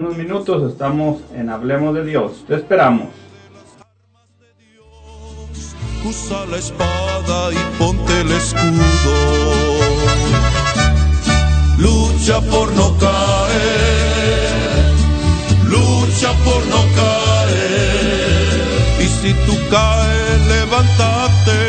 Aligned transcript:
unos 0.00 0.16
minutos 0.16 0.72
estamos 0.72 1.22
en 1.36 1.48
Hablemos 1.48 1.94
de 1.94 2.04
Dios. 2.04 2.44
Te 2.48 2.56
esperamos. 2.56 3.10
Usa 6.04 6.44
la 6.46 6.56
espada 6.56 7.52
y 7.52 7.78
ponte 7.78 8.20
el 8.22 8.32
escudo. 8.32 9.14
Lucha 11.78 12.40
por 12.40 12.72
no 12.72 12.98
caer. 12.98 14.94
Lucha 15.62 16.32
por 16.44 16.66
no 16.66 16.82
caer. 16.96 18.50
Y 19.00 19.06
si 19.06 19.32
tú 19.46 19.56
caes, 19.70 20.40
levántate. 20.48 21.60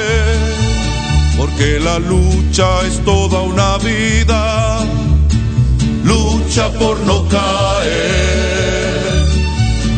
Porque 1.37 1.79
la 1.79 1.99
lucha 1.99 2.87
es 2.87 3.05
toda 3.05 3.41
una 3.41 3.77
vida 3.77 4.83
lucha 6.05 6.34
por 6.63 6.97
no 7.01 7.27
caer, 7.27 9.25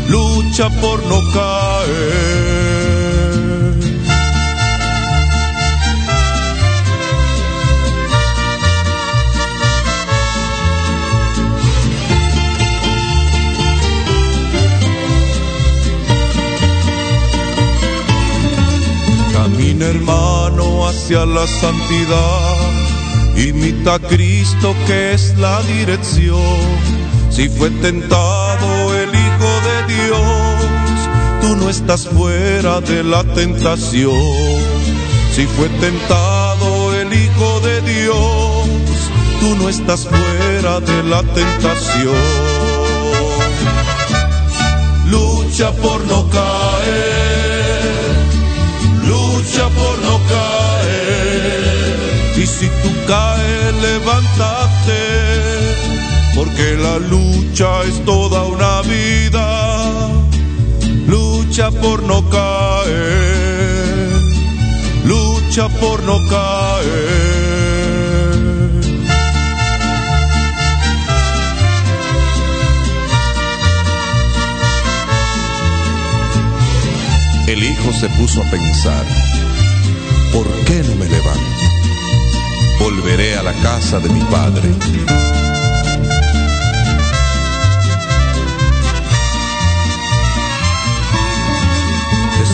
lucha 0.09 0.69
por 0.81 1.03
no 1.05 1.21
caer. 1.31 2.57
Camina 19.31 19.85
hermano 19.85 20.87
hacia 20.87 21.23
la 21.27 21.45
santidad 21.45 22.76
Imita 23.37 23.93
a 23.95 23.99
Cristo 23.99 24.75
que 24.87 25.13
es 25.13 25.37
la 25.37 25.61
dirección. 25.61 26.41
Si 27.29 27.47
fue 27.49 27.69
tentado 27.69 28.95
el 28.95 29.09
Hijo 29.09 29.51
de 29.69 29.93
Dios, 29.93 31.39
tú 31.41 31.55
no 31.55 31.69
estás 31.69 32.07
fuera 32.07 32.81
de 32.81 33.03
la 33.03 33.23
tentación. 33.23 34.57
Si 35.35 35.45
fue 35.45 35.69
tentado 35.69 36.95
el 36.95 37.13
Hijo 37.13 37.59
de 37.59 37.81
Dios, 37.81 38.67
tú 39.39 39.55
no 39.55 39.69
estás 39.69 40.07
fuera 40.07 40.79
de 40.79 41.03
la 41.03 41.21
tentación. 41.21 42.15
Lucha 45.05 45.71
por 45.73 46.03
no 46.07 46.27
caer, 46.29 46.56
porque 56.37 56.77
la 56.77 56.99
lucha 56.99 57.83
es 57.83 58.05
toda 58.05 58.43
una 58.43 58.81
vida. 58.83 60.07
Lucha 61.07 61.71
por 61.71 62.03
no 62.03 62.29
caer, 62.29 64.21
lucha 65.03 65.67
por 65.69 66.03
no 66.03 66.17
caer. 66.29 67.17
El 77.47 77.63
hijo 77.63 77.93
se 77.93 78.09
puso 78.09 78.43
a 78.43 78.51
pensar, 78.51 79.05
¿por 80.33 80.47
qué 80.65 80.83
no 80.83 80.95
me 80.97 81.07
levanto? 81.07 81.57
volveré 82.79 83.35
a 83.35 83.43
la 83.43 83.53
casa 83.53 83.99
de 83.99 84.09
mi 84.09 84.21
padre. 84.25 84.69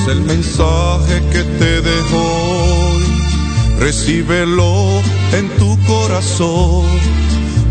El 0.08 0.22
mensaje 0.22 1.22
que 1.32 1.44
te 1.44 1.82
dejo 1.82 2.18
hoy, 2.18 3.04
recíbelo 3.80 5.02
en 5.32 5.50
tu 5.58 5.78
corazón 5.86 6.86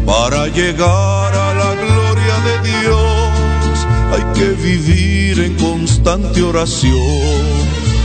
para 0.07 0.49
llegar 0.49 1.35
a 1.35 1.55
la 1.55 1.75
gloria 1.75 2.37
de 2.49 2.71
Dios. 2.71 3.87
Hay 4.13 4.25
que 4.35 4.49
vivir 4.63 5.41
en 5.41 5.55
constante 5.57 6.43
oración 6.43 7.43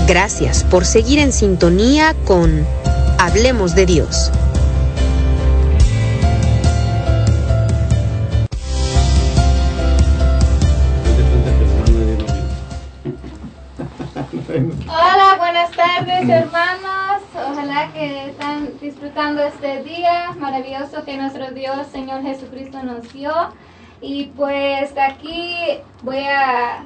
Gracias 0.07 0.63
por 0.63 0.85
seguir 0.85 1.19
en 1.19 1.33
sintonía 1.33 2.15
con 2.25 2.65
Hablemos 3.19 3.75
de 3.75 3.85
Dios. 3.85 4.31
Hermanos. 16.29 17.21
Ojalá 17.33 17.91
que 17.93 18.29
están 18.29 18.77
disfrutando 18.79 19.43
este 19.43 19.83
día 19.83 20.31
maravilloso 20.37 21.03
que 21.05 21.17
nuestro 21.17 21.51
Dios, 21.51 21.87
Señor 21.91 22.21
Jesucristo, 22.21 22.83
nos 22.83 23.13
dio. 23.13 23.33
Y 24.01 24.25
pues 24.35 24.93
aquí 24.97 25.79
voy 26.03 26.19
a, 26.19 26.83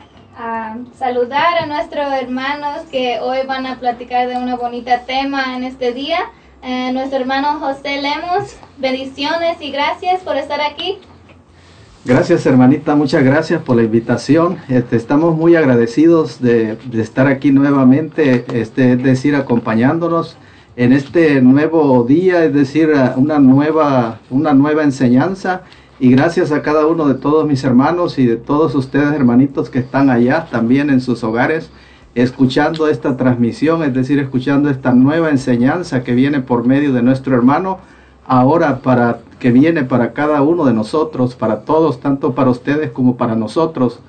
saludar 0.98 1.58
a 1.60 1.66
nuestros 1.66 2.12
hermanos 2.14 2.84
que 2.90 3.20
hoy 3.20 3.40
van 3.46 3.66
a 3.68 3.80
platicar 3.80 4.28
de 4.28 4.38
una 4.38 4.56
bonita 4.56 5.02
tema 5.06 5.56
en 5.56 5.64
este 5.64 5.92
día. 5.92 6.32
Eh, 6.64 6.92
nuestro 6.94 7.20
hermano 7.20 7.60
José 7.60 8.02
Lemos, 8.02 8.56
bendiciones 8.78 9.62
y 9.62 9.72
gracias 9.72 10.22
por 10.22 10.38
estar 10.38 10.62
aquí. 10.62 11.00
Gracias 12.04 12.48
hermanita, 12.48 12.96
muchas 12.96 13.24
gracias 13.24 13.62
por 13.62 13.76
la 13.76 13.84
invitación. 13.84 14.58
Este, 14.70 14.96
estamos 14.96 15.38
muy 15.38 15.56
agradecidos 15.56 16.42
de, 16.42 16.76
estar 16.94 17.28
aquí 17.28 17.52
nuevamente, 17.52 18.44
este, 18.60 18.94
es 18.94 19.04
decir, 19.04 19.36
acompañándonos 19.36 20.36
en 20.76 20.94
este 20.94 21.44
nuevo 21.44 22.04
día, 22.04 22.44
es 22.44 22.56
decir, 22.56 22.90
una 23.18 23.38
nueva, 23.38 24.20
una 24.32 24.56
nueva 24.56 24.82
enseñanza. 24.82 25.62
Y 26.00 26.10
gracias 26.10 26.52
a 26.52 26.64
cada 26.64 26.88
uno 26.88 27.08
de 27.08 27.14
todos 27.14 27.46
mis 27.48 27.64
hermanos 27.64 28.18
y 28.18 28.26
de 28.26 28.38
todos 28.38 28.74
ustedes 28.74 29.14
hermanitos 29.14 29.70
que 29.70 29.78
están 29.78 30.10
allá 30.10 30.48
también 30.50 30.90
en 30.90 31.02
sus 31.02 31.24
hogares, 31.24 31.70
escuchando 32.16 32.88
esta 32.88 33.16
transmisión, 33.16 33.84
es 33.84 33.94
decir, 33.94 34.18
escuchando 34.18 34.72
esta 34.72 34.92
nueva 34.92 35.30
enseñanza 35.30 36.04
que 36.04 36.16
viene 36.16 36.40
por 36.40 36.66
medio 36.66 36.94
de 36.94 37.04
nuestro 37.04 37.36
hermano, 37.36 37.78
ahora 38.26 38.80
para 38.80 39.20
que 39.42 39.52
viene 39.52 39.84
para 39.84 40.14
cada 40.14 40.44
uno 40.44 40.66
de 40.66 40.74
nosotros, 40.74 41.34
para 41.34 41.62
todos, 41.62 42.00
tanto 42.00 42.36
para 42.36 42.52
ustedes 42.52 42.92
como 42.92 43.18
para 43.18 43.36
nosotros. 43.36 44.00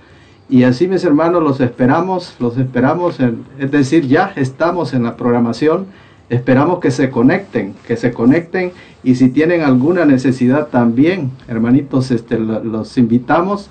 Y 0.50 0.64
así 0.64 0.86
mis 0.86 1.02
hermanos 1.04 1.42
los 1.42 1.58
esperamos, 1.60 2.36
los 2.38 2.58
esperamos, 2.58 3.18
en, 3.18 3.42
es 3.58 3.70
decir, 3.70 4.06
ya 4.06 4.30
estamos 4.36 4.92
en 4.92 5.04
la 5.04 5.16
programación, 5.16 5.86
esperamos 6.28 6.80
que 6.80 6.90
se 6.90 7.08
conecten, 7.08 7.74
que 7.86 7.96
se 7.96 8.12
conecten 8.12 8.72
y 9.02 9.14
si 9.14 9.30
tienen 9.30 9.62
alguna 9.62 10.04
necesidad 10.04 10.66
también, 10.66 11.30
hermanitos, 11.48 12.10
este, 12.10 12.38
los 12.38 12.98
invitamos 12.98 13.70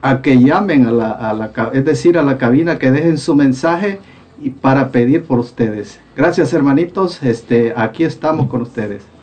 a 0.00 0.22
que 0.22 0.42
llamen 0.42 0.86
a 0.86 0.90
la, 0.90 1.10
a 1.10 1.34
la, 1.34 1.50
es 1.74 1.84
decir, 1.84 2.16
a 2.16 2.22
la 2.22 2.38
cabina, 2.38 2.78
que 2.78 2.90
dejen 2.90 3.18
su 3.18 3.34
mensaje 3.34 4.00
y 4.40 4.50
para 4.50 4.88
pedir 4.88 5.24
por 5.24 5.38
ustedes. 5.38 6.00
Gracias 6.16 6.54
hermanitos, 6.54 7.22
este, 7.22 7.74
aquí 7.76 8.04
estamos 8.04 8.48
con 8.48 8.62
ustedes. 8.62 9.13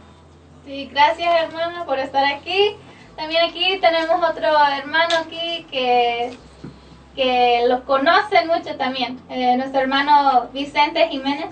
Sí, 0.71 0.87
gracias 0.89 1.29
hermano 1.49 1.85
por 1.85 1.99
estar 1.99 2.23
aquí. 2.23 2.77
También 3.17 3.41
aquí 3.49 3.77
tenemos 3.81 4.21
otro 4.29 4.47
hermano 4.73 5.15
aquí 5.25 5.65
que, 5.69 6.31
que 7.13 7.65
los 7.67 7.81
conocen 7.81 8.47
mucho 8.47 8.77
también, 8.77 9.17
eh, 9.29 9.57
nuestro 9.57 9.81
hermano 9.81 10.47
Vicente 10.53 11.09
Jiménez. 11.09 11.47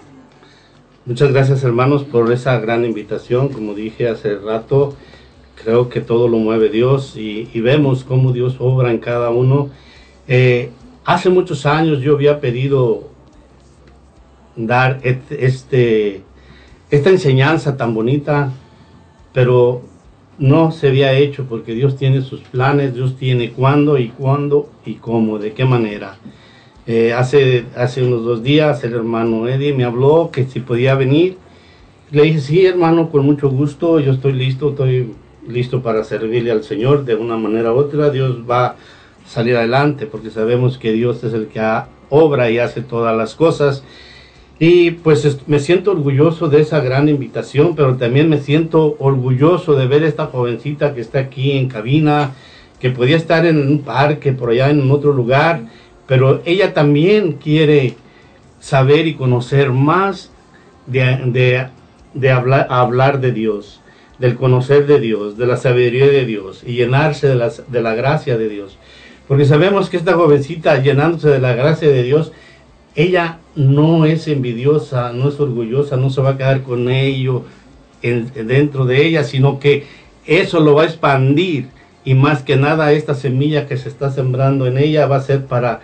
Muchas 1.06 1.33
gracias 1.33 1.66
hermanos 1.66 2.06
por 2.06 2.31
esa 2.31 2.57
gran 2.62 2.86
invitación. 2.86 3.50
Como 3.50 3.74
dije 3.74 4.07
hace 4.07 4.38
rato, 4.38 4.95
creo 5.62 5.89
que 5.89 6.00
todo 6.00 6.30
lo 6.30 6.38
mueve 6.38 6.69
Dios 6.69 7.18
y, 7.18 7.44
vemos 7.60 8.06
cómo 8.06 8.31
Dios 8.31 8.56
obra 8.60 8.89
en 8.89 9.00
cada 9.00 9.31
uno. 9.31 9.69
Eh, 10.30 10.71
hace 11.04 11.30
muchos 11.30 11.66
años 11.66 12.00
yo 12.00 12.13
había 12.13 12.39
pedido 12.39 13.10
dar 14.56 15.01
este, 15.04 16.24
esta 16.89 17.10
enseñanza 17.10 17.75
tan 17.75 17.94
bonita, 17.94 18.54
pero 19.33 19.81
no 20.37 20.71
se 20.71 20.87
había 20.87 21.13
hecho 21.13 21.45
porque 21.45 21.73
Dios 21.73 21.97
tiene 21.97 22.21
sus 22.21 22.41
planes, 22.41 22.93
Dios 22.93 23.17
tiene 23.17 23.51
cuándo 23.51 23.97
y 23.97 24.09
cuándo 24.09 24.69
y 24.85 24.95
cómo, 24.95 25.37
de 25.37 25.53
qué 25.53 25.65
manera. 25.65 26.17
Eh, 26.87 27.13
hace, 27.13 27.65
hace 27.75 28.03
unos 28.03 28.23
dos 28.23 28.41
días 28.41 28.83
el 28.83 28.93
hermano 28.93 29.47
Eddie 29.47 29.73
me 29.73 29.83
habló 29.83 30.31
que 30.31 30.45
si 30.45 30.59
podía 30.61 30.95
venir. 30.95 31.37
Le 32.11 32.23
dije, 32.23 32.39
sí, 32.39 32.65
hermano, 32.65 33.11
con 33.11 33.25
mucho 33.25 33.49
gusto, 33.49 33.99
yo 33.99 34.13
estoy 34.13 34.33
listo, 34.33 34.69
estoy 34.69 35.13
listo 35.47 35.83
para 35.83 36.03
servirle 36.03 36.51
al 36.51 36.63
Señor 36.63 37.05
de 37.05 37.15
una 37.15 37.37
manera 37.37 37.73
u 37.73 37.77
otra. 37.77 38.09
Dios 38.09 38.37
va 38.49 38.65
a 38.65 38.75
salir 39.27 39.55
adelante 39.55 40.07
porque 40.07 40.31
sabemos 40.31 40.77
que 40.79 40.91
Dios 40.91 41.23
es 41.23 41.33
el 41.33 41.47
que 41.47 41.61
obra 42.09 42.49
y 42.49 42.57
hace 42.57 42.81
todas 42.81 43.15
las 43.15 43.35
cosas. 43.35 43.83
Y 44.59 44.91
pues 44.91 45.39
me 45.47 45.59
siento 45.59 45.91
orgulloso 45.91 46.50
de 46.50 46.59
esa 46.59 46.81
gran 46.81 47.07
invitación, 47.07 47.75
pero 47.75 47.95
también 47.95 48.27
me 48.27 48.39
siento 48.39 48.97
orgulloso 49.00 49.75
de 49.75 49.88
ver 49.88 50.03
esta 50.03 50.25
jovencita 50.25 50.94
que 50.94 51.00
está 51.00 51.19
aquí 51.19 51.53
en 51.53 51.69
cabina, 51.69 52.31
que 52.79 52.89
podía 52.91 53.15
estar 53.15 53.45
en 53.45 53.57
un 53.57 53.81
parque, 53.81 54.33
por 54.33 54.50
allá 54.50 54.69
en 54.69 54.91
otro 54.91 55.13
lugar, 55.13 55.61
pero 56.07 56.41
ella 56.45 56.73
también 56.73 57.33
quiere 57.33 57.95
saber 58.59 59.07
y 59.07 59.13
conocer 59.13 59.71
más 59.71 60.31
de, 60.88 61.69
de, 62.13 62.31
hablar, 62.31 62.67
hablar 62.69 63.21
de 63.21 63.31
Dios, 63.31 63.79
del 64.17 64.35
conocer 64.35 64.88
de 64.88 65.00
Dios, 65.00 65.38
de 65.38 65.47
la 65.47 65.56
sabiduría 65.56 66.07
de 66.07 66.25
Dios 66.25 66.63
y 66.65 66.73
llenarse 66.73 67.27
de 67.27 67.51
de 67.67 67.81
la 67.81 67.95
gracia 67.95 68.38
de 68.38 68.50
Dios. 68.50 68.77
Porque 69.27 69.45
sabemos 69.45 69.89
que 69.89 69.97
esta 69.97 70.15
jovencita 70.15 70.81
llenándose 70.81 71.29
de 71.29 71.39
la 71.39 71.53
gracia 71.53 71.88
de 71.88 72.03
Dios, 72.03 72.33
ella 72.99 73.39
no 73.55 74.03
es 74.03 74.27
envidiosa, 74.27 75.13
no 75.13 75.29
es 75.29 75.39
orgullosa, 75.39 75.95
no 75.95 76.09
se 76.09 76.21
va 76.21 76.31
a 76.31 76.37
quedar 76.37 76.63
con 76.63 76.89
ello 76.89 77.43
dentro 78.01 78.85
de 78.85 79.05
ella, 79.05 79.23
sino 79.23 79.57
que 79.57 79.85
eso 80.25 80.59
lo 80.59 80.75
va 80.75 80.83
a 80.83 80.85
expandir 80.85 81.67
y 82.03 82.13
más 82.13 82.43
que 82.43 82.57
nada 82.57 82.91
esta 82.91 83.15
semilla 83.15 83.67
que 83.67 83.77
se 83.77 83.87
está 83.87 84.11
sembrando 84.11 84.67
en 84.67 84.77
ella 84.77 85.07
va 85.07 85.15
a 85.15 85.21
ser 85.21 85.45
para 85.45 85.79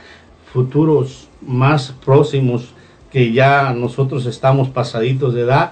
futuros 0.52 1.30
más 1.42 1.94
próximos 2.04 2.74
que 3.12 3.32
ya 3.32 3.74
nosotros 3.74 4.26
estamos 4.26 4.68
pasaditos 4.68 5.34
de 5.34 5.42
edad 5.42 5.72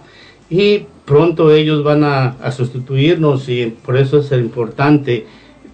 y 0.49 0.85
pronto 1.03 1.51
ellos 1.51 1.83
van 1.83 2.05
a, 2.05 2.51
sustituirnos 2.51 3.49
y 3.49 3.65
por 3.85 3.97
eso 3.97 4.19
es 4.19 4.31
importante 4.31 5.25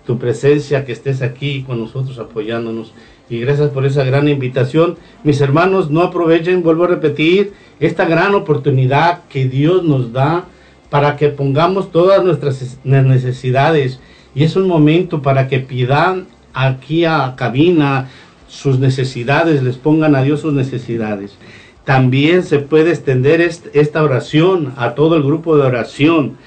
tu 0.04 0.18
presencia, 0.18 0.84
que 0.84 0.94
estés 0.94 1.22
aquí 1.22 1.62
con 1.62 1.80
nosotros 1.80 2.18
apoyándonos. 2.18 2.92
Y 3.30 3.40
gracias 3.40 3.70
por 3.70 3.86
esa 3.86 4.04
gran 4.04 4.28
invitación. 4.28 4.98
Mis 5.24 5.40
hermanos, 5.40 5.92
no 5.92 6.02
aprovechen, 6.02 6.64
vuelvo 6.64 6.86
a 6.86 6.88
repetir, 6.88 7.54
esta 7.80 8.06
gran 8.06 8.34
oportunidad 8.36 9.22
que 9.30 9.46
Dios 9.46 9.84
nos 9.84 10.12
da 10.12 10.46
para 10.90 11.16
que 11.16 11.30
pongamos 11.30 11.92
todas 11.92 12.24
nuestras 12.24 12.80
necesidades 12.84 14.00
y 14.34 14.44
es 14.44 14.56
un 14.56 14.68
momento 14.68 15.22
para 15.22 15.48
que 15.48 15.60
pidan 15.60 16.28
aquí 16.54 17.06
a 17.06 17.36
cabina 17.36 18.10
sus 18.48 18.80
necesidades, 18.80 19.62
les 19.62 19.78
pongan 19.78 20.16
a 20.16 20.24
Dios 20.24 20.42
sus 20.42 20.54
necesidades. 20.54 21.38
También 21.86 22.44
se 22.44 22.60
puede 22.60 22.90
extender 22.90 23.42
esta 23.42 24.04
oración 24.04 24.74
a 24.76 24.96
todo 24.96 25.16
el 25.16 25.24
grupo 25.24 25.56
de 25.58 25.64
oración, 25.64 26.38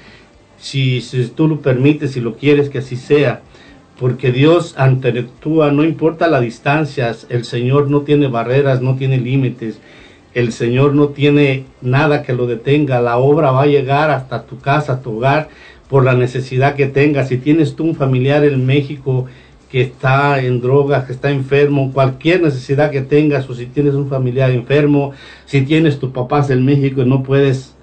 si, 0.57 1.01
si 1.01 1.25
tú 1.27 1.47
lo 1.47 1.59
permites, 1.59 2.11
si 2.11 2.21
lo 2.21 2.35
quieres 2.35 2.69
que 2.69 2.77
así 2.79 2.95
sea, 2.95 3.41
porque 3.99 4.31
Dios 4.31 4.75
interactúa, 4.79 5.71
no 5.71 5.83
importa 5.83 6.27
las 6.27 6.41
distancias, 6.41 7.27
el 7.29 7.45
Señor 7.45 7.89
no 7.89 8.01
tiene 8.01 8.27
barreras, 8.27 8.81
no 8.81 8.95
tiene 8.95 9.17
límites, 9.17 9.79
el 10.33 10.51
Señor 10.51 10.95
no 10.95 11.09
tiene 11.09 11.65
nada 11.81 12.23
que 12.23 12.33
lo 12.33 12.47
detenga, 12.47 13.01
la 13.01 13.17
obra 13.17 13.51
va 13.51 13.63
a 13.63 13.67
llegar 13.67 14.09
hasta 14.09 14.45
tu 14.45 14.59
casa, 14.59 15.01
tu 15.01 15.17
hogar, 15.17 15.49
por 15.89 16.03
la 16.03 16.15
necesidad 16.15 16.75
que 16.75 16.87
tengas. 16.87 17.27
Si 17.27 17.37
tienes 17.37 17.75
tú 17.75 17.83
un 17.83 17.95
familiar 17.95 18.43
en 18.43 18.65
México 18.65 19.27
que 19.69 19.81
está 19.81 20.41
en 20.41 20.59
drogas, 20.59 21.05
que 21.05 21.13
está 21.13 21.29
enfermo, 21.29 21.91
cualquier 21.93 22.41
necesidad 22.41 22.89
que 22.89 23.01
tengas, 23.01 23.47
o 23.49 23.53
si 23.53 23.67
tienes 23.67 23.93
un 23.93 24.09
familiar 24.09 24.49
enfermo, 24.49 25.11
si 25.45 25.61
tienes 25.61 25.99
tu 25.99 26.11
papás 26.11 26.49
en 26.49 26.65
México 26.65 27.01
y 27.01 27.05
no 27.05 27.21
puedes 27.21 27.75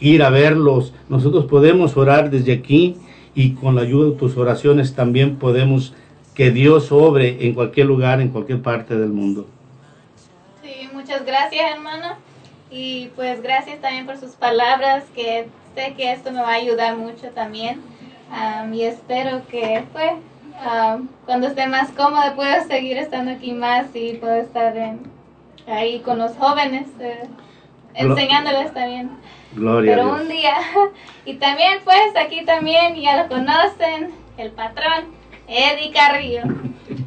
ir 0.00 0.24
a 0.24 0.30
verlos, 0.30 0.92
nosotros 1.08 1.44
podemos 1.44 1.96
orar 1.96 2.30
desde 2.30 2.52
aquí 2.52 2.96
y 3.34 3.54
con 3.54 3.74
la 3.74 3.82
ayuda 3.82 4.10
de 4.10 4.16
tus 4.16 4.36
oraciones 4.36 4.94
también 4.94 5.36
podemos 5.36 5.94
que 6.34 6.50
Dios 6.50 6.92
obre 6.92 7.46
en 7.46 7.54
cualquier 7.54 7.86
lugar, 7.86 8.20
en 8.20 8.28
cualquier 8.28 8.62
parte 8.62 8.96
del 8.96 9.10
mundo. 9.10 9.46
Sí, 10.62 10.88
muchas 10.92 11.24
gracias 11.24 11.72
hermano 11.74 12.16
y 12.70 13.08
pues 13.16 13.42
gracias 13.42 13.80
también 13.80 14.06
por 14.06 14.16
sus 14.16 14.32
palabras 14.32 15.04
que 15.14 15.46
sé 15.74 15.94
que 15.96 16.12
esto 16.12 16.32
me 16.32 16.40
va 16.40 16.50
a 16.50 16.54
ayudar 16.54 16.96
mucho 16.96 17.28
también 17.30 17.80
y 18.72 18.82
espero 18.82 19.42
que 19.48 19.84
pues 19.92 20.12
cuando 21.26 21.48
esté 21.48 21.66
más 21.66 21.90
cómoda 21.90 22.34
pueda 22.34 22.64
seguir 22.64 22.96
estando 22.96 23.32
aquí 23.32 23.52
más 23.52 23.86
y 23.94 24.14
puedo 24.14 24.34
estar 24.34 24.74
ahí 25.66 26.00
con 26.00 26.18
los 26.18 26.36
jóvenes 26.36 26.86
eh, 27.00 27.28
enseñándoles 27.94 28.72
también. 28.72 29.10
Gloria 29.54 29.96
Pero 29.96 30.14
un 30.14 30.28
día 30.28 30.54
y 31.24 31.34
también 31.34 31.80
pues 31.84 32.16
aquí 32.16 32.44
también 32.44 32.94
ya 32.96 33.22
lo 33.22 33.28
conocen 33.28 34.10
el 34.38 34.50
patrón 34.50 35.04
Eddie 35.46 35.92
Carrillo. 35.92 36.42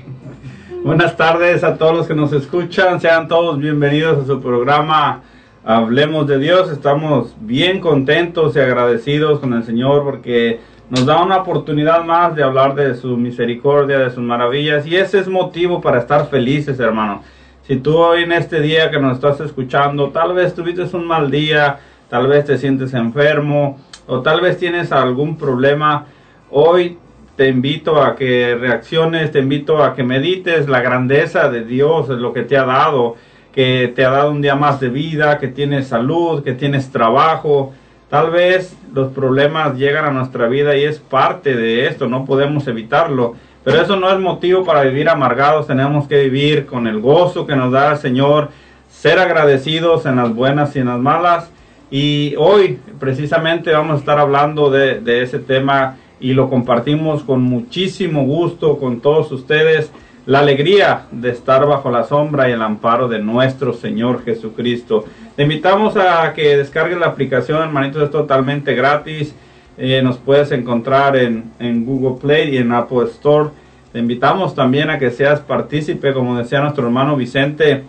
Buenas 0.83 1.17
tardes 1.17 1.63
a 1.63 1.77
todos 1.77 1.95
los 1.95 2.07
que 2.07 2.13
nos 2.13 2.31
escuchan, 2.31 3.01
sean 3.01 3.27
todos 3.27 3.57
bienvenidos 3.57 4.23
a 4.23 4.27
su 4.27 4.39
programa 4.41 5.23
Hablemos 5.63 6.27
de 6.27 6.37
Dios, 6.37 6.69
estamos 6.69 7.35
bien 7.39 7.79
contentos 7.79 8.55
y 8.55 8.59
agradecidos 8.59 9.39
con 9.39 9.53
el 9.53 9.63
Señor 9.63 10.03
porque 10.03 10.59
nos 10.91 11.07
da 11.07 11.23
una 11.23 11.37
oportunidad 11.37 12.03
más 12.03 12.35
de 12.35 12.43
hablar 12.43 12.75
de 12.75 12.93
su 12.93 13.17
misericordia, 13.17 13.97
de 13.97 14.11
sus 14.11 14.21
maravillas 14.21 14.85
y 14.85 14.95
ese 14.95 15.17
es 15.17 15.27
motivo 15.27 15.81
para 15.81 15.97
estar 15.97 16.29
felices, 16.29 16.79
hermano. 16.79 17.23
Si 17.63 17.77
tú 17.77 17.97
hoy 17.97 18.21
en 18.21 18.31
este 18.31 18.61
día 18.61 18.91
que 18.91 18.99
nos 18.99 19.15
estás 19.15 19.39
escuchando, 19.39 20.11
tal 20.11 20.33
vez 20.33 20.53
tuviste 20.53 20.83
un 20.95 21.07
mal 21.07 21.31
día, 21.31 21.79
tal 22.09 22.27
vez 22.27 22.45
te 22.45 22.57
sientes 22.57 22.93
enfermo 22.93 23.79
o 24.07 24.21
tal 24.21 24.41
vez 24.41 24.57
tienes 24.57 24.91
algún 24.91 25.37
problema, 25.37 26.05
hoy 26.51 26.97
te 27.35 27.49
invito 27.49 28.01
a 28.01 28.15
que 28.15 28.55
reacciones, 28.55 29.31
te 29.31 29.39
invito 29.39 29.83
a 29.83 29.93
que 29.93 30.03
medites 30.03 30.69
la 30.69 30.81
grandeza 30.81 31.49
de 31.49 31.65
Dios, 31.65 32.09
lo 32.09 32.31
que 32.33 32.43
te 32.43 32.57
ha 32.57 32.65
dado 32.65 33.15
que 33.55 33.93
te 33.95 34.03
ha 34.03 34.09
dado 34.09 34.31
un 34.31 34.41
día 34.41 34.55
más 34.55 34.81
de 34.81 34.89
vida, 34.89 35.39
que 35.39 35.47
tienes 35.47 35.87
salud, 35.87 36.43
que 36.43 36.51
tienes 36.51 36.91
trabajo. 36.91 37.73
Tal 38.09 38.29
vez 38.29 38.75
los 38.93 39.13
problemas 39.13 39.77
llegan 39.77 40.03
a 40.03 40.11
nuestra 40.11 40.47
vida 40.47 40.75
y 40.75 40.83
es 40.83 40.99
parte 40.99 41.55
de 41.55 41.87
esto, 41.87 42.07
no 42.07 42.25
podemos 42.25 42.67
evitarlo. 42.67 43.35
Pero 43.63 43.81
eso 43.81 43.95
no 43.95 44.11
es 44.11 44.19
motivo 44.19 44.65
para 44.65 44.81
vivir 44.81 45.07
amargados, 45.07 45.67
tenemos 45.67 46.05
que 46.05 46.23
vivir 46.23 46.65
con 46.65 46.85
el 46.85 46.99
gozo 46.99 47.47
que 47.47 47.55
nos 47.55 47.71
da 47.71 47.93
el 47.93 47.97
Señor, 47.97 48.49
ser 48.89 49.19
agradecidos 49.19 50.05
en 50.05 50.17
las 50.17 50.35
buenas 50.35 50.75
y 50.75 50.79
en 50.79 50.87
las 50.87 50.99
malas. 50.99 51.49
Y 51.91 52.35
hoy 52.37 52.79
precisamente 52.99 53.71
vamos 53.71 53.97
a 53.97 53.99
estar 53.99 54.19
hablando 54.19 54.69
de, 54.69 55.21
ese 55.21 55.39
tema 55.39 55.97
y 56.19 56.33
lo 56.33 56.49
compartimos 56.49 57.23
con 57.23 57.41
muchísimo 57.43 58.23
gusto 58.23 58.77
con 58.77 59.01
todos 59.01 59.31
ustedes 59.31 59.91
la 60.25 60.39
alegría 60.39 61.05
de 61.11 61.29
estar 61.29 61.67
bajo 61.67 61.91
la 61.91 62.03
sombra 62.03 62.49
y 62.49 62.53
el 62.53 62.61
amparo 62.63 63.07
de 63.07 63.19
nuestro 63.19 63.73
Señor 63.73 64.23
Jesucristo. 64.23 65.05
Te 65.35 65.43
invitamos 65.43 65.95
a 65.97 66.33
que 66.33 66.57
descargues 66.57 66.97
la 66.97 67.07
aplicación, 67.07 67.61
hermanitos, 67.61 68.01
es 68.01 68.09
totalmente 68.09 68.73
gratis. 68.73 69.35
Eh, 69.77 70.01
nos 70.01 70.17
puedes 70.17 70.51
encontrar 70.51 71.15
en, 71.15 71.51
en, 71.59 71.85
Google 71.85 72.19
Play 72.19 72.55
y 72.55 72.57
en 72.57 72.71
Apple 72.71 73.03
Store. 73.03 73.49
Te 73.93 73.99
invitamos 73.99 74.55
también 74.55 74.89
a 74.89 74.97
que 74.97 75.11
seas 75.11 75.41
partícipe, 75.41 76.11
como 76.13 76.37
decía 76.37 76.59
nuestro 76.61 76.85
hermano 76.85 77.15
Vicente, 77.15 77.83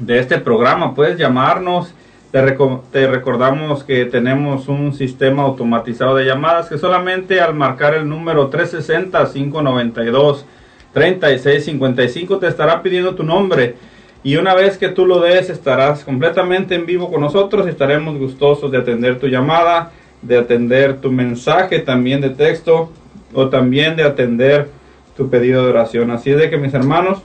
de 0.00 0.18
este 0.18 0.38
programa. 0.38 0.92
Puedes 0.92 1.18
llamarnos. 1.18 1.94
Te, 2.30 2.56
te 2.92 3.06
recordamos 3.08 3.82
que 3.82 4.04
tenemos 4.04 4.68
un 4.68 4.94
sistema 4.94 5.42
automatizado 5.42 6.14
de 6.14 6.26
llamadas 6.26 6.68
que 6.68 6.78
solamente 6.78 7.40
al 7.40 7.54
marcar 7.54 7.94
el 7.94 8.08
número 8.08 8.48
360 8.48 9.32
592 9.32 10.46
3655 10.92 12.38
te 12.38 12.46
estará 12.46 12.82
pidiendo 12.82 13.14
tu 13.14 13.24
nombre 13.24 13.76
Y 14.22 14.36
una 14.36 14.54
vez 14.54 14.76
que 14.76 14.88
tú 14.88 15.06
lo 15.06 15.20
des, 15.20 15.48
estarás 15.48 16.04
completamente 16.04 16.74
en 16.74 16.84
vivo 16.84 17.10
con 17.10 17.22
nosotros 17.22 17.66
y 17.66 17.70
estaremos 17.70 18.18
gustosos 18.18 18.70
de 18.70 18.78
atender 18.78 19.18
tu 19.18 19.28
llamada, 19.28 19.92
de 20.20 20.36
atender 20.38 21.00
tu 21.00 21.10
mensaje 21.10 21.78
también 21.80 22.20
de 22.20 22.30
texto 22.30 22.92
o 23.32 23.48
también 23.48 23.96
de 23.96 24.02
atender 24.02 24.68
tu 25.16 25.30
pedido 25.30 25.64
de 25.64 25.70
oración. 25.70 26.10
Así 26.10 26.30
es 26.30 26.38
de 26.38 26.50
que 26.50 26.58
mis 26.58 26.74
hermanos, 26.74 27.22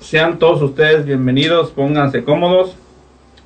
sean 0.00 0.38
todos 0.38 0.60
ustedes 0.60 1.06
bienvenidos, 1.06 1.70
pónganse 1.70 2.24
cómodos, 2.24 2.76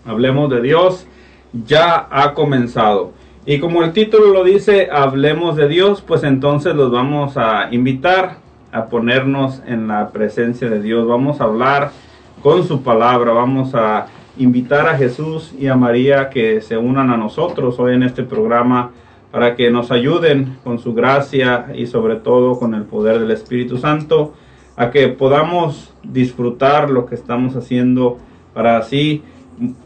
hablemos 0.05 0.51
de 0.51 0.63
Dios, 0.63 1.07
ya 1.53 2.09
ha 2.11 2.35
comenzado. 2.35 3.13
Y 3.47 3.59
como 3.59 3.83
el 3.83 3.93
título 3.93 4.33
lo 4.33 4.45
dice, 4.45 4.89
hablemos 4.93 5.57
de 5.57 5.69
Dios, 5.69 6.03
pues 6.03 6.23
entonces 6.25 6.75
los 6.75 6.91
vamos 6.91 7.37
a 7.37 7.69
invitar 7.73 8.37
a 8.73 8.87
ponernos 8.87 9.63
en 9.67 9.89
la 9.89 10.11
presencia 10.11 10.69
de 10.69 10.81
Dios. 10.81 11.07
Vamos 11.07 11.41
a 11.41 11.45
hablar 11.45 11.91
con 12.43 12.67
su 12.67 12.83
palabra. 12.83 13.33
Vamos 13.33 13.75
a 13.75 14.07
invitar 14.39 14.89
a 14.89 14.97
Jesús 14.97 15.53
y 15.59 15.67
a 15.67 15.77
María 15.77 16.31
que 16.31 16.61
se 16.61 16.77
unan 16.77 17.11
a 17.11 17.17
nosotros 17.17 17.79
hoy 17.79 17.95
en 17.95 18.03
este 18.03 18.23
programa 18.23 18.93
para 19.31 19.55
que 19.55 19.71
nos 19.71 19.91
ayuden 19.91 20.59
con 20.65 20.79
su 20.79 20.95
gracia 20.95 21.67
y 21.75 21.87
sobre 21.87 22.17
todo 22.17 22.59
con 22.59 22.75
el 22.75 22.83
poder 22.83 23.21
del 23.21 23.31
Espíritu 23.31 23.79
Santo 23.79 24.35
a 24.77 24.91
que 24.91 25.09
podamos 25.09 25.93
disfrutar 26.03 26.91
lo 26.91 27.07
que 27.07 27.15
estamos 27.15 27.55
haciendo 27.55 28.19
para 28.55 28.79
así 28.79 29.23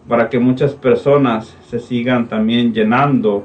para 0.09 0.29
que 0.29 0.39
muchas 0.39 0.75
personas 0.75 1.57
se 1.69 1.79
sigan 1.79 2.29
también 2.29 2.73
llenando 2.73 3.45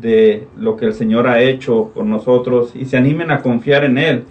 de 0.00 0.48
lo 0.56 0.76
que 0.76 0.86
el 0.86 0.94
Señor 0.94 1.28
ha 1.28 1.40
hecho 1.40 1.90
con 1.94 2.10
nosotros 2.10 2.74
y 2.74 2.86
se 2.86 2.96
animen 2.96 3.30
a 3.30 3.42
confiar 3.42 3.84
en 3.84 3.98
Él, 3.98 4.24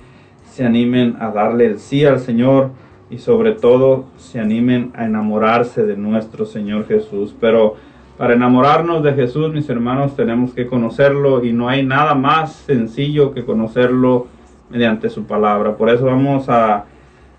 se 0.50 0.66
animen 0.66 1.16
a 1.20 1.30
darle 1.30 1.66
el 1.66 1.80
sí 1.80 2.06
al 2.06 2.20
Señor 2.20 2.72
y 3.10 3.18
sobre 3.18 3.52
todo 3.52 4.06
se 4.18 4.40
animen 4.40 4.92
a 4.96 5.06
enamorarse 5.06 5.86
de 5.86 5.98
nuestro 5.98 6.46
Señor 6.46 6.88
Jesús. 6.88 7.36
Pero 7.40 7.76
para 8.18 8.34
enamorarnos 8.34 9.04
de 9.04 9.14
Jesús, 9.14 9.54
mis 9.54 9.70
hermanos, 9.70 10.16
tenemos 10.16 10.54
que 10.54 10.68
conocerlo 10.68 11.44
y 11.44 11.54
no 11.54 11.70
hay 11.70 11.86
nada 11.86 12.16
más 12.16 12.54
sencillo 12.54 13.34
que 13.34 13.44
conocerlo 13.44 14.28
mediante 14.70 15.10
su 15.10 15.26
palabra. 15.26 15.76
Por 15.76 15.90
eso 15.90 16.06
vamos 16.06 16.48
a 16.48 16.86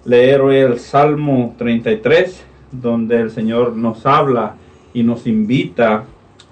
leer 0.04 0.40
hoy 0.40 0.56
el 0.56 0.78
Salmo 0.78 1.54
33, 1.56 2.44
donde 2.72 3.20
el 3.20 3.30
Señor 3.30 3.76
nos 3.76 4.06
habla 4.06 4.56
y 4.92 5.02
nos 5.02 5.26
invita 5.26 6.04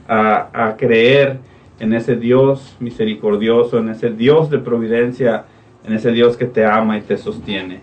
a, 0.07 0.69
a 0.69 0.77
creer 0.77 1.39
en 1.79 1.95
ese 1.95 2.17
Dios 2.17 2.77
misericordioso, 2.79 3.79
en 3.79 3.89
ese 3.89 4.11
Dios 4.11 4.51
de 4.51 4.59
providencia, 4.59 5.45
en 5.85 5.95
ese 5.95 6.13
Dios 6.13 6.37
que 6.37 6.47
te 6.47 6.65
ama 6.65 6.99
y 6.99 7.01
te 7.01 7.17
sostiene. 7.17 7.81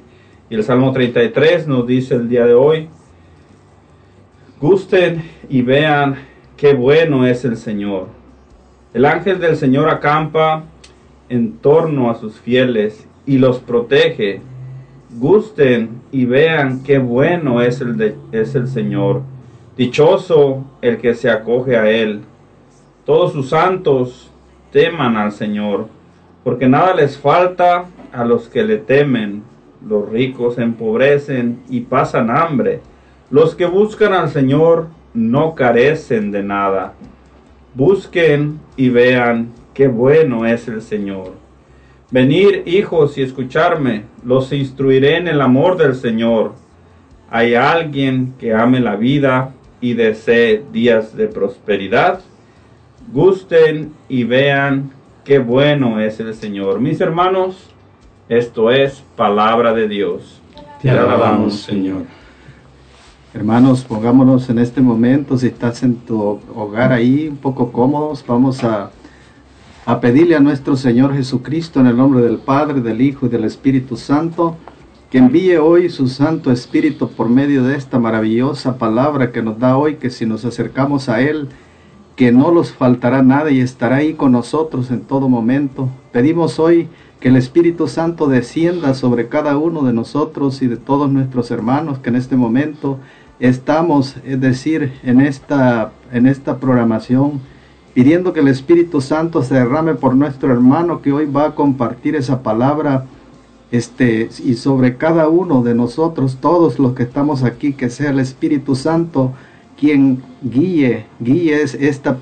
Y 0.50 0.56
el 0.56 0.64
Salmo 0.64 0.92
33 0.94 1.68
nos 1.68 1.86
dice 1.86 2.16
el 2.16 2.30
día 2.30 2.46
de 2.46 2.54
hoy, 2.54 2.88
gusten 4.62 5.24
y 5.50 5.62
vean 5.62 6.16
qué 6.56 6.74
bueno 6.74 7.26
es 7.26 7.44
el 7.44 7.58
Señor. 7.58 8.08
El 8.94 9.06
ángel 9.06 9.40
del 9.40 9.58
Señor 9.58 9.90
acampa 9.90 10.64
en 11.30 11.58
torno 11.58 12.10
a 12.10 12.16
sus 12.16 12.40
fieles 12.40 13.08
y 13.26 13.38
los 13.38 13.60
protege. 13.60 14.42
Gusten 15.20 15.97
y 16.12 16.26
vean 16.26 16.84
qué 16.84 16.98
bueno 16.98 17.62
es 17.62 17.82
el, 17.82 17.98
de, 17.98 18.16
es 18.32 18.56
el 18.56 18.68
Señor. 18.68 19.22
Dichoso 19.76 20.64
el 20.82 20.98
que 20.98 21.14
se 21.14 21.30
acoge 21.30 21.78
a 21.78 21.90
Él. 21.90 22.22
Todos 23.06 23.34
sus 23.34 23.50
santos 23.50 24.32
teman 24.72 25.16
al 25.18 25.32
Señor, 25.32 25.88
porque 26.44 26.68
nada 26.68 26.94
les 26.94 27.18
falta 27.18 27.86
a 28.12 28.26
los 28.26 28.48
que 28.48 28.64
le 28.64 28.78
temen 28.78 29.44
los 29.86 30.10
ricos 30.10 30.58
empobrecen 30.58 31.60
y 31.70 31.82
pasan 31.82 32.30
hambre. 32.30 32.82
Los 33.30 33.56
que 33.56 33.66
buscan 33.66 34.14
al 34.14 34.30
Señor 34.30 34.88
no 35.14 35.56
carecen 35.56 36.32
de 36.32 36.44
nada. 36.44 36.94
Busquen 37.74 38.60
y 38.76 38.90
vean 38.90 39.54
qué 39.74 39.88
bueno 39.88 40.46
es 40.46 40.68
el 40.68 40.82
Señor. 40.82 41.34
Venir, 42.10 42.64
hijos, 42.66 43.18
y 43.18 43.22
escucharme, 43.22 44.04
los 44.24 44.54
instruiré 44.54 45.18
en 45.18 45.28
el 45.28 45.42
amor 45.42 45.78
del 45.78 45.94
Señor. 45.94 46.54
¿Hay 47.30 47.56
alguien 47.56 48.34
que 48.40 48.54
ame 48.54 48.80
la 48.80 48.96
vida 48.96 49.54
y 49.82 49.94
desee 49.94 50.64
días 50.72 51.18
de 51.18 51.28
prosperidad? 51.28 52.22
Gusten 53.12 53.92
y 54.08 54.24
vean 54.24 54.92
qué 55.26 55.40
bueno 55.40 56.00
es 56.00 56.22
el 56.22 56.34
Señor. 56.34 56.80
Mis 56.80 57.02
hermanos, 57.02 57.72
esto 58.30 58.72
es 58.72 59.04
palabra 59.18 59.74
de 59.74 59.90
Dios. 59.90 60.42
Te 60.82 60.90
alabamos, 60.90 61.56
Señor. 61.60 62.04
Hermanos, 63.34 63.84
pongámonos 63.84 64.50
en 64.50 64.60
este 64.60 64.80
momento, 64.80 65.38
si 65.38 65.48
estás 65.48 65.84
en 65.84 65.96
tu 65.96 66.40
hogar 66.56 66.94
ahí, 66.94 67.28
un 67.28 67.38
poco 67.38 67.72
cómodos, 67.72 68.24
vamos 68.26 68.64
a, 68.64 68.90
a 69.88 70.02
pedirle 70.02 70.36
a 70.36 70.42
nuestro 70.42 70.76
Señor 70.76 71.14
Jesucristo 71.14 71.80
en 71.80 71.88
el 71.88 71.96
nombre 71.96 72.20
del 72.20 72.40
Padre, 72.40 72.82
del 72.82 73.00
Hijo 73.00 73.26
y 73.26 73.30
del 73.30 73.46
Espíritu 73.46 73.96
Santo, 73.96 74.58
que 75.10 75.18
envíe 75.18 75.56
hoy 75.56 75.90
su 75.90 76.10
Santo 76.10 76.52
Espíritu 76.52 77.08
por 77.08 77.30
medio 77.30 77.64
de 77.64 77.78
esta 77.78 77.98
maravillosa 77.98 78.78
palabra 78.78 79.32
que 79.32 79.42
nos 79.42 79.60
da 79.60 79.78
hoy, 79.78 79.96
que 79.96 80.10
si 80.10 80.26
nos 80.26 80.44
acercamos 80.44 81.08
a 81.08 81.22
Él, 81.22 81.48
que 82.18 82.34
no 82.34 82.52
nos 82.52 82.74
faltará 82.74 83.24
nada 83.24 83.50
y 83.50 83.62
estará 83.62 83.96
ahí 83.96 84.14
con 84.14 84.34
nosotros 84.34 84.92
en 84.92 85.04
todo 85.04 85.30
momento. 85.30 85.88
Pedimos 86.12 86.60
hoy 86.60 86.90
que 87.22 87.30
el 87.30 87.38
Espíritu 87.38 87.88
Santo 87.88 88.28
descienda 88.28 88.94
sobre 88.94 89.30
cada 89.30 89.58
uno 89.58 89.84
de 89.84 89.94
nosotros 89.94 90.62
y 90.62 90.68
de 90.68 90.76
todos 90.76 91.10
nuestros 91.10 91.50
hermanos 91.50 92.00
que 92.00 92.10
en 92.10 92.18
este 92.18 92.36
momento 92.36 93.00
estamos, 93.40 94.18
es 94.26 94.42
decir, 94.42 94.92
en 95.04 95.22
esta, 95.22 95.94
en 96.12 96.28
esta 96.28 96.58
programación, 96.58 97.40
pidiendo 97.98 98.32
que 98.32 98.42
el 98.42 98.48
Espíritu 98.48 99.02
Santo 99.02 99.42
se 99.42 99.56
derrame 99.56 99.96
por 99.96 100.16
nuestro 100.16 100.54
hermano 100.54 101.02
que 101.02 101.12
hoy 101.12 101.26
va 101.26 101.48
a 101.48 101.56
compartir 101.56 102.16
esa 102.16 102.44
palabra. 102.44 103.06
Este, 103.72 104.30
y 104.46 104.54
sobre 104.54 104.98
cada 104.98 105.30
uno 105.30 105.64
de 105.64 105.74
nosotros, 105.74 106.38
todos 106.40 106.78
los 106.78 106.94
que 106.94 107.02
estamos 107.02 107.42
aquí, 107.42 107.74
que 107.74 107.90
sea 107.90 108.12
el 108.12 108.20
Espíritu 108.20 108.76
Santo 108.76 109.34
quien 109.80 110.22
guíe, 110.44 111.08
guíe 111.20 111.64
esta, 111.64 112.20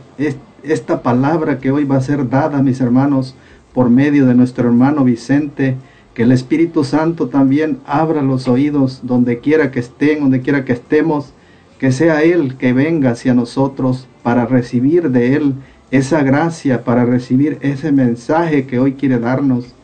esta 0.64 1.02
palabra 1.02 1.60
que 1.60 1.72
hoy 1.72 1.84
va 1.84 1.98
a 1.98 2.02
ser 2.02 2.30
dada, 2.30 2.64
mis 2.64 2.80
hermanos, 2.80 3.36
por 3.74 3.90
medio 3.90 4.26
de 4.28 4.34
nuestro 4.34 4.70
hermano 4.70 5.04
Vicente, 5.04 5.76
que 6.14 6.24
el 6.24 6.32
Espíritu 6.32 6.86
Santo 6.86 7.28
también 7.28 7.80
abra 7.86 8.22
los 8.22 8.48
oídos 8.48 9.02
donde 9.04 9.40
quiera 9.40 9.72
que 9.72 9.82
estén, 9.82 10.22
donde 10.22 10.40
quiera 10.40 10.64
que 10.64 10.72
estemos, 10.72 11.34
que 11.80 11.92
sea 11.92 12.24
Él 12.24 12.58
que 12.58 12.74
venga 12.74 13.12
hacia 13.12 13.34
nosotros 13.34 14.08
para 14.24 14.46
recibir 14.46 15.10
de 15.10 15.36
Él 15.36 15.56
esa 15.92 16.24
gracia, 16.24 16.84
para 16.84 17.06
recibir 17.06 17.58
ese 17.62 17.92
mensaje 17.92 18.66
que 18.66 18.80
hoy 18.80 18.94
quiere 18.94 19.20
darnos. 19.20 19.76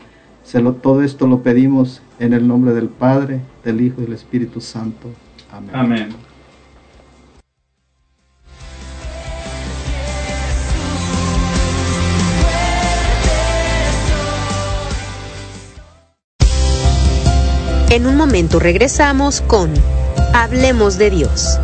Se 0.43 0.61
lo, 0.61 0.73
todo 0.73 1.03
esto 1.03 1.27
lo 1.27 1.43
pedimos 1.43 2.01
en 2.19 2.33
el 2.33 2.47
nombre 2.47 2.73
del 2.73 2.89
Padre, 2.89 3.41
del 3.63 3.81
Hijo 3.81 4.01
y 4.01 4.05
del 4.05 4.13
Espíritu 4.13 4.61
Santo. 4.61 5.09
Amén. 5.51 5.69
Amén. 5.73 6.09
En 17.91 18.07
un 18.07 18.15
momento 18.15 18.57
regresamos 18.57 19.41
con 19.41 19.69
Hablemos 20.33 20.97
de 20.97 21.09
Dios. 21.09 21.59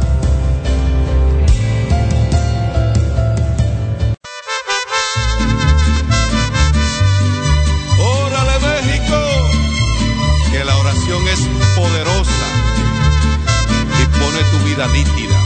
Vida 14.78 14.88
nítida. 14.90 15.40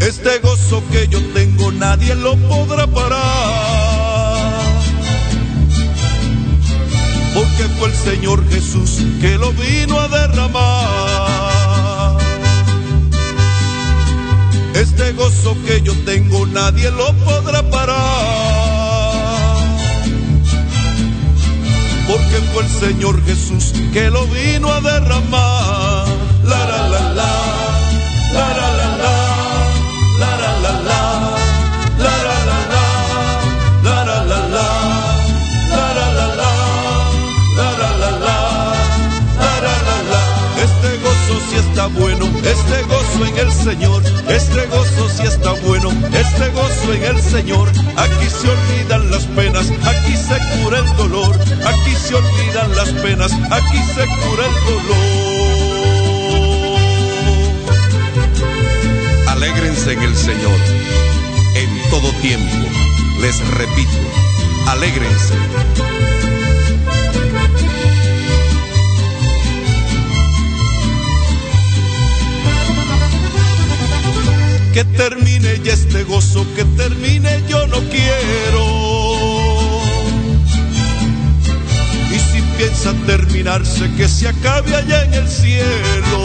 Este 0.00 0.38
gozo 0.40 0.82
que 0.90 1.06
yo 1.08 1.22
tengo 1.32 1.70
nadie 1.72 2.14
lo 2.16 2.36
podrá 2.48 2.86
parar. 2.86 3.22
Porque 7.34 7.64
fue 7.78 7.88
el 7.88 7.94
Señor 7.94 8.46
Jesús 8.48 9.02
que 9.20 9.38
lo 9.38 9.52
vino 9.52 10.00
a 10.00 10.08
derramar. 10.08 12.16
Este 14.74 15.12
gozo 15.12 15.56
que 15.66 15.82
yo 15.82 15.94
tengo 16.04 16.46
nadie 16.46 16.90
lo 16.90 17.12
podrá 17.24 17.62
parar. 17.70 18.45
porque 22.16 22.40
fue 22.52 22.62
el 22.62 22.70
Señor 22.70 23.22
Jesús 23.24 23.72
que 23.92 24.10
lo 24.10 24.26
vino 24.26 24.72
a 24.72 24.80
derramar. 24.80 26.06
La 26.44 26.64
la 26.70 26.88
la 26.88 27.00
la, 27.18 27.32
la 28.32 28.48
la 28.58 28.68
la 28.78 28.88
la, 29.02 29.14
la 30.20 30.30
la 30.42 30.52
la 30.64 30.72
la, 30.88 31.00
la 31.92 32.12
la 32.24 32.38
la 32.48 32.58
la, 32.72 32.88
la 33.84 33.96
la 34.08 34.18
la 34.24 34.40
la, 34.54 34.66
la 35.74 35.86
la 35.94 36.06
la 36.08 36.26
la, 36.36 36.52
la 37.56 37.68
la 37.78 37.90
la 38.00 38.10
la, 38.24 38.36
la 39.40 39.50
la 39.64 39.74
la 39.86 39.96
la. 40.12 40.22
Este 40.66 40.90
gozo 41.04 41.34
si 41.50 41.56
está 41.56 41.84
bueno, 41.88 42.24
este 42.54 42.76
gozo 42.92 43.20
en 43.26 43.36
el 43.44 43.52
Señor, 43.52 44.02
este 44.28 44.66
gozo 44.66 45.02
si 45.14 45.22
está 45.24 45.50
bueno 45.52 45.65
este 45.90 46.48
gozo 46.50 46.92
en 46.92 47.04
el 47.04 47.22
Señor. 47.22 47.68
Aquí 47.96 48.26
se 48.28 48.48
olvidan 48.48 49.10
las 49.10 49.24
penas, 49.26 49.70
aquí 49.70 50.16
se 50.16 50.36
cura 50.62 50.78
el 50.78 50.96
dolor, 50.96 51.38
aquí 51.66 51.94
se 51.94 52.14
olvidan 52.14 52.74
las 52.76 52.90
penas, 52.90 53.32
aquí 53.50 53.78
se 53.94 54.06
cura 54.06 54.46
el 54.46 54.54
dolor. 54.66 55.16
Alégrense 59.28 59.92
en 59.92 60.02
el 60.02 60.16
Señor, 60.16 60.58
en 61.54 61.90
todo 61.90 62.10
tiempo, 62.20 62.56
les 63.20 63.38
repito, 63.48 63.98
alégrense. 64.66 65.34
Que 74.76 74.84
termine 74.84 75.58
ya 75.64 75.72
este 75.72 76.04
gozo, 76.04 76.46
que 76.54 76.62
termine 76.76 77.42
yo 77.48 77.66
no 77.68 77.78
quiero. 77.88 78.64
Y 82.14 82.18
si 82.18 82.42
piensa 82.58 82.92
terminarse, 83.06 83.90
que 83.96 84.06
se 84.06 84.28
acabe 84.28 84.76
allá 84.76 85.04
en 85.04 85.14
el 85.14 85.28
cielo. 85.28 86.20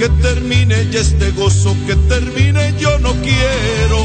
Que 0.00 0.08
termine 0.20 0.90
ya 0.90 0.98
este 0.98 1.30
gozo, 1.30 1.76
que 1.86 1.94
termine 1.94 2.74
yo 2.80 2.98
no 2.98 3.12
quiero. 3.22 4.02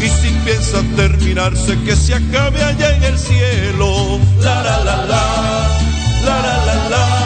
Y 0.00 0.08
si 0.20 0.28
piensa 0.44 0.80
terminarse, 0.94 1.76
que 1.84 1.96
se 1.96 2.14
acabe 2.14 2.62
allá 2.62 2.94
en 2.94 3.02
el 3.02 3.18
cielo. 3.18 4.20
La 4.40 4.62
la 4.62 4.78
la 4.84 4.96
la, 5.06 5.22
la 6.24 6.40
la 6.40 6.64
la 6.66 6.88
la. 6.88 7.19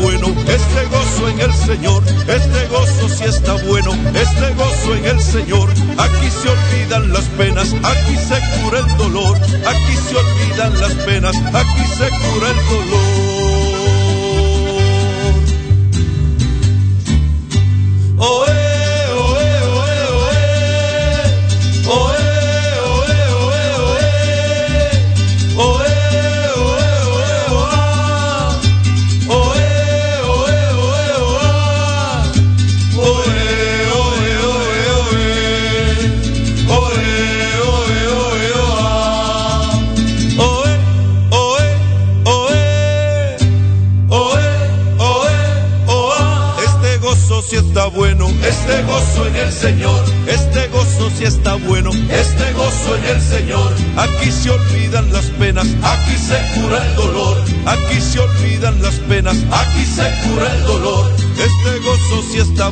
Bueno, 0.00 0.28
este 0.28 0.86
gozo 0.90 1.28
en 1.28 1.40
el 1.40 1.52
Señor, 1.52 2.02
este 2.28 2.66
gozo 2.68 3.08
si 3.08 3.24
está 3.24 3.54
bueno, 3.66 3.92
este 4.14 4.54
gozo 4.54 4.94
en 4.96 5.04
el 5.06 5.20
Señor. 5.20 5.68
Aquí 5.98 6.30
se 6.30 6.48
olvidan 6.48 7.12
las 7.12 7.24
penas, 7.38 7.74
aquí 7.82 8.16
se 8.16 8.60
cura 8.60 8.78
el 8.80 8.96
dolor, 8.96 9.36
aquí 9.36 9.96
se 10.08 10.16
olvidan 10.16 10.80
las 10.80 10.94
penas, 11.06 11.36
aquí 11.36 11.84
se 11.96 12.08
cura 12.08 12.50
el 12.50 12.68
dolor. 12.68 13.61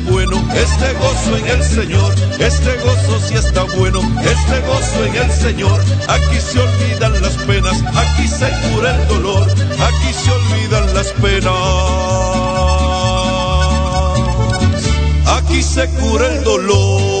Bueno, 0.09 0.37
este 0.53 0.93
gozo 0.93 1.37
en 1.37 1.47
el 1.47 1.63
Señor, 1.63 2.13
este 2.39 2.77
gozo 2.77 3.19
si 3.27 3.35
está 3.35 3.63
bueno, 3.77 3.99
este 4.23 4.59
gozo 4.67 5.05
en 5.05 5.15
el 5.15 5.31
Señor. 5.31 5.81
Aquí 6.07 6.39
se 6.39 6.59
olvidan 6.59 7.21
las 7.21 7.35
penas, 7.47 7.83
aquí 7.95 8.27
se 8.27 8.49
cura 8.69 8.95
el 8.95 9.07
dolor, 9.07 9.49
aquí 9.51 10.13
se 10.13 10.31
olvidan 10.31 10.93
las 10.93 11.07
penas 11.13 12.51
aquí 15.51 15.61
se 15.61 15.85
cura 15.89 16.27
el 16.27 16.43
dolor. 16.43 17.20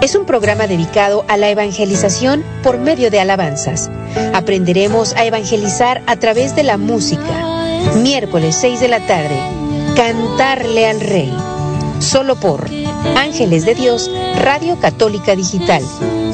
Es 0.00 0.14
un 0.14 0.26
programa 0.26 0.68
dedicado 0.68 1.24
a 1.26 1.36
la 1.36 1.50
evangelización 1.50 2.44
por 2.62 2.78
medio 2.78 3.10
de 3.10 3.18
alabanzas. 3.18 3.90
Aprenderemos 4.32 5.12
a 5.16 5.24
evangelizar 5.24 6.02
a 6.06 6.14
través 6.16 6.54
de 6.54 6.62
la 6.62 6.76
música. 6.76 7.92
Miércoles 7.96 8.56
6 8.60 8.78
de 8.78 8.88
la 8.88 9.04
tarde, 9.06 9.36
Cantarle 9.96 10.86
al 10.86 11.00
Rey. 11.00 11.34
Solo 11.98 12.36
por 12.36 12.70
Ángeles 13.16 13.66
de 13.66 13.74
Dios, 13.74 14.08
Radio 14.36 14.78
Católica 14.78 15.34
Digital, 15.34 15.82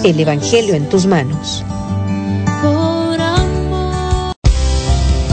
el 0.04 0.20
Evangelio 0.20 0.74
en 0.74 0.86
tus 0.90 1.06
manos. 1.06 1.64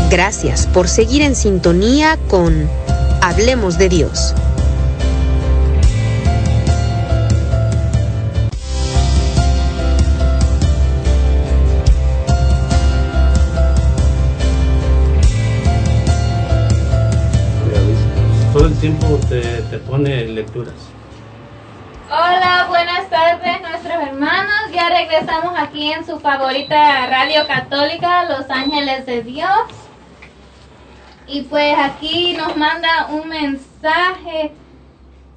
Gracias 0.10 0.68
por 0.68 0.88
seguir 0.88 1.22
en 1.22 1.36
sintonía 1.36 2.18
con 2.30 2.70
Hablemos 3.22 3.78
de 3.78 3.90
Dios. 3.90 4.34
Tiempo 18.82 19.20
te, 19.30 19.42
te 19.42 19.78
pone 19.78 20.26
lecturas. 20.26 20.74
Hola, 22.10 22.66
buenas 22.68 23.08
tardes 23.12 23.62
nuestros 23.62 23.94
hermanos. 23.94 24.72
Ya 24.74 24.90
regresamos 24.90 25.54
aquí 25.56 25.92
en 25.92 26.04
su 26.04 26.20
favorita 26.20 27.06
radio 27.06 27.46
católica, 27.46 28.24
Los 28.24 28.50
Ángeles 28.50 29.06
de 29.06 29.22
Dios. 29.22 29.68
Y 31.28 31.44
pues 31.44 31.76
aquí 31.78 32.34
nos 32.34 32.58
manda 32.58 33.06
un 33.12 33.30
mensaje. 33.30 34.52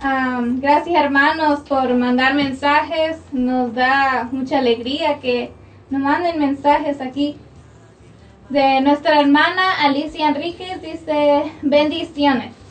gracias 0.00 1.04
hermanos 1.04 1.60
por 1.68 1.92
mandar 1.92 2.32
mensajes. 2.32 3.18
Nos 3.30 3.74
da 3.74 4.26
mucha 4.32 4.56
alegría 4.56 5.20
que 5.20 5.52
nos 5.90 6.00
manden 6.00 6.38
mensajes 6.38 6.98
aquí. 7.02 7.36
De 8.48 8.80
nuestra 8.80 9.20
hermana 9.20 9.84
Alicia 9.84 10.28
Enríquez 10.28 10.80
dice 10.80 11.52
bendiciones. 11.60 12.63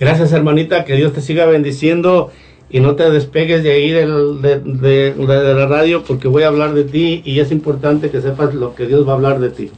Gracias 0.00 0.32
hermanita, 0.32 0.84
que 0.84 0.96
Dios 0.96 1.12
te 1.12 1.20
siga 1.20 1.46
bendiciendo 1.46 2.30
y 2.68 2.80
no 2.80 2.96
te 2.96 3.08
despegues 3.10 3.62
de 3.62 3.72
ahí 3.72 3.90
de, 3.90 5.14
la 5.16 5.66
radio 5.66 6.02
porque 6.02 6.26
voy 6.26 6.42
a 6.42 6.48
hablar 6.48 6.74
de 6.74 6.84
ti 6.84 7.22
y 7.24 7.38
es 7.38 7.52
importante 7.52 8.10
que 8.10 8.20
sepas 8.20 8.54
lo 8.54 8.74
que 8.74 8.86
Dios 8.86 9.06
va 9.06 9.12
a 9.12 9.14
hablar 9.14 9.38
de 9.38 9.50
ti. 9.50 9.70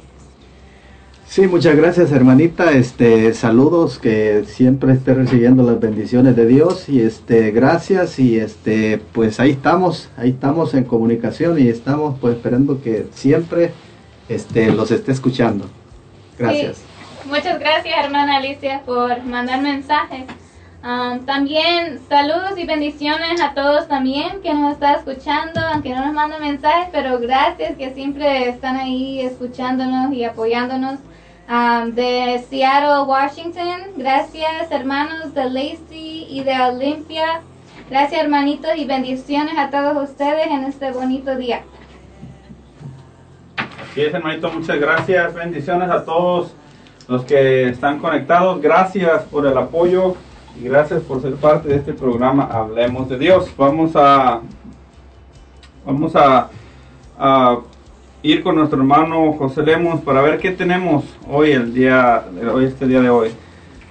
Sí, 1.26 1.46
muchas 1.48 1.76
gracias 1.76 2.12
hermanita, 2.12 2.72
este 2.72 3.34
saludos 3.34 3.98
que 3.98 4.44
siempre 4.46 4.92
esté 4.92 5.12
recibiendo 5.12 5.64
las 5.64 5.78
bendiciones 5.80 6.36
de 6.36 6.46
Dios 6.46 6.88
y 6.88 7.00
este 7.00 7.50
gracias 7.50 8.18
y 8.18 8.38
este 8.38 9.00
pues 9.12 9.40
ahí 9.40 9.50
estamos, 9.50 10.08
ahí 10.16 10.30
estamos 10.30 10.72
en 10.72 10.84
comunicación 10.84 11.60
y 11.60 11.68
estamos 11.68 12.16
pues 12.20 12.36
esperando 12.36 12.80
que 12.80 13.06
siempre 13.12 13.72
este 14.28 14.72
los 14.72 14.90
esté 14.90 15.12
escuchando. 15.12 15.66
Gracias. 16.38 16.95
Muchas 17.28 17.58
gracias, 17.58 18.04
hermana 18.04 18.36
Alicia, 18.36 18.82
por 18.86 19.20
mandar 19.24 19.60
mensajes. 19.60 20.26
Um, 20.84 21.26
también 21.26 21.98
saludos 22.08 22.56
y 22.56 22.64
bendiciones 22.64 23.40
a 23.40 23.52
todos 23.52 23.88
también 23.88 24.40
que 24.42 24.54
nos 24.54 24.74
está 24.74 24.92
escuchando, 24.92 25.60
aunque 25.60 25.92
no 25.92 26.04
nos 26.04 26.14
mandan 26.14 26.40
mensajes, 26.40 26.88
pero 26.92 27.18
gracias 27.18 27.76
que 27.76 27.92
siempre 27.94 28.48
están 28.48 28.76
ahí 28.76 29.20
escuchándonos 29.22 30.12
y 30.12 30.22
apoyándonos. 30.22 31.00
Um, 31.48 31.92
de 31.92 32.44
Seattle, 32.48 33.02
Washington, 33.06 33.92
gracias 33.96 34.70
hermanos 34.70 35.34
de 35.34 35.44
Lacey 35.50 36.26
y 36.28 36.42
de 36.42 36.60
Olympia, 36.60 37.40
gracias 37.88 38.20
hermanitos 38.20 38.70
y 38.76 38.84
bendiciones 38.84 39.56
a 39.56 39.70
todos 39.70 40.10
ustedes 40.10 40.46
en 40.46 40.64
este 40.64 40.92
bonito 40.92 41.36
día. 41.36 41.62
Así 43.56 44.02
es 44.02 44.14
hermanito, 44.14 44.50
muchas 44.52 44.78
gracias, 44.78 45.34
bendiciones 45.34 45.88
a 45.88 46.04
todos 46.04 46.52
los 47.08 47.24
que 47.24 47.68
están 47.68 47.98
conectados, 47.98 48.60
gracias 48.60 49.22
por 49.24 49.46
el 49.46 49.56
apoyo 49.56 50.14
y 50.60 50.64
gracias 50.64 51.02
por 51.02 51.22
ser 51.22 51.34
parte 51.34 51.68
de 51.68 51.76
este 51.76 51.92
programa 51.92 52.48
Hablemos 52.50 53.08
de 53.08 53.18
Dios. 53.18 53.50
Vamos 53.56 53.92
a 53.94 54.40
vamos 55.84 56.12
a, 56.16 56.48
ir 58.22 58.42
con 58.42 58.56
nuestro 58.56 58.78
hermano 58.78 59.34
José 59.34 59.62
Lemos 59.62 60.00
para 60.00 60.20
ver 60.20 60.38
qué 60.38 60.50
tenemos 60.50 61.04
hoy 61.30 61.52
el 61.52 61.72
día 61.72 62.24
hoy 62.52 62.64
este 62.64 62.86
día 62.86 63.00
de 63.00 63.08
hoy. 63.08 63.30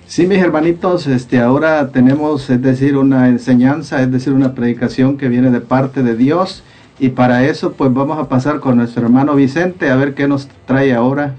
Sí, 0.08 0.28
mis 0.28 0.40
hermanitos, 0.40 1.08
este 1.08 1.40
ahora 1.40 1.90
tenemos 1.92 2.50
es 2.50 2.62
decir 2.62 2.98
una 2.98 3.30
enseñanza, 3.30 4.02
es 4.02 4.12
decir 4.12 4.34
una 4.34 4.54
predicación 4.54 5.18
que 5.18 5.30
viene 5.30 5.52
de 5.52 5.62
parte 5.62 6.04
de 6.04 6.16
Dios 6.16 6.64
y 7.00 7.10
para 7.10 7.46
eso 7.46 7.74
pues 7.74 7.94
vamos 7.94 8.20
a 8.20 8.28
pasar 8.28 8.60
con 8.60 8.78
nuestro 8.78 9.04
hermano 9.04 9.36
Vicente 9.36 9.90
a 9.90 9.96
ver 9.96 10.16
qué 10.16 10.28
nos 10.28 10.50
trae 10.66 10.94
ahora. 10.94 11.36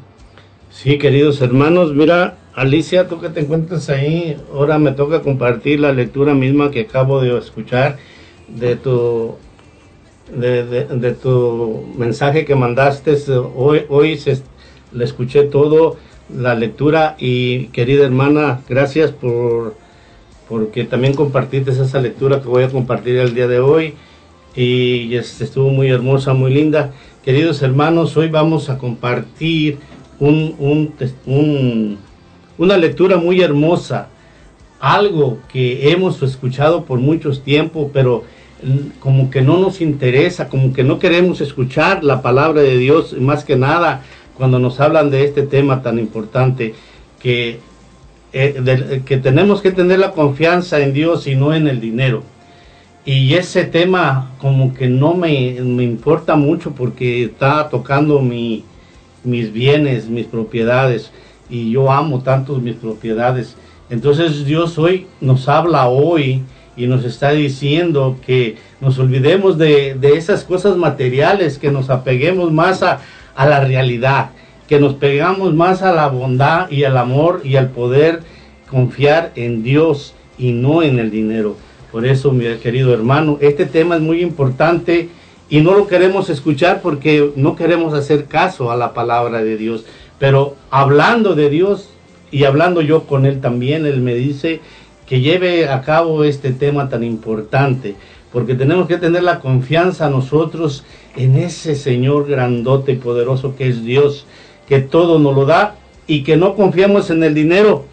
Sí, 0.86 0.98
queridos 0.98 1.42
hermanos, 1.42 1.92
mira, 1.94 2.36
Alicia, 2.54 3.08
tú 3.08 3.20
que 3.20 3.28
te 3.28 3.40
encuentras 3.40 3.88
ahí, 3.88 4.36
ahora 4.54 4.78
me 4.78 4.92
toca 4.92 5.20
compartir 5.20 5.80
la 5.80 5.92
lectura 5.92 6.32
misma 6.32 6.70
que 6.70 6.82
acabo 6.82 7.20
de 7.20 7.36
escuchar 7.36 7.96
de 8.46 8.76
tu, 8.76 9.34
de, 10.32 11.16
tu 11.20 11.92
mensaje 11.98 12.44
que 12.44 12.54
mandaste. 12.54 13.16
Hoy, 13.56 13.80
hoy 13.88 14.16
se, 14.16 14.40
le 14.92 15.04
escuché 15.04 15.42
todo, 15.42 15.96
la 16.32 16.54
lectura 16.54 17.16
y 17.18 17.66
querida 17.70 18.04
hermana, 18.04 18.60
gracias 18.68 19.10
por 19.10 19.74
porque 20.48 20.84
también 20.84 21.14
compartiste 21.14 21.72
esa 21.72 22.00
lectura 22.00 22.40
que 22.40 22.46
voy 22.46 22.62
a 22.62 22.70
compartir 22.70 23.16
el 23.16 23.34
día 23.34 23.48
de 23.48 23.58
hoy 23.58 23.94
y 24.54 25.16
estuvo 25.16 25.68
muy 25.70 25.88
hermosa, 25.88 26.32
muy 26.32 26.54
linda. 26.54 26.92
Queridos 27.24 27.60
hermanos, 27.62 28.16
hoy 28.16 28.28
vamos 28.28 28.70
a 28.70 28.78
compartir 28.78 29.80
un, 30.18 30.54
un, 30.58 30.94
un 31.26 31.98
una 32.58 32.76
lectura 32.76 33.16
muy 33.16 33.40
hermosa, 33.42 34.08
algo 34.80 35.38
que 35.48 35.90
hemos 35.90 36.22
escuchado 36.22 36.84
por 36.84 36.98
muchos 36.98 37.42
tiempos, 37.42 37.90
pero 37.92 38.24
como 39.00 39.30
que 39.30 39.42
no 39.42 39.58
nos 39.58 39.80
interesa, 39.80 40.48
como 40.48 40.72
que 40.72 40.82
no 40.82 40.98
queremos 40.98 41.40
escuchar 41.40 42.02
la 42.02 42.22
palabra 42.22 42.62
de 42.62 42.78
Dios, 42.78 43.12
más 43.14 43.44
que 43.44 43.56
nada 43.56 44.02
cuando 44.36 44.58
nos 44.58 44.80
hablan 44.80 45.10
de 45.10 45.24
este 45.24 45.42
tema 45.42 45.82
tan 45.82 45.98
importante, 45.98 46.74
que, 47.20 47.58
eh, 48.32 49.02
que 49.04 49.16
tenemos 49.18 49.60
que 49.60 49.72
tener 49.72 49.98
la 49.98 50.12
confianza 50.12 50.80
en 50.80 50.92
Dios 50.92 51.26
y 51.26 51.34
no 51.34 51.54
en 51.54 51.68
el 51.68 51.80
dinero. 51.80 52.22
Y 53.04 53.34
ese 53.34 53.64
tema 53.64 54.32
como 54.38 54.74
que 54.74 54.88
no 54.88 55.14
me, 55.14 55.58
me 55.60 55.84
importa 55.84 56.36
mucho 56.36 56.72
porque 56.72 57.24
está 57.24 57.68
tocando 57.68 58.20
mi, 58.20 58.64
mis 59.26 59.52
bienes, 59.52 60.08
mis 60.08 60.26
propiedades 60.26 61.10
y 61.50 61.70
yo 61.70 61.90
amo 61.90 62.22
tanto 62.22 62.56
mis 62.56 62.76
propiedades. 62.76 63.56
Entonces 63.90 64.44
Dios 64.44 64.78
hoy 64.78 65.06
nos 65.20 65.48
habla 65.48 65.88
hoy 65.88 66.42
y 66.76 66.86
nos 66.86 67.04
está 67.04 67.30
diciendo 67.30 68.16
que 68.24 68.56
nos 68.80 68.98
olvidemos 68.98 69.56
de, 69.58 69.96
esas 70.02 70.44
cosas 70.44 70.76
materiales, 70.76 71.58
que 71.58 71.70
nos 71.70 71.88
apeguemos 71.88 72.52
más 72.52 72.82
a, 72.82 73.00
a, 73.34 73.46
la 73.46 73.60
realidad, 73.60 74.30
que 74.68 74.78
nos 74.78 74.94
pegamos 74.94 75.54
más 75.54 75.82
a 75.82 75.92
la 75.92 76.08
bondad 76.08 76.70
y 76.70 76.84
al 76.84 76.96
amor 76.98 77.40
y 77.44 77.56
al 77.56 77.70
poder 77.70 78.20
confiar 78.68 79.32
en 79.36 79.62
Dios 79.62 80.14
y 80.38 80.52
no 80.52 80.82
en 80.82 80.98
el 80.98 81.10
dinero. 81.10 81.56
Por 81.90 82.04
eso, 82.04 82.32
mi 82.32 82.44
querido 82.56 82.92
hermano, 82.92 83.38
este 83.40 83.64
tema 83.64 83.96
es 83.96 84.02
muy 84.02 84.20
importante 84.20 85.08
y 85.48 85.60
no 85.60 85.74
lo 85.74 85.86
queremos 85.86 86.28
escuchar 86.28 86.80
porque 86.82 87.32
no 87.36 87.54
queremos 87.56 87.94
hacer 87.94 88.24
caso 88.26 88.70
a 88.70 88.76
la 88.76 88.94
palabra 88.94 89.42
de 89.42 89.56
Dios. 89.56 89.84
Pero 90.18 90.56
hablando 90.70 91.34
de 91.34 91.50
Dios 91.50 91.90
y 92.30 92.44
hablando 92.44 92.80
yo 92.80 93.04
con 93.04 93.26
Él 93.26 93.40
también, 93.40 93.86
Él 93.86 94.00
me 94.00 94.14
dice 94.14 94.60
que 95.06 95.20
lleve 95.20 95.68
a 95.68 95.82
cabo 95.82 96.24
este 96.24 96.52
tema 96.52 96.88
tan 96.88 97.04
importante, 97.04 97.94
porque 98.32 98.54
tenemos 98.54 98.88
que 98.88 98.96
tener 98.96 99.22
la 99.22 99.38
confianza 99.38 100.10
nosotros 100.10 100.84
en 101.16 101.36
ese 101.36 101.76
Señor 101.76 102.26
grandote 102.26 102.92
y 102.92 102.96
poderoso 102.96 103.54
que 103.56 103.68
es 103.68 103.84
Dios, 103.84 104.26
que 104.68 104.80
todo 104.80 105.18
nos 105.18 105.34
lo 105.34 105.46
da 105.46 105.76
y 106.08 106.24
que 106.24 106.36
no 106.36 106.56
confiemos 106.56 107.10
en 107.10 107.22
el 107.22 107.34
dinero, 107.34 107.84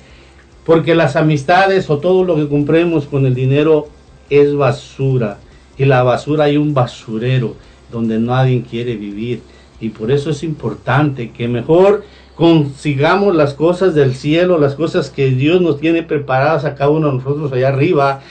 porque 0.66 0.96
las 0.96 1.16
amistades 1.16 1.90
o 1.90 2.00
todo 2.00 2.24
lo 2.24 2.36
que 2.36 2.48
compremos 2.48 3.06
con 3.06 3.26
el 3.26 3.36
dinero 3.36 3.88
es 4.30 4.56
basura, 4.56 5.38
y 5.78 5.86
la 5.86 6.04
basura 6.04 6.46
hay 6.46 6.58
un 6.58 6.74
basurero 6.74 7.56
donde 7.92 8.20
nadie 8.20 8.64
quiere 8.70 8.96
vivir. 8.96 9.42
Y 9.80 9.90
por 9.90 10.12
eso 10.12 10.30
es 10.30 10.44
importante 10.44 11.32
que 11.32 11.48
mejor 11.48 12.04
consigamos 12.36 13.36
las 13.36 13.54
cosas 13.54 13.94
del 13.94 14.16
cielo, 14.16 14.58
las 14.58 14.76
cosas 14.76 15.10
que 15.10 15.30
Dios 15.30 15.62
nos 15.62 15.80
tiene 15.80 16.04
preparadas 16.04 16.66
a 16.66 16.76
cada 16.76 16.90
uno 16.90 17.08
de 17.08 17.18
nosotros 17.18 17.52
allá 17.52 17.70
arriba 17.70 18.22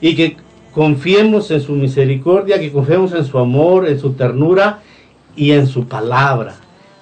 y 0.00 0.14
que 0.14 0.36
confiemos 0.72 1.50
en 1.50 1.60
su 1.60 1.72
misericordia, 1.72 2.60
que 2.60 2.70
confiemos 2.70 3.12
en 3.12 3.24
su 3.24 3.38
amor, 3.38 3.88
en 3.88 3.98
su 3.98 4.12
ternura 4.12 4.80
y 5.34 5.52
en 5.52 5.66
su 5.66 5.88
palabra. 5.88 6.54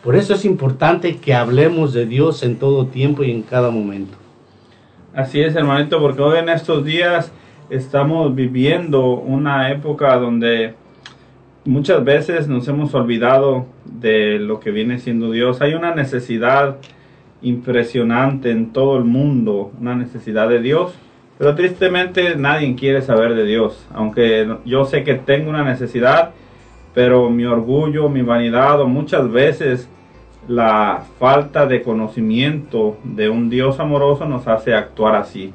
Por 0.03 0.15
eso 0.17 0.35
es 0.35 0.45
importante 0.45 1.17
que 1.17 1.35
hablemos 1.35 1.93
de 1.93 2.07
Dios 2.07 2.43
en 2.43 2.57
todo 2.57 2.87
tiempo 2.87 3.25
y 3.25 3.31
en 3.33 3.43
cada 3.43 3.71
momento. 3.71 4.17
Así 5.15 5.41
es, 5.41 5.57
hermanito, 5.57 6.01
porque 6.01 6.23
hoy 6.23 6.39
en 6.39 6.49
estos 6.49 6.85
días 6.85 7.33
estamos 7.71 8.35
viviendo 8.35 9.11
una 9.11 9.71
época 9.71 10.17
donde 10.17 10.75
muchas 11.65 12.05
veces 12.05 12.49
nos 12.49 12.69
hemos 12.69 12.95
olvidado 12.95 13.67
de 13.85 14.39
lo 14.39 14.61
que 14.61 14.71
viene 14.71 14.99
siendo 14.99 15.31
Dios. 15.31 15.61
Hay 15.61 15.75
una 15.75 15.95
necesidad 15.95 16.77
impresionante 17.43 18.51
en 18.51 18.73
todo 18.73 18.97
el 18.97 19.05
mundo, 19.05 19.73
una 19.81 19.95
necesidad 19.95 20.49
de 20.49 20.61
Dios, 20.61 20.95
pero 21.39 21.55
tristemente 21.55 22.37
nadie 22.37 22.75
quiere 22.77 23.03
saber 23.03 23.35
de 23.35 23.45
Dios, 23.45 23.87
aunque 23.93 24.57
yo 24.65 24.85
sé 24.87 25.05
que 25.05 25.15
tengo 25.15 25.51
una 25.51 25.65
necesidad, 25.65 26.31
pero 26.95 27.29
mi 27.29 27.45
orgullo, 27.45 28.09
mi 28.09 28.23
vanidad 28.23 28.81
o 28.81 28.87
muchas 28.87 29.31
veces 29.31 29.89
la 30.49 31.05
falta 31.19 31.67
de 31.67 31.83
conocimiento 31.83 32.97
de 33.05 33.29
un 33.29 33.51
Dios 33.51 33.81
amoroso 33.81 34.25
nos 34.27 34.47
hace 34.47 34.73
actuar 34.73 35.17
así. 35.17 35.53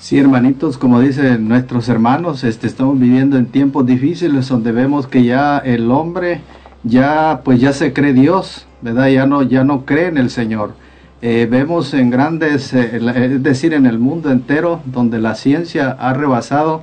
Sí, 0.00 0.18
hermanitos, 0.18 0.78
como 0.78 0.98
dicen 0.98 1.46
nuestros 1.46 1.90
hermanos, 1.90 2.42
este, 2.42 2.66
estamos 2.66 2.98
viviendo 2.98 3.36
en 3.36 3.44
tiempos 3.44 3.84
difíciles 3.84 4.48
donde 4.48 4.72
vemos 4.72 5.06
que 5.06 5.24
ya 5.24 5.58
el 5.58 5.90
hombre 5.90 6.40
ya 6.84 7.42
pues 7.44 7.60
ya 7.60 7.74
se 7.74 7.92
cree 7.92 8.14
Dios, 8.14 8.66
¿verdad? 8.80 9.08
Ya 9.08 9.26
no, 9.26 9.42
ya 9.42 9.62
no 9.62 9.84
cree 9.84 10.06
en 10.06 10.16
el 10.16 10.30
Señor. 10.30 10.72
Eh, 11.20 11.46
vemos 11.50 11.92
en 11.92 12.08
grandes, 12.08 12.72
eh, 12.72 12.98
es 13.14 13.42
decir, 13.42 13.74
en 13.74 13.84
el 13.84 13.98
mundo 13.98 14.30
entero, 14.30 14.80
donde 14.86 15.18
la 15.18 15.34
ciencia 15.34 15.90
ha 15.90 16.14
rebasado 16.14 16.82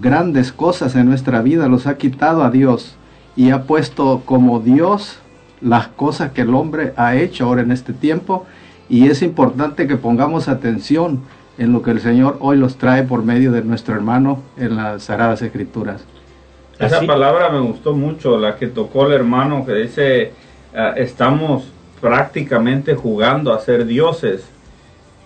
grandes 0.00 0.50
cosas 0.50 0.96
en 0.96 1.06
nuestra 1.06 1.42
vida, 1.42 1.68
los 1.68 1.86
ha 1.86 1.96
quitado 1.96 2.42
a 2.42 2.50
Dios 2.50 2.96
y 3.36 3.50
ha 3.50 3.68
puesto 3.68 4.22
como 4.24 4.58
Dios 4.58 5.20
las 5.60 5.86
cosas 5.86 6.32
que 6.32 6.40
el 6.40 6.56
hombre 6.56 6.92
ha 6.96 7.14
hecho 7.14 7.44
ahora 7.44 7.62
en 7.62 7.70
este 7.70 7.92
tiempo 7.92 8.46
y 8.88 9.06
es 9.06 9.22
importante 9.22 9.86
que 9.86 9.96
pongamos 9.96 10.48
atención 10.48 11.20
en 11.62 11.72
lo 11.72 11.80
que 11.80 11.92
el 11.92 12.00
Señor 12.00 12.38
hoy 12.40 12.56
los 12.56 12.76
trae 12.76 13.04
por 13.04 13.22
medio 13.22 13.52
de 13.52 13.62
nuestro 13.62 13.94
hermano 13.94 14.42
en 14.56 14.74
las 14.74 15.04
Sagradas 15.04 15.42
Escrituras. 15.42 16.04
Esa 16.78 17.02
palabra 17.02 17.50
me 17.50 17.60
gustó 17.60 17.94
mucho, 17.94 18.36
la 18.36 18.56
que 18.56 18.66
tocó 18.66 19.06
el 19.06 19.12
hermano 19.12 19.64
que 19.64 19.72
dice, 19.74 20.32
ah, 20.74 20.94
estamos 20.96 21.68
prácticamente 22.00 22.96
jugando 22.96 23.52
a 23.52 23.60
ser 23.60 23.86
dioses. 23.86 24.44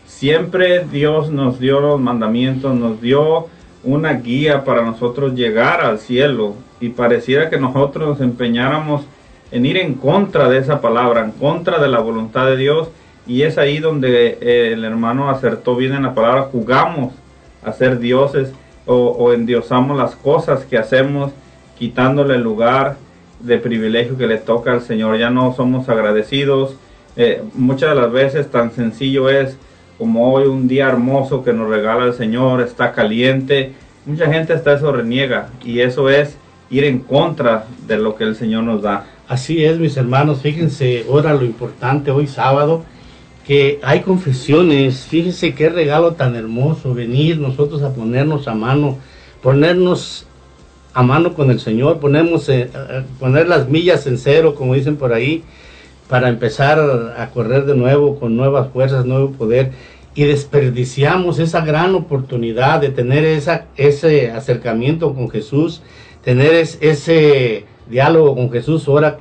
Siempre 0.06 0.84
Dios 0.84 1.30
nos 1.30 1.58
dio 1.58 1.80
los 1.80 1.98
mandamientos, 1.98 2.74
nos 2.74 3.00
dio 3.00 3.46
una 3.82 4.12
guía 4.12 4.62
para 4.64 4.82
nosotros 4.82 5.34
llegar 5.34 5.80
al 5.80 5.98
cielo 5.98 6.54
y 6.80 6.90
pareciera 6.90 7.48
que 7.48 7.58
nosotros 7.58 8.08
nos 8.08 8.20
empeñáramos 8.20 9.06
en 9.50 9.64
ir 9.64 9.78
en 9.78 9.94
contra 9.94 10.50
de 10.50 10.58
esa 10.58 10.82
palabra, 10.82 11.24
en 11.24 11.30
contra 11.30 11.78
de 11.78 11.88
la 11.88 12.00
voluntad 12.00 12.44
de 12.44 12.58
Dios 12.58 12.88
y 13.26 13.42
es 13.42 13.58
ahí 13.58 13.78
donde 13.78 14.38
eh, 14.40 14.72
el 14.72 14.84
hermano 14.84 15.28
acertó 15.30 15.76
bien 15.76 15.94
en 15.94 16.04
la 16.04 16.14
palabra, 16.14 16.48
jugamos 16.52 17.12
a 17.64 17.72
ser 17.72 17.98
dioses 17.98 18.52
o, 18.86 19.32
endiosamos 19.32 19.98
las 19.98 20.14
cosas 20.14 20.64
que 20.64 20.78
hacemos, 20.78 21.32
quitándole 21.76 22.36
el 22.36 22.42
lugar 22.42 22.96
de 23.40 23.58
privilegio 23.58 24.16
que 24.16 24.28
le 24.28 24.38
toca 24.38 24.72
al 24.72 24.80
Señor. 24.80 25.18
Ya 25.18 25.28
no 25.28 25.52
somos 25.54 25.88
agradecidos. 25.88 26.76
Eh, 27.16 27.42
muchas 27.54 27.90
de 27.90 28.00
las 28.00 28.12
veces 28.12 28.48
tan 28.48 28.70
sencillo 28.70 29.28
es 29.28 29.58
como 29.98 30.32
hoy, 30.32 30.46
un 30.46 30.68
día 30.68 30.88
hermoso 30.88 31.42
que 31.42 31.52
nos 31.52 31.68
regala 31.68 32.04
el 32.04 32.14
Señor, 32.14 32.60
está 32.60 32.92
caliente. 32.92 33.72
Mucha 34.04 34.32
gente 34.32 34.52
hasta 34.52 34.74
eso 34.74 34.92
reniega 34.92 35.48
y 35.64 35.80
eso 35.80 36.08
es 36.08 36.36
ir 36.70 36.84
en 36.84 37.00
contra 37.00 37.64
de 37.86 37.96
lo 37.98 38.14
que 38.14 38.24
el 38.24 38.36
Señor 38.36 38.62
nos 38.62 38.82
da. 38.82 39.06
Así 39.26 39.64
es, 39.64 39.78
mis 39.78 39.96
hermanos, 39.96 40.42
fíjense, 40.42 41.04
ahora 41.10 41.34
lo 41.34 41.44
importante, 41.44 42.12
hoy 42.12 42.28
sábado, 42.28 42.84
que 43.46 43.78
hay 43.82 44.00
confesiones, 44.00 45.06
fíjense 45.06 45.54
qué 45.54 45.68
regalo 45.68 46.14
tan 46.14 46.34
hermoso, 46.34 46.94
venir 46.94 47.38
nosotros 47.38 47.82
a 47.82 47.94
ponernos 47.94 48.48
a 48.48 48.54
mano, 48.54 48.98
ponernos 49.40 50.26
a 50.92 51.02
mano 51.02 51.34
con 51.34 51.50
el 51.52 51.60
Señor, 51.60 52.00
ponemos, 52.00 52.48
eh, 52.48 52.68
eh, 52.74 53.02
poner 53.20 53.48
las 53.48 53.68
millas 53.68 54.06
en 54.08 54.18
cero, 54.18 54.56
como 54.56 54.74
dicen 54.74 54.96
por 54.96 55.12
ahí, 55.12 55.44
para 56.08 56.28
empezar 56.28 56.78
a 57.16 57.30
correr 57.30 57.66
de 57.66 57.76
nuevo 57.76 58.18
con 58.18 58.36
nuevas 58.36 58.72
fuerzas, 58.72 59.06
nuevo 59.06 59.30
poder, 59.32 59.72
y 60.14 60.24
desperdiciamos 60.24 61.38
esa 61.38 61.64
gran 61.64 61.94
oportunidad 61.94 62.80
de 62.80 62.88
tener 62.88 63.24
esa, 63.24 63.66
ese 63.76 64.30
acercamiento 64.30 65.14
con 65.14 65.28
Jesús, 65.28 65.82
tener 66.24 66.54
ese 66.54 67.64
diálogo 67.88 68.34
con 68.34 68.50
Jesús, 68.50 68.88
ahora 68.88 69.18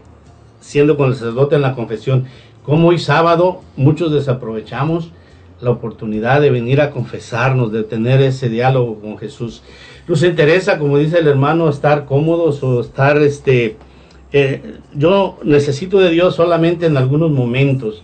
siendo 0.62 0.98
con 0.98 1.10
el 1.10 1.16
sacerdote 1.16 1.56
en 1.56 1.62
la 1.62 1.76
confesión. 1.76 2.26
Como 2.66 2.88
hoy 2.88 2.98
sábado 2.98 3.62
muchos 3.78 4.12
desaprovechamos 4.12 5.12
la 5.62 5.70
oportunidad 5.70 6.42
de 6.42 6.50
venir 6.50 6.82
a 6.82 6.90
confesarnos, 6.90 7.72
de 7.72 7.84
tener 7.84 8.22
ese 8.22 8.50
diálogo 8.50 9.00
con 9.00 9.20
Jesús. 9.20 9.62
Nos 10.08 10.24
interesa, 10.24 10.80
como 10.80 10.98
dice 10.98 11.20
el 11.20 11.28
hermano, 11.28 11.70
estar 11.70 12.06
cómodos 12.06 12.64
o 12.64 12.82
estar 12.82 13.22
este, 13.22 13.78
eh, 14.34 14.80
yo 14.96 15.38
necesito 15.44 16.00
de 16.00 16.10
Dios 16.10 16.36
solamente 16.36 16.88
en 16.88 16.98
algunos 16.98 17.30
momentos. 17.30 18.04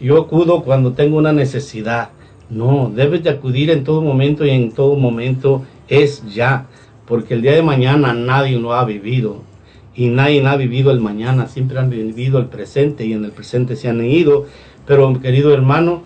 Yo 0.00 0.20
acudo 0.20 0.64
cuando 0.64 0.94
tengo 0.94 1.16
una 1.16 1.32
necesidad. 1.32 2.10
No, 2.50 2.90
debes 2.92 3.22
de 3.22 3.30
acudir 3.30 3.70
en 3.70 3.84
todo 3.84 4.02
momento 4.02 4.44
y 4.44 4.50
en 4.50 4.72
todo 4.72 4.96
momento 4.96 5.62
es 5.86 6.24
ya, 6.34 6.66
porque 7.06 7.34
el 7.34 7.42
día 7.42 7.52
de 7.52 7.62
mañana 7.62 8.12
nadie 8.12 8.58
lo 8.58 8.74
ha 8.74 8.84
vivido 8.84 9.51
y 9.94 10.08
nadie 10.08 10.46
ha 10.46 10.56
vivido 10.56 10.90
el 10.90 11.00
mañana, 11.00 11.46
siempre 11.46 11.78
han 11.78 11.90
vivido 11.90 12.38
el 12.38 12.46
presente 12.46 13.04
y 13.04 13.12
en 13.12 13.24
el 13.24 13.32
presente 13.32 13.76
se 13.76 13.88
han 13.88 14.04
ido. 14.04 14.46
Pero 14.86 15.20
querido 15.20 15.52
hermano, 15.52 16.02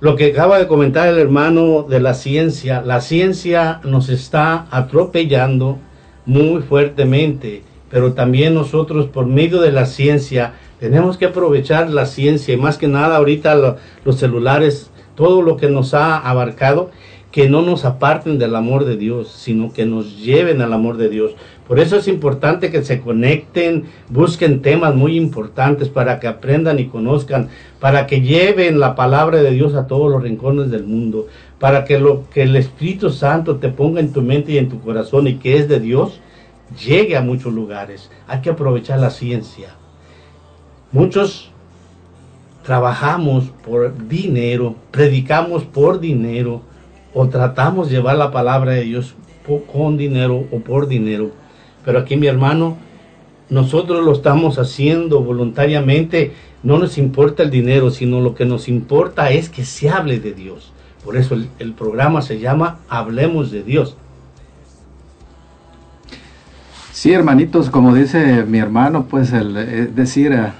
lo 0.00 0.16
que 0.16 0.26
acaba 0.32 0.58
de 0.58 0.66
comentar 0.66 1.08
el 1.08 1.18
hermano 1.18 1.82
de 1.82 2.00
la 2.00 2.14
ciencia, 2.14 2.82
la 2.82 3.00
ciencia 3.00 3.80
nos 3.84 4.08
está 4.08 4.66
atropellando 4.70 5.78
muy 6.24 6.62
fuertemente 6.62 7.62
pero 7.90 8.12
también 8.12 8.54
nosotros 8.54 9.06
por 9.06 9.26
medio 9.26 9.60
de 9.60 9.72
la 9.72 9.86
ciencia 9.86 10.54
tenemos 10.80 11.16
que 11.16 11.26
aprovechar 11.26 11.90
la 11.90 12.06
ciencia 12.06 12.54
y 12.54 12.56
más 12.56 12.78
que 12.78 12.88
nada 12.88 13.16
ahorita 13.16 13.76
los 14.04 14.16
celulares, 14.16 14.90
todo 15.16 15.42
lo 15.42 15.56
que 15.56 15.68
nos 15.68 15.94
ha 15.94 16.16
abarcado, 16.16 16.90
que 17.38 17.48
no 17.48 17.62
nos 17.62 17.84
aparten 17.84 18.36
del 18.36 18.56
amor 18.56 18.84
de 18.84 18.96
Dios, 18.96 19.28
sino 19.30 19.72
que 19.72 19.86
nos 19.86 20.18
lleven 20.18 20.60
al 20.60 20.72
amor 20.72 20.96
de 20.96 21.08
Dios. 21.08 21.36
Por 21.68 21.78
eso 21.78 21.94
es 21.94 22.08
importante 22.08 22.72
que 22.72 22.82
se 22.82 23.00
conecten, 23.00 23.84
busquen 24.08 24.60
temas 24.60 24.96
muy 24.96 25.16
importantes 25.16 25.88
para 25.88 26.18
que 26.18 26.26
aprendan 26.26 26.80
y 26.80 26.86
conozcan, 26.86 27.46
para 27.78 28.08
que 28.08 28.22
lleven 28.22 28.80
la 28.80 28.96
palabra 28.96 29.40
de 29.40 29.52
Dios 29.52 29.76
a 29.76 29.86
todos 29.86 30.10
los 30.10 30.20
rincones 30.20 30.72
del 30.72 30.82
mundo, 30.82 31.28
para 31.60 31.84
que 31.84 32.00
lo 32.00 32.28
que 32.28 32.42
el 32.42 32.56
Espíritu 32.56 33.10
Santo 33.10 33.58
te 33.58 33.68
ponga 33.68 34.00
en 34.00 34.12
tu 34.12 34.20
mente 34.20 34.50
y 34.50 34.58
en 34.58 34.68
tu 34.68 34.80
corazón 34.80 35.28
y 35.28 35.34
que 35.34 35.58
es 35.58 35.68
de 35.68 35.78
Dios, 35.78 36.18
llegue 36.84 37.16
a 37.16 37.20
muchos 37.20 37.54
lugares. 37.54 38.10
Hay 38.26 38.40
que 38.40 38.50
aprovechar 38.50 38.98
la 38.98 39.10
ciencia. 39.10 39.76
Muchos 40.90 41.52
trabajamos 42.64 43.44
por 43.64 44.08
dinero, 44.08 44.74
predicamos 44.90 45.62
por 45.62 46.00
dinero 46.00 46.62
o 47.14 47.28
tratamos 47.28 47.88
de 47.88 47.96
llevar 47.96 48.16
la 48.16 48.30
palabra 48.30 48.72
de 48.72 48.82
Dios 48.82 49.14
con 49.72 49.96
dinero 49.96 50.44
o 50.50 50.58
por 50.58 50.88
dinero. 50.88 51.30
Pero 51.84 52.00
aquí 52.00 52.16
mi 52.16 52.26
hermano, 52.26 52.76
nosotros 53.48 54.04
lo 54.04 54.12
estamos 54.12 54.58
haciendo 54.58 55.22
voluntariamente. 55.22 56.32
No 56.62 56.78
nos 56.78 56.98
importa 56.98 57.42
el 57.42 57.50
dinero, 57.50 57.90
sino 57.90 58.20
lo 58.20 58.34
que 58.34 58.44
nos 58.44 58.68
importa 58.68 59.30
es 59.30 59.48
que 59.48 59.64
se 59.64 59.88
hable 59.88 60.20
de 60.20 60.34
Dios. 60.34 60.72
Por 61.04 61.16
eso 61.16 61.36
el, 61.58 61.72
programa 61.72 62.20
se 62.20 62.38
llama 62.38 62.80
Hablemos 62.88 63.50
de 63.50 63.62
Dios. 63.62 63.96
Sí, 66.92 67.12
hermanitos, 67.12 67.70
como 67.70 67.94
dice 67.94 68.44
mi 68.44 68.58
hermano, 68.58 69.06
pues 69.08 69.32
es 69.32 69.94
decir, 69.94 70.32
eh, 70.32 70.52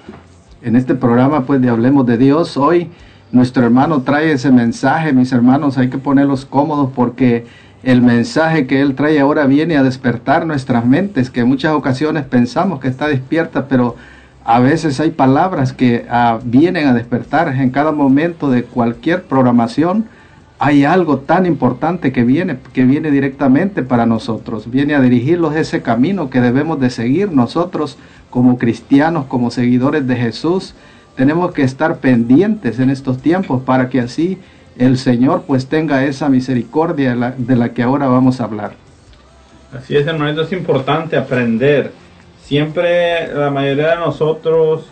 en 0.62 0.76
este 0.76 0.94
programa 0.94 1.44
pues 1.44 1.60
de 1.60 1.68
Hablemos 1.68 2.06
de 2.06 2.16
Dios, 2.16 2.56
hoy 2.56 2.88
nuestro 3.32 3.64
hermano 3.64 4.02
trae 4.02 4.32
ese 4.32 4.50
mensaje, 4.50 5.12
mis 5.12 5.32
hermanos, 5.32 5.78
hay 5.78 5.88
que 5.88 5.98
ponerlos 5.98 6.44
cómodos 6.44 6.90
porque 6.94 7.46
el 7.82 8.02
mensaje 8.02 8.66
que 8.66 8.80
él 8.80 8.94
trae 8.94 9.20
ahora 9.20 9.46
viene 9.46 9.76
a 9.76 9.82
despertar 9.82 10.46
nuestras 10.46 10.84
mentes, 10.84 11.30
que 11.30 11.40
en 11.40 11.48
muchas 11.48 11.72
ocasiones 11.72 12.24
pensamos 12.24 12.80
que 12.80 12.88
está 12.88 13.06
despierta, 13.06 13.68
pero 13.68 13.96
a 14.44 14.60
veces 14.60 14.98
hay 15.00 15.10
palabras 15.10 15.72
que 15.72 16.06
ah, 16.10 16.38
vienen 16.42 16.88
a 16.88 16.94
despertar 16.94 17.48
en 17.48 17.70
cada 17.70 17.92
momento 17.92 18.50
de 18.50 18.64
cualquier 18.64 19.24
programación 19.24 20.06
hay 20.58 20.84
algo 20.84 21.18
tan 21.18 21.46
importante 21.46 22.12
que 22.12 22.24
viene, 22.24 22.58
que 22.72 22.84
viene 22.84 23.10
directamente 23.10 23.82
para 23.82 24.06
nosotros, 24.06 24.70
viene 24.70 24.94
a 24.94 25.00
dirigirlos 25.00 25.54
ese 25.54 25.82
camino 25.82 26.30
que 26.30 26.40
debemos 26.40 26.80
de 26.80 26.90
seguir 26.90 27.30
nosotros 27.30 27.96
como 28.30 28.58
cristianos, 28.58 29.26
como 29.26 29.50
seguidores 29.50 30.06
de 30.06 30.16
Jesús. 30.16 30.74
Tenemos 31.18 31.52
que 31.52 31.62
estar 31.62 31.96
pendientes 31.96 32.78
en 32.78 32.90
estos 32.90 33.18
tiempos 33.18 33.60
para 33.62 33.88
que 33.88 33.98
así 33.98 34.38
el 34.78 34.96
Señor 34.96 35.42
pues 35.48 35.66
tenga 35.66 36.04
esa 36.04 36.28
misericordia 36.28 37.34
de 37.36 37.56
la, 37.56 37.70
que 37.70 37.82
ahora 37.82 38.06
vamos 38.06 38.40
a 38.40 38.44
hablar. 38.44 38.74
Así 39.76 39.96
es, 39.96 40.06
hermanito, 40.06 40.42
es 40.42 40.52
importante 40.52 41.16
aprender. 41.16 41.90
Siempre 42.44 43.34
la 43.34 43.50
mayoría 43.50 43.88
de 43.88 43.96
nosotros, 43.96 44.86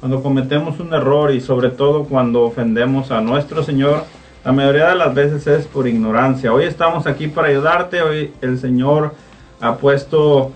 cuando 0.00 0.22
cometemos 0.22 0.80
un 0.80 0.94
error 0.94 1.30
y 1.30 1.42
sobre 1.42 1.68
todo 1.68 2.04
cuando 2.04 2.44
ofendemos 2.44 3.10
a 3.10 3.20
nuestro 3.20 3.62
Señor, 3.62 4.04
la 4.46 4.52
mayoría 4.52 4.88
de 4.88 4.94
las 4.94 5.14
veces 5.14 5.46
es 5.46 5.66
por 5.66 5.86
ignorancia. 5.86 6.54
Hoy 6.54 6.64
estamos 6.64 7.06
aquí 7.06 7.28
para 7.28 7.48
ayudarte. 7.48 8.00
Hoy 8.00 8.32
el 8.40 8.58
Señor 8.58 9.14
ha 9.60 9.76
puesto 9.76 10.52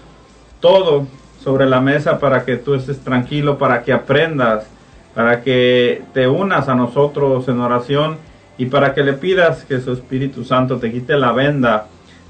todo 0.60 1.06
sobre 1.44 1.66
la 1.66 1.82
mesa 1.82 2.18
para 2.18 2.42
que 2.46 2.56
tú 2.56 2.72
estés 2.72 3.00
tranquilo, 3.00 3.58
para 3.58 3.82
que 3.82 3.92
aprendas, 3.92 4.64
para 5.14 5.42
que 5.42 6.02
te 6.14 6.28
unas 6.28 6.68
a 6.68 6.74
nosotros 6.74 7.48
en 7.48 7.60
oración 7.60 8.18
y 8.58 8.66
para 8.66 8.94
que 8.94 9.02
le 9.02 9.14
pidas 9.14 9.64
que 9.64 9.80
su 9.80 9.92
Espíritu 9.92 10.44
Santo 10.44 10.78
te 10.78 10.92
quite 10.92 11.16
la 11.16 11.32
venda 11.32 11.86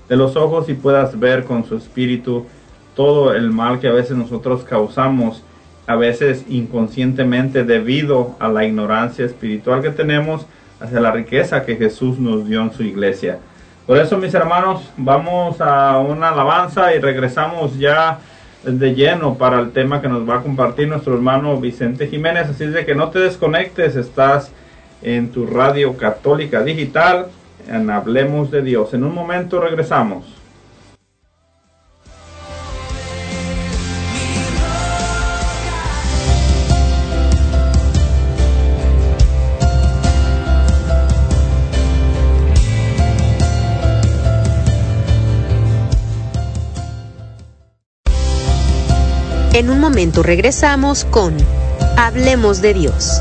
de 0.08 0.16
los 0.16 0.36
ojos 0.36 0.68
y 0.68 0.74
puedas 0.74 1.18
ver 1.18 1.44
con 1.44 1.64
su 1.64 1.76
Espíritu 1.76 2.46
todo 2.94 3.34
el 3.34 3.50
mal 3.50 3.80
que 3.80 3.88
a 3.88 3.92
veces 3.92 4.16
nosotros 4.16 4.64
causamos, 4.64 5.42
a 5.86 5.96
veces 5.96 6.44
inconscientemente 6.48 7.64
debido 7.64 8.34
a 8.38 8.48
la 8.48 8.64
ignorancia 8.64 9.24
espiritual 9.24 9.82
que 9.82 9.90
tenemos 9.90 10.46
hacia 10.80 11.00
la 11.00 11.12
riqueza 11.12 11.64
que 11.64 11.76
Jesús 11.76 12.18
nos 12.18 12.46
dio 12.46 12.62
en 12.62 12.72
su 12.72 12.82
iglesia. 12.82 13.38
Por 13.86 13.98
eso, 13.98 14.16
mis 14.16 14.32
hermanos, 14.34 14.88
vamos 14.96 15.60
a 15.60 15.98
una 15.98 16.28
alabanza 16.28 16.94
y 16.94 17.00
regresamos 17.00 17.76
ya 17.78 18.18
de 18.64 18.94
lleno 18.94 19.36
para 19.36 19.58
el 19.60 19.70
tema 19.70 20.00
que 20.00 20.08
nos 20.08 20.28
va 20.28 20.36
a 20.36 20.42
compartir 20.42 20.88
nuestro 20.88 21.14
hermano 21.14 21.58
Vicente 21.60 22.08
Jiménez. 22.08 22.48
Así 22.48 22.64
es 22.64 22.72
de 22.72 22.84
que 22.84 22.94
no 22.94 23.10
te 23.10 23.18
desconectes, 23.18 23.96
estás 23.96 24.52
en 25.02 25.30
tu 25.30 25.46
radio 25.46 25.96
católica 25.96 26.62
digital 26.62 27.28
en 27.68 27.90
Hablemos 27.90 28.50
de 28.50 28.62
Dios. 28.62 28.92
En 28.94 29.04
un 29.04 29.14
momento 29.14 29.60
regresamos. 29.60 30.39
En 49.52 49.68
un 49.68 49.80
momento 49.80 50.22
regresamos 50.22 51.04
con 51.04 51.36
Hablemos 51.96 52.62
de 52.62 52.72
Dios. 52.72 53.20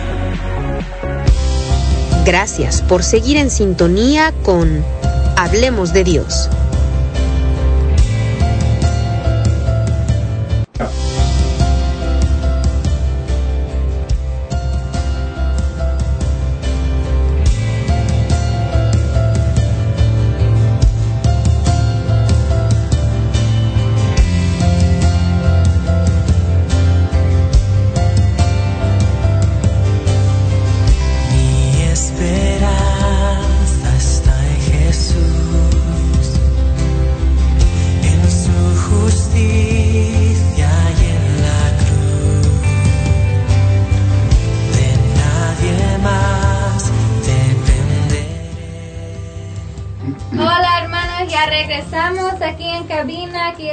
Gracias 2.25 2.83
por 2.83 3.03
seguir 3.03 3.37
en 3.37 3.49
sintonía 3.49 4.31
con 4.43 4.83
Hablemos 5.37 5.91
de 5.91 6.03
Dios. 6.03 6.49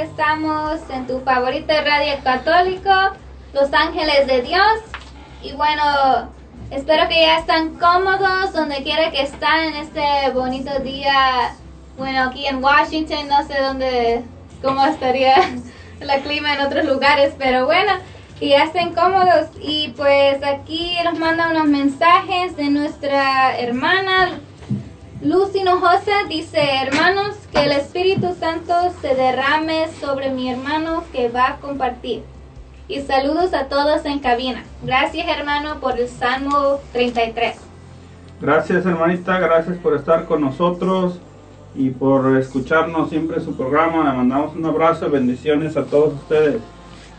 Estamos 0.01 0.79
en 0.89 1.07
tu 1.07 1.19
favorita 1.21 1.81
radio 1.81 2.23
católico, 2.23 2.89
Los 3.53 3.73
Ángeles 3.73 4.27
de 4.27 4.41
Dios. 4.41 4.79
Y 5.43 5.51
bueno, 5.53 6.29
espero 6.71 7.09
que 7.09 7.21
ya 7.21 7.39
están 7.39 7.77
cómodos 7.77 8.53
donde 8.53 8.81
quiera 8.83 9.11
que 9.11 9.21
están 9.23 9.65
en 9.65 9.75
este 9.75 10.31
bonito 10.33 10.79
día. 10.79 11.53
Bueno, 11.97 12.23
aquí 12.23 12.45
en 12.47 12.63
Washington, 12.63 13.27
no 13.27 13.45
sé 13.45 13.59
dónde, 13.59 14.23
cómo 14.61 14.85
estaría 14.85 15.35
la 15.99 16.19
clima 16.19 16.53
en 16.53 16.61
otros 16.61 16.85
lugares, 16.85 17.33
pero 17.37 17.65
bueno, 17.65 17.91
que 18.39 18.47
ya 18.49 18.63
estén 18.63 18.93
cómodos. 18.93 19.47
Y 19.61 19.89
pues 19.97 20.41
aquí 20.43 20.95
nos 21.03 21.19
mandan 21.19 21.57
unos 21.57 21.67
mensajes 21.67 22.55
de 22.55 22.69
nuestra 22.69 23.59
hermana 23.59 24.39
Lucy 25.21 25.59
Hinojosa 25.59 26.23
dice, 26.29 26.59
hermanos, 26.81 27.35
que 27.51 27.65
el 27.65 27.73
Espíritu 27.73 28.35
Santo 28.39 28.73
se 29.01 29.15
derrame 29.15 29.87
sobre 29.99 30.29
mi 30.29 30.49
hermano 30.49 31.03
que 31.11 31.27
va 31.27 31.49
a 31.49 31.57
compartir. 31.57 32.23
Y 32.87 33.01
saludos 33.01 33.53
a 33.53 33.65
todos 33.65 34.05
en 34.05 34.19
cabina. 34.19 34.63
Gracias, 34.81 35.27
hermano, 35.27 35.81
por 35.81 35.99
el 35.99 36.07
Salmo 36.07 36.79
33. 36.93 37.57
Gracias 38.41 38.85
hermanita, 38.85 39.37
gracias 39.37 39.77
por 39.79 39.93
estar 39.95 40.25
con 40.25 40.39
nosotros 40.39 41.19
y 41.75 41.89
por 41.89 42.37
escucharnos 42.37 43.09
siempre 43.09 43.41
su 43.41 43.53
programa. 43.57 44.09
Le 44.09 44.15
mandamos 44.15 44.55
un 44.55 44.65
abrazo 44.65 45.07
y 45.07 45.11
bendiciones 45.11 45.75
a 45.75 45.83
todos 45.83 46.13
ustedes. 46.13 46.61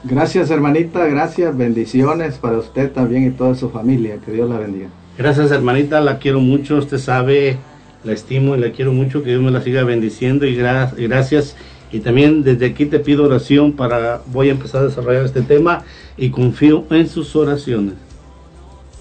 Gracias 0.05 0.51
hermanita, 0.51 1.05
gracias, 1.05 1.55
bendiciones 1.55 2.38
para 2.38 2.57
usted 2.57 2.90
también 2.90 3.26
y 3.26 3.30
toda 3.32 3.55
su 3.55 3.68
familia. 3.68 4.16
Que 4.24 4.32
Dios 4.32 4.48
la 4.48 4.57
bendiga. 4.57 4.88
Gracias 5.18 5.51
hermanita, 5.51 6.01
la 6.01 6.18
quiero 6.18 6.40
mucho, 6.40 6.76
usted 6.76 6.96
sabe, 6.96 7.59
la 8.05 8.12
estimo 8.12 8.57
y 8.57 8.61
la 8.61 8.72
quiero 8.72 8.92
mucho, 8.92 9.22
que 9.22 9.30
Dios 9.30 9.42
me 9.42 9.51
la 9.51 9.62
siga 9.62 9.84
bendiciendo 9.84 10.46
y 10.46 10.57
gra- 10.57 10.92
gracias. 10.96 11.57
Y 11.92 12.01
también 12.01 12.44
desde 12.44 12.66
aquí 12.66 12.86
te 12.86 13.01
pido 13.01 13.24
oración 13.24 13.72
para, 13.72 14.22
voy 14.26 14.48
a 14.48 14.53
empezar 14.53 14.82
a 14.82 14.86
desarrollar 14.86 15.24
este 15.24 15.42
tema 15.42 15.84
y 16.16 16.30
confío 16.30 16.84
en 16.90 17.09
sus 17.09 17.34
oraciones. 17.34 17.94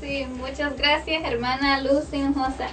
Sí, 0.02 0.26
muchas 0.38 0.76
gracias, 0.78 1.24
hermana 1.24 1.82
Luz 1.82 2.06
Hinojosa. 2.12 2.68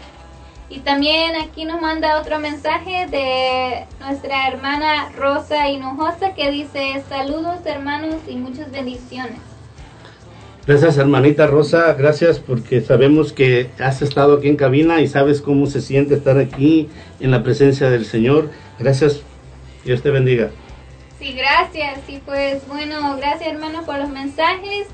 Y 0.69 0.81
también 0.81 1.37
aquí 1.37 1.65
nos 1.65 1.81
manda 1.81 2.21
otro 2.21 2.41
mensaje 2.41 3.07
de 3.09 3.85
nuestra 4.01 4.49
hermana 4.49 5.11
Rosa 5.17 5.69
Hinojosa 5.69 6.35
que 6.35 6.51
dice 6.51 7.05
saludos 7.09 7.59
hermanos 7.67 8.17
y 8.27 8.37
muchas 8.37 8.73
bendiciones. 8.73 9.39
Gracias 10.67 10.99
hermanita 10.99 11.47
Rosa, 11.47 11.93
gracias 11.95 12.41
porque 12.41 12.81
sabemos 12.81 13.33
que 13.33 13.71
has 13.79 14.03
estado 14.03 14.39
aquí 14.39 14.49
en 14.49 14.57
cabina 14.57 15.01
y 15.01 15.07
sabes 15.07 15.41
cómo 15.41 15.67
se 15.67 15.81
siente 15.81 16.15
estar 16.15 16.39
aquí 16.39 16.89
en 17.21 17.31
la 17.31 17.45
presencia 17.45 17.89
del 17.89 18.05
Señor. 18.05 18.51
Gracias, 18.79 19.21
Dios 19.85 20.03
te 20.03 20.11
bendiga. 20.11 20.51
Sí, 21.21 21.35
gracias. 21.35 22.01
Y 22.09 22.19
pues 22.19 22.67
bueno, 22.67 23.17
gracias 23.17 23.53
hermano 23.53 23.83
por 23.85 23.99
los 23.99 24.09
mensajes. 24.09 24.89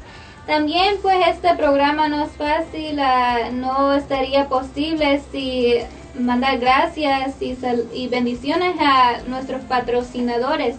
También 0.47 0.97
pues 1.01 1.17
este 1.29 1.55
programa 1.57 2.09
no 2.09 2.25
es 2.25 2.33
fácil, 2.33 2.99
ah, 3.01 3.49
no 3.53 3.95
estaría 3.95 4.49
posible 4.49 5.23
si 5.33 5.77
mandar 6.19 6.59
gracias 6.59 7.41
y, 7.41 7.55
sal- 7.55 7.87
y 7.95 8.09
bendiciones 8.09 8.75
a 8.79 9.23
nuestros 9.27 9.63
patrocinadores 9.63 10.77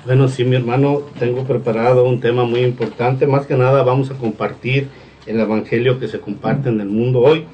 Bueno, 0.06 0.28
sí, 0.28 0.44
mi 0.44 0.54
hermano, 0.54 1.02
tengo 1.18 1.42
preparado 1.44 2.04
un 2.04 2.20
tema 2.20 2.44
muy 2.44 2.60
importante. 2.60 3.26
Más 3.26 3.46
que 3.46 3.56
nada 3.56 3.82
vamos 3.82 4.10
a 4.10 4.14
compartir 4.14 4.88
el 5.26 5.40
evangelio 5.40 5.98
que 5.98 6.06
se 6.06 6.20
comparte 6.20 6.68
en 6.68 6.80
el 6.80 6.88
mundo 6.88 7.20
hoy. 7.20 7.44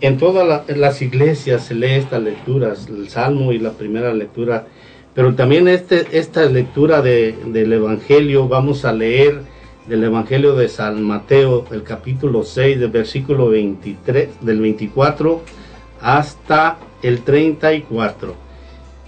En 0.00 0.16
todas 0.16 0.66
las 0.68 1.02
iglesias 1.02 1.64
se 1.66 1.74
lee 1.74 1.92
estas 1.92 2.22
lecturas, 2.22 2.86
el 2.88 3.08
Salmo 3.10 3.52
y 3.52 3.58
la 3.58 3.72
primera 3.72 4.14
lectura, 4.14 4.66
pero 5.14 5.34
también 5.34 5.68
este, 5.68 6.06
esta 6.18 6.44
lectura 6.46 7.02
de- 7.02 7.34
del 7.46 7.72
evangelio 7.72 8.48
vamos 8.48 8.84
a 8.86 8.92
leer 8.92 9.42
del 9.86 10.04
evangelio 10.04 10.54
de 10.54 10.68
San 10.68 11.02
Mateo, 11.02 11.64
el 11.70 11.82
capítulo 11.82 12.42
6, 12.42 12.80
del 12.80 12.90
versículo 12.90 13.48
23, 13.50 14.28
del 14.40 14.60
24 14.60 15.42
hasta 16.00 16.78
el 17.02 17.20
34. 17.22 18.45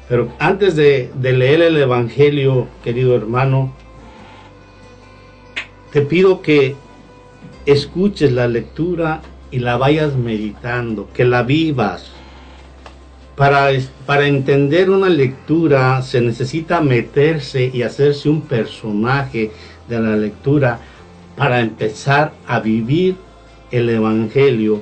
Pero 0.09 0.32
antes 0.38 0.74
de, 0.74 1.11
leer 1.20 1.61
el 1.61 1.76
Evangelio, 1.76 2.66
querido 2.82 3.14
hermano, 3.14 3.74
te 5.92 6.00
pido 6.00 6.40
que 6.40 6.76
escuches 7.66 8.32
la 8.32 8.48
lectura 8.48 9.20
y 9.50 9.59
la 9.59 9.76
vayas 9.76 10.16
meditando, 10.16 11.09
que 11.12 11.24
la 11.24 11.42
vivas. 11.42 12.11
Para, 13.36 13.68
para 14.06 14.26
entender 14.26 14.90
una 14.90 15.09
lectura 15.09 16.02
se 16.02 16.20
necesita 16.20 16.80
meterse 16.80 17.70
y 17.72 17.82
hacerse 17.82 18.28
un 18.28 18.42
personaje 18.42 19.52
de 19.88 20.00
la 20.00 20.16
lectura 20.16 20.80
para 21.36 21.61
empezar 21.61 22.32
a 22.46 22.59
vivir 22.61 23.14
el 23.70 23.88
Evangelio, 23.90 24.80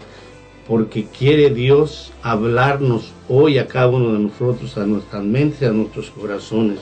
porque 0.68 1.06
quiere 1.06 1.50
Dios 1.50 2.12
hablarnos 2.22 3.12
hoy 3.28 3.58
a 3.58 3.68
cada 3.68 3.88
uno 3.88 4.12
de 4.12 4.18
nosotros, 4.18 4.76
a 4.76 4.86
nuestras 4.86 5.22
mentes 5.22 5.62
y 5.62 5.66
a 5.66 5.70
nuestros 5.70 6.10
corazones. 6.10 6.80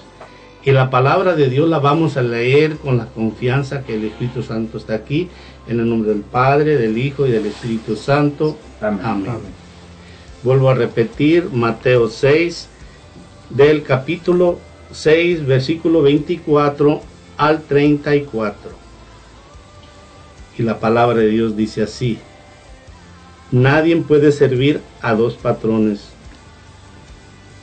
Y 0.64 0.72
la 0.72 0.88
palabra 0.88 1.36
de 1.36 1.50
Dios 1.50 1.68
la 1.68 1.78
vamos 1.78 2.16
a 2.16 2.22
leer 2.22 2.78
con 2.78 2.96
la 2.96 3.06
confianza 3.06 3.84
que 3.84 3.96
el 3.96 4.04
Espíritu 4.04 4.42
Santo 4.42 4.78
está 4.78 4.94
aquí, 4.94 5.28
en 5.68 5.80
el 5.80 5.88
nombre 5.88 6.10
del 6.10 6.22
Padre, 6.22 6.78
del 6.78 6.96
Hijo 6.96 7.26
y 7.26 7.30
del 7.30 7.46
Espíritu 7.46 7.96
Santo. 7.96 8.56
Amén. 8.80 9.26
Vuelvo 10.42 10.70
a 10.70 10.74
repetir, 10.74 11.50
Mateo 11.52 12.08
6, 12.08 12.68
del 13.50 13.82
capítulo 13.82 14.58
6, 14.92 15.44
versículo 15.44 16.00
24 16.00 17.02
al 17.36 17.62
34. 17.62 18.70
Y 20.56 20.62
la 20.62 20.78
palabra 20.80 21.18
de 21.18 21.28
Dios 21.28 21.56
dice 21.56 21.82
así, 21.82 22.18
nadie 23.54 23.96
puede 23.96 24.32
servir 24.32 24.80
a 25.00 25.14
dos 25.14 25.34
patrones. 25.34 26.08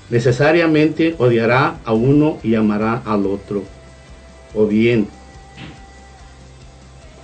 Necesariamente 0.10 1.16
odiará 1.18 1.80
a 1.86 1.94
uno 1.94 2.39
y 2.44 2.56
amará 2.56 3.02
al 3.06 3.26
otro. 3.26 3.64
O 4.54 4.66
bien, 4.66 5.08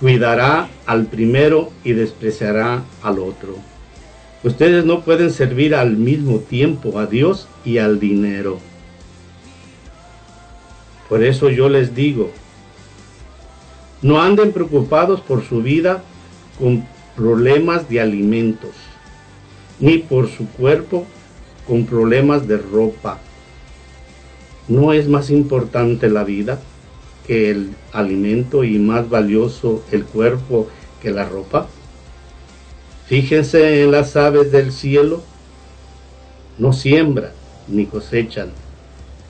cuidará 0.00 0.68
al 0.86 1.06
primero 1.06 1.70
y 1.82 1.92
despreciará 1.92 2.84
al 3.02 3.18
otro. 3.18 3.56
Ustedes 4.44 4.84
no 4.84 5.00
pueden 5.00 5.30
servir 5.30 5.74
al 5.74 5.96
mismo 5.96 6.38
tiempo 6.38 6.98
a 6.98 7.06
Dios 7.06 7.48
y 7.64 7.78
al 7.78 7.98
dinero. 7.98 8.58
Por 11.08 11.24
eso 11.24 11.48
yo 11.48 11.70
les 11.70 11.94
digo, 11.94 12.30
no 14.02 14.20
anden 14.20 14.52
preocupados 14.52 15.20
por 15.22 15.42
su 15.42 15.62
vida 15.62 16.02
con 16.58 16.84
problemas 17.18 17.88
de 17.88 18.00
alimentos, 18.00 18.70
ni 19.80 19.98
por 19.98 20.28
su 20.28 20.48
cuerpo 20.50 21.04
con 21.66 21.84
problemas 21.84 22.46
de 22.46 22.58
ropa. 22.58 23.18
¿No 24.68 24.92
es 24.92 25.08
más 25.08 25.28
importante 25.28 26.08
la 26.10 26.22
vida 26.22 26.60
que 27.26 27.50
el 27.50 27.70
alimento 27.92 28.62
y 28.62 28.78
más 28.78 29.10
valioso 29.10 29.82
el 29.90 30.04
cuerpo 30.04 30.68
que 31.02 31.10
la 31.10 31.28
ropa? 31.28 31.66
Fíjense 33.06 33.82
en 33.82 33.90
las 33.90 34.14
aves 34.14 34.52
del 34.52 34.70
cielo, 34.70 35.20
no 36.56 36.72
siembran 36.72 37.32
ni 37.66 37.86
cosechan, 37.86 38.50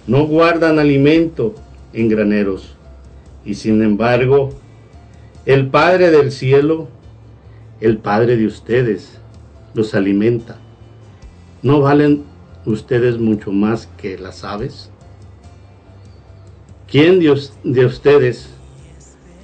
no 0.07 0.27
guardan 0.27 0.79
alimento 0.79 1.55
en 1.95 2.11
graneros, 2.11 2.75
y 3.47 3.55
sin 3.55 3.83
embargo, 3.83 4.51
el 5.47 5.69
Padre 5.69 6.11
del 6.11 6.33
cielo, 6.33 6.89
el 7.81 7.99
Padre 7.99 8.37
de 8.37 8.47
ustedes, 8.47 9.19
los 9.75 9.95
alimenta. 9.95 10.59
¿no 11.63 11.81
valen 11.81 12.23
ustedes 12.67 13.19
mucho 13.19 13.51
más 13.51 13.89
que 13.97 14.17
las 14.19 14.45
aves? 14.45 14.91
¿Quién 16.91 17.21
de, 17.21 17.41
de 17.65 17.85
ustedes, 17.85 18.51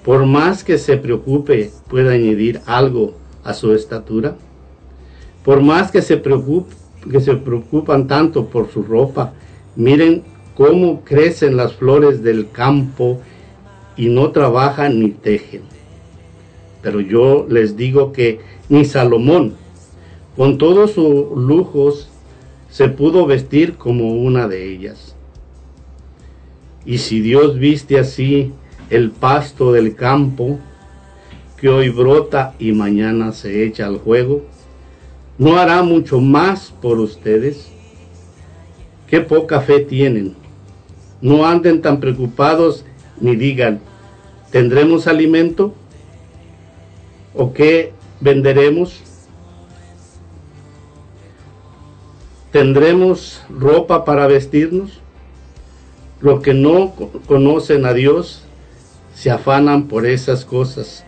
por 0.05 0.24
más 0.24 0.64
que 0.64 0.78
se 0.78 0.97
preocupe, 0.97 1.72
puede 1.89 2.14
añadir 2.14 2.61
algo 2.66 3.14
a 3.43 3.53
su 3.53 3.74
estatura? 3.74 4.37
Por 5.45 5.61
más 5.61 5.91
que 5.91 6.03
se, 6.03 6.22
preocup- 6.22 6.66
que 7.11 7.20
se 7.20 7.35
preocupan 7.35 8.07
tanto 8.07 8.47
por 8.47 8.70
su 8.70 8.82
ropa, 8.82 9.32
miren 9.76 10.22
cómo 10.57 11.03
crecen 11.05 11.57
las 11.57 11.74
flores 11.74 12.22
del 12.22 12.51
campo 12.51 13.20
y 13.97 14.09
no 14.09 14.30
trabajan 14.30 15.01
ni 15.01 15.11
tejen. 15.11 15.62
Pero 16.85 17.01
yo 17.01 17.47
les 17.49 17.78
digo 17.78 18.12
que 18.12 18.41
ni 18.68 18.85
Salomón, 18.85 19.55
con 20.37 20.59
todos 20.59 20.93
sus 20.93 21.30
lujos, 21.35 22.11
se 22.68 22.89
pudo 22.91 23.24
vestir 23.24 23.76
como 23.76 24.12
una 24.12 24.47
de 24.49 24.70
ellas. 24.70 25.16
Y 26.85 26.99
si 26.99 27.20
Dios 27.20 27.59
viste 27.59 27.99
así 27.99 28.53
el 28.91 29.11
pasto 29.11 29.72
del 29.72 29.97
campo, 29.97 30.59
que 31.57 31.70
hoy 31.70 31.89
brota 31.89 32.55
y 32.59 32.72
mañana 32.72 33.32
se 33.32 33.64
echa 33.64 33.87
al 33.87 33.97
juego, 33.97 34.43
¿no 35.39 35.57
hará 35.57 35.82
mucho 35.82 36.20
más 36.20 36.74
por 36.82 36.99
ustedes? 36.99 37.70
Qué 39.09 39.22
poca 39.22 39.62
fe 39.62 39.80
tienen. 39.80 40.35
No 41.22 41.47
anden 41.47 41.80
tan 41.80 42.01
preocupados 42.01 42.85
ni 43.18 43.37
digan, 43.37 43.80
¿tendremos 44.51 45.07
alimento? 45.07 45.72
¿O 47.35 47.53
qué 47.53 47.93
venderemos? 48.20 49.01
¿Tendremos 52.53 53.43
ropa 53.51 54.05
para 54.05 54.26
vestirnos? 54.26 55.01
Los 56.20 56.41
que 56.41 56.55
no 56.55 56.93
co- 56.95 57.11
conocen 57.26 57.85
a 57.85 57.93
Dios 57.93 58.43
se 59.14 59.30
afanan 59.30 59.89
por 59.89 60.07
esas 60.07 60.45
cosas. 60.45 61.05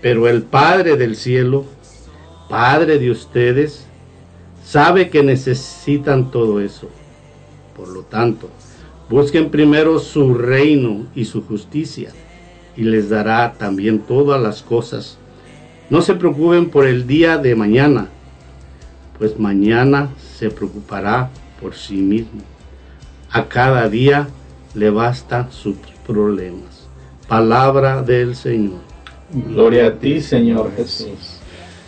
Pero 0.00 0.28
el 0.28 0.42
Padre 0.42 0.96
del 0.96 1.16
cielo, 1.16 1.64
Padre 2.48 2.98
de 2.98 3.10
ustedes, 3.10 3.86
sabe 4.64 5.10
que 5.10 5.22
necesitan 5.22 6.30
todo 6.30 6.60
eso. 6.60 6.88
Por 7.76 7.88
lo 7.88 8.02
tanto, 8.02 8.48
busquen 9.08 9.50
primero 9.50 9.98
su 9.98 10.34
reino 10.34 11.06
y 11.14 11.24
su 11.24 11.42
justicia, 11.42 12.10
y 12.76 12.82
les 12.82 13.08
dará 13.08 13.54
también 13.54 14.00
todas 14.00 14.40
las 14.40 14.62
cosas. 14.62 15.18
No 15.92 16.00
se 16.00 16.14
preocupen 16.14 16.70
por 16.70 16.86
el 16.86 17.06
día 17.06 17.36
de 17.36 17.54
mañana, 17.54 18.08
pues 19.18 19.38
mañana 19.38 20.08
se 20.38 20.48
preocupará 20.48 21.28
por 21.60 21.74
sí 21.74 21.96
mismo. 21.96 22.40
A 23.30 23.44
cada 23.46 23.90
día 23.90 24.26
le 24.72 24.88
bastan 24.88 25.52
sus 25.52 25.76
problemas. 26.06 26.88
Palabra 27.28 28.00
del 28.00 28.34
Señor. 28.36 28.80
Gloria 29.50 29.88
a 29.88 29.92
ti, 29.96 30.22
Señor 30.22 30.72
Jesús. 30.74 31.40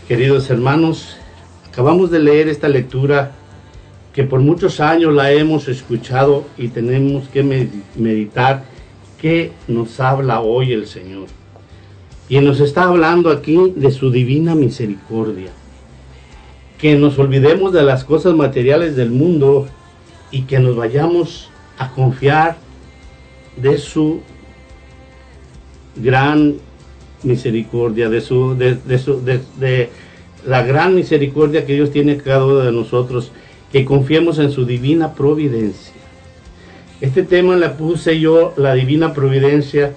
Queridos 0.07 0.50
hermanos, 0.50 1.16
acabamos 1.66 2.11
de 2.11 2.18
leer 2.18 2.48
esta 2.48 2.68
lectura 2.68 3.32
que 4.12 4.24
por 4.24 4.40
muchos 4.40 4.80
años 4.80 5.14
la 5.14 5.32
hemos 5.32 5.66
escuchado 5.66 6.44
y 6.59 6.68
tenemos 6.68 7.26
que 7.30 7.42
med- 7.42 7.70
meditar 7.96 8.64
qué 9.18 9.52
nos 9.66 9.98
habla 9.98 10.42
hoy 10.42 10.74
el 10.74 10.86
Señor. 10.86 11.28
Y 12.29 12.39
nos 12.41 12.61
está 12.61 12.85
hablando 12.85 13.31
aquí 13.31 13.72
de 13.77 13.91
su 13.91 14.11
divina 14.11 14.55
misericordia. 14.55 15.51
Que 16.79 16.97
nos 16.97 17.18
olvidemos 17.18 17.72
de 17.72 17.83
las 17.83 18.05
cosas 18.05 18.35
materiales 18.35 18.97
del 18.97 19.11
mundo 19.11 19.66
y 20.31 20.43
que 20.43 20.59
nos 20.59 20.77
vayamos 20.77 21.51
a 21.79 21.91
confiar 21.91 22.57
de 23.57 23.79
su 23.79 24.20
gran 25.97 26.57
misericordia, 27.22 28.09
de 28.09 28.20
su, 28.20 28.57
de, 28.57 28.99
su, 28.99 29.25
de, 29.25 29.91
la 30.47 30.62
gran 30.62 30.95
misericordia 30.95 31.64
que 31.64 31.75
Dios 31.75 31.91
tiene 31.91 32.16
cada 32.18 32.45
uno 32.45 32.59
de 32.59 32.72
nosotros, 32.72 33.33
que 33.72 33.85
confiemos 33.85 34.39
en 34.39 34.51
su 34.51 34.66
divina 34.66 35.14
providencia. 35.14 35.95
Este 37.01 37.22
tema 37.22 37.57
le 37.57 37.70
puse 37.70 38.20
yo, 38.20 38.55
la 38.57 38.75
divina 38.75 39.14
providencia. 39.14 39.93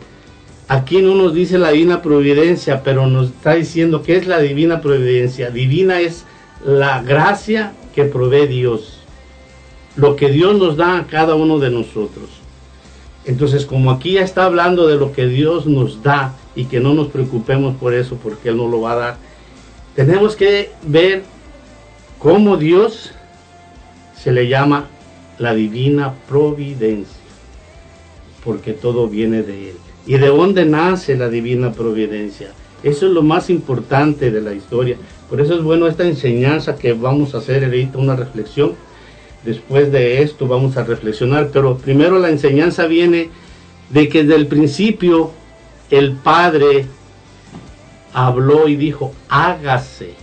Aquí 0.70 1.02
no 1.02 1.16
nos 1.16 1.34
dice 1.34 1.58
la 1.58 1.72
divina 1.72 2.02
providencia, 2.02 2.84
pero 2.84 3.08
nos 3.08 3.28
está 3.28 3.54
diciendo 3.54 4.04
que 4.04 4.18
es 4.18 4.28
la 4.28 4.40
divina 4.40 4.82
providencia. 4.82 5.50
Divina 5.50 6.02
es 6.02 6.26
la 6.66 7.02
gracia 7.02 7.74
que 7.96 8.04
provee 8.04 8.48
Dios, 8.48 9.00
lo 9.96 10.16
que 10.18 10.30
Dios 10.30 10.58
nos 10.58 10.76
da 10.76 10.98
a 10.98 11.08
cada 11.08 11.36
uno 11.36 11.60
de 11.60 11.70
nosotros. 11.70 12.30
Entonces, 13.26 13.66
como 13.66 13.92
aquí 13.92 14.14
ya 14.14 14.22
está 14.22 14.46
hablando 14.46 14.88
de 14.88 14.98
lo 14.98 15.14
que 15.14 15.28
Dios 15.28 15.66
nos 15.68 16.04
da 16.04 16.34
y 16.56 16.66
que 16.66 16.80
no 16.80 16.94
nos 16.94 17.08
preocupemos 17.08 17.76
por 17.76 17.94
eso 17.94 18.18
porque 18.22 18.50
Él 18.50 18.58
nos 18.58 18.70
lo 18.70 18.82
va 18.82 18.92
a 18.94 18.96
dar, 18.96 19.18
tenemos 19.96 20.36
que 20.36 20.72
ver 20.84 21.24
cómo 22.20 22.58
Dios 22.58 23.12
se 24.18 24.32
le 24.32 24.48
llama 24.48 24.88
la 25.40 25.54
divina 25.54 26.14
providencia, 26.28 27.18
porque 28.44 28.74
todo 28.74 29.08
viene 29.08 29.44
de 29.44 29.72
Él. 29.72 29.78
¿Y 30.08 30.18
de 30.18 30.28
dónde 30.28 30.66
nace 30.66 31.18
la 31.18 31.28
divina 31.28 31.74
providencia? 31.74 32.48
Eso 32.82 33.08
es 33.08 33.12
lo 33.12 33.22
más 33.22 33.50
importante 33.50 34.32
de 34.32 34.42
la 34.42 34.54
historia. 34.54 34.96
Por 35.30 35.42
eso 35.42 35.56
es 35.56 35.62
bueno 35.62 35.88
esta 35.88 36.08
enseñanza 36.08 36.78
que 36.78 36.94
vamos 36.94 37.36
a 37.36 37.40
hacer 37.40 37.66
ahorita, 37.66 37.98
una 37.98 38.16
reflexión. 38.16 38.74
Después 39.44 39.92
de 39.92 40.22
esto 40.22 40.48
vamos 40.48 40.78
a 40.78 40.86
reflexionar, 40.86 41.50
pero 41.52 41.78
primero 41.78 42.20
la 42.20 42.30
enseñanza 42.30 42.88
viene 42.88 43.30
de 43.90 44.08
que 44.08 44.24
desde 44.24 44.36
el 44.36 44.48
principio 44.48 45.32
el 45.90 46.14
Padre 46.14 46.86
habló 48.14 48.70
y 48.70 48.78
dijo, 48.78 49.14
hágase, 49.28 50.14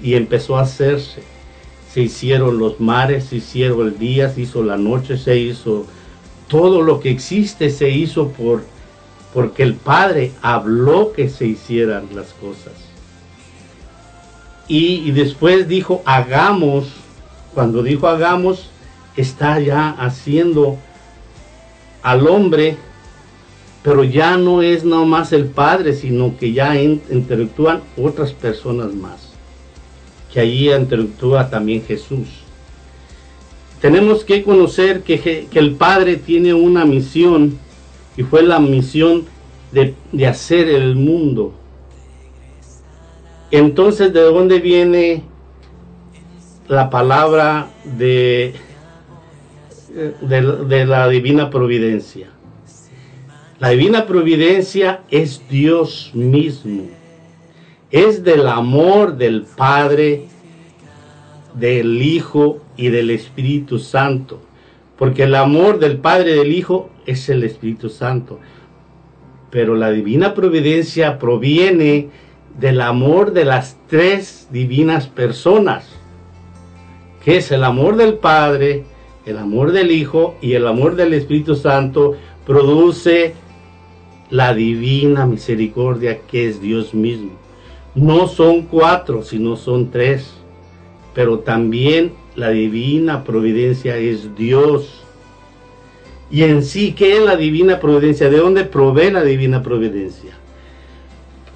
y 0.00 0.14
empezó 0.14 0.56
a 0.56 0.62
hacerse. 0.62 1.22
Se 1.92 2.00
hicieron 2.00 2.58
los 2.58 2.80
mares, 2.80 3.24
se 3.24 3.36
hicieron 3.36 3.88
el 3.88 3.98
día, 3.98 4.30
se 4.30 4.42
hizo 4.42 4.62
la 4.62 4.76
noche, 4.76 5.18
se 5.18 5.36
hizo 5.36 5.86
todo 6.48 6.82
lo 6.82 7.00
que 7.00 7.10
existe, 7.10 7.70
se 7.70 7.90
hizo 7.90 8.28
por 8.28 8.64
porque 9.32 9.62
el 9.62 9.74
Padre 9.74 10.32
habló 10.42 11.12
que 11.12 11.28
se 11.28 11.46
hicieran 11.46 12.08
las 12.14 12.28
cosas. 12.34 12.72
Y, 14.68 15.10
después 15.10 15.68
dijo, 15.68 16.02
hagamos, 16.04 16.86
cuando 17.54 17.82
dijo 17.82 18.08
hagamos, 18.08 18.70
está 19.16 19.60
ya 19.60 19.90
haciendo 19.90 20.78
al 22.02 22.26
hombre, 22.26 22.76
pero 23.82 24.04
ya 24.04 24.36
no 24.36 24.62
es 24.62 24.84
nada 24.84 25.04
más 25.04 25.32
el 25.32 25.46
Padre, 25.46 25.92
sino 25.94 26.36
que 26.38 26.52
ya 26.52 26.80
in- 26.80 27.02
interactúan 27.10 27.82
otras 28.00 28.32
personas 28.32 28.94
más, 28.94 29.28
que 30.32 30.40
allí 30.40 30.72
interactúa 30.72 31.50
también 31.50 31.82
Jesús. 31.84 32.28
Tenemos 33.80 34.24
que 34.24 34.42
conocer 34.44 35.02
que 35.02 35.48
el 35.52 35.74
Padre 35.74 36.16
tiene 36.16 36.54
una 36.54 36.84
misión 36.84 37.58
y 38.16 38.22
fue 38.22 38.42
la 38.42 38.58
misión 38.58 39.24
de, 39.72 39.94
hacer 40.26 40.68
el 40.68 40.96
mundo. 40.96 41.52
Entonces, 43.50 44.12
¿de 44.12 44.20
dónde 44.20 44.60
viene 44.60 45.24
la 46.68 46.90
palabra 46.90 47.70
de, 47.84 48.54
de 50.20 50.86
la 50.86 51.08
divina 51.08 51.50
providencia? 51.50 52.28
La 53.58 53.68
divina 53.68 54.06
providencia 54.06 55.02
es 55.10 55.42
Dios 55.48 56.10
mismo. 56.14 56.88
Es 57.90 58.24
del 58.24 58.48
amor 58.48 59.16
del 59.16 59.42
Padre, 59.42 60.26
del 61.54 62.02
Hijo 62.02 62.58
y 62.76 62.88
del 62.88 63.10
Espíritu 63.10 63.78
Santo. 63.78 64.40
Porque 64.98 65.24
el 65.24 65.34
amor 65.34 65.78
del 65.78 65.98
Padre 65.98 66.32
y 66.32 66.38
del 66.38 66.52
Hijo 66.52 66.90
es 67.06 67.28
el 67.28 67.44
Espíritu 67.44 67.88
Santo. 67.88 68.38
Pero 69.50 69.74
la 69.74 69.90
divina 69.90 70.34
providencia 70.34 71.18
proviene 71.18 72.08
del 72.58 72.80
amor 72.80 73.32
de 73.32 73.44
las 73.44 73.76
tres 73.88 74.48
divinas 74.50 75.06
personas, 75.08 75.88
que 77.24 77.38
es 77.38 77.50
el 77.52 77.64
amor 77.64 77.96
del 77.96 78.14
Padre, 78.14 78.84
el 79.26 79.38
amor 79.38 79.72
del 79.72 79.90
Hijo 79.90 80.36
y 80.40 80.54
el 80.54 80.66
amor 80.66 80.96
del 80.96 81.14
Espíritu 81.14 81.54
Santo, 81.54 82.16
produce 82.46 83.34
la 84.30 84.54
divina 84.54 85.26
misericordia 85.26 86.20
que 86.20 86.48
es 86.48 86.60
Dios 86.60 86.94
mismo. 86.94 87.32
No 87.94 88.26
son 88.26 88.62
cuatro, 88.62 89.22
sino 89.22 89.56
son 89.56 89.90
tres. 89.90 90.32
Pero 91.14 91.40
también 91.40 92.14
la 92.34 92.50
divina 92.50 93.24
providencia 93.24 93.96
es 93.96 94.34
Dios. 94.34 95.04
Y 96.30 96.44
en 96.44 96.62
sí, 96.62 96.92
¿qué 96.92 97.16
es 97.16 97.22
la 97.22 97.36
divina 97.36 97.78
providencia? 97.78 98.30
¿De 98.30 98.38
dónde 98.38 98.64
provee 98.64 99.10
la 99.10 99.22
divina 99.22 99.62
providencia? 99.62 100.32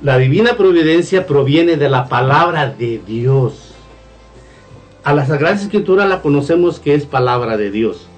La 0.03 0.19
divina 0.19 0.57
providencia 0.59 1.27
proviene 1.27 1.77
de 1.77 1.89
la 1.89 2.07
palabra 2.09 2.69
de 2.69 3.01
Dios. 3.07 3.73
a 5.05 5.15
la 5.15 5.25
Sagrada 5.25 5.55
Escritura 5.55 6.05
la 6.05 6.21
conocemos 6.21 6.81
que 6.81 6.95
es 6.95 7.07
palabra 7.07 7.57
de 7.57 7.71
Dios. 7.71 8.09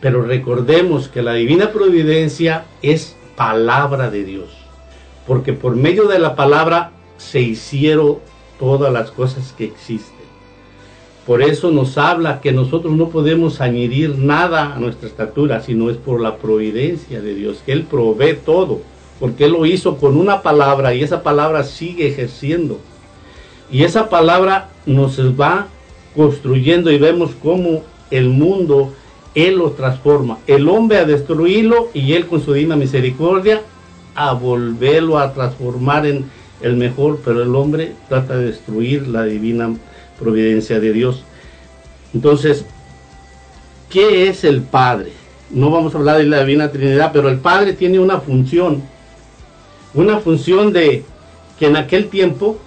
Pero 0.00 0.22
recordemos 0.22 1.08
que 1.08 1.22
la 1.22 1.32
divina 1.34 1.70
providencia 1.70 2.64
es 2.82 3.16
palabra 3.36 4.10
de 4.10 4.24
Dios. 4.24 4.50
Porque 5.26 5.52
por 5.52 5.76
medio 5.76 6.08
de 6.08 6.18
la 6.18 6.34
palabra 6.34 6.90
se 7.18 7.40
hicieron 7.40 8.18
todas 8.58 8.92
las 8.92 9.10
cosas 9.12 9.54
que 9.56 9.64
existen. 9.64 10.17
Por 11.28 11.42
eso 11.42 11.70
nos 11.70 11.98
habla 11.98 12.40
que 12.40 12.52
nosotros 12.52 12.94
no 12.94 13.10
podemos 13.10 13.60
añadir 13.60 14.16
nada 14.16 14.74
a 14.74 14.78
nuestra 14.78 15.10
estatura, 15.10 15.60
sino 15.60 15.90
es 15.90 15.98
por 15.98 16.22
la 16.22 16.38
providencia 16.38 17.20
de 17.20 17.34
Dios, 17.34 17.58
que 17.66 17.72
Él 17.72 17.82
provee 17.82 18.38
todo, 18.46 18.80
porque 19.20 19.44
Él 19.44 19.52
lo 19.52 19.66
hizo 19.66 19.98
con 19.98 20.16
una 20.16 20.40
palabra 20.40 20.94
y 20.94 21.02
esa 21.02 21.22
palabra 21.22 21.64
sigue 21.64 22.08
ejerciendo. 22.08 22.78
Y 23.70 23.82
esa 23.82 24.08
palabra 24.08 24.70
nos 24.86 25.18
va 25.38 25.66
construyendo 26.16 26.90
y 26.90 26.96
vemos 26.96 27.32
cómo 27.42 27.82
el 28.10 28.30
mundo 28.30 28.94
Él 29.34 29.58
lo 29.58 29.72
transforma. 29.72 30.38
El 30.46 30.66
hombre 30.66 30.96
a 30.96 31.04
destruirlo 31.04 31.90
y 31.92 32.14
Él 32.14 32.26
con 32.26 32.42
su 32.42 32.54
divina 32.54 32.74
misericordia 32.74 33.60
a 34.14 34.32
volverlo 34.32 35.18
a 35.18 35.34
transformar 35.34 36.06
en 36.06 36.24
el 36.62 36.76
mejor, 36.76 37.20
pero 37.22 37.42
el 37.42 37.54
hombre 37.54 37.92
trata 38.08 38.34
de 38.38 38.46
destruir 38.46 39.06
la 39.06 39.24
divina 39.24 39.74
providencia 40.18 40.80
de 40.80 40.92
Dios. 40.92 41.24
Entonces, 42.14 42.64
¿qué 43.90 44.28
es 44.28 44.44
el 44.44 44.62
Padre? 44.62 45.12
No 45.50 45.70
vamos 45.70 45.94
a 45.94 45.98
hablar 45.98 46.18
de 46.18 46.24
la 46.24 46.40
Divina 46.40 46.70
Trinidad, 46.70 47.10
pero 47.12 47.28
el 47.28 47.38
Padre 47.38 47.72
tiene 47.72 47.98
una 47.98 48.20
función, 48.20 48.82
una 49.94 50.18
función 50.18 50.72
de 50.72 51.04
que 51.58 51.66
en 51.66 51.76
aquel 51.76 52.08
tiempo 52.08 52.58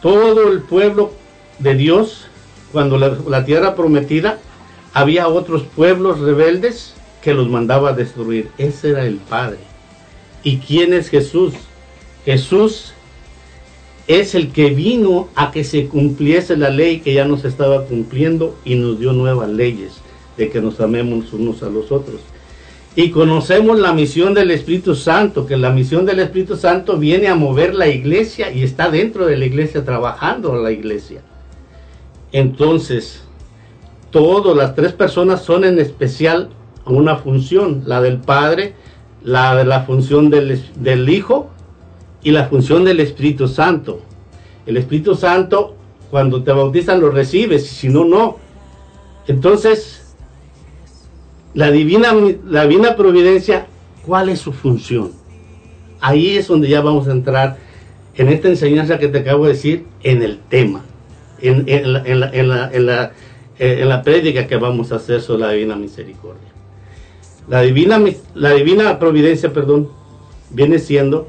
todo 0.00 0.50
el 0.52 0.62
pueblo 0.62 1.12
de 1.58 1.74
Dios, 1.74 2.26
cuando 2.72 2.98
la, 2.98 3.44
tierra 3.44 3.74
prometida, 3.74 4.38
había 4.94 5.28
otros 5.28 5.62
pueblos 5.62 6.20
rebeldes 6.20 6.94
que 7.22 7.34
los 7.34 7.48
mandaba 7.48 7.90
a 7.90 7.92
destruir. 7.92 8.50
Ese 8.58 8.90
era 8.90 9.04
el 9.04 9.16
Padre. 9.16 9.58
¿Y 10.42 10.58
quién 10.58 10.92
es 10.94 11.08
Jesús? 11.08 11.54
Jesús 12.24 12.94
es 14.08 14.34
el 14.34 14.52
que 14.52 14.70
vino 14.70 15.28
a 15.34 15.50
que 15.50 15.62
se 15.64 15.86
cumpliese 15.86 16.56
la 16.56 16.70
ley 16.70 17.00
que 17.00 17.12
ya 17.12 17.26
nos 17.26 17.44
estaba 17.44 17.84
cumpliendo 17.84 18.56
y 18.64 18.74
nos 18.74 18.98
dio 18.98 19.12
nuevas 19.12 19.50
leyes 19.50 20.00
de 20.38 20.48
que 20.48 20.62
nos 20.62 20.80
amemos 20.80 21.30
unos 21.34 21.62
a 21.62 21.68
los 21.68 21.92
otros. 21.92 22.22
Y 22.96 23.10
conocemos 23.10 23.78
la 23.78 23.92
misión 23.92 24.32
del 24.32 24.50
Espíritu 24.50 24.94
Santo, 24.94 25.46
que 25.46 25.58
la 25.58 25.70
misión 25.70 26.06
del 26.06 26.20
Espíritu 26.20 26.56
Santo 26.56 26.96
viene 26.96 27.28
a 27.28 27.34
mover 27.34 27.74
la 27.74 27.86
iglesia 27.86 28.50
y 28.50 28.62
está 28.62 28.90
dentro 28.90 29.26
de 29.26 29.36
la 29.36 29.44
iglesia, 29.44 29.84
trabajando 29.84 30.56
la 30.56 30.72
iglesia. 30.72 31.20
Entonces, 32.32 33.24
todas 34.10 34.56
las 34.56 34.74
tres 34.74 34.94
personas 34.94 35.42
son 35.42 35.64
en 35.64 35.78
especial 35.78 36.48
una 36.86 37.16
función, 37.16 37.82
la 37.84 38.00
del 38.00 38.18
Padre, 38.18 38.74
la 39.22 39.54
de 39.54 39.64
la 39.64 39.82
función 39.82 40.30
del, 40.30 40.62
del 40.76 41.08
Hijo 41.10 41.50
y 42.22 42.30
la 42.30 42.46
función 42.46 42.84
del 42.84 43.00
Espíritu 43.00 43.48
Santo. 43.48 44.00
El 44.66 44.76
Espíritu 44.76 45.14
Santo, 45.14 45.76
cuando 46.10 46.42
te 46.42 46.52
bautizan, 46.52 47.00
lo 47.00 47.10
recibes, 47.10 47.66
si 47.66 47.88
no, 47.88 48.04
no. 48.04 48.36
Entonces, 49.26 50.14
la 51.54 51.70
divina, 51.70 52.14
la 52.46 52.66
divina 52.66 52.96
providencia, 52.96 53.66
¿cuál 54.06 54.28
es 54.28 54.40
su 54.40 54.52
función? 54.52 55.12
Ahí 56.00 56.36
es 56.36 56.48
donde 56.48 56.68
ya 56.68 56.80
vamos 56.80 57.08
a 57.08 57.12
entrar 57.12 57.56
en 58.14 58.28
esta 58.28 58.48
enseñanza 58.48 58.98
que 58.98 59.08
te 59.08 59.18
acabo 59.18 59.46
de 59.46 59.52
decir, 59.52 59.86
en 60.02 60.22
el 60.22 60.38
tema, 60.38 60.84
en, 61.40 61.66
la, 61.92 62.02
en, 62.04 62.20
la, 62.20 62.30
en, 62.30 62.48
la, 62.48 62.70
en, 62.72 62.86
la, 62.86 63.12
eh, 63.58 63.78
en 63.80 63.88
la 63.88 64.02
prédica 64.02 64.46
que 64.46 64.56
vamos 64.56 64.92
a 64.92 64.96
hacer 64.96 65.20
sobre 65.20 65.42
la 65.42 65.50
divina 65.52 65.76
misericordia. 65.76 66.48
La 67.48 67.62
divina, 67.62 68.00
la 68.34 68.52
divina 68.52 68.98
providencia, 68.98 69.52
perdón, 69.52 69.88
viene 70.50 70.78
siendo 70.78 71.28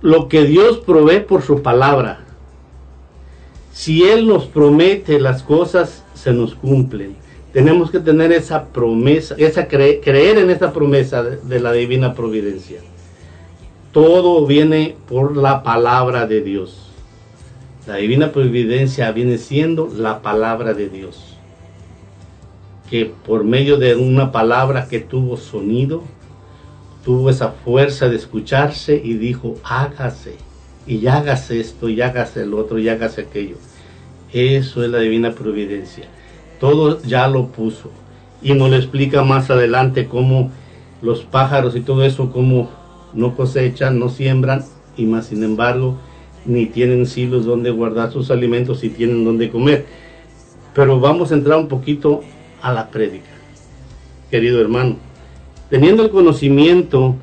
lo 0.00 0.28
que 0.28 0.44
Dios 0.44 0.78
provee 0.78 1.20
por 1.20 1.42
su 1.42 1.62
palabra. 1.62 2.20
Si 3.72 4.04
Él 4.04 4.26
nos 4.26 4.46
promete 4.46 5.20
las 5.20 5.42
cosas, 5.42 6.04
se 6.14 6.32
nos 6.32 6.54
cumplen. 6.54 7.16
Tenemos 7.52 7.90
que 7.90 8.00
tener 8.00 8.32
esa 8.32 8.66
promesa, 8.66 9.34
esa 9.38 9.68
cre 9.68 10.00
creer 10.00 10.38
en 10.38 10.50
esa 10.50 10.72
promesa 10.72 11.22
de 11.22 11.60
la 11.60 11.72
divina 11.72 12.14
providencia. 12.14 12.80
Todo 13.92 14.46
viene 14.46 14.96
por 15.08 15.36
la 15.36 15.62
palabra 15.62 16.26
de 16.26 16.42
Dios. 16.42 16.90
La 17.86 17.96
divina 17.96 18.32
providencia 18.32 19.10
viene 19.12 19.38
siendo 19.38 19.88
la 19.96 20.20
palabra 20.20 20.74
de 20.74 20.90
Dios. 20.90 21.36
Que 22.90 23.06
por 23.06 23.44
medio 23.44 23.78
de 23.78 23.96
una 23.96 24.30
palabra 24.30 24.88
que 24.88 25.00
tuvo 25.00 25.36
sonido, 25.38 26.02
tuvo 27.04 27.30
esa 27.30 27.50
fuerza 27.50 28.08
de 28.08 28.16
escucharse 28.16 29.00
y 29.02 29.14
dijo, 29.14 29.56
hágase, 29.64 30.36
y 30.86 31.06
hágase 31.06 31.60
esto, 31.60 31.88
y 31.88 32.00
hágase 32.00 32.42
el 32.42 32.54
otro, 32.54 32.78
y 32.78 32.88
hágase 32.88 33.22
aquello. 33.22 33.56
Eso 34.32 34.84
es 34.84 34.90
la 34.90 34.98
divina 34.98 35.32
providencia. 35.32 36.04
Todo 36.60 37.02
ya 37.02 37.28
lo 37.28 37.48
puso. 37.48 37.90
Y 38.42 38.52
nos 38.54 38.70
lo 38.70 38.76
explica 38.76 39.22
más 39.24 39.50
adelante 39.50 40.06
cómo 40.06 40.50
los 41.02 41.22
pájaros 41.22 41.76
y 41.76 41.80
todo 41.80 42.04
eso, 42.04 42.30
cómo 42.30 42.70
no 43.14 43.36
cosechan, 43.36 43.98
no 43.98 44.08
siembran, 44.08 44.64
y 44.96 45.06
más 45.06 45.26
sin 45.26 45.42
embargo, 45.42 45.96
ni 46.44 46.66
tienen 46.66 47.06
silos 47.06 47.44
donde 47.44 47.70
guardar 47.70 48.12
sus 48.12 48.30
alimentos 48.30 48.84
y 48.84 48.90
tienen 48.90 49.24
donde 49.24 49.50
comer. 49.50 49.86
Pero 50.74 51.00
vamos 51.00 51.32
a 51.32 51.34
entrar 51.34 51.58
un 51.58 51.68
poquito 51.68 52.22
a 52.60 52.72
la 52.72 52.90
prédica, 52.90 53.30
querido 54.30 54.60
hermano 54.60 55.07
teniendo 55.70 56.02
el 56.02 56.10
conocimiento 56.10 57.16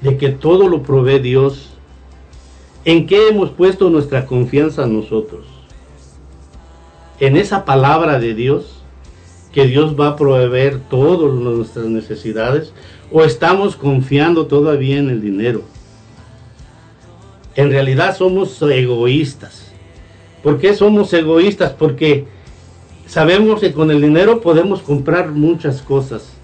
de 0.00 0.16
que 0.16 0.30
todo 0.30 0.68
lo 0.68 0.82
provee 0.82 1.18
Dios, 1.18 1.70
¿en 2.84 3.06
qué 3.06 3.28
hemos 3.28 3.50
puesto 3.50 3.90
nuestra 3.90 4.26
confianza 4.26 4.86
nosotros? 4.86 5.46
En 7.18 7.36
esa 7.36 7.64
palabra 7.64 8.18
de 8.18 8.34
Dios, 8.34 8.82
que 9.52 9.66
Dios 9.66 9.98
va 9.98 10.08
a 10.08 10.16
proveer 10.16 10.78
todas 10.88 11.32
nuestras 11.34 11.86
necesidades, 11.86 12.72
o 13.10 13.24
estamos 13.24 13.76
confiando 13.76 14.46
todavía 14.46 14.98
en 14.98 15.10
el 15.10 15.20
dinero. 15.20 15.62
En 17.56 17.70
realidad 17.70 18.16
somos 18.16 18.62
egoístas. 18.62 19.72
¿Por 20.42 20.58
qué 20.58 20.72
somos 20.74 21.12
egoístas? 21.12 21.72
Porque 21.72 22.26
sabemos 23.06 23.60
que 23.60 23.72
con 23.72 23.90
el 23.90 24.00
dinero 24.00 24.40
podemos 24.40 24.80
comprar 24.80 25.30
muchas 25.32 25.82
cosas 25.82 26.39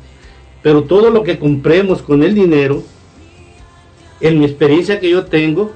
pero 0.66 0.82
todo 0.82 1.10
lo 1.10 1.22
que 1.22 1.38
compremos 1.38 2.02
con 2.02 2.24
el 2.24 2.34
dinero, 2.34 2.82
en 4.20 4.40
mi 4.40 4.46
experiencia 4.46 4.98
que 4.98 5.08
yo 5.08 5.24
tengo, 5.26 5.70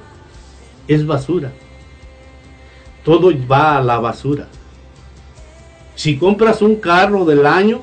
es 0.85 1.07
basura. 1.07 1.53
Todo 3.05 3.31
va 3.49 3.77
a 3.77 3.81
la 3.81 3.99
basura. 3.99 4.49
Si 5.95 6.17
compras 6.17 6.61
un 6.61 6.75
carro 6.75 7.23
del 7.23 7.45
año, 7.45 7.79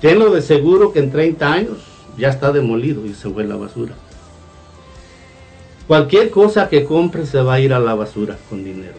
tenlo 0.00 0.32
de 0.32 0.42
seguro 0.42 0.92
que 0.92 0.98
en 0.98 1.12
30 1.12 1.52
años 1.52 1.78
ya 2.18 2.30
está 2.30 2.50
demolido 2.50 3.06
y 3.06 3.14
se 3.14 3.30
fue 3.30 3.44
a 3.44 3.46
la 3.46 3.54
basura. 3.54 3.94
Cualquier 5.86 6.30
cosa 6.30 6.68
que 6.68 6.82
compres 6.82 7.28
se 7.28 7.40
va 7.40 7.54
a 7.54 7.60
ir 7.60 7.72
a 7.72 7.78
la 7.78 7.94
basura 7.94 8.36
con 8.48 8.64
dinero. 8.64 8.98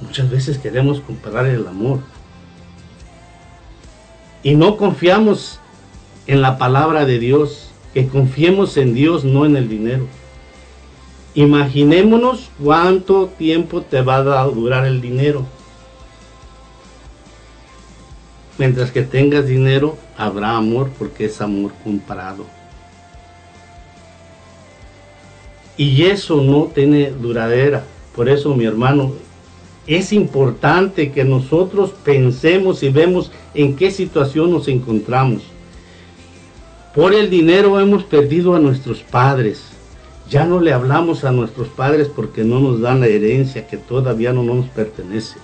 Muchas 0.00 0.30
veces 0.30 0.56
queremos 0.56 1.00
comprar 1.00 1.46
el 1.46 1.66
amor. 1.66 1.98
Y 4.44 4.54
no 4.54 4.76
confiamos 4.76 5.58
en 6.26 6.42
la 6.42 6.58
palabra 6.58 7.04
de 7.04 7.18
Dios, 7.18 7.70
que 7.92 8.08
confiemos 8.08 8.76
en 8.76 8.94
Dios, 8.94 9.24
no 9.24 9.46
en 9.46 9.56
el 9.56 9.68
dinero. 9.68 10.06
Imaginémonos 11.34 12.50
cuánto 12.62 13.26
tiempo 13.26 13.82
te 13.82 14.02
va 14.02 14.16
a 14.16 14.44
durar 14.46 14.86
el 14.86 15.00
dinero. 15.00 15.44
Mientras 18.56 18.90
que 18.92 19.02
tengas 19.02 19.46
dinero, 19.46 19.96
habrá 20.16 20.56
amor 20.56 20.90
porque 20.98 21.24
es 21.24 21.40
amor 21.40 21.72
comprado. 21.82 22.46
Y 25.76 26.04
eso 26.04 26.36
no 26.40 26.70
tiene 26.72 27.10
duradera. 27.10 27.84
Por 28.14 28.28
eso, 28.28 28.54
mi 28.54 28.64
hermano, 28.64 29.12
es 29.88 30.12
importante 30.12 31.10
que 31.10 31.24
nosotros 31.24 31.90
pensemos 32.04 32.82
y 32.84 32.90
vemos 32.90 33.32
en 33.54 33.74
qué 33.74 33.90
situación 33.90 34.52
nos 34.52 34.68
encontramos. 34.68 35.42
Por 36.94 37.12
el 37.12 37.28
dinero 37.28 37.80
hemos 37.80 38.04
perdido 38.04 38.54
a 38.54 38.60
nuestros 38.60 39.00
padres. 39.00 39.64
Ya 40.30 40.44
no 40.44 40.60
le 40.60 40.72
hablamos 40.72 41.24
a 41.24 41.32
nuestros 41.32 41.68
padres 41.68 42.08
porque 42.08 42.44
no 42.44 42.60
nos 42.60 42.80
dan 42.80 43.00
la 43.00 43.08
herencia 43.08 43.66
que 43.66 43.76
todavía 43.76 44.32
no 44.32 44.42
nos 44.44 44.66
pertenece. 44.66 45.38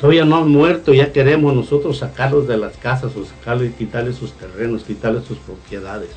Todavía 0.00 0.24
no 0.24 0.38
han 0.38 0.48
muerto, 0.48 0.92
ya 0.92 1.12
queremos 1.12 1.54
nosotros 1.54 1.98
sacarlos 1.98 2.48
de 2.48 2.56
las 2.56 2.76
casas 2.78 3.12
o 3.16 3.24
sacarlos 3.24 3.68
y 3.68 3.72
quitarles 3.72 4.16
sus 4.16 4.32
terrenos, 4.32 4.82
quitarles 4.82 5.24
sus 5.24 5.38
propiedades. 5.38 6.10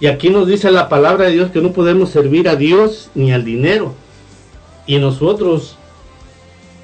Y 0.00 0.08
aquí 0.08 0.30
nos 0.30 0.46
dice 0.46 0.70
la 0.70 0.88
palabra 0.88 1.26
de 1.26 1.32
Dios 1.32 1.50
que 1.50 1.60
no 1.60 1.72
podemos 1.72 2.10
servir 2.10 2.48
a 2.48 2.56
Dios 2.56 3.10
ni 3.14 3.32
al 3.32 3.44
dinero. 3.44 3.94
Y 4.86 4.98
nosotros 4.98 5.76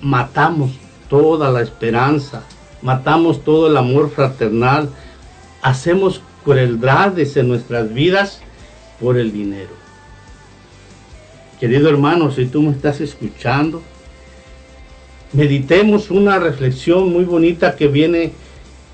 matamos 0.01 0.73
toda 1.09 1.51
la 1.51 1.63
esperanza, 1.63 2.45
matamos 2.87 3.43
todo 3.43 3.67
el 3.67 3.77
amor 3.77 4.11
fraternal, 4.11 4.89
hacemos 5.61 6.21
crueldades 6.45 7.37
en 7.37 7.49
nuestras 7.49 7.93
vidas 7.93 8.41
por 9.01 9.19
el 9.19 9.33
dinero. 9.33 9.73
Querido 11.59 11.89
hermano, 11.89 12.31
si 12.31 12.47
tú 12.47 12.63
me 12.63 12.71
estás 12.71 13.01
escuchando, 13.01 13.83
meditemos 15.33 16.13
una 16.13 16.39
reflexión 16.39 17.13
muy 17.13 17.25
bonita 17.25 17.75
que 17.75 17.89
viene, 17.89 18.31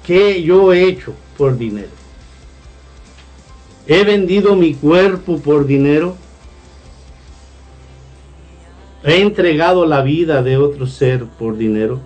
¿qué 0.07 0.43
yo 0.43 0.73
he 0.73 0.85
hecho 0.89 1.13
por 1.37 1.59
dinero? 1.59 1.91
¿He 3.87 4.05
vendido 4.05 4.57
mi 4.57 4.73
cuerpo 4.73 5.37
por 5.37 5.67
dinero? 5.67 6.17
¿He 9.05 9.21
entregado 9.21 9.85
la 9.85 10.01
vida 10.01 10.43
de 10.43 10.57
otro 10.57 10.87
ser 10.87 11.27
por 11.27 11.59
dinero? 11.59 12.01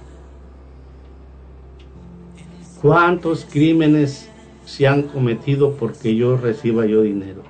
¿Cuántos 2.87 3.45
crímenes 3.45 4.31
se 4.65 4.87
han 4.87 5.03
cometido 5.03 5.73
porque 5.73 6.15
yo 6.15 6.37
reciba 6.37 6.87
yo 6.87 7.03
dinero? 7.03 7.43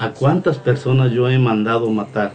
¿A 0.00 0.10
cuántas 0.10 0.58
personas 0.58 1.12
yo 1.12 1.30
he 1.30 1.38
mandado 1.38 1.88
matar? 1.90 2.32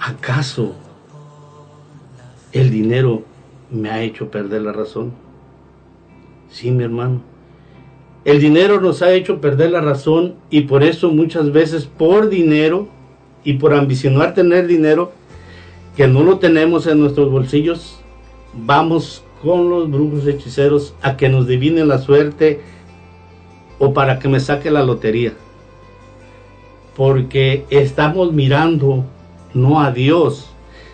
¿Acaso 0.00 0.74
el 2.50 2.72
dinero 2.72 3.22
me 3.70 3.88
ha 3.88 4.02
hecho 4.02 4.28
perder 4.28 4.62
la 4.62 4.72
razón? 4.72 5.12
Sí, 6.50 6.72
mi 6.72 6.82
hermano. 6.82 7.20
El 8.24 8.40
dinero 8.40 8.80
nos 8.80 9.02
ha 9.02 9.12
hecho 9.12 9.40
perder 9.40 9.70
la 9.70 9.80
razón 9.80 10.34
y 10.50 10.62
por 10.62 10.82
eso 10.82 11.12
muchas 11.12 11.52
veces 11.52 11.84
por 11.84 12.28
dinero 12.28 12.88
y 13.44 13.52
por 13.52 13.72
ambicionar 13.72 14.34
tener 14.34 14.66
dinero 14.66 15.12
que 15.96 16.06
no 16.06 16.22
lo 16.22 16.38
tenemos 16.38 16.86
en 16.86 17.00
nuestros 17.00 17.30
bolsillos, 17.30 17.98
vamos 18.54 19.22
con 19.42 19.68
los 19.68 19.90
brujos 19.90 20.26
hechiceros 20.26 20.94
a 21.02 21.16
que 21.16 21.28
nos 21.28 21.46
divinen 21.46 21.88
la 21.88 21.98
suerte 21.98 22.60
o 23.78 23.92
para 23.92 24.18
que 24.18 24.28
me 24.28 24.40
saque 24.40 24.70
la 24.70 24.84
lotería. 24.84 25.32
Porque 26.96 27.64
estamos 27.70 28.32
mirando 28.32 29.04
no 29.54 29.80
a 29.80 29.90
Dios, 29.90 30.50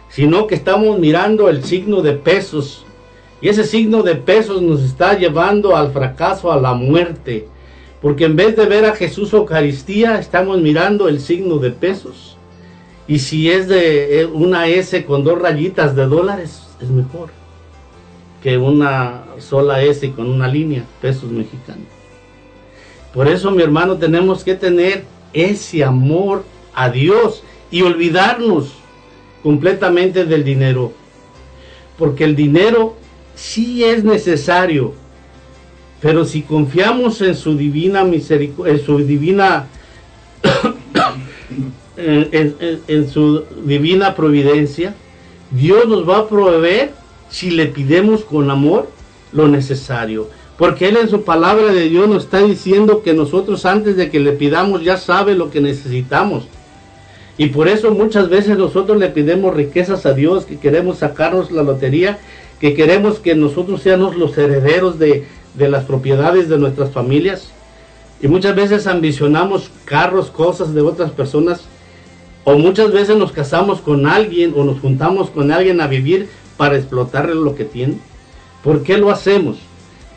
sino 0.09 0.47
que 0.47 0.55
estamos 0.55 0.99
mirando 0.99 1.49
el 1.49 1.65
signo 1.65 2.03
de 2.03 2.13
pesos. 2.13 2.85
Y 3.41 3.49
ese 3.49 3.65
signo 3.65 4.03
de 4.03 4.17
pesos 4.17 4.63
nos 4.63 4.83
está 4.83 5.17
llevando 5.17 5.77
al 5.77 5.93
fracaso, 5.93 6.51
a 6.51 6.61
la 6.61 6.75
muerte. 6.75 7.47
Porque 8.01 8.25
en 8.25 8.37
vez 8.37 8.57
de 8.57 8.67
ver 8.67 8.85
a 8.85 8.95
Jesús 8.95 9.33
Eucaristía, 9.33 10.19
estamos 10.19 10.61
mirando 10.61 11.09
el 11.09 11.21
signo 11.21 11.59
de 11.59 11.71
pesos. 11.71 12.28
Y 13.09 13.21
si 13.21 13.51
es 13.51 13.69
de 13.69 14.21
eh, 14.21 14.27
una 14.27 14.69
S 14.69 15.05
con 15.07 15.25
dos 15.25 15.41
rayitas 15.41 15.97
de 15.97 16.07
dólares, 16.07 16.63
es 16.81 16.91
mejor 16.91 17.31
que 18.43 18.59
una 18.59 19.25
sola 19.39 19.83
S 19.83 20.13
con 20.13 20.29
una 20.29 20.47
línea, 20.47 20.85
pesos 21.01 21.31
mexicanos. 21.31 21.87
Por 23.15 23.27
eso, 23.27 23.51
mi 23.51 23.63
hermano, 23.63 23.97
tenemos 23.97 24.45
que 24.45 24.55
tener 24.55 25.05
ese 25.33 25.83
amor 25.83 26.45
a 26.75 26.91
Dios 26.91 27.43
y 27.71 27.83
olvidarnos 27.83 28.75
completamente 29.43 30.27
del 30.27 30.45
dinero. 30.45 30.93
Porque 31.99 32.25
el 32.25 32.37
dinero 32.37 32.95
sí 33.35 33.85
es 33.85 34.05
necesario, 34.05 34.93
pero 36.01 36.25
si 36.27 36.43
confiamos 36.43 37.23
en 37.23 37.35
su 37.35 37.57
divina 37.57 38.05
misericordia, 38.05 38.75
en 38.75 38.85
su 38.85 38.99
divina 38.99 39.67
en, 41.99 43.11
su 43.11 43.45
divina 43.65 44.15
providencia, 44.15 44.95
Dios 45.51 45.87
nos 45.89 46.09
va 46.09 46.19
a 46.19 46.29
proveer 46.29 46.93
si 47.29 47.51
le 47.51 47.67
pidemos 47.67 48.25
con 48.25 48.51
amor 48.51 48.89
lo 49.33 49.49
necesario. 49.49 50.29
Porque 50.57 50.89
Él 50.89 50.97
en 50.97 51.09
su 51.09 51.23
palabra 51.23 51.73
de 51.73 51.89
Dios 51.89 52.09
nos 52.09 52.25
está 52.25 52.43
diciendo 52.43 53.03
que 53.03 53.15
nosotros 53.15 53.65
antes 53.65 53.97
de 53.97 54.11
que 54.11 54.21
le 54.21 54.33
pidamos 54.33 54.83
ya 54.83 54.97
sabe 54.97 55.35
lo 55.35 55.51
que 55.51 55.61
necesitamos. 55.61 56.49
Y 57.37 57.49
por 57.49 57.69
eso 57.69 57.93
muchas 57.93 58.29
veces 58.29 58.59
nosotros 58.59 58.99
le 58.99 59.09
pidemos 59.09 59.55
riquezas 59.55 60.07
a 60.07 60.15
Dios, 60.15 60.45
que 60.45 60.59
queremos 60.59 60.99
sacarnos 60.99 61.53
la 61.53 61.63
lotería, 61.63 62.19
que 62.61 62.75
queremos 62.75 63.21
que 63.21 63.37
nosotros 63.37 63.83
seamos 63.83 64.17
los 64.17 64.37
herederos 64.37 64.99
de, 64.99 65.27
de 65.55 65.69
las 65.69 65.85
propiedades 65.85 66.49
de 66.49 66.59
nuestras 66.59 66.91
familias. 66.91 67.51
Y 68.21 68.27
muchas 68.27 68.57
veces 68.57 68.89
ambicionamos 68.89 69.71
carros, 69.85 70.31
cosas 70.31 70.75
de 70.75 70.81
otras 70.81 71.13
personas. 71.13 71.69
O 72.49 72.57
muchas 72.57 72.93
veces 72.93 73.15
nos 73.15 73.31
casamos 73.31 73.83
con 73.83 74.07
alguien 74.07 74.55
o 74.57 74.65
nos 74.65 74.81
juntamos 74.81 75.29
con 75.29 75.53
alguien 75.53 75.83
a 75.83 75.87
vivir 75.87 76.31
para 76.57 76.79
explotarle 76.79 77.35
lo 77.35 77.55
que 77.55 77.67
tiene. 77.67 77.99
¿Por 78.65 78.83
qué 78.83 78.97
lo 78.97 79.11
hacemos? 79.11 79.59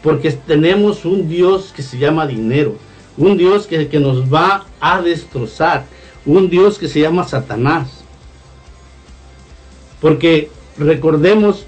Porque 0.01 0.32
tenemos 0.32 1.03
un 1.03 1.27
Dios 1.27 1.73
que 1.75 1.84
se 1.84 1.97
llama 1.97 2.25
dinero. 2.25 2.75
Un 3.17 3.36
Dios 3.36 3.67
que, 3.67 3.89
que 3.89 3.99
nos 3.99 4.34
va 4.34 4.63
a 4.79 5.01
destrozar. 5.01 5.84
Un 6.25 6.49
Dios 6.49 6.79
que 6.79 6.88
se 6.88 7.01
llama 7.01 7.27
Satanás. 7.27 7.89
Porque 9.99 10.49
recordemos 10.77 11.65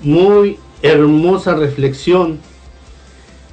muy 0.00 0.58
hermosa 0.80 1.54
reflexión. 1.54 2.40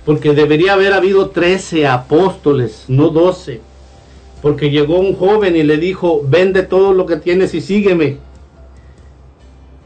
Porque 0.05 0.33
debería 0.33 0.71
haber 0.71 0.93
habido 0.93 1.31
13 1.31 1.85
apóstoles, 1.85 2.85
no 2.87 3.09
12. 3.09 3.72
Porque 4.43 4.69
llegó 4.69 4.99
un 4.99 5.15
joven 5.15 5.55
y 5.55 5.63
le 5.63 5.77
dijo, 5.77 6.21
vende 6.27 6.63
todo 6.63 6.93
lo 6.93 7.05
que 7.05 7.15
tienes 7.15 7.53
y 7.53 7.61
sígueme. 7.61 8.17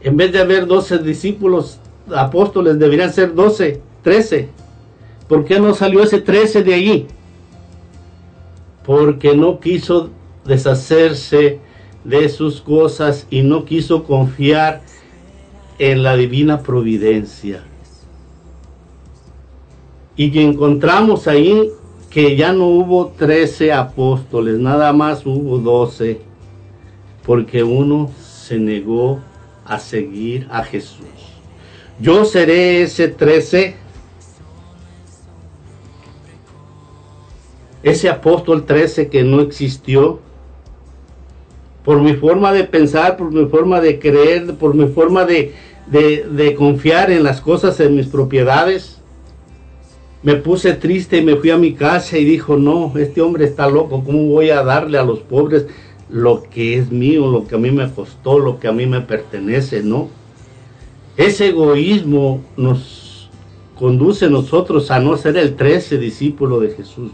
En 0.02 0.16
vez 0.16 0.32
de 0.32 0.40
haber 0.40 0.66
12 0.66 0.98
discípulos, 0.98 1.78
apóstoles, 2.12 2.76
deberían 2.76 3.12
ser 3.12 3.36
12, 3.36 3.80
13. 4.02 4.48
¿Por 5.28 5.44
qué 5.44 5.60
no 5.60 5.74
salió 5.74 6.02
ese 6.02 6.20
13 6.20 6.64
de 6.64 6.74
allí? 6.74 7.06
Porque 8.84 9.36
no 9.36 9.60
quiso 9.60 10.10
deshacerse 10.44 11.60
de 12.02 12.28
sus 12.28 12.60
cosas 12.60 13.28
y 13.30 13.42
no 13.42 13.64
quiso 13.64 14.02
confiar 14.02 14.82
en 15.78 16.02
la 16.02 16.16
divina 16.16 16.64
providencia. 16.64 17.62
Y 20.16 20.32
que 20.32 20.42
encontramos 20.42 21.28
ahí 21.28 21.70
que 22.10 22.36
ya 22.36 22.52
no 22.52 22.66
hubo 22.66 23.08
13 23.08 23.72
apóstoles, 23.72 24.58
nada 24.58 24.92
más 24.92 25.26
hubo 25.26 25.58
12, 25.58 26.20
porque 27.24 27.62
uno 27.62 28.10
se 28.20 28.58
negó 28.58 29.20
a 29.64 29.78
seguir 29.78 30.46
a 30.50 30.64
Jesús. 30.64 31.04
Yo 32.00 32.24
seré 32.24 32.82
ese 32.82 33.08
13, 33.08 33.76
ese 37.82 38.08
apóstol 38.08 38.64
13 38.64 39.08
que 39.08 39.22
no 39.22 39.40
existió, 39.40 40.20
por 41.84 42.00
mi 42.00 42.14
forma 42.14 42.52
de 42.52 42.64
pensar, 42.64 43.16
por 43.16 43.32
mi 43.32 43.46
forma 43.46 43.80
de 43.80 43.98
creer, 43.98 44.54
por 44.54 44.74
mi 44.74 44.86
forma 44.88 45.24
de, 45.24 45.54
de, 45.86 46.26
de 46.30 46.54
confiar 46.54 47.10
en 47.10 47.22
las 47.22 47.40
cosas, 47.40 47.80
en 47.80 47.96
mis 47.96 48.06
propiedades. 48.06 48.97
Me 50.22 50.34
puse 50.34 50.72
triste 50.72 51.18
y 51.18 51.22
me 51.22 51.36
fui 51.36 51.50
a 51.50 51.56
mi 51.56 51.74
casa 51.74 52.18
y 52.18 52.24
dijo, 52.24 52.56
no, 52.56 52.92
este 52.98 53.20
hombre 53.20 53.44
está 53.44 53.68
loco, 53.68 54.02
¿cómo 54.04 54.24
voy 54.24 54.50
a 54.50 54.64
darle 54.64 54.98
a 54.98 55.04
los 55.04 55.20
pobres 55.20 55.66
lo 56.10 56.42
que 56.42 56.76
es 56.76 56.90
mío, 56.90 57.30
lo 57.30 57.46
que 57.46 57.54
a 57.54 57.58
mí 57.58 57.70
me 57.70 57.90
costó, 57.90 58.38
lo 58.38 58.58
que 58.58 58.66
a 58.66 58.72
mí 58.72 58.86
me 58.86 59.00
pertenece? 59.00 59.82
No. 59.82 60.08
Ese 61.16 61.48
egoísmo 61.48 62.42
nos 62.56 63.30
conduce 63.78 64.24
a 64.24 64.30
nosotros 64.30 64.90
a 64.90 64.98
no 64.98 65.16
ser 65.16 65.36
el 65.36 65.54
13 65.54 65.98
discípulo 65.98 66.58
de 66.58 66.70
Jesús. 66.70 67.12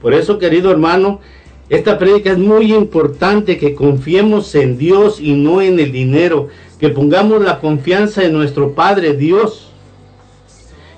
Por 0.00 0.14
eso, 0.14 0.38
querido 0.38 0.70
hermano, 0.70 1.20
esta 1.68 1.98
prédica 1.98 2.32
es 2.32 2.38
muy 2.38 2.74
importante 2.74 3.58
que 3.58 3.74
confiemos 3.74 4.54
en 4.54 4.76
Dios 4.76 5.20
y 5.20 5.34
no 5.34 5.62
en 5.62 5.78
el 5.78 5.92
dinero, 5.92 6.48
que 6.80 6.88
pongamos 6.88 7.42
la 7.42 7.60
confianza 7.60 8.24
en 8.24 8.32
nuestro 8.32 8.72
Padre 8.72 9.14
Dios, 9.14 9.69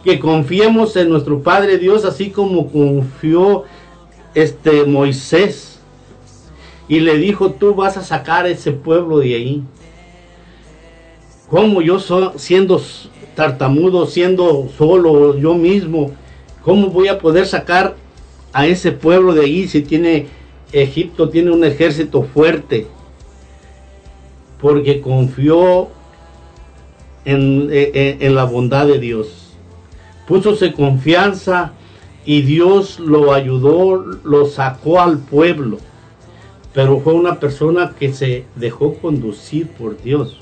que 0.05 0.19
confiemos 0.19 0.97
en 0.97 1.09
nuestro 1.11 1.43
Padre 1.43 1.79
Dios 1.79 2.05
así 2.05 2.31
como 2.31 2.71
confió 2.71 3.65
este 4.35 4.85
Moisés 4.85 5.79
y 6.89 7.01
le 7.01 7.17
dijo, 7.17 7.53
tú 7.53 7.75
vas 7.75 7.97
a 7.97 8.03
sacar 8.03 8.47
ese 8.47 8.73
pueblo 8.73 9.19
de 9.19 9.35
ahí. 9.35 9.63
Como 11.49 11.81
yo 11.81 11.99
so- 11.99 12.35
siendo 12.37 12.83
tartamudo, 13.35 14.07
siendo 14.07 14.69
solo 14.77 15.39
yo 15.39 15.55
mismo, 15.55 16.11
¿cómo 16.63 16.89
voy 16.89 17.09
a 17.09 17.19
poder 17.19 17.47
sacar 17.47 17.97
a 18.53 18.67
ese 18.67 18.93
pueblo 18.93 19.33
de 19.33 19.45
ahí 19.45 19.69
si 19.69 19.83
tiene 19.83 20.27
Egipto 20.73 21.29
tiene 21.29 21.51
un 21.51 21.65
ejército 21.65 22.23
fuerte? 22.25 22.87
Porque 24.61 25.01
confió 25.01 25.89
en, 27.25 27.69
eh, 27.71 27.91
eh, 27.95 28.17
en 28.21 28.35
la 28.35 28.45
bondad 28.45 28.87
de 28.87 28.99
Dios. 28.99 29.42
Púsose 30.33 30.73
confianza 30.73 31.73
y 32.25 32.41
Dios 32.41 32.99
lo 32.99 33.35
ayudó, 33.35 34.03
lo 34.25 34.47
sacó 34.47 34.99
al 34.99 35.19
pueblo. 35.19 35.77
Pero 36.73 37.01
fue 37.01 37.13
una 37.13 37.39
persona 37.39 37.93
que 38.01 38.15
se 38.15 38.47
dejó 38.57 38.95
conducir 38.95 39.69
por 39.69 40.01
Dios. 40.01 40.41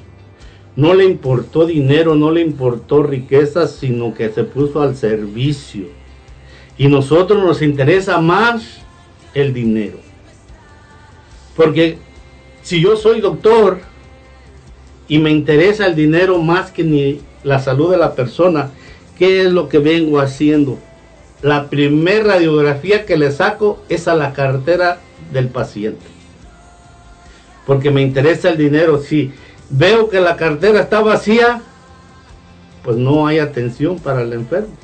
No 0.77 0.95
le 0.95 1.07
importó 1.07 1.67
dinero, 1.67 2.15
no 2.15 2.31
le 2.31 2.41
importó 2.41 3.03
riquezas, 3.03 3.73
sino 3.73 4.15
que 4.15 4.31
se 4.31 4.45
puso 4.45 4.81
al 4.81 4.95
servicio. 4.95 5.87
Y 6.79 6.87
nosotros 6.87 7.43
nos 7.43 7.61
interesa 7.61 8.21
más 8.21 8.83
el 9.35 9.53
dinero. 9.53 9.99
Porque 11.57 11.99
si 12.63 12.81
yo 12.81 12.95
soy 12.97 13.21
doctor 13.21 13.81
y 15.09 15.19
me 15.19 15.31
interesa 15.31 15.89
el 15.89 15.97
dinero 15.97 16.39
más 16.39 16.71
que 16.71 16.85
ni 16.85 17.21
la 17.43 17.59
salud 17.59 17.91
de 17.91 17.97
la 17.97 18.15
persona, 18.15 18.71
¿qué 19.21 19.43
es 19.43 19.53
lo 19.53 19.69
que 19.69 19.79
vengo 19.79 20.19
haciendo? 20.19 20.79
La 21.43 21.69
primera 21.69 22.25
radiografía 22.25 23.05
que 23.05 23.19
le 23.19 23.31
saco 23.31 23.83
es 23.91 24.09
a 24.09 24.15
la 24.15 24.33
cartera 24.33 24.99
del 25.31 25.49
paciente. 25.49 26.07
Porque 27.67 27.91
me 27.91 28.01
interesa 28.01 28.49
el 28.49 28.57
dinero. 28.57 28.99
Si 28.99 29.31
veo 29.69 30.09
que 30.09 30.21
la 30.21 30.37
cartera 30.37 30.81
está 30.81 31.03
vacía, 31.03 31.61
pues 32.83 32.97
no 32.97 33.27
hay 33.27 33.41
atención 33.41 33.99
para 33.99 34.23
el 34.23 34.33
enfermo. 34.33 34.75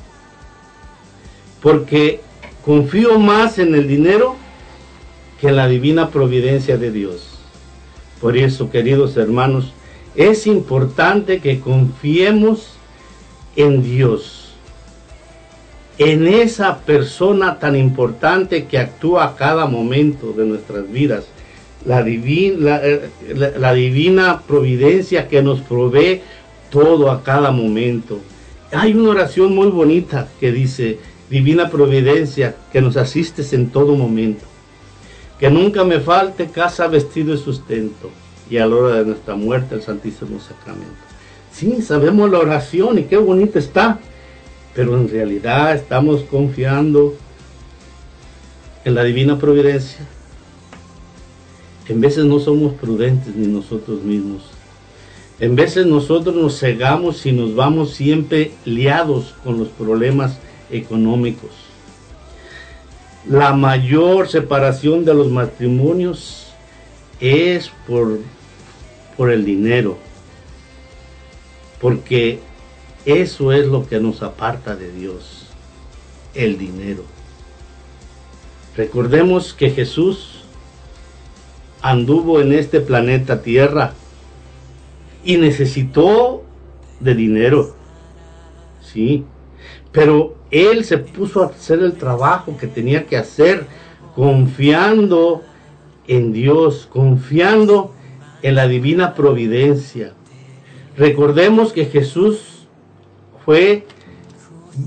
Porque 1.59 2.21
confío 2.63 3.17
más 3.17 3.57
en 3.57 3.73
el 3.73 3.87
dinero 3.87 4.35
que 5.41 5.47
en 5.47 5.55
la 5.55 5.67
divina 5.67 6.11
providencia 6.11 6.77
de 6.77 6.91
Dios. 6.91 7.39
Por 8.21 8.37
eso, 8.37 8.69
queridos 8.69 9.17
hermanos, 9.17 9.73
es 10.15 10.45
importante 10.45 11.39
que 11.39 11.59
confiemos 11.59 12.76
en 13.57 13.83
Dios, 13.83 14.53
en 15.97 16.27
esa 16.27 16.77
persona 16.77 17.59
tan 17.59 17.75
importante 17.75 18.65
que 18.65 18.77
actúa 18.77 19.25
a 19.25 19.35
cada 19.35 19.65
momento 19.65 20.31
de 20.31 20.45
nuestras 20.45 20.89
vidas, 20.89 21.25
eh, 21.85 23.09
la 23.57 23.73
divina 23.73 24.41
providencia 24.47 25.27
que 25.27 25.41
nos 25.41 25.61
provee 25.61 26.21
todo 26.69 27.09
a 27.09 27.23
cada 27.23 27.51
momento. 27.51 28.19
Hay 28.71 28.93
una 28.93 29.09
oración 29.09 29.55
muy 29.55 29.67
bonita 29.67 30.27
que 30.39 30.51
dice, 30.51 30.99
divina 31.29 31.69
providencia, 31.69 32.55
que 32.71 32.81
nos 32.81 32.95
asistes 32.95 33.53
en 33.53 33.69
todo 33.69 33.95
momento. 33.95 34.45
Que 35.39 35.49
nunca 35.49 35.83
me 35.83 35.99
falte 35.99 36.47
casa, 36.47 36.87
vestido 36.87 37.33
y 37.33 37.37
sustento. 37.37 38.11
Y 38.49 38.57
a 38.57 38.67
la 38.67 38.75
hora 38.75 38.95
de 38.97 39.05
nuestra 39.05 39.35
muerte, 39.35 39.75
el 39.75 39.81
Santísimo 39.81 40.39
Sacramento. 40.39 41.06
Sí, 41.57 41.81
sabemos 41.81 42.29
la 42.29 42.37
oración 42.37 42.99
y 42.99 43.05
qué 43.05 43.17
bonita 43.17 43.57
está. 43.57 43.99
Pero 44.75 44.95
en 44.95 45.09
realidad 45.09 45.73
estamos 45.73 46.21
confiando 46.21 47.15
en 48.85 48.93
la 48.93 49.03
divina 49.03 49.39
providencia. 49.39 50.05
En 51.89 51.99
veces 51.99 52.25
no 52.25 52.39
somos 52.39 52.75
prudentes 52.75 53.35
ni 53.35 53.47
nosotros 53.47 54.03
mismos. 54.03 54.43
En 55.39 55.55
veces 55.55 55.87
nosotros 55.87 56.35
nos 56.35 56.59
cegamos 56.59 57.25
y 57.25 57.31
nos 57.31 57.55
vamos 57.55 57.95
siempre 57.95 58.51
liados 58.63 59.33
con 59.43 59.57
los 59.57 59.69
problemas 59.69 60.37
económicos. 60.69 61.49
La 63.27 63.53
mayor 63.53 64.29
separación 64.29 65.05
de 65.05 65.15
los 65.15 65.31
matrimonios 65.31 66.53
es 67.19 67.71
por, 67.87 68.19
por 69.17 69.31
el 69.31 69.43
dinero, 69.43 69.97
porque 71.81 72.39
eso 73.05 73.51
es 73.51 73.65
lo 73.65 73.87
que 73.87 73.99
nos 73.99 74.21
aparta 74.23 74.75
de 74.75 74.91
Dios, 74.91 75.47
el 76.33 76.57
dinero. 76.57 77.03
Recordemos 78.75 79.53
que 79.53 79.71
Jesús 79.71 80.43
anduvo 81.81 82.41
en 82.41 82.53
este 82.53 82.81
planeta 82.81 83.41
Tierra 83.41 83.93
y 85.23 85.37
necesitó 85.37 86.43
de 86.99 87.15
dinero, 87.15 87.75
sí, 88.81 89.25
pero 89.91 90.35
él 90.51 90.85
se 90.85 90.97
puso 90.97 91.43
a 91.43 91.47
hacer 91.47 91.79
el 91.79 91.93
trabajo 91.93 92.57
que 92.57 92.67
tenía 92.67 93.05
que 93.05 93.17
hacer, 93.17 93.65
confiando 94.15 95.43
en 96.07 96.31
Dios, 96.33 96.87
confiando 96.91 97.93
en 98.41 98.55
la 98.55 98.67
divina 98.67 99.13
providencia. 99.13 100.13
Recordemos 100.97 101.73
que 101.73 101.85
Jesús 101.85 102.67
fue 103.45 103.85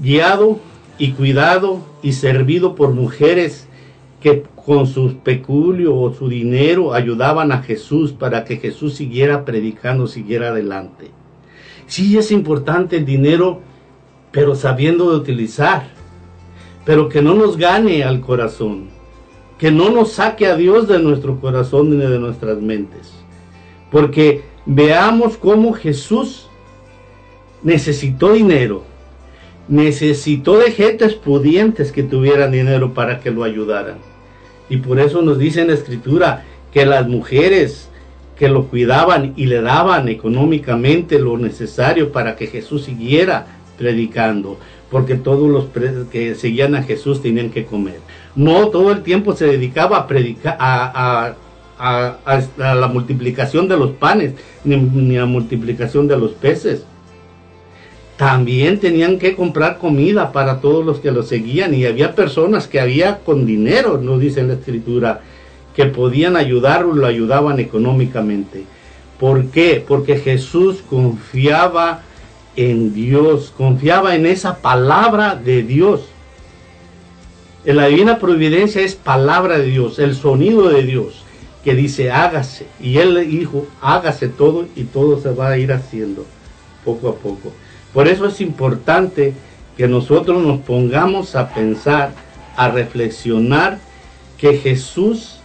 guiado 0.02 0.58
y 0.98 1.12
cuidado 1.12 1.80
y 2.02 2.12
servido 2.12 2.74
por 2.74 2.90
mujeres 2.90 3.68
que 4.20 4.42
con 4.64 4.86
su 4.86 5.18
peculio 5.18 5.96
o 5.96 6.12
su 6.12 6.28
dinero 6.28 6.94
ayudaban 6.94 7.52
a 7.52 7.62
Jesús 7.62 8.12
para 8.12 8.44
que 8.44 8.56
Jesús 8.56 8.94
siguiera 8.94 9.44
predicando, 9.44 10.08
siguiera 10.08 10.48
adelante. 10.48 11.11
Sí 11.86 12.18
es 12.18 12.32
importante 12.32 12.96
el 12.96 13.04
dinero, 13.04 13.61
pero 14.32 14.54
sabiendo 14.56 15.11
de 15.11 15.16
utilizar, 15.16 15.84
pero 16.84 17.08
que 17.08 17.22
no 17.22 17.34
nos 17.34 17.56
gane 17.56 18.02
al 18.02 18.20
corazón, 18.20 18.88
que 19.58 19.70
no 19.70 19.90
nos 19.90 20.12
saque 20.12 20.46
a 20.46 20.56
Dios 20.56 20.88
de 20.88 20.98
nuestro 20.98 21.40
corazón 21.40 21.90
ni 21.90 22.04
de 22.04 22.18
nuestras 22.18 22.61
mentes, 22.61 23.12
porque 23.90 24.42
veamos 24.66 25.36
cómo 25.36 25.72
Jesús 25.72 26.48
necesitó 27.62 28.32
dinero, 28.32 28.84
necesitó 29.68 30.58
de 30.58 30.72
gentes 30.72 31.14
pudientes 31.14 31.92
que 31.92 32.02
tuvieran 32.02 32.52
dinero 32.52 32.92
para 32.94 33.20
que 33.20 33.30
lo 33.30 33.44
ayudaran. 33.44 33.98
Y 34.68 34.78
por 34.78 35.00
eso 35.00 35.22
nos 35.22 35.38
dice 35.38 35.62
en 35.62 35.68
la 35.68 35.74
escritura 35.74 36.44
que 36.72 36.86
las 36.86 37.08
mujeres 37.08 37.88
que 38.36 38.48
lo 38.48 38.64
cuidaban 38.66 39.34
y 39.36 39.46
le 39.46 39.61
daban 39.61 40.08
económicamente 40.08 41.18
lo 41.18 41.36
necesario 41.36 42.11
para 42.12 42.36
que 42.36 42.46
Jesús 42.46 42.84
siguiera 42.84 43.46
predicando, 43.76 44.58
porque 44.90 45.16
todos 45.16 45.48
los 45.50 45.66
que 46.11 46.34
seguían 46.34 46.74
a 46.74 46.82
Jesús 46.82 47.20
tenían 47.20 47.50
que 47.50 47.66
comer. 47.66 48.00
No 48.34 48.68
todo 48.68 48.92
el 48.92 49.02
tiempo 49.02 49.34
se 49.36 49.46
dedicaba 49.46 49.98
a 49.98 50.06
predicar, 50.06 50.56
a, 50.58 51.26
a- 51.26 51.34
a- 51.81 52.18
la 52.76 52.89
multiplicación 52.89 53.66
de 53.68 53.76
los 53.76 53.93
panes, 53.93 54.35
ni, 54.64 54.76
ni 54.76 55.16
a 55.18 55.24
multiplicación 55.26 56.07
de 56.07 56.18
los 56.18 56.33
peces. 56.33 56.85
También 58.16 58.78
tenían 58.81 59.18
que 59.18 59.35
comprar 59.35 59.78
comida 59.78 60.31
para 60.31 60.61
todos 60.61 60.85
los 60.85 61.01
que 61.01 61.11
lo 61.11 61.22
seguían 61.22 61.72
y 61.72 61.87
había 61.87 62.14
personas 62.14 62.66
que 62.68 62.78
había 62.78 63.20
con 63.20 63.47
dinero, 63.47 63.99
nos 63.99 64.20
dice 64.20 64.43
la 64.43 64.55
escritura, 64.55 65.22
que 65.74 65.87
podían 65.87 66.37
ayudarlo, 66.37 66.95
lo 66.95 67.07
ayudaban 67.07 67.61
económicamente. 67.61 68.64
¿Por 69.18 69.47
qué? 69.47 69.83
Porque 69.87 70.16
Jesús 70.18 70.83
confiaba 70.89 72.03
en 72.57 72.93
Dios, 72.93 73.55
confiaba 73.57 74.14
en 74.14 74.26
esa 74.26 74.59
palabra 74.59 75.35
de 75.37 75.62
Dios. 75.62 76.03
En 77.64 77.76
la 77.76 77.87
divina 77.87 78.18
providencia 78.18 78.83
es 78.83 78.95
palabra 78.97 79.59
de 79.59 79.66
Dios, 79.66 79.99
el 79.99 80.14
sonido 80.14 80.68
de 80.68 80.83
Dios 80.83 81.24
que 81.64 81.74
dice 81.74 82.11
hágase. 82.11 82.66
Y 82.80 82.98
él 82.98 83.28
dijo, 83.30 83.66
hágase 83.80 84.28
todo 84.28 84.66
y 84.76 84.84
todo 84.84 85.20
se 85.20 85.30
va 85.30 85.50
a 85.50 85.58
ir 85.58 85.72
haciendo 85.72 86.24
poco 86.84 87.08
a 87.08 87.14
poco. 87.16 87.52
Por 87.92 88.08
eso 88.08 88.26
es 88.26 88.40
importante 88.40 89.34
que 89.76 89.88
nosotros 89.88 90.42
nos 90.42 90.61
pongamos 90.61 91.34
a 91.36 91.48
pensar, 91.52 92.12
a 92.56 92.68
reflexionar 92.70 93.78
que 94.38 94.56
Jesús 94.58 95.40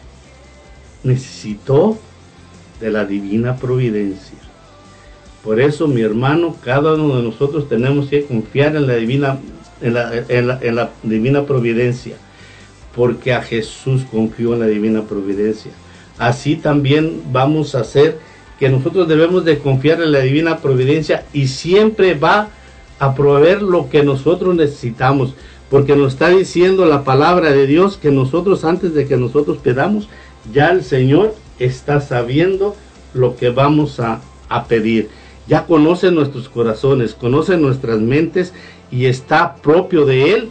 necesitó 1.03 1.97
de 2.79 2.91
la 2.91 3.05
divina 3.05 3.55
providencia. 3.57 4.37
Por 5.43 5.59
eso, 5.59 5.87
mi 5.87 6.01
hermano, 6.01 6.55
cada 6.63 6.93
uno 6.95 7.17
de 7.17 7.23
nosotros 7.23 7.69
tenemos 7.69 8.07
que 8.09 8.25
confiar 8.25 8.75
en 8.75 8.87
la 8.87 8.95
divina, 8.95 9.37
en 9.81 9.93
la, 9.93 10.11
en 10.27 10.47
la- 10.47 10.59
en 10.61 10.75
la 10.75 10.89
divina 11.03 11.45
providencia, 11.45 12.15
porque 12.95 13.33
a 13.33 13.41
Jesús 13.41 14.03
confió 14.09 14.53
en 14.53 14.61
la 14.61 14.67
divina 14.67 15.03
providencia. 15.03 15.71
Así 16.17 16.55
también 16.55 17.21
vamos 17.31 17.75
a 17.75 17.81
hacer 17.81 18.19
que 18.59 18.69
nosotros 18.69 19.07
debemos 19.07 19.43
de 19.43 19.59
confiar 19.59 20.01
en 20.01 20.11
la 20.11 20.19
divina 20.19 20.57
providencia 20.59 21.25
y 21.33 21.47
siempre 21.47 22.13
va 22.13 22.49
a 22.99 23.13
proveer 23.13 23.61
lo 23.61 23.89
que 23.89 24.03
nosotros 24.03 24.55
necesitamos, 24.55 25.33
porque 25.69 25.95
nos 25.95 26.13
está 26.13 26.29
diciendo 26.29 26.85
la 26.85 27.03
palabra 27.03 27.51
de 27.51 27.67
Dios 27.67 27.97
que 27.97 28.11
nosotros 28.11 28.63
antes 28.63 28.93
de 28.93 29.07
que 29.07 29.17
nosotros 29.17 29.57
pedamos, 29.57 30.07
ya 30.53 30.69
el 30.69 30.83
Señor 30.83 31.35
está 31.59 31.99
sabiendo 31.99 32.75
lo 33.13 33.35
que 33.35 33.49
vamos 33.49 33.99
a, 33.99 34.21
a 34.47 34.65
pedir. 34.65 35.09
Ya 35.47 35.65
conoce 35.65 36.11
nuestros 36.11 36.49
corazones, 36.49 37.13
conoce 37.13 37.57
nuestras 37.57 37.99
mentes 37.99 38.53
y 38.89 39.05
está 39.05 39.55
propio 39.55 40.05
de 40.05 40.33
Él 40.33 40.49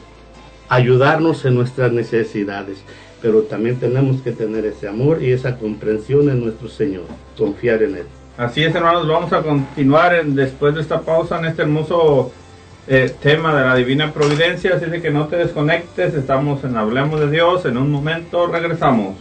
ayudarnos 0.69 1.45
en 1.45 1.55
nuestras 1.55 1.93
necesidades. 1.93 2.79
Pero 3.25 3.41
también 3.45 3.77
tenemos 3.81 4.21
que 4.21 4.33
tener 4.33 4.67
ese 4.67 4.87
amor 4.87 5.23
y 5.23 5.33
esa 5.33 5.57
comprensión 5.57 6.29
en 6.29 6.41
nuestro 6.45 6.69
Señor, 6.69 7.05
confiar 7.39 7.83
en 7.83 7.97
Él. 7.97 8.07
Así 8.37 8.63
es, 8.63 8.75
hermanos, 8.75 9.09
vamos 9.09 9.33
a 9.33 9.41
continuar 9.41 10.15
en- 10.15 10.35
después 10.35 10.75
de 10.75 10.83
esta 10.83 11.01
pausa 11.01 11.39
en 11.39 11.47
este 11.47 11.63
hermoso 11.63 12.33
eh, 12.87 13.11
tema 13.23 13.55
de 13.59 13.67
la 13.67 13.75
divina 13.77 14.13
providencia. 14.13 14.75
Así 14.77 14.85
de 14.85 15.01
que 15.01 15.11
no 15.11 15.27
te 15.29 15.37
desconectes, 15.37 16.13
estamos 16.13 16.63
en 16.65 16.77
Hablemos 16.77 17.19
de 17.19 17.31
Dios. 17.31 17.65
En 17.65 17.79
un 17.79 17.91
momento 17.91 18.47
regresamos. 18.47 19.15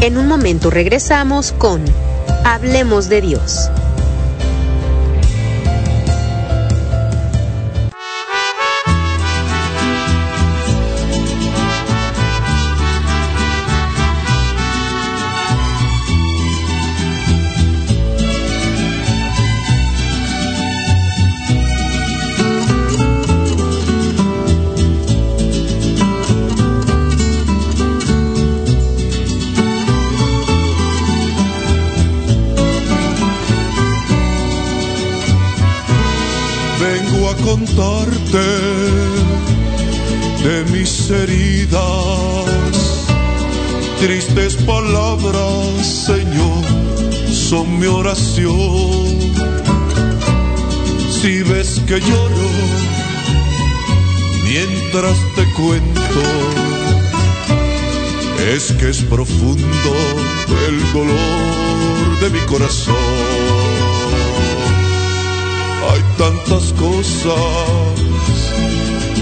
En 0.00 0.18
un 0.18 0.26
momento 0.26 0.70
regresamos 0.70 1.52
con 1.52 1.84
Hablemos 2.44 3.08
de 3.08 3.20
Dios. 3.20 3.70
De 40.42 40.64
mis 40.70 41.10
heridas. 41.10 41.80
Tristes 44.00 44.56
palabras, 44.56 45.86
Señor, 46.06 46.64
son 47.32 47.78
mi 47.78 47.86
oración. 47.86 49.18
Si 51.20 51.42
ves 51.42 51.80
que 51.86 52.00
lloro 52.00 52.50
mientras 54.44 55.16
te 55.36 55.44
cuento, 55.52 56.22
es 58.54 58.72
que 58.72 58.90
es 58.90 59.02
profundo 59.02 59.92
el 60.68 60.92
dolor 60.92 62.20
de 62.20 62.30
mi 62.30 62.40
corazón. 62.46 63.71
Hay 65.92 66.00
tantas 66.16 66.72
cosas 66.72 67.34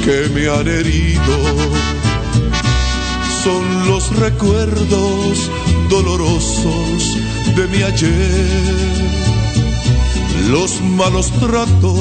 que 0.04 0.30
me 0.32 0.48
han 0.48 0.68
herido. 0.68 1.36
Son 3.42 3.88
los 3.88 4.14
recuerdos 4.16 5.50
dolorosos 5.88 7.18
de 7.56 7.66
mi 7.72 7.82
ayer. 7.82 9.10
Los 10.50 10.80
malos 10.80 11.32
tratos 11.40 11.98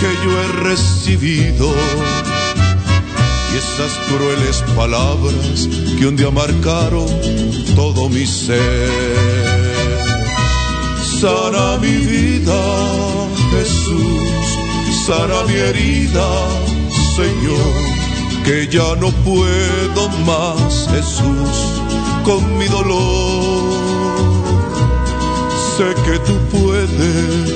que 0.00 0.10
yo 0.24 0.42
he 0.42 0.48
recibido. 0.64 1.72
Y 3.52 3.58
esas 3.58 3.92
crueles 4.08 4.56
palabras 4.74 5.68
que 5.98 6.06
un 6.06 6.16
día 6.16 6.32
marcaron 6.32 7.06
todo 7.76 8.08
mi 8.08 8.26
ser. 8.26 9.61
Sana 11.22 11.78
mi 11.78 11.98
vida, 11.98 12.60
Jesús, 13.52 14.58
sana 15.06 15.44
mi 15.46 15.54
herida, 15.54 16.28
Señor, 17.14 17.74
que 18.44 18.66
ya 18.66 18.96
no 18.96 19.12
puedo 19.22 20.08
más, 20.26 20.88
Jesús, 20.90 21.54
con 22.24 22.58
mi 22.58 22.66
dolor. 22.66 23.70
Sé 25.76 25.94
que 26.06 26.18
tú 26.26 26.34
puedes 26.50 27.52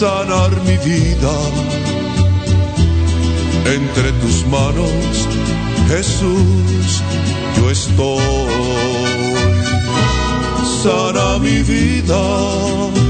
sanar 0.00 0.50
mi 0.66 0.76
vida. 0.78 1.34
Entre 3.76 4.10
tus 4.20 4.44
manos, 4.48 5.28
Jesús, 5.86 7.00
yo 7.56 7.70
estoy 7.70 8.71
sana 10.82 11.38
mi 11.38 11.62
vida, 11.62 12.22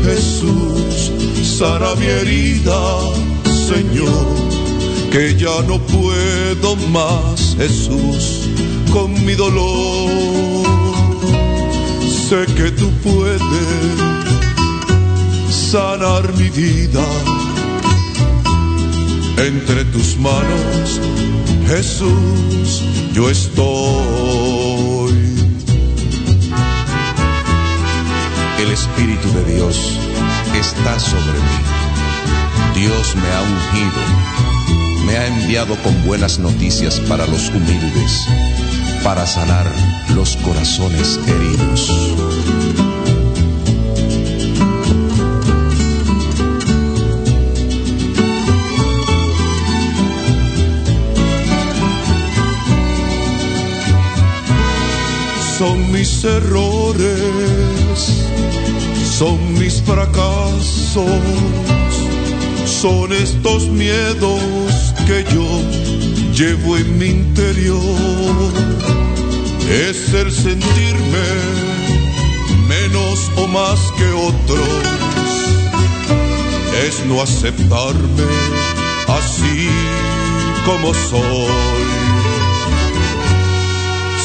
Jesús, 0.05 1.11
sana 1.59 1.95
mi 1.95 2.07
herida, 2.07 2.81
Señor, 3.69 4.27
que 5.11 5.35
ya 5.37 5.57
no 5.67 5.79
puedo 5.79 6.77
más, 6.91 7.57
Jesús, 7.57 8.49
con 8.93 9.11
mi 9.25 9.35
dolor. 9.35 10.67
Sé 12.29 12.45
que 12.57 12.71
tú 12.73 12.91
puedes 13.03 13.43
sanar 15.51 16.25
mi 16.35 16.51
vida. 16.51 17.07
Entre 19.39 19.85
tus 19.87 20.19
manos, 20.19 21.01
Jesús, 21.69 22.83
yo 23.15 23.31
estoy. 23.31 24.62
Espíritu 28.73 29.31
de 29.35 29.45
Dios 29.55 29.99
está 30.55 30.99
sobre 30.99 31.39
mí. 31.39 32.81
Dios 32.81 33.15
me 33.17 33.31
ha 33.31 33.43
ungido, 33.43 34.03
me 35.07 35.19
ha 35.19 35.27
enviado 35.27 35.77
con 35.83 36.07
buenas 36.07 36.39
noticias 36.39 36.99
para 37.01 37.27
los 37.27 37.51
humildes, 37.51 38.27
para 39.05 39.27
sanar 39.27 39.67
los 40.15 40.37
corazones 40.39 41.21
heridos. 41.27 41.91
son 55.59 55.93
mis 55.93 56.25
errores, 56.25 57.82
son 59.23 59.55
mis 59.55 59.81
fracasos, 59.83 61.23
son 62.67 63.13
estos 63.13 63.69
miedos 63.69 64.41
que 65.07 65.25
yo 65.33 65.47
llevo 66.35 66.77
en 66.77 66.99
mi 66.99 67.07
interior. 67.07 68.53
Es 69.71 70.13
el 70.13 70.33
sentirme 70.33 71.27
menos 72.67 73.31
o 73.37 73.47
más 73.47 73.79
que 73.97 74.09
otros, 74.31 74.69
es 76.85 77.07
no 77.07 77.23
aceptarme 77.23 78.27
así 79.07 79.69
como 80.67 80.93
soy 80.95 81.93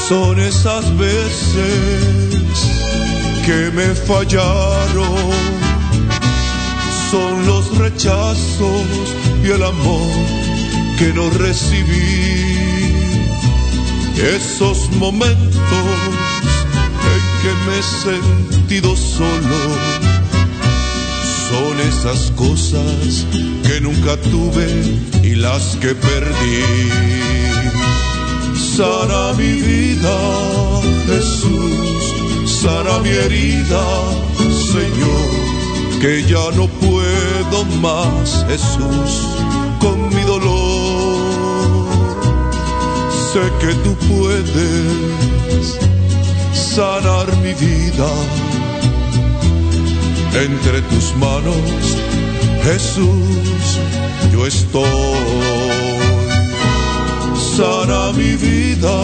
son 0.07 0.39
esas 0.39 0.85
veces 0.97 2.36
que 3.47 3.71
me 3.71 3.95
fallaron, 3.95 5.31
son 7.09 7.45
los 7.45 7.77
rechazos 7.77 9.15
y 9.41 9.47
el 9.47 9.63
amor 9.63 10.11
que 10.99 11.13
no 11.13 11.29
recibí, 11.29 12.91
esos 14.35 14.91
momentos 14.97 15.87
en 17.13 17.23
que 17.41 17.51
me 17.65 17.73
he 17.79 17.83
sentido 18.09 18.97
solo, 18.97 19.59
son 21.47 21.79
esas 21.89 22.31
cosas 22.31 23.25
que 23.65 23.79
nunca 23.79 24.17
tuve 24.29 24.67
y 25.23 25.35
las 25.35 25.77
que 25.77 25.95
perdí. 25.95 26.63
Sana 28.75 29.31
mi 29.37 29.53
vida, 29.69 30.17
Jesús, 31.07 31.96
sana 32.61 32.99
mi 32.99 33.09
herida, 33.09 33.85
Señor, 34.73 35.29
que 36.01 36.23
ya 36.23 36.45
no 36.55 36.67
puedo 36.67 37.57
más, 37.81 38.45
Jesús, 38.49 39.11
con 39.79 39.97
mi 40.15 40.23
dolor. 40.33 41.87
Sé 43.31 43.43
que 43.61 43.73
tú 43.83 43.91
puedes 44.11 45.65
sanar 46.75 47.27
mi 47.43 47.53
vida. 47.65 48.09
Entre 50.47 50.81
tus 50.91 51.15
manos, 51.15 51.81
Jesús, 52.63 53.65
yo 54.31 54.45
estoy 54.45 55.97
sana 57.57 58.11
mi 58.13 58.35
vida, 58.35 58.97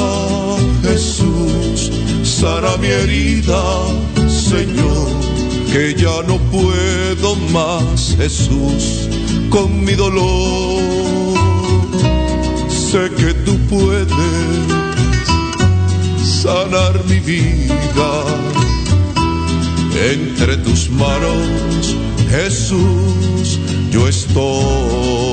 Jesús, 0.83 1.89
sana 2.43 2.75
mi 2.77 2.89
herida, 2.89 3.63
Señor, 4.27 5.07
que 5.71 5.95
ya 5.95 6.15
no 6.27 6.37
puedo 6.51 7.35
más, 7.57 8.15
Jesús, 8.17 9.07
con 9.49 9.69
mi 9.85 9.93
dolor. 9.93 11.37
Sé 12.67 13.03
que 13.19 13.33
tú 13.45 13.53
puedes 13.73 14.11
sanar 16.43 16.93
mi 17.05 17.19
vida. 17.31 18.11
Entre 20.15 20.57
tus 20.57 20.89
manos, 20.89 21.95
Jesús, 22.29 23.57
yo 23.89 24.05
estoy. 24.09 25.32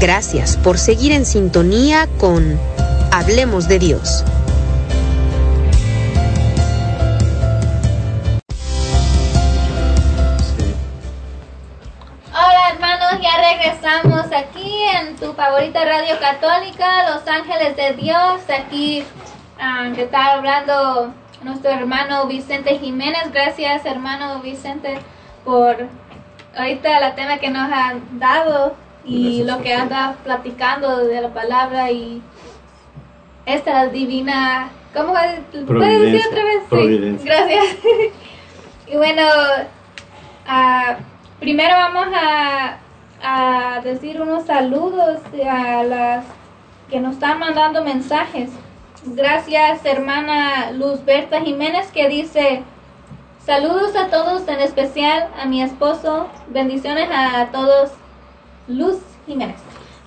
Gracias 0.00 0.56
por 0.58 0.78
seguir 0.78 1.10
en 1.10 1.26
sintonía 1.26 2.06
con 2.20 2.56
Hablemos 3.10 3.66
de 3.66 3.80
Dios. 3.80 4.24
Hola 12.30 12.68
hermanos, 12.70 13.20
ya 13.20 13.36
regresamos 13.50 14.26
aquí 14.26 14.84
en 14.94 15.16
tu 15.16 15.32
favorita 15.32 15.84
radio 15.84 16.20
católica, 16.20 17.10
Los 17.10 17.26
Ángeles 17.26 17.76
de 17.76 17.94
Dios. 17.94 18.42
Aquí 18.56 19.02
ah, 19.58 19.90
que 19.96 20.04
está 20.04 20.34
hablando 20.34 21.12
nuestro 21.42 21.72
hermano 21.72 22.28
Vicente 22.28 22.78
Jiménez. 22.78 23.32
Gracias 23.32 23.84
hermano 23.84 24.38
Vicente 24.42 25.00
por 25.44 25.88
ahorita 26.56 27.00
la 27.00 27.14
tema 27.14 27.38
que 27.38 27.50
nos 27.50 27.70
han 27.70 28.18
dado 28.18 28.74
y 29.04 29.44
Gracias 29.44 29.56
lo 29.56 29.62
que 29.62 29.72
anda 29.72 30.16
platicando 30.24 31.04
de 31.04 31.20
la 31.20 31.28
palabra 31.28 31.90
y 31.90 32.22
esta 33.44 33.86
divina, 33.86 34.70
¿cómo 34.92 35.12
puedes 35.66 36.00
decir 36.00 36.22
otra 36.26 36.44
vez? 36.44 36.62
Sí, 36.70 37.24
gracias. 37.24 37.76
y 38.88 38.96
bueno, 38.96 39.22
ah, 40.46 40.96
primero 41.38 41.74
vamos 41.76 42.08
a, 42.14 42.78
a 43.22 43.80
decir 43.82 44.20
unos 44.20 44.46
saludos 44.46 45.20
a 45.48 45.84
las 45.84 46.24
que 46.90 47.00
nos 47.00 47.14
están 47.14 47.38
mandando 47.38 47.84
mensajes. 47.84 48.50
Gracias, 49.04 49.84
hermana 49.84 50.72
Luz 50.72 51.04
Berta 51.04 51.40
Jiménez, 51.40 51.92
que 51.92 52.08
dice, 52.08 52.64
saludos 53.46 53.94
a 53.94 54.08
todos, 54.10 54.46
en 54.48 54.58
especial 54.58 55.28
a 55.40 55.46
mi 55.46 55.62
esposo, 55.62 56.26
bendiciones 56.52 57.08
a 57.12 57.48
todos, 57.52 57.90
Luz 58.66 58.96
Jiménez. 59.24 59.56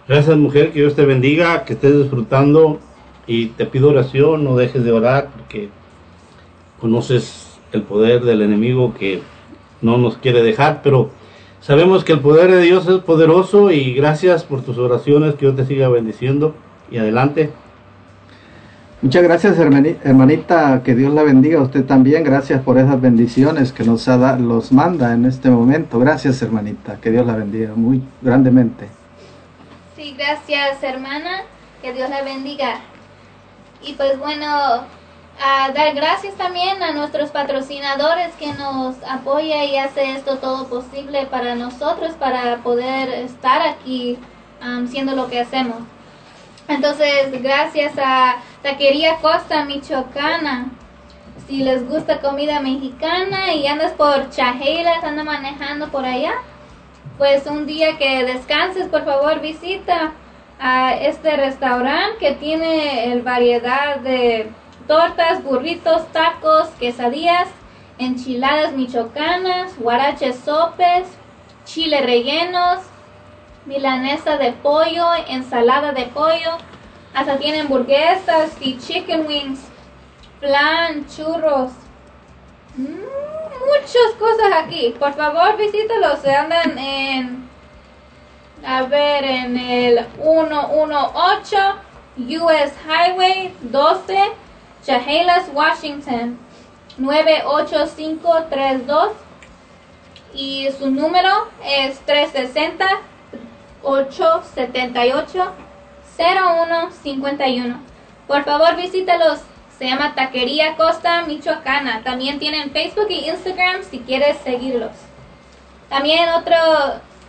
Gracias 0.09 0.35
mujer, 0.35 0.73
que 0.73 0.81
Dios 0.81 0.93
te 0.93 1.05
bendiga, 1.05 1.63
que 1.63 1.73
estés 1.73 1.97
disfrutando 1.97 2.79
y 3.27 3.47
te 3.47 3.65
pido 3.65 3.91
oración, 3.91 4.43
no 4.43 4.57
dejes 4.57 4.83
de 4.83 4.91
orar 4.91 5.29
porque 5.37 5.69
conoces 6.81 7.57
el 7.71 7.83
poder 7.83 8.25
del 8.25 8.41
enemigo 8.41 8.93
que 8.93 9.21
no 9.81 9.97
nos 9.97 10.17
quiere 10.17 10.43
dejar, 10.43 10.81
pero 10.83 11.09
sabemos 11.61 12.03
que 12.03 12.11
el 12.11 12.19
poder 12.19 12.51
de 12.51 12.61
Dios 12.61 12.89
es 12.89 12.97
poderoso 12.97 13.71
y 13.71 13.93
gracias 13.93 14.43
por 14.43 14.63
tus 14.63 14.77
oraciones, 14.77 15.35
que 15.35 15.45
Dios 15.45 15.55
te 15.55 15.65
siga 15.65 15.87
bendiciendo 15.87 16.55
y 16.91 16.97
adelante. 16.97 17.51
Muchas 19.01 19.23
gracias, 19.23 19.57
hermani- 19.57 19.97
hermanita. 20.03 20.81
Que 20.83 20.93
Dios 20.93 21.13
la 21.13 21.23
bendiga 21.23 21.61
usted 21.61 21.85
también. 21.85 22.23
Gracias 22.23 22.61
por 22.61 22.77
esas 22.77 22.99
bendiciones 22.99 23.71
que 23.71 23.83
nos 23.85 24.07
ha 24.09 24.17
da- 24.17 24.37
los 24.37 24.71
manda 24.73 25.13
en 25.13 25.25
este 25.25 25.49
momento. 25.49 25.99
Gracias, 25.99 26.41
hermanita. 26.41 26.97
Que 27.01 27.11
Dios 27.11 27.25
la 27.25 27.35
bendiga 27.35 27.73
muy 27.75 28.01
grandemente. 28.21 28.89
Sí, 29.95 30.15
gracias 30.17 30.81
hermana, 30.83 31.41
que 31.81 31.93
Dios 31.93 32.09
la 32.09 32.21
bendiga. 32.23 32.75
Y 33.81 33.93
pues 33.93 34.19
bueno, 34.19 34.45
a 34.45 35.71
dar 35.73 35.95
gracias 35.95 36.33
también 36.35 36.83
a 36.83 36.91
nuestros 36.91 37.29
patrocinadores 37.31 38.33
que 38.37 38.47
nos 38.53 38.95
apoya 39.09 39.63
y 39.63 39.77
hace 39.77 40.11
esto 40.15 40.37
todo 40.39 40.67
posible 40.67 41.25
para 41.31 41.55
nosotros, 41.55 42.11
para 42.19 42.57
poder 42.57 43.07
estar 43.09 43.61
aquí 43.61 44.17
um, 44.61 44.87
siendo 44.87 45.15
lo 45.15 45.29
que 45.29 45.39
hacemos. 45.39 45.77
Entonces, 46.69 47.41
gracias 47.41 47.93
a 47.97 48.37
Taquería 48.61 49.15
Costa 49.15 49.65
Michoacana. 49.65 50.69
Si 51.47 51.63
les 51.63 51.89
gusta 51.89 52.21
comida 52.21 52.59
mexicana 52.59 53.55
y 53.55 53.65
andas 53.65 53.93
por 53.93 54.29
Chajelas, 54.29 55.03
andas 55.03 55.25
manejando 55.25 55.89
por 55.89 56.05
allá, 56.05 56.33
pues 57.17 57.47
un 57.47 57.65
día 57.65 57.97
que 57.97 58.23
descanses, 58.23 58.87
por 58.87 59.03
favor 59.03 59.41
visita 59.41 60.11
a 60.59 60.93
este 60.93 61.35
restaurante 61.37 62.19
que 62.19 62.33
tiene 62.33 63.11
el 63.11 63.23
variedad 63.23 63.95
de 63.97 64.51
tortas, 64.87 65.43
burritos, 65.43 66.07
tacos, 66.11 66.67
quesadillas, 66.79 67.47
enchiladas 67.97 68.73
michoacanas, 68.73 69.75
guaraches 69.79 70.35
sopes, 70.45 71.07
chile 71.65 72.01
rellenos, 72.01 72.81
milanesa 73.65 74.37
de 74.37 74.53
pollo, 74.53 75.07
ensalada 75.27 75.91
de 75.91 76.05
pollo, 76.05 76.57
hasta 77.13 77.37
tienen 77.37 77.61
hamburguesas 77.61 78.55
y 78.61 78.77
chicken 78.77 79.27
wings, 79.27 79.59
flan, 80.39 81.05
churros, 81.07 81.71
Mm, 82.79 83.03
muchas 83.65 84.11
cosas 84.17 84.53
aquí. 84.63 84.95
Por 84.97 85.13
favor, 85.13 85.57
visítalos. 85.57 86.19
Se 86.19 86.33
andan 86.33 86.77
en. 86.77 87.49
A 88.65 88.83
ver, 88.83 89.25
en 89.25 89.57
el 89.57 90.07
118 90.21 91.57
US 92.17 92.71
Highway 92.85 93.53
12, 93.61 94.31
Chehalis, 94.85 95.49
Washington 95.53 96.39
98532. 96.97 99.11
Y 100.33 100.69
su 100.77 100.91
número 100.91 101.47
es 101.65 101.99
360 102.01 102.85
878 103.83 105.53
0151. 106.17 107.79
Por 108.27 108.43
favor, 108.43 108.75
visítalos. 108.75 109.39
Se 109.77 109.85
llama 109.85 110.13
Taquería 110.13 110.75
Costa 110.75 111.23
Michoacana. 111.23 112.03
También 112.03 112.37
tienen 112.37 112.71
Facebook 112.71 113.07
y 113.09 113.29
Instagram 113.29 113.83
si 113.89 113.99
quieres 113.99 114.37
seguirlos. 114.43 114.91
También 115.87 116.29
otro 116.29 116.55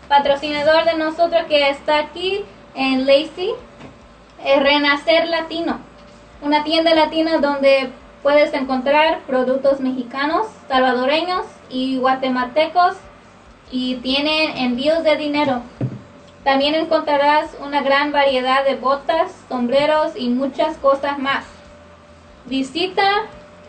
patrocinador 0.09 0.85
de 0.85 0.95
nosotros 0.95 1.45
que 1.49 1.71
está 1.71 1.99
aquí 1.99 2.45
en 2.75 3.07
Lacey 3.07 3.53
es 4.45 4.63
Renacer 4.63 5.29
Latino. 5.29 5.79
Una 6.43 6.65
tienda 6.65 6.93
latina 6.95 7.39
donde 7.39 7.91
puedes 8.23 8.53
encontrar 8.53 9.21
productos 9.21 9.81
mexicanos, 9.81 10.49
salvadoreños 10.69 11.47
y 11.69 11.99
guatemaltecos 11.99 12.97
y 13.71 13.97
tienen 13.97 14.57
envíos 14.57 15.05
de 15.05 15.17
dinero. 15.17 15.63
También 16.45 16.75
encontrarás 16.75 17.57
una 17.61 17.83
gran 17.83 18.13
variedad 18.13 18.65
de 18.65 18.77
botas, 18.77 19.33
sombreros 19.49 20.13
y 20.17 20.31
muchas 20.31 20.77
cosas 20.79 21.19
más. 21.19 21.45
Visita 22.47 23.27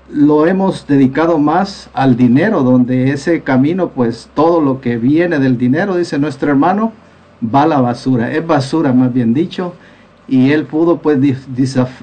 lo 0.08 0.46
hemos 0.46 0.86
dedicado 0.86 1.38
más 1.38 1.90
al 1.94 2.16
dinero, 2.16 2.62
donde 2.62 3.10
ese 3.10 3.42
camino, 3.42 3.88
pues 3.88 4.30
todo 4.32 4.60
lo 4.60 4.80
que 4.80 4.98
viene 4.98 5.40
del 5.40 5.58
dinero, 5.58 5.96
dice 5.96 6.16
nuestro 6.20 6.48
hermano, 6.48 6.92
va 7.42 7.64
a 7.64 7.66
la 7.66 7.80
basura, 7.80 8.30
es 8.30 8.46
basura 8.46 8.92
más 8.92 9.12
bien 9.12 9.34
dicho, 9.34 9.74
y 10.28 10.52
él 10.52 10.66
pudo 10.66 10.98
pues 10.98 11.18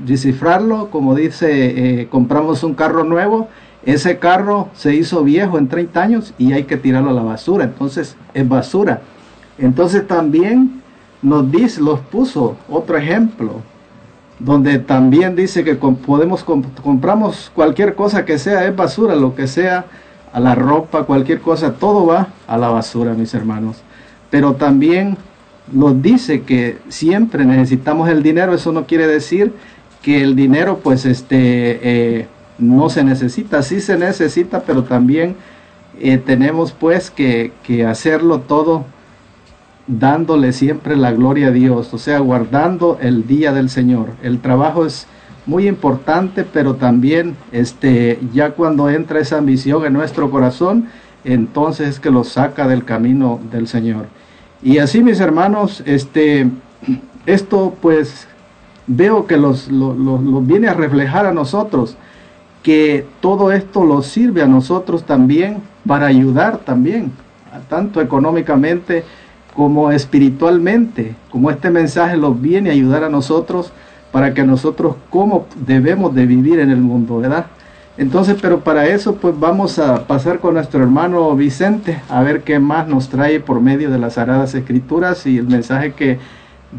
descifrarlo, 0.03 0.89
como 0.89 1.15
dice, 1.15 2.01
eh, 2.01 2.07
compramos 2.09 2.61
un 2.65 2.73
carro 2.73 3.05
nuevo, 3.05 3.47
ese 3.85 4.19
carro 4.19 4.67
se 4.73 4.93
hizo 4.95 5.23
viejo 5.23 5.57
en 5.57 5.69
30 5.69 6.01
años 6.01 6.33
y 6.37 6.51
hay 6.51 6.65
que 6.65 6.75
tirarlo 6.75 7.11
a 7.11 7.13
la 7.13 7.23
basura, 7.23 7.63
entonces 7.63 8.17
es 8.33 8.49
basura. 8.49 8.99
Entonces 9.57 10.05
también 10.05 10.80
nos 11.21 11.51
dice, 11.51 11.81
los 11.81 11.99
puso 11.99 12.57
otro 12.69 12.97
ejemplo, 12.97 13.61
donde 14.39 14.79
también 14.79 15.35
dice 15.35 15.63
que 15.63 15.75
podemos 15.75 16.45
comp- 16.45 16.81
compramos 16.81 17.51
cualquier 17.53 17.93
cosa 17.95 18.25
que 18.25 18.39
sea 18.39 18.65
es 18.65 18.75
basura, 18.75 19.15
lo 19.15 19.35
que 19.35 19.47
sea, 19.47 19.85
a 20.33 20.39
la 20.39 20.55
ropa, 20.55 21.03
cualquier 21.03 21.41
cosa, 21.41 21.73
todo 21.73 22.05
va 22.05 22.29
a 22.47 22.57
la 22.57 22.69
basura, 22.69 23.13
mis 23.13 23.33
hermanos. 23.33 23.77
Pero 24.29 24.53
también 24.55 25.17
nos 25.71 26.01
dice 26.01 26.41
que 26.41 26.77
siempre 26.89 27.45
necesitamos 27.45 28.09
el 28.09 28.23
dinero, 28.23 28.53
eso 28.53 28.71
no 28.71 28.85
quiere 28.87 29.07
decir 29.07 29.53
que 30.01 30.21
el 30.23 30.35
dinero 30.35 30.79
pues 30.81 31.05
este 31.05 31.37
eh, 31.37 32.27
no 32.57 32.89
se 32.89 33.03
necesita, 33.03 33.61
sí 33.61 33.79
se 33.79 33.97
necesita, 33.97 34.61
pero 34.61 34.83
también 34.83 35.35
eh, 35.99 36.17
tenemos 36.17 36.71
pues 36.71 37.11
que, 37.11 37.51
que 37.63 37.85
hacerlo 37.85 38.39
todo 38.39 38.85
dándole 39.99 40.53
siempre 40.53 40.95
la 40.95 41.11
gloria 41.11 41.47
a 41.47 41.51
Dios, 41.51 41.93
o 41.93 41.97
sea, 41.97 42.19
guardando 42.19 42.97
el 43.01 43.27
día 43.27 43.51
del 43.51 43.69
Señor. 43.69 44.09
El 44.23 44.39
trabajo 44.39 44.85
es 44.85 45.07
muy 45.45 45.67
importante, 45.67 46.43
pero 46.45 46.75
también 46.75 47.35
este 47.51 48.19
ya 48.33 48.51
cuando 48.51 48.89
entra 48.89 49.19
esa 49.19 49.37
ambición 49.37 49.85
en 49.85 49.93
nuestro 49.93 50.29
corazón, 50.31 50.87
entonces 51.23 51.89
es 51.89 51.99
que 51.99 52.09
lo 52.11 52.23
saca 52.23 52.67
del 52.67 52.85
camino 52.85 53.39
del 53.51 53.67
Señor. 53.67 54.05
Y 54.63 54.77
así, 54.77 55.03
mis 55.03 55.19
hermanos, 55.19 55.83
este 55.85 56.47
esto 57.25 57.75
pues 57.81 58.27
veo 58.87 59.27
que 59.27 59.37
los, 59.37 59.67
lo, 59.71 59.93
lo- 59.93 60.21
lo 60.21 60.41
viene 60.41 60.67
a 60.67 60.73
reflejar 60.73 61.25
a 61.25 61.33
nosotros, 61.33 61.97
que 62.63 63.05
todo 63.19 63.51
esto 63.51 63.83
nos 63.85 64.07
sirve 64.07 64.41
a 64.41 64.47
nosotros 64.47 65.03
también 65.03 65.57
para 65.87 66.07
ayudar 66.07 66.57
también, 66.59 67.11
tanto 67.69 68.01
económicamente 68.01 69.03
como 69.55 69.91
espiritualmente, 69.91 71.15
como 71.29 71.51
este 71.51 71.69
mensaje 71.69 72.17
nos 72.17 72.39
viene 72.39 72.69
a 72.69 72.73
ayudar 72.73 73.03
a 73.03 73.09
nosotros 73.09 73.71
para 74.11 74.33
que 74.33 74.43
nosotros 74.43 74.95
cómo 75.09 75.47
debemos 75.65 76.13
de 76.13 76.25
vivir 76.25 76.59
en 76.59 76.69
el 76.69 76.81
mundo, 76.81 77.19
¿verdad? 77.19 77.47
Entonces, 77.97 78.37
pero 78.41 78.61
para 78.61 78.87
eso 78.87 79.15
pues 79.15 79.37
vamos 79.37 79.77
a 79.77 80.07
pasar 80.07 80.39
con 80.39 80.53
nuestro 80.53 80.81
hermano 80.81 81.35
Vicente 81.35 82.01
a 82.09 82.21
ver 82.23 82.41
qué 82.41 82.59
más 82.59 82.87
nos 82.87 83.09
trae 83.09 83.39
por 83.39 83.61
medio 83.61 83.89
de 83.89 83.99
las 83.99 84.13
Sagradas 84.13 84.55
Escrituras 84.55 85.25
y 85.27 85.37
el 85.37 85.47
mensaje 85.47 85.93
que 85.93 86.17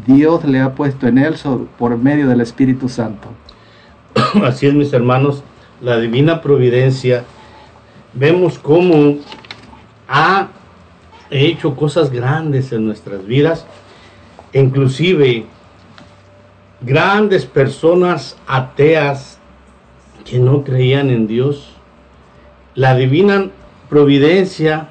Dios 0.07 0.43
le 0.43 0.59
ha 0.59 0.73
puesto 0.73 1.07
en 1.07 1.19
él 1.19 1.35
por 1.77 1.97
medio 1.97 2.27
del 2.27 2.41
Espíritu 2.41 2.89
Santo. 2.89 3.27
Así 4.43 4.67
es, 4.67 4.73
mis 4.73 4.91
hermanos, 4.91 5.43
la 5.81 5.99
divina 5.99 6.41
providencia, 6.41 7.23
vemos 8.13 8.57
cómo 8.57 9.17
ha 10.07 10.47
hecho 11.33 11.75
cosas 11.75 12.11
grandes 12.11 12.71
en 12.71 12.85
nuestras 12.85 13.25
vidas, 13.25 13.65
inclusive 14.53 15.45
grandes 16.81 17.45
personas 17.45 18.37
ateas 18.45 19.39
que 20.25 20.37
no 20.37 20.63
creían 20.63 21.09
en 21.09 21.27
Dios. 21.27 21.69
La 22.75 22.95
divina 22.95 23.49
providencia, 23.89 24.89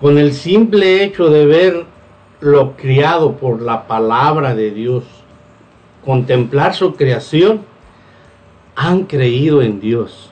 con 0.00 0.18
el 0.18 0.32
simple 0.32 1.02
hecho 1.02 1.30
de 1.30 1.46
ver 1.46 1.86
lo 2.40 2.76
criado 2.76 3.36
por 3.36 3.62
la 3.62 3.86
palabra 3.86 4.54
de 4.54 4.70
Dios, 4.70 5.04
contemplar 6.04 6.74
su 6.74 6.94
creación, 6.94 7.62
han 8.76 9.04
creído 9.04 9.60
en 9.60 9.80
Dios, 9.80 10.30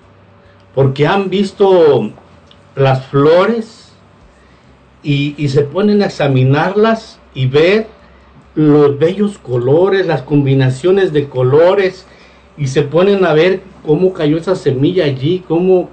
porque 0.74 1.06
han 1.06 1.30
visto 1.30 2.12
las 2.76 3.06
flores 3.06 3.85
y, 5.07 5.49
se 5.49 5.62
ponen 5.62 6.03
a 6.03 6.07
examinarlas 6.07 7.20
y 7.33 7.47
ver 7.47 7.87
los 8.57 8.99
bellos 8.99 9.39
colores, 9.39 10.05
las 10.07 10.23
combinaciones 10.23 11.12
de 11.12 11.28
colores, 11.28 12.07
y 12.59 12.66
se 12.66 12.83
ponen 12.83 13.24
a 13.24 13.33
ver 13.33 13.61
cómo 13.85 14.12
cayó 14.12 14.37
esa 14.37 14.57
semilla 14.57 15.05
allí, 15.05 15.45
cómo 15.47 15.91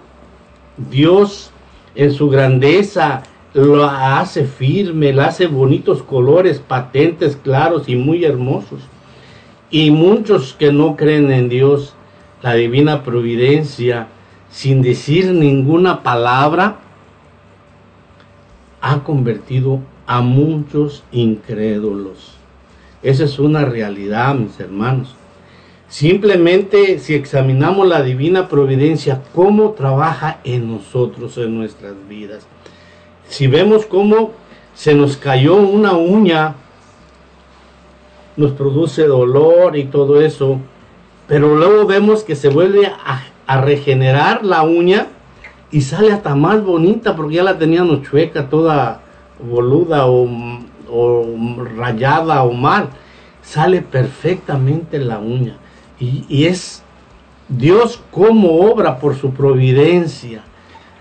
Dios 0.90 1.52
en 1.94 2.12
su 2.12 2.28
grandeza 2.30 3.22
lo 3.54 3.86
hace 3.86 4.46
firme, 4.46 5.14
la 5.14 5.28
hace 5.28 5.46
bonitos 5.46 6.02
colores, 6.02 6.60
patentes, 6.60 7.36
claros 7.36 7.88
y 7.88 7.96
muy 7.96 8.26
hermosos. 8.26 8.82
Y 9.70 9.92
muchos 9.92 10.56
que 10.58 10.72
no 10.72 10.96
creen 10.96 11.32
en 11.32 11.50
Dios, 11.50 11.94
la 12.42 12.56
divina 12.56 13.04
providencia, 13.04 14.08
sin 14.50 14.82
decir 14.82 15.34
ninguna 15.34 16.02
palabra, 16.02 16.80
ha 18.84 19.02
convertido 19.06 19.80
a 20.06 20.22
muchos 20.22 21.04
incrédulos. 21.14 22.34
Esa 23.02 23.24
es 23.24 23.40
una 23.40 23.64
realidad, 23.64 24.36
mis 24.36 24.60
hermanos. 24.60 25.16
Simplemente 25.88 27.00
si 27.00 27.16
examinamos 27.16 27.88
la 27.88 28.04
divina 28.04 28.50
providencia, 28.50 29.22
cómo 29.34 29.72
trabaja 29.72 30.42
en 30.44 30.70
nosotros, 30.70 31.38
en 31.38 31.58
nuestras 31.58 31.94
vidas. 32.10 32.46
Si 33.30 33.48
vemos 33.48 33.86
cómo 33.86 34.32
se 34.76 34.94
nos 34.94 35.16
cayó 35.16 35.56
una 35.56 35.94
uña, 35.94 36.56
nos 38.36 38.52
produce 38.52 39.08
dolor 39.08 39.78
y 39.78 39.86
todo 39.86 40.20
eso, 40.20 40.60
pero 41.26 41.56
luego 41.56 41.86
vemos 41.86 42.24
que 42.24 42.36
se 42.36 42.50
vuelve 42.50 42.88
a, 42.88 43.24
a 43.48 43.62
regenerar 43.62 44.44
la 44.44 44.64
uña 44.64 45.08
y 45.74 45.82
sale 45.82 46.14
hasta 46.14 46.36
más 46.36 46.64
bonita 46.64 47.16
porque 47.16 47.36
ya 47.36 47.44
la 47.44 47.58
teníamos 47.58 48.04
chueca, 48.04 48.48
toda 48.48 49.02
boluda 49.40 50.06
o, 50.06 50.30
rayada 51.76 52.44
o 52.44 52.54
mal. 52.54 52.90
Sale 53.42 53.82
perfectamente 53.82 55.00
la 55.00 55.18
uña 55.18 55.58
y, 56.00 56.26
y 56.30 56.46
es 56.46 56.84
Dios 57.50 58.00
cómo 58.12 58.60
obra 58.60 59.00
por 59.00 59.16
su 59.16 59.32
providencia. 59.32 60.44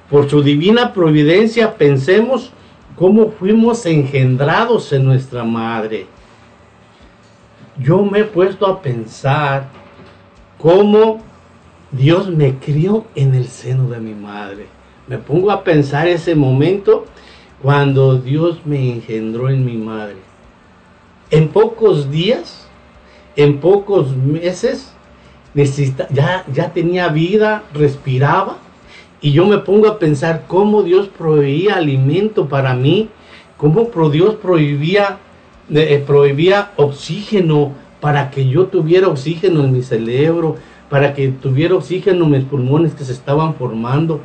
Por 0.09 0.31
su 0.31 0.43
divina 0.43 0.95
providencia 0.95 1.77
pensemos 1.77 2.51
cómo 2.97 3.31
fuimos 3.31 3.85
engendrados 3.85 4.91
en 4.95 5.05
nuestra 5.05 5.45
madre. 5.45 6.07
Yo 7.79 8.03
me 8.07 8.21
he 8.21 8.25
puesto 8.25 8.67
a 8.67 8.81
pensar 8.81 9.69
cómo 10.57 11.21
Dios 11.93 12.31
me 12.31 12.59
crió 12.59 13.05
en 13.15 13.35
el 13.35 13.47
seno 13.47 13.89
de 13.91 14.01
mi 14.01 14.15
madre. 14.15 14.67
Me 15.09 15.19
pongo 15.19 15.51
a 15.51 15.63
pensar 15.63 16.09
ese 16.09 16.35
momento 16.35 17.05
cuando 17.61 18.19
Dios 18.19 18.61
me 18.65 18.93
engendró 18.93 19.51
en 19.51 19.65
mi 19.65 19.77
madre. 19.77 20.17
En 21.31 21.49
pocos 21.49 22.11
días, 22.11 22.67
en 23.37 23.59
pocos 23.59 24.17
meses, 24.17 24.93
ya, 25.55 26.45
ya 26.53 26.73
tenía 26.73 27.09
vida, 27.09 27.63
respiraba. 27.75 28.57
Y 29.21 29.33
yo 29.33 29.47
me 29.47 29.59
pongo 29.59 29.87
a 29.87 29.99
pensar 29.99 30.45
cómo 30.49 30.83
Dios 30.83 31.09
proveía 31.09 31.77
alimento 31.77 32.49
para 32.49 32.75
mí, 32.75 33.11
cómo 33.59 33.89
Dios 34.11 34.37
prohibía, 34.37 35.19
eh, 35.71 36.03
prohibía 36.05 36.73
oxígeno 36.77 37.73
para 38.01 38.31
que 38.31 38.49
yo 38.49 38.67
tuviera 38.67 39.07
oxígeno 39.07 39.63
en 39.63 39.73
mi 39.73 39.83
cerebro, 39.83 40.57
para 40.93 41.15
que 41.15 41.29
tuviera 41.29 41.75
oxígeno 41.75 42.27
en 42.27 42.31
mis 42.33 42.45
pulmones 42.45 42.93
que 42.93 43.07
se 43.07 43.13
estaban 43.13 43.55
formando. 43.55 44.21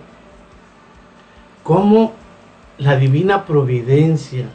Cómo 1.63 2.11
la 2.77 2.97
divina 2.97 3.45
providencia, 3.45 4.47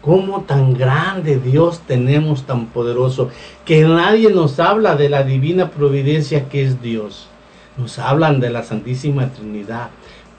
cómo 0.00 0.44
tan 0.44 0.72
grande 0.72 1.36
Dios 1.36 1.82
tenemos, 1.86 2.44
tan 2.44 2.68
poderoso, 2.68 3.28
que 3.66 3.84
nadie 3.84 4.30
nos 4.30 4.60
habla 4.60 4.96
de 4.96 5.10
la 5.10 5.24
divina 5.24 5.68
providencia 5.68 6.48
que 6.48 6.64
es 6.64 6.80
Dios. 6.80 7.28
Nos 7.76 7.98
hablan 7.98 8.40
de 8.40 8.48
la 8.48 8.62
Santísima 8.62 9.28
Trinidad, 9.28 9.90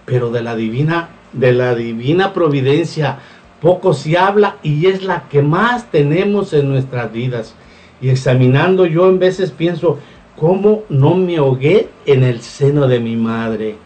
pero 0.06 0.32
de 0.32 0.42
la 0.42 0.56
divina, 0.56 1.10
de 1.32 1.54
la 1.54 1.76
divina 1.76 2.34
providencia 2.34 3.20
poco 3.62 3.94
se 3.94 4.18
habla 4.18 4.58
y 4.64 4.88
es 4.88 5.04
la 5.04 5.30
que 5.30 5.44
más 5.44 5.92
tenemos 5.92 6.54
en 6.54 6.70
nuestras 6.70 7.14
vidas. 7.14 7.54
Y 8.02 8.10
examinando 8.10 8.88
yo 8.88 9.08
en 9.08 9.20
veces 9.20 9.52
pienso, 9.52 10.00
¿cómo 10.40 10.84
no 10.90 11.16
me 11.16 11.38
ahogué 11.38 11.90
en 12.06 12.24
el 12.24 12.42
seno 12.42 12.88
de 12.88 13.00
mi 13.00 13.16
madre? 13.16 13.78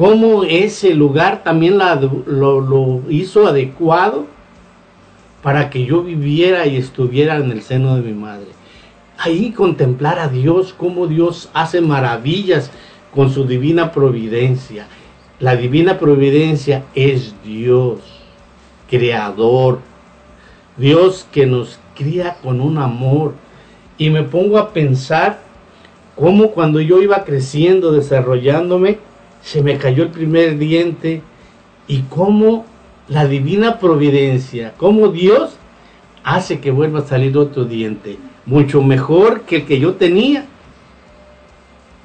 cómo 0.00 0.44
ese 0.44 0.94
lugar 0.94 1.42
también 1.42 1.76
lo, 1.76 2.60
lo 2.60 3.02
hizo 3.10 3.46
adecuado 3.46 4.24
para 5.42 5.68
que 5.68 5.84
yo 5.84 6.02
viviera 6.02 6.66
y 6.66 6.76
estuviera 6.76 7.36
en 7.36 7.50
el 7.50 7.60
seno 7.60 7.96
de 7.96 8.02
mi 8.02 8.14
madre. 8.14 8.46
Ahí 9.18 9.52
contemplar 9.52 10.18
a 10.18 10.28
Dios, 10.28 10.74
cómo 10.76 11.06
Dios 11.06 11.50
hace 11.52 11.82
maravillas 11.82 12.70
con 13.14 13.30
su 13.30 13.44
divina 13.44 13.92
providencia. 13.92 14.86
La 15.38 15.56
divina 15.56 15.98
providencia 15.98 16.84
es 16.94 17.34
Dios, 17.44 18.00
creador, 18.88 19.80
Dios 20.78 21.26
que 21.30 21.44
nos 21.44 21.78
cría 21.94 22.36
con 22.42 22.62
un 22.62 22.78
amor. 22.78 23.34
Y 24.00 24.08
me 24.08 24.22
pongo 24.22 24.56
a 24.56 24.72
pensar 24.72 25.40
cómo 26.16 26.52
cuando 26.52 26.80
yo 26.80 27.02
iba 27.02 27.22
creciendo, 27.22 27.92
desarrollándome, 27.92 28.96
se 29.42 29.62
me 29.62 29.76
cayó 29.76 30.04
el 30.04 30.08
primer 30.08 30.56
diente 30.56 31.20
y 31.86 32.00
cómo 32.08 32.64
la 33.08 33.26
divina 33.26 33.78
providencia, 33.78 34.72
cómo 34.78 35.08
Dios 35.08 35.58
hace 36.24 36.60
que 36.60 36.70
vuelva 36.70 37.00
a 37.00 37.04
salir 37.04 37.36
otro 37.36 37.66
diente, 37.66 38.16
mucho 38.46 38.82
mejor 38.82 39.42
que 39.42 39.56
el 39.56 39.66
que 39.66 39.78
yo 39.78 39.92
tenía. 39.92 40.46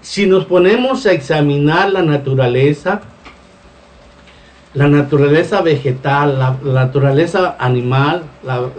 Si 0.02 0.28
nos 0.28 0.44
ponemos 0.44 1.06
a 1.06 1.14
examinar 1.14 1.94
la 1.94 2.02
naturaleza, 2.02 3.04
la 4.74 4.90
naturaleza 4.90 5.62
vegetal, 5.62 6.40
la, 6.40 6.58
naturaleza 6.74 7.56
animal, 7.58 8.24
la, 8.44 8.70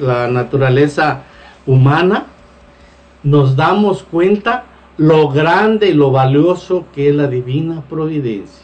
la 0.00 0.26
naturaleza 0.26 1.22
humana, 1.66 2.26
nos 3.24 3.56
damos 3.56 4.04
cuenta 4.04 4.64
lo 4.96 5.28
grande 5.28 5.88
y 5.88 5.94
lo 5.94 6.12
valioso 6.12 6.84
que 6.94 7.08
es 7.08 7.14
la 7.14 7.26
divina 7.26 7.82
providencia. 7.88 8.62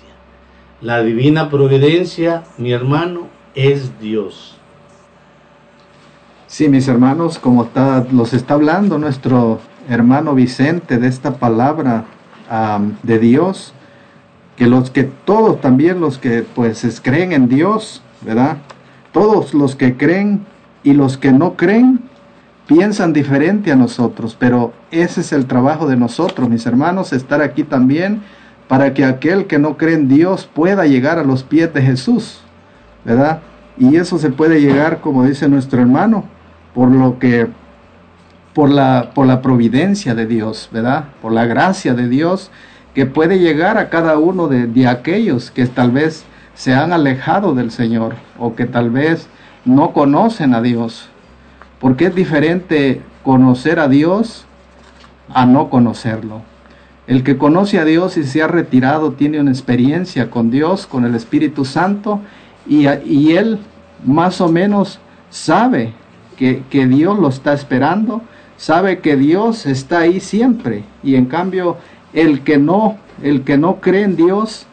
La 0.81 1.03
divina 1.03 1.51
providencia, 1.51 2.45
mi 2.57 2.73
hermano, 2.73 3.27
es 3.55 3.99
Dios. 4.01 4.57
Sí, 6.47 6.69
mis 6.69 6.89
hermanos, 6.89 7.39
como 7.39 7.65
está, 7.65 8.07
los 8.13 8.33
está 8.33 8.55
hablando 8.55 8.99
nuestro 8.99 9.61
hermano 9.89 10.35
Vicente 10.35 10.99
de 10.99 11.09
esta 11.09 11.35
palabra 11.35 12.05
de 13.03 13.19
Dios, 13.19 13.73
que 14.57 14.67
los 14.67 14.91
que 14.91 15.05
todos 15.05 15.61
también 15.61 16.01
los 16.01 16.19
que 16.19 16.43
pues 16.43 16.85
es- 16.85 17.01
creen 17.01 17.33
en 17.33 17.49
Dios, 17.49 18.03
¿verdad? 18.21 18.59
Todos 19.13 19.55
los 19.55 19.75
que 19.77 19.97
creen 19.97 20.45
y 20.83 20.93
los 20.93 21.17
que 21.17 21.33
no 21.33 21.55
creen 21.57 22.01
piensan 22.71 23.13
diferente 23.13 23.73
a 23.73 23.77
nosotros, 23.77 24.37
pero 24.39 24.73
ese 24.93 25.23
es 25.23 25.33
el 25.33 25.47
trabajo 25.47 25.89
de 25.89 25.97
nosotros, 25.97 26.49
mis 26.49 26.65
hermanos, 26.67 27.13
estar 27.13 27.43
aquí 27.43 27.65
también 27.65 28.23
para 28.69 28.95
que 28.95 29.05
aquel 29.05 29.49
que 29.49 29.59
no 29.59 29.77
cree 29.77 29.97
en 29.97 30.07
Dios 30.07 30.49
pueda 30.55 30.87
llegar 30.87 31.19
a 31.19 31.25
los 31.25 31.43
pies 31.43 31.75
de 31.75 31.83
Jesús, 31.83 32.43
¿verdad? 33.05 33.41
Y 33.77 33.97
eso 33.97 34.19
se 34.19 34.31
puede 34.31 34.61
llegar, 34.61 35.01
como 35.01 35.25
dice 35.25 35.49
nuestro 35.49 35.81
hermano, 35.81 36.27
por 36.73 36.93
lo 36.93 37.19
que 37.19 37.49
por 38.55 38.71
la 38.71 39.11
por 39.15 39.27
la 39.27 39.43
providencia 39.43 40.15
de 40.15 40.27
Dios, 40.27 40.69
¿verdad? 40.71 41.07
Por 41.21 41.33
la 41.33 41.47
gracia 41.47 41.95
de 41.95 42.07
Dios 42.07 42.53
que 42.95 43.05
puede 43.05 43.41
llegar 43.41 43.79
a 43.79 43.89
cada 43.89 44.17
uno 44.17 44.47
de, 44.47 44.69
de 44.69 44.87
aquellos 44.87 45.51
que 45.51 45.67
tal 45.67 45.91
vez 45.91 46.25
se 46.55 46.73
han 46.73 46.93
alejado 46.93 47.53
del 47.53 47.73
Señor 47.73 48.15
o 48.39 48.55
que 48.55 48.67
tal 48.67 48.91
vez 48.91 49.27
no 49.65 49.93
conocen 49.93 50.55
a 50.55 50.63
Dios. 50.63 51.10
Porque 51.81 52.07
es 52.07 52.15
diferente 52.15 53.01
conocer 53.25 53.81
a 53.81 53.89
Dios 53.89 54.45
a 55.33 55.47
no 55.47 55.71
conocerlo. 55.71 56.43
El 57.07 57.25
que 57.25 57.37
conoce 57.37 57.79
a 57.81 57.85
Dios 57.85 58.17
y 58.17 58.25
se 58.25 58.43
ha 58.43 58.47
retirado 58.47 59.13
tiene 59.13 59.41
una 59.41 59.51
experiencia 59.51 60.31
con 60.31 60.51
Dios, 60.51 60.87
con 60.87 61.05
el 61.05 61.15
Espíritu 61.15 61.65
Santo, 61.65 62.21
y, 62.69 62.87
él 63.33 63.59
más 64.05 64.41
o 64.41 64.49
menos 64.49 65.01
sabe 65.31 65.93
que, 66.37 66.63
que 66.71 66.87
Dios 66.87 67.19
lo 67.19 67.29
está 67.29 67.53
esperando, 67.53 68.23
sabe 68.57 69.01
que 69.01 69.17
Dios 69.17 69.67
está 69.67 70.01
ahí 70.01 70.21
siempre, 70.21 70.85
y 71.03 71.17
en 71.17 71.27
cambio 71.27 71.79
el 72.13 72.43
que 72.43 72.59
no, 72.59 72.99
el 73.23 73.43
que 73.43 73.57
no 73.57 73.81
cree 73.81 74.05
en 74.05 74.17
Dios, 74.17 74.67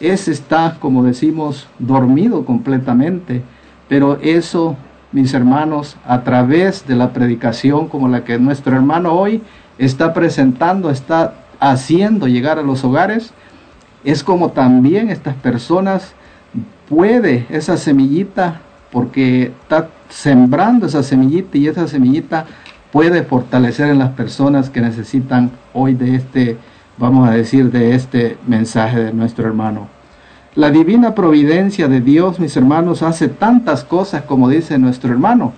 ese 0.00 0.32
está, 0.32 0.76
como 0.80 1.02
decimos, 1.02 1.68
dormido 1.78 2.44
completamente. 2.44 3.42
Pero 3.88 4.18
eso, 4.22 4.76
mis 5.14 5.32
hermanos, 5.32 5.96
a 6.04 6.24
través 6.24 6.88
de 6.88 6.96
la 6.96 7.12
predicación 7.12 7.86
como 7.86 8.08
la 8.08 8.24
que 8.24 8.36
nuestro 8.36 8.74
hermano 8.74 9.12
hoy 9.12 9.42
está 9.78 10.12
presentando, 10.12 10.90
está 10.90 11.34
haciendo 11.60 12.26
llegar 12.26 12.58
a 12.58 12.62
los 12.62 12.82
hogares, 12.82 13.32
es 14.02 14.24
como 14.24 14.50
también 14.50 15.10
estas 15.10 15.36
personas 15.36 16.14
puede 16.88 17.46
esa 17.48 17.76
semillita, 17.76 18.60
porque 18.90 19.52
está 19.62 19.88
sembrando 20.08 20.86
esa 20.86 21.04
semillita 21.04 21.58
y 21.58 21.68
esa 21.68 21.86
semillita 21.86 22.46
puede 22.90 23.22
fortalecer 23.22 23.90
en 23.90 24.00
las 24.00 24.10
personas 24.10 24.68
que 24.68 24.80
necesitan 24.80 25.52
hoy 25.72 25.94
de 25.94 26.16
este, 26.16 26.58
vamos 26.98 27.28
a 27.28 27.32
decir, 27.32 27.70
de 27.70 27.94
este 27.94 28.36
mensaje 28.48 28.98
de 28.98 29.12
nuestro 29.12 29.46
hermano. 29.46 29.93
La 30.56 30.70
divina 30.70 31.16
providencia 31.16 31.88
de 31.88 32.00
Dios, 32.00 32.38
mis 32.38 32.56
hermanos, 32.56 33.02
hace 33.02 33.26
tantas 33.26 33.82
cosas 33.82 34.22
como 34.22 34.48
dice 34.48 34.78
nuestro 34.78 35.10
hermano. 35.10 35.52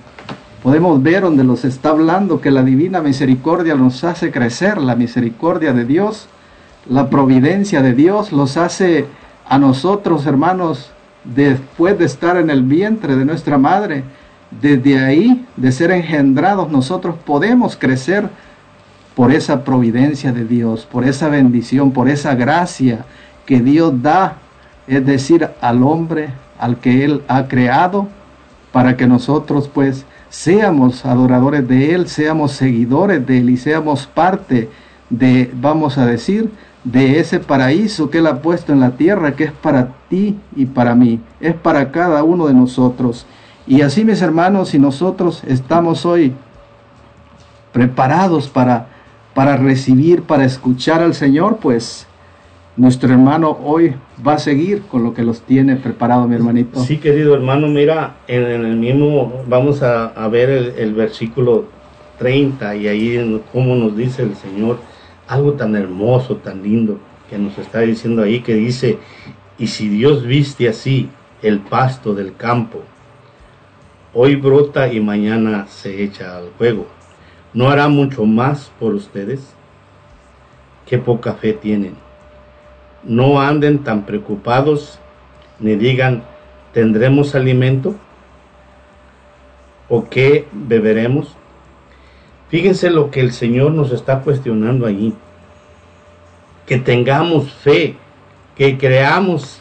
Podemos 0.63 1.03
ver 1.03 1.21
donde 1.21 1.45
los 1.45 1.67
está 1.67 1.91
hablando 1.91 2.41
que 2.41 2.51
la 2.51 2.63
divina 2.63 3.03
misericordia 3.03 3.75
nos 3.75 4.03
hace 4.05 4.31
crecer, 4.31 4.79
la 4.79 4.97
misericordia 4.97 5.75
de 5.75 5.85
Dios, 5.85 6.29
la 6.89 7.11
providencia 7.11 7.83
de 7.83 7.93
Dios 7.93 8.33
los 8.33 8.57
hace 8.57 9.05
a 9.47 9.59
nosotros, 9.59 10.25
hermanos, 10.25 10.91
después 11.25 11.99
de 11.99 12.07
estar 12.07 12.39
en 12.39 12.49
el 12.49 12.63
vientre 12.63 13.17
de 13.17 13.27
nuestra 13.27 13.59
madre, 13.59 14.03
desde 14.63 14.99
ahí, 14.99 15.45
de 15.59 15.73
ser 15.73 15.91
engendrados, 15.91 16.71
nosotros 16.71 17.17
podemos 17.27 17.77
crecer 17.77 18.31
por 19.15 19.31
esa 19.31 19.63
providencia 19.63 20.33
de 20.33 20.47
Dios, 20.47 20.87
por 20.91 21.05
esa 21.05 21.29
bendición, 21.29 21.93
por 21.93 22.09
esa 22.09 22.35
gracia 22.35 23.05
que 23.45 23.61
Dios 23.61 24.03
da, 24.03 24.39
es 24.87 25.05
decir, 25.05 25.49
al 25.61 25.83
hombre, 25.83 26.31
al 26.59 26.79
que 26.79 27.05
Él 27.05 27.23
ha 27.29 27.49
creado, 27.49 28.09
para 28.73 28.97
que 28.97 29.07
nosotros 29.07 29.71
pues 29.73 30.05
seamos 30.29 31.05
adoradores 31.07 31.67
de 31.67 31.95
Él, 31.95 32.09
seamos 32.09 32.53
seguidores 32.53 33.27
de 33.27 33.39
Él 33.39 33.51
y 33.51 33.57
seamos 33.57 34.07
parte 34.07 34.71
de, 35.11 35.51
vamos 35.55 35.99
a 35.99 36.07
decir, 36.07 36.51
de 36.85 37.19
ese 37.19 37.41
paraíso 37.41 38.11
que 38.11 38.19
Él 38.19 38.27
ha 38.27 38.43
puesto 38.43 38.73
en 38.73 38.81
la 38.81 38.93
tierra, 38.93 39.35
que 39.35 39.45
es 39.45 39.53
para 39.53 39.89
ti 40.09 40.39
y 40.55 40.67
para 40.67 40.95
mí, 40.95 41.21
es 41.41 41.55
para 41.55 41.91
cada 41.91 42.23
uno 42.23 42.47
de 42.47 42.55
nosotros. 42.55 43.27
Y 43.67 43.81
así, 43.81 44.05
mis 44.05 44.23
hermanos, 44.23 44.69
si 44.69 44.79
nosotros 44.79 45.43
estamos 45.47 46.07
hoy 46.07 46.33
preparados 47.73 48.49
para 48.49 48.87
para 49.37 49.59
recibir, 49.59 50.23
para 50.23 50.47
escuchar 50.47 51.03
al 51.03 51.15
Señor, 51.15 51.59
pues 51.59 52.07
nuestro 52.77 53.11
hermano 53.11 53.59
hoy 53.65 53.95
va 54.27 54.35
a 54.35 54.39
seguir 54.39 54.83
con 54.83 55.03
lo 55.03 55.15
que 55.15 55.23
los 55.23 55.43
tiene 55.43 55.77
preparado, 55.77 56.29
mi 56.29 56.35
hermanito. 56.35 56.81
Sí, 56.81 56.99
querido 56.99 57.35
hermano, 57.35 57.69
mira, 57.69 58.17
en, 58.29 58.45
el 58.45 58.77
mismo, 58.77 59.45
vamos 59.47 59.83
a, 59.83 60.29
ver 60.29 60.51
el, 60.51 60.75
el 60.77 60.95
versículo 60.95 61.65
30 62.19 62.77
y 62.77 62.89
ahí 62.89 63.17
en 63.17 63.43
cómo 63.53 63.75
nos 63.75 63.97
dice 63.97 64.23
el 64.23 64.37
Señor 64.37 64.79
algo 65.27 65.55
tan 65.55 65.75
hermoso, 65.75 66.37
tan 66.37 66.63
lindo, 66.63 66.99
que 67.29 67.39
nos 67.39 67.59
está 67.59 67.81
diciendo 67.81 68.23
ahí, 68.23 68.41
que 68.41 68.55
dice, 68.55 68.99
y 69.59 69.67
si 69.69 69.89
Dios 69.89 70.25
viste 70.25 70.69
así 70.69 71.09
el 71.43 71.61
pasto 71.61 72.15
del 72.15 72.37
campo, 72.37 72.83
hoy 74.15 74.37
brota 74.37 74.93
y 74.93 75.01
mañana 75.01 75.67
se 75.67 76.03
echa 76.03 76.37
al 76.37 76.51
fuego, 76.57 76.87
¿no 77.53 77.69
hará 77.69 77.89
mucho 77.89 78.25
más 78.25 78.71
por 78.79 78.95
ustedes? 78.95 79.55
Qué 80.87 80.99
poca 80.99 81.35
fe 81.35 81.53
tienen. 81.53 82.06
No 83.07 83.41
anden 83.41 83.85
tan 83.85 84.05
preocupados 84.05 84.99
ni 85.61 85.77
digan, 85.77 86.25
¿tendremos 86.73 87.35
alimento? 87.35 87.95
¿O 89.89 90.09
qué 90.09 90.47
beberemos? 90.53 91.37
Fíjense 92.49 92.91
lo 92.91 93.11
que 93.11 93.21
el 93.21 93.33
Señor 93.33 93.73
nos 93.73 93.93
está 93.93 94.21
cuestionando 94.21 94.87
allí. 94.87 95.15
Que 96.67 96.79
tengamos 96.79 97.53
fe, 97.53 97.97
que 98.57 98.77
creamos 98.77 99.61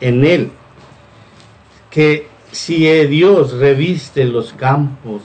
en 0.00 0.24
Él, 0.24 0.50
que 1.90 2.28
si 2.50 2.86
Dios 3.06 3.52
reviste 3.52 4.24
los 4.24 4.52
campos, 4.52 5.22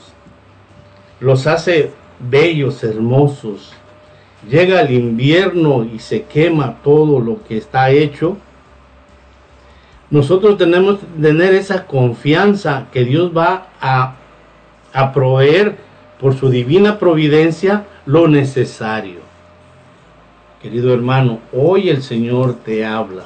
los 1.19 1.47
hace 1.47 1.91
bellos, 2.19 2.83
hermosos, 2.83 3.73
llega 4.49 4.81
el 4.81 4.91
invierno 4.91 5.83
y 5.83 5.99
se 5.99 6.23
quema 6.23 6.77
todo 6.83 7.19
lo 7.19 7.43
que 7.43 7.57
está 7.57 7.89
hecho, 7.91 8.37
nosotros 10.09 10.57
tenemos 10.57 10.99
que 10.99 11.21
tener 11.21 11.53
esa 11.55 11.87
confianza 11.87 12.87
que 12.91 13.03
Dios 13.03 13.31
va 13.35 13.67
a, 13.81 14.15
a 14.93 15.11
proveer 15.11 15.77
por 16.19 16.35
su 16.35 16.49
divina 16.49 16.99
providencia 16.99 17.85
lo 18.05 18.27
necesario. 18.27 19.21
Querido 20.61 20.93
hermano, 20.93 21.39
hoy 21.51 21.89
el 21.89 22.03
Señor 22.03 22.55
te 22.63 22.85
habla. 22.85 23.25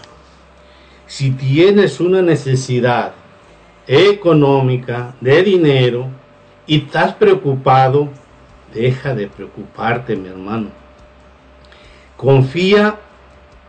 Si 1.06 1.32
tienes 1.32 2.00
una 2.00 2.22
necesidad 2.22 3.14
económica, 3.86 5.14
de 5.22 5.44
dinero, 5.44 6.08
y 6.66 6.80
estás 6.80 7.14
preocupado, 7.14 8.10
deja 8.74 9.14
de 9.14 9.28
preocuparte, 9.28 10.16
mi 10.16 10.28
hermano. 10.28 10.70
Confía 12.18 12.98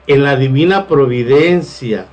en 0.07 0.25
la 0.25 0.37
divina 0.37 0.87
providencia, 0.89 2.07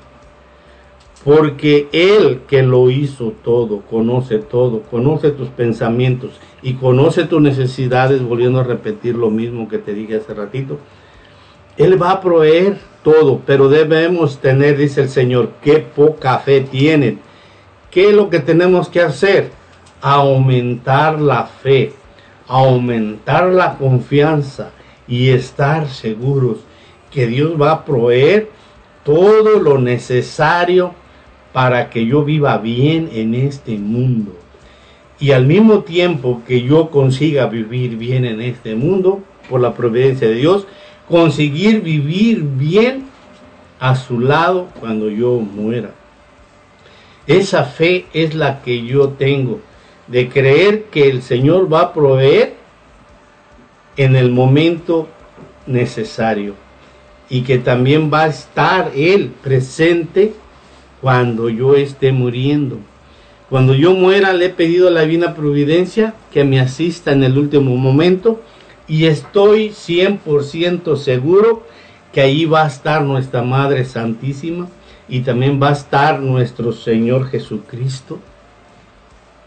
porque 1.23 1.87
Él 1.93 2.41
que 2.45 2.61
lo 2.61 2.89
hizo 2.89 3.31
todo, 3.41 3.79
conoce 3.89 4.39
todo, 4.39 4.81
conoce 4.81 5.31
tus 5.31 5.47
pensamientos 5.47 6.31
y 6.61 6.73
conoce 6.73 7.23
tus 7.23 7.41
necesidades, 7.41 8.21
volviendo 8.21 8.59
a 8.59 8.63
repetir 8.63 9.15
lo 9.15 9.29
mismo 9.29 9.69
que 9.69 9.77
te 9.77 9.93
dije 9.93 10.17
hace 10.17 10.33
ratito. 10.33 10.77
Él 11.77 12.01
va 12.01 12.11
a 12.11 12.21
proveer 12.21 12.79
todo, 13.01 13.39
pero 13.45 13.69
debemos 13.69 14.39
tener, 14.39 14.77
dice 14.77 15.03
el 15.03 15.09
Señor, 15.09 15.51
qué 15.61 15.79
poca 15.79 16.37
fe 16.39 16.59
tienen. 16.59 17.19
¿Qué 17.89 18.09
es 18.09 18.13
lo 18.13 18.29
que 18.29 18.39
tenemos 18.39 18.89
que 18.89 18.99
hacer? 18.99 19.51
Aumentar 20.01 21.21
la 21.21 21.45
fe, 21.45 21.93
aumentar 22.45 23.45
la 23.45 23.77
confianza 23.77 24.74
y 25.07 25.29
estar 25.29 25.87
seguros 25.89 26.59
que 27.11 27.27
Dios 27.27 27.59
va 27.59 27.71
a 27.71 27.85
proveer 27.85 28.49
todo 29.03 29.59
lo 29.59 29.77
necesario 29.77 30.93
para 31.53 31.89
que 31.89 32.05
yo 32.05 32.23
viva 32.23 32.57
bien 32.57 33.09
en 33.13 33.33
este 33.33 33.77
mundo. 33.77 34.35
Y 35.19 35.31
al 35.31 35.45
mismo 35.45 35.81
tiempo 35.83 36.41
que 36.45 36.63
yo 36.63 36.89
consiga 36.89 37.45
vivir 37.45 37.95
bien 37.95 38.25
en 38.25 38.41
este 38.41 38.75
mundo, 38.75 39.23
por 39.49 39.61
la 39.61 39.73
providencia 39.73 40.27
de 40.27 40.35
Dios, 40.35 40.67
conseguir 41.07 41.81
vivir 41.81 42.43
bien 42.43 43.05
a 43.79 43.95
su 43.95 44.19
lado 44.19 44.67
cuando 44.79 45.09
yo 45.09 45.39
muera. 45.39 45.91
Esa 47.27 47.63
fe 47.63 48.05
es 48.13 48.35
la 48.35 48.61
que 48.61 48.83
yo 48.83 49.09
tengo, 49.09 49.61
de 50.07 50.29
creer 50.29 50.85
que 50.85 51.09
el 51.09 51.21
Señor 51.21 51.71
va 51.71 51.81
a 51.81 51.93
proveer 51.93 52.55
en 53.97 54.15
el 54.15 54.31
momento 54.31 55.07
necesario 55.67 56.53
y 57.29 57.41
que 57.41 57.57
también 57.57 58.11
va 58.13 58.23
a 58.23 58.27
estar 58.27 58.91
Él 58.95 59.31
presente 59.41 60.33
cuando 61.01 61.49
yo 61.49 61.75
esté 61.75 62.11
muriendo. 62.11 62.77
Cuando 63.49 63.73
yo 63.73 63.93
muera 63.93 64.33
le 64.33 64.45
he 64.45 64.49
pedido 64.49 64.87
a 64.87 64.91
la 64.91 65.01
divina 65.01 65.35
providencia 65.35 66.13
que 66.31 66.43
me 66.43 66.59
asista 66.59 67.11
en 67.11 67.23
el 67.23 67.37
último 67.37 67.75
momento 67.77 68.41
y 68.87 69.05
estoy 69.05 69.69
100% 69.69 70.95
seguro 70.97 71.63
que 72.11 72.21
ahí 72.21 72.45
va 72.45 72.63
a 72.63 72.67
estar 72.67 73.03
nuestra 73.03 73.43
Madre 73.43 73.85
Santísima 73.85 74.67
y 75.07 75.19
también 75.21 75.61
va 75.61 75.69
a 75.69 75.73
estar 75.73 76.19
nuestro 76.21 76.71
Señor 76.71 77.27
Jesucristo 77.29 78.19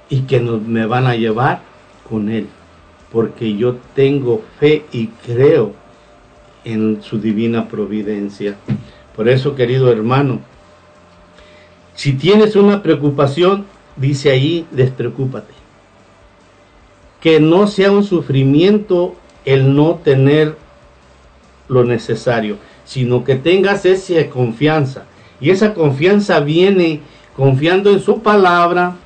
y 0.08 0.20
que 0.20 0.40
nos, 0.40 0.62
me 0.62 0.86
van 0.86 1.06
a 1.06 1.16
llevar 1.16 1.62
con 2.08 2.28
Él, 2.28 2.46
porque 3.12 3.56
yo 3.56 3.76
tengo 3.94 4.42
fe 4.58 4.84
y 4.92 5.08
creo 5.26 5.72
en 6.64 7.02
su 7.02 7.18
divina 7.18 7.68
providencia. 7.68 8.56
Por 9.16 9.28
eso, 9.28 9.54
querido 9.54 9.90
hermano, 9.90 10.40
si 11.94 12.12
tienes 12.12 12.54
una 12.54 12.82
preocupación, 12.82 13.64
dice 13.96 14.30
ahí, 14.30 14.66
despreocúpate. 14.70 15.54
Que 17.20 17.40
no 17.40 17.66
sea 17.66 17.90
un 17.90 18.04
sufrimiento 18.04 19.16
el 19.44 19.74
no 19.74 19.96
tener 19.96 20.56
lo 21.68 21.84
necesario, 21.84 22.58
sino 22.84 23.24
que 23.24 23.34
tengas 23.34 23.84
esa 23.84 24.28
confianza. 24.28 25.04
Y 25.40 25.50
esa 25.50 25.74
confianza 25.74 26.40
viene 26.40 27.00
confiando 27.36 27.90
en 27.90 28.00
su 28.00 28.22
palabra, 28.22 28.96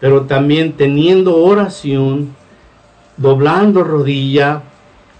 pero 0.00 0.22
también 0.22 0.72
teniendo 0.72 1.36
oración, 1.36 2.34
doblando 3.16 3.84
rodilla, 3.84 4.62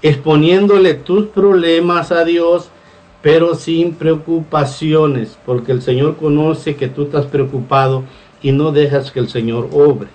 exponiéndole 0.03 0.95
tus 0.95 1.27
problemas 1.27 2.13
a 2.13 2.25
Dios, 2.25 2.71
pero 3.23 3.55
sin 3.55 3.95
preocupaciones, 3.95 5.39
porque 5.47 5.73
el 5.73 5.81
Señor 5.81 6.17
conoce 6.17 6.77
que 6.77 6.89
tú 6.89 7.05
estás 7.05 7.27
preocupado 7.27 8.05
y 8.43 8.53
no 8.53 8.71
dejas 8.73 9.11
que 9.11 9.21
el 9.21 9.29
Señor 9.29 9.71
obre. 9.73 10.09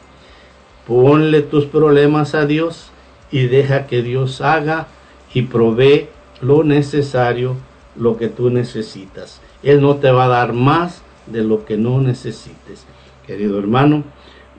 Ponle 0.86 1.42
tus 1.42 1.66
problemas 1.66 2.36
a 2.36 2.46
Dios 2.46 2.92
y 3.32 3.48
deja 3.48 3.88
que 3.88 4.04
Dios 4.04 4.42
haga 4.42 4.88
y 5.34 5.44
provee 5.44 6.08
lo 6.42 6.64
necesario, 6.64 7.56
lo 7.96 8.18
que 8.18 8.28
tú 8.28 8.50
necesitas. 8.50 9.42
Él 9.64 9.82
no 9.82 9.96
te 9.96 10.12
va 10.12 10.26
a 10.26 10.30
dar 10.30 10.54
más 10.54 11.02
de 11.26 11.44
lo 11.44 11.66
que 11.66 11.78
no 11.78 12.00
necesites. 12.00 12.86
Querido 13.26 13.60
hermano, 13.60 14.04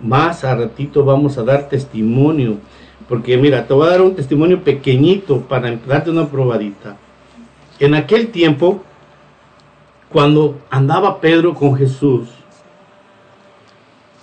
más 0.03 0.45
a 0.45 0.55
ratito 0.55 1.05
vamos 1.05 1.39
a 1.39 1.43
dar 1.43 1.69
testimonio, 1.69 2.57
porque 3.11 3.37
mira, 3.37 3.67
te 3.67 3.75
voy 3.75 3.89
a 3.89 3.91
dar 3.91 4.03
un 4.03 4.15
testimonio 4.15 4.63
pequeñito 4.63 5.41
para 5.41 5.75
darte 5.85 6.11
una 6.11 6.29
probadita. 6.29 6.97
En 7.81 7.97
aquel 7.97 8.29
tiempo, 8.29 8.85
cuando 10.13 10.61
andaba 10.71 11.21
Pedro 11.21 11.53
con 11.53 11.75
Jesús, 11.75 12.29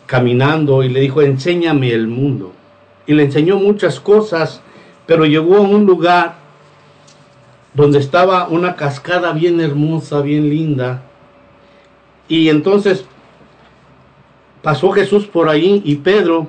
caminando 0.05 0.83
y 0.83 0.89
le 0.89 1.01
dijo, 1.01 1.21
enséñame 1.21 1.91
el 1.91 2.07
mundo. 2.07 2.53
Y 3.05 3.13
le 3.13 3.23
enseñó 3.23 3.57
muchas 3.57 3.99
cosas, 3.99 4.61
pero 5.05 5.25
llegó 5.25 5.57
a 5.57 5.61
un 5.61 5.85
lugar 5.85 6.35
donde 7.73 7.99
estaba 7.99 8.47
una 8.47 8.77
cascada 8.77 9.33
bien 9.33 9.59
hermosa, 9.59 10.21
bien 10.21 10.49
linda. 10.49 11.03
Y 12.29 12.47
entonces 12.47 13.03
pasó 14.61 14.91
Jesús 14.91 15.27
por 15.27 15.49
ahí 15.49 15.81
y 15.83 15.97
Pedro, 15.97 16.47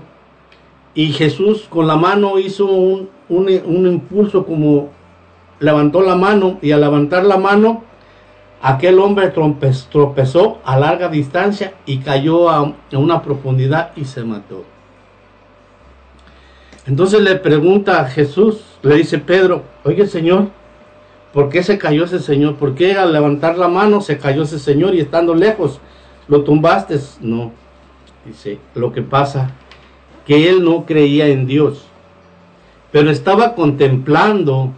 y 0.99 1.13
Jesús 1.13 1.69
con 1.71 1.87
la 1.87 1.95
mano 1.95 2.41
hizo 2.41 2.67
un, 2.67 3.09
un, 3.29 3.49
un 3.67 3.87
impulso 3.87 4.45
como 4.45 4.89
levantó 5.61 6.03
la 6.03 6.17
mano 6.17 6.59
y 6.61 6.73
al 6.73 6.81
levantar 6.81 7.25
la 7.25 7.37
mano 7.37 7.85
aquel 8.61 8.99
hombre 8.99 9.33
tropezó 9.93 10.59
a 10.65 10.77
larga 10.77 11.09
distancia 11.09 11.75
y 11.87 11.99
cayó 11.99 12.51
a, 12.51 12.75
a 12.93 12.99
una 12.99 13.23
profundidad 13.23 13.93
y 13.95 14.07
se 14.07 14.25
mató. 14.25 14.65
Entonces 16.85 17.21
le 17.21 17.37
pregunta 17.37 18.01
a 18.01 18.07
Jesús, 18.07 18.65
le 18.83 18.97
dice 18.97 19.19
Pedro, 19.19 19.63
oye 19.85 20.05
Señor, 20.09 20.49
¿por 21.33 21.49
qué 21.49 21.63
se 21.63 21.79
cayó 21.79 22.07
ese 22.07 22.19
Señor? 22.19 22.57
¿Por 22.57 22.75
qué 22.75 22.97
al 22.97 23.13
levantar 23.13 23.57
la 23.57 23.69
mano 23.69 24.01
se 24.01 24.19
cayó 24.19 24.43
ese 24.43 24.59
Señor 24.59 24.97
y 24.97 24.99
estando 24.99 25.37
lejos 25.37 25.79
lo 26.27 26.43
tumbaste? 26.43 26.99
No, 27.21 27.53
dice, 28.27 28.59
lo 28.75 28.93
que 28.93 29.03
pasa 29.03 29.55
que 30.29 30.51
él 30.51 30.63
no 30.63 30.85
creía 30.85 31.27
en 31.27 31.47
Dios, 31.47 31.87
pero 32.93 33.11
estaba 33.11 33.55
contemplando 33.55 34.75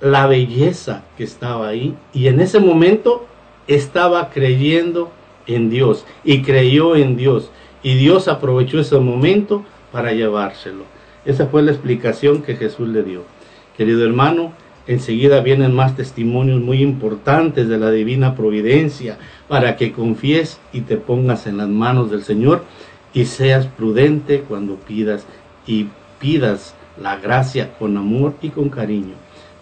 la 0.00 0.28
belleza 0.28 1.02
que 1.16 1.24
estaba 1.24 1.66
ahí 1.66 1.96
y 2.14 2.28
en 2.28 2.38
ese 2.38 2.60
momento 2.60 3.26
estaba 3.66 4.30
creyendo 4.30 5.10
en 5.48 5.68
Dios 5.68 6.06
y 6.22 6.42
creyó 6.42 6.94
en 6.94 7.16
Dios 7.16 7.50
y 7.82 7.96
Dios 7.96 8.28
aprovechó 8.28 8.78
ese 8.78 8.98
momento 8.98 9.64
para 9.90 10.12
llevárselo. 10.12 10.84
Esa 11.24 11.48
fue 11.48 11.62
la 11.62 11.72
explicación 11.72 12.42
que 12.42 12.54
Jesús 12.54 12.88
le 12.88 13.02
dio. 13.02 13.24
Querido 13.76 14.04
hermano, 14.04 14.52
enseguida 14.86 15.40
vienen 15.40 15.74
más 15.74 15.96
testimonios 15.96 16.60
muy 16.60 16.82
importantes 16.82 17.68
de 17.68 17.78
la 17.78 17.90
divina 17.90 18.36
providencia 18.36 19.18
para 19.48 19.76
que 19.76 19.90
confíes 19.90 20.60
y 20.72 20.82
te 20.82 20.96
pongas 20.96 21.48
en 21.48 21.56
las 21.56 21.68
manos 21.68 22.12
del 22.12 22.22
Señor 22.22 22.62
y 23.18 23.24
seas 23.24 23.66
prudente 23.66 24.42
cuando 24.42 24.76
pidas 24.76 25.26
y 25.66 25.88
pidas 26.20 26.76
la 27.02 27.16
gracia 27.16 27.76
con 27.76 27.96
amor 27.96 28.34
y 28.42 28.50
con 28.50 28.68
cariño. 28.68 29.14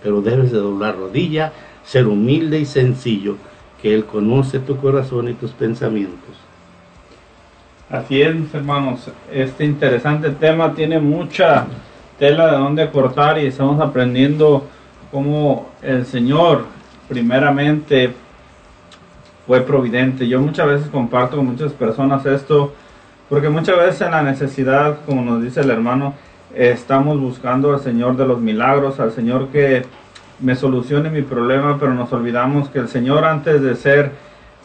Pero 0.02 0.20
debes 0.20 0.52
de 0.52 0.58
doblar 0.58 0.98
rodilla, 0.98 1.54
ser 1.82 2.06
humilde 2.06 2.60
y 2.60 2.66
sencillo, 2.66 3.36
que 3.80 3.94
Él 3.94 4.04
conoce 4.04 4.58
tu 4.58 4.76
corazón 4.76 5.30
y 5.30 5.32
tus 5.32 5.52
pensamientos. 5.52 6.36
Así 7.88 8.20
es, 8.20 8.36
hermanos. 8.52 9.08
Este 9.32 9.64
interesante 9.64 10.28
tema 10.32 10.74
tiene 10.74 10.98
mucha 10.98 11.66
tela 12.18 12.48
de 12.48 12.58
donde 12.58 12.90
cortar 12.90 13.38
y 13.38 13.46
estamos 13.46 13.80
aprendiendo 13.80 14.66
cómo 15.10 15.70
el 15.80 16.04
Señor 16.04 16.66
primeramente 17.08 18.12
fue 19.46 19.62
providente. 19.62 20.28
Yo 20.28 20.42
muchas 20.42 20.66
veces 20.66 20.88
comparto 20.88 21.38
con 21.38 21.46
muchas 21.46 21.72
personas 21.72 22.26
esto, 22.26 22.74
porque 23.28 23.48
muchas 23.48 23.76
veces 23.76 24.00
en 24.02 24.12
la 24.12 24.22
necesidad, 24.22 24.98
como 25.04 25.22
nos 25.22 25.42
dice 25.42 25.60
el 25.60 25.70
hermano, 25.70 26.14
estamos 26.54 27.20
buscando 27.20 27.72
al 27.72 27.80
Señor 27.80 28.16
de 28.16 28.26
los 28.26 28.40
milagros, 28.40 29.00
al 29.00 29.12
Señor 29.12 29.48
que 29.48 29.84
me 30.38 30.54
solucione 30.54 31.10
mi 31.10 31.22
problema, 31.22 31.76
pero 31.78 31.94
nos 31.94 32.12
olvidamos 32.12 32.68
que 32.68 32.78
el 32.78 32.88
Señor 32.88 33.24
antes 33.24 33.62
de 33.62 33.74
ser 33.74 34.12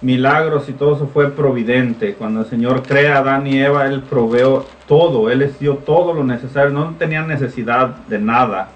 milagros 0.02 0.68
y 0.68 0.74
todo 0.74 0.96
eso 0.96 1.08
fue 1.08 1.32
providente. 1.32 2.16
Cuando 2.16 2.42
el 2.42 2.46
Señor 2.48 2.84
crea 2.84 3.18
a 3.18 3.20
Adán 3.20 3.48
y 3.48 3.60
Eva, 3.60 3.88
Él 3.88 4.02
proveó 4.02 4.66
todo, 4.88 5.30
Él 5.30 5.40
les 5.40 5.60
dio 5.60 5.76
todo 5.76 6.14
lo 6.14 6.24
necesario, 6.24 6.72
no 6.72 6.96
tenían 6.98 7.28
necesidad 7.28 7.88
de 8.08 8.20
nada. 8.20 8.70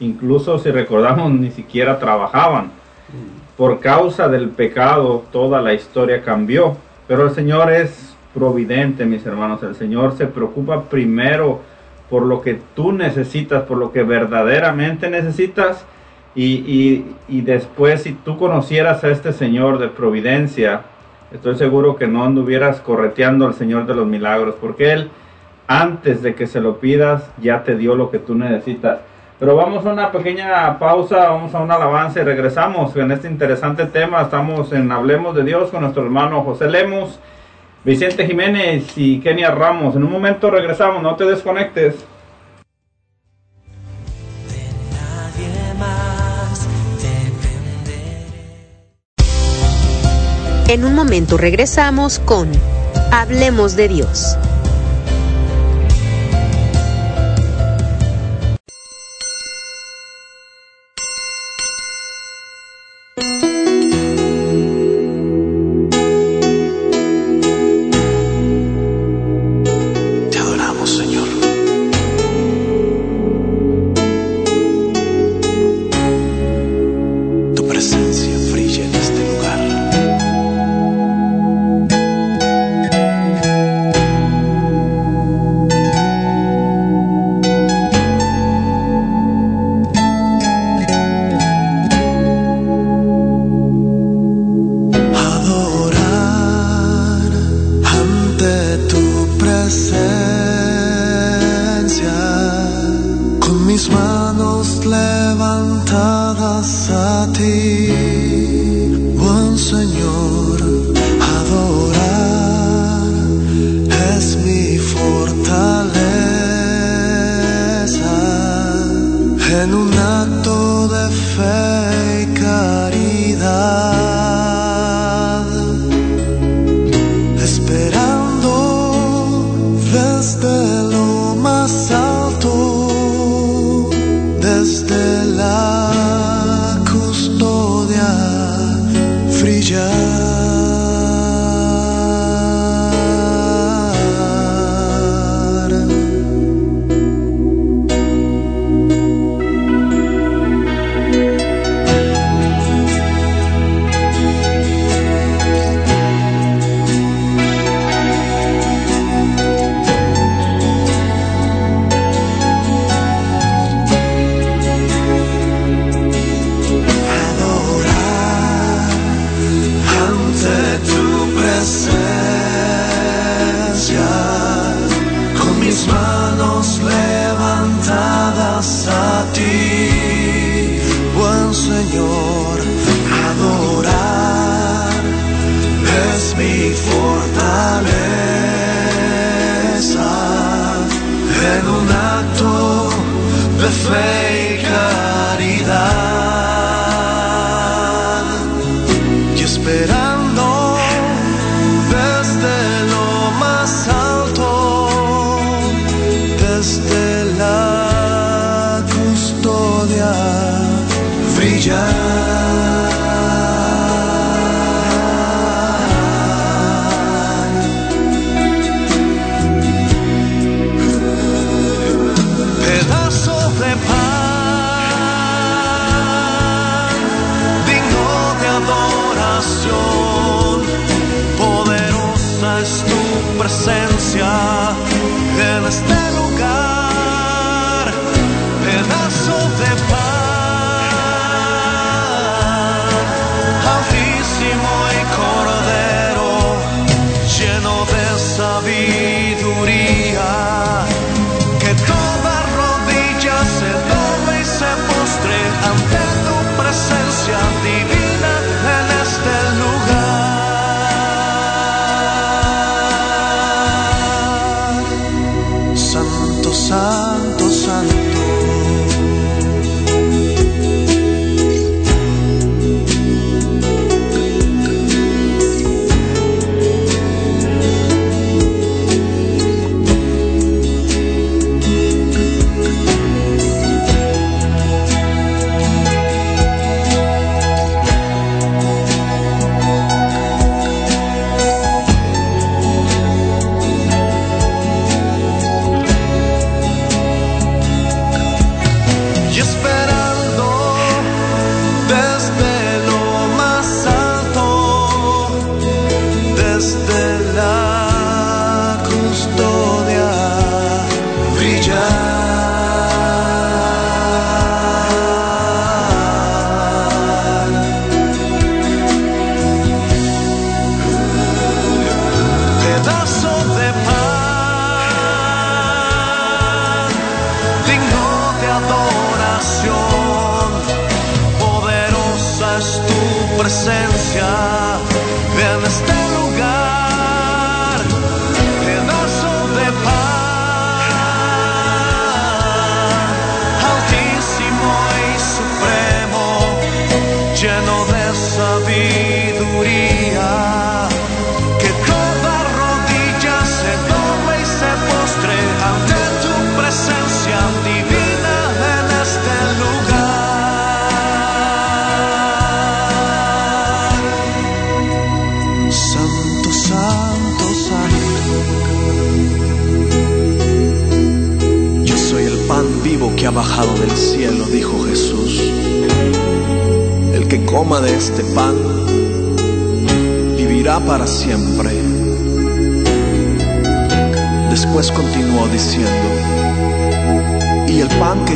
Incluso 0.00 0.58
si 0.58 0.70
recordamos, 0.70 1.30
ni 1.32 1.50
siquiera 1.50 1.98
trabajaban. 1.98 2.70
Por 3.56 3.80
causa 3.80 4.28
del 4.28 4.48
pecado, 4.48 5.24
toda 5.30 5.60
la 5.62 5.74
historia 5.74 6.22
cambió. 6.22 6.76
Pero 7.06 7.24
el 7.24 7.30
Señor 7.30 7.70
es 7.70 8.11
providente, 8.34 9.04
mis 9.04 9.24
hermanos. 9.26 9.62
El 9.62 9.74
Señor 9.74 10.16
se 10.16 10.26
preocupa 10.26 10.84
primero 10.84 11.60
por 12.10 12.24
lo 12.24 12.42
que 12.42 12.58
tú 12.74 12.92
necesitas, 12.92 13.62
por 13.62 13.78
lo 13.78 13.92
que 13.92 14.02
verdaderamente 14.02 15.08
necesitas. 15.08 15.84
Y, 16.34 16.44
y, 16.44 17.16
y 17.28 17.40
después, 17.42 18.02
si 18.02 18.12
tú 18.12 18.38
conocieras 18.38 19.04
a 19.04 19.10
este 19.10 19.32
Señor 19.32 19.78
de 19.78 19.88
providencia, 19.88 20.82
estoy 21.32 21.56
seguro 21.56 21.96
que 21.96 22.06
no 22.06 22.24
anduvieras 22.24 22.80
correteando 22.80 23.46
al 23.46 23.54
Señor 23.54 23.86
de 23.86 23.94
los 23.94 24.06
milagros, 24.06 24.54
porque 24.60 24.92
Él, 24.92 25.10
antes 25.66 26.22
de 26.22 26.34
que 26.34 26.46
se 26.46 26.60
lo 26.60 26.78
pidas, 26.78 27.30
ya 27.40 27.64
te 27.64 27.76
dio 27.76 27.94
lo 27.94 28.10
que 28.10 28.18
tú 28.18 28.34
necesitas. 28.34 29.00
Pero 29.42 29.56
vamos 29.56 29.84
a 29.84 29.92
una 29.92 30.12
pequeña 30.12 30.78
pausa, 30.78 31.30
vamos 31.30 31.52
a 31.52 31.60
una 31.60 31.74
alabanza 31.74 32.20
y 32.20 32.22
regresamos 32.22 32.94
en 32.94 33.10
este 33.10 33.26
interesante 33.26 33.86
tema. 33.86 34.22
Estamos 34.22 34.72
en 34.72 34.92
Hablemos 34.92 35.34
de 35.34 35.42
Dios 35.42 35.70
con 35.70 35.80
nuestro 35.80 36.04
hermano 36.04 36.44
José 36.44 36.70
Lemos, 36.70 37.18
Vicente 37.84 38.26
Jiménez 38.26 38.92
y 38.96 39.18
Kenia 39.20 39.50
Ramos. 39.50 39.96
En 39.96 40.04
un 40.04 40.12
momento 40.12 40.50
regresamos, 40.50 41.02
no 41.02 41.16
te 41.16 41.24
desconectes. 41.24 41.96
En 50.68 50.84
un 50.84 50.94
momento 50.94 51.36
regresamos 51.36 52.18
con 52.20 52.50
Hablemos 53.10 53.76
de 53.76 53.88
Dios. 53.88 54.38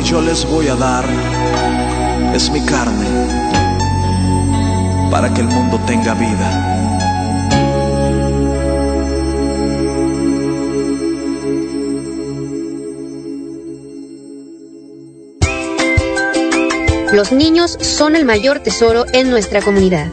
Yo 0.09 0.21
les 0.21 0.45
voy 0.45 0.69
a 0.69 0.75
dar 0.75 1.05
es 2.33 2.49
mi 2.49 2.61
carne, 2.61 3.05
para 5.11 5.33
que 5.33 5.41
el 5.41 5.47
mundo 5.47 5.79
tenga 5.85 6.13
vida. 6.13 6.73
Los 17.11 17.31
niños 17.33 17.77
son 17.81 18.15
el 18.15 18.23
mayor 18.23 18.59
tesoro 18.59 19.05
en 19.11 19.29
nuestra 19.29 19.61
comunidad. 19.61 20.07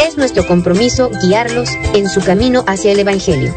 Es 0.00 0.16
nuestro 0.16 0.46
compromiso 0.46 1.10
guiarlos 1.22 1.68
en 1.94 2.08
su 2.08 2.20
camino 2.22 2.64
hacia 2.66 2.90
el 2.90 2.98
Evangelio. 2.98 3.54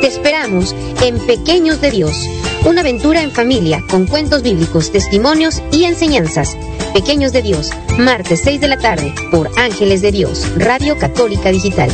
Te 0.00 0.08
esperamos 0.08 0.74
en 1.02 1.18
Pequeños 1.26 1.80
de 1.80 1.92
Dios, 1.92 2.16
una 2.64 2.80
aventura 2.80 3.22
en 3.22 3.30
familia 3.30 3.82
con 3.90 4.06
cuentos 4.06 4.42
bíblicos, 4.42 4.90
testimonios 4.90 5.62
y 5.72 5.84
enseñanzas. 5.84 6.56
Pequeños 6.92 7.32
de 7.32 7.42
Dios, 7.42 7.70
martes 7.98 8.40
6 8.44 8.60
de 8.60 8.68
la 8.68 8.78
tarde 8.78 9.14
por 9.30 9.50
Ángeles 9.58 10.02
de 10.02 10.12
Dios, 10.12 10.46
Radio 10.56 10.98
Católica 10.98 11.50
Digital. 11.50 11.90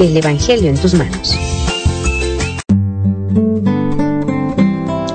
El 0.00 0.16
Evangelio 0.16 0.68
en 0.68 0.76
tus 0.76 0.94
manos. 0.94 1.36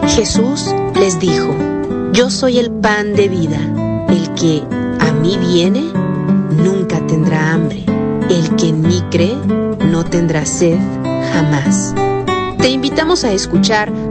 Jesús 0.08 0.74
les 0.96 1.20
dijo, 1.20 1.56
yo 2.14 2.30
soy 2.30 2.60
el 2.60 2.72
pan 2.72 3.14
de 3.16 3.28
vida. 3.28 3.60
El 4.10 4.34
que 4.36 4.62
a 5.00 5.12
mí 5.12 5.38
viene 5.38 5.82
nunca 6.52 7.06
tendrá 7.08 7.54
hambre. 7.54 7.84
El 8.30 8.56
que 8.56 8.70
en 8.70 8.82
mí 8.82 9.04
cree 9.10 9.36
no 9.90 10.06
tendrá 10.06 10.46
sed 10.46 10.78
jamás. 11.34 11.96
Te 12.60 12.70
invitamos 12.70 13.24
a 13.24 13.34
escuchar 13.34 13.92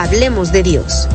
Hablemos 0.00 0.52
de 0.52 0.62
Dios. 0.62 1.08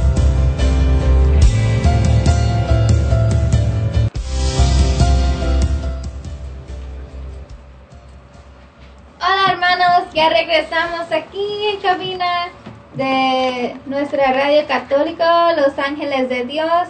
Hola 9.21 9.51
hermanos, 9.51 10.13
ya 10.13 10.27
regresamos 10.27 11.09
aquí 11.13 11.67
en 11.69 11.79
cabina 11.79 12.49
de 12.95 13.77
nuestra 13.85 14.33
radio 14.33 14.67
católica 14.67 15.53
Los 15.53 15.79
Ángeles 15.79 16.27
de 16.27 16.43
Dios. 16.43 16.89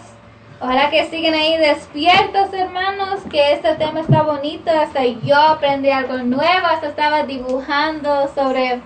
Ojalá 0.58 0.90
que 0.90 1.08
siguen 1.08 1.34
ahí 1.34 1.56
despiertos 1.58 2.52
hermanos, 2.54 3.20
que 3.30 3.52
este 3.52 3.72
tema 3.76 4.00
está 4.00 4.22
bonito, 4.22 4.68
hasta 4.68 5.04
yo 5.04 5.36
aprendí 5.38 5.90
algo 5.90 6.16
nuevo, 6.18 6.66
hasta 6.66 6.88
estaba 6.88 7.22
dibujando 7.22 8.28
sobre 8.34 8.80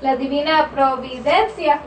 la 0.00 0.16
divina 0.16 0.70
providencia, 0.74 1.80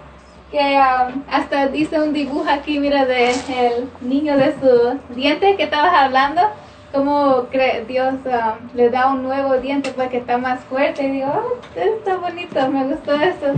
que 0.52 0.80
um, 0.80 1.24
hasta 1.30 1.68
dice 1.68 2.00
un 2.00 2.14
dibujo 2.14 2.50
aquí, 2.50 2.80
mira, 2.80 3.06
de 3.06 3.32
el 3.32 3.90
niño 4.02 4.38
de 4.38 4.54
su 4.60 5.14
diente 5.16 5.56
que 5.56 5.64
estabas 5.64 5.94
hablando 5.94 6.42
como 6.92 7.48
Dios 7.88 8.16
um, 8.26 8.76
le 8.76 8.90
da 8.90 9.08
un 9.08 9.24
nuevo 9.24 9.58
diente 9.58 9.92
para 9.92 10.10
que 10.10 10.18
está 10.18 10.38
más 10.38 10.60
fuerte. 10.62 11.04
Y 11.04 11.12
digo, 11.12 11.28
oh, 11.28 11.80
está 11.80 12.18
bonito, 12.18 12.68
me 12.70 12.86
gustó 12.86 13.14
eso. 13.16 13.54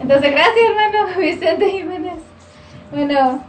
Entonces, 0.00 0.32
gracias, 0.32 0.64
hermano 0.68 1.14
Vicente 1.18 1.70
Jiménez. 1.70 2.18
Bueno, 2.90 3.44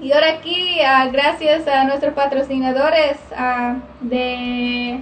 y 0.00 0.12
ahora 0.12 0.30
aquí, 0.30 0.80
ah, 0.80 1.08
gracias 1.12 1.66
a 1.68 1.84
nuestros 1.84 2.14
patrocinadores 2.14 3.16
ah, 3.36 3.76
de 4.00 5.00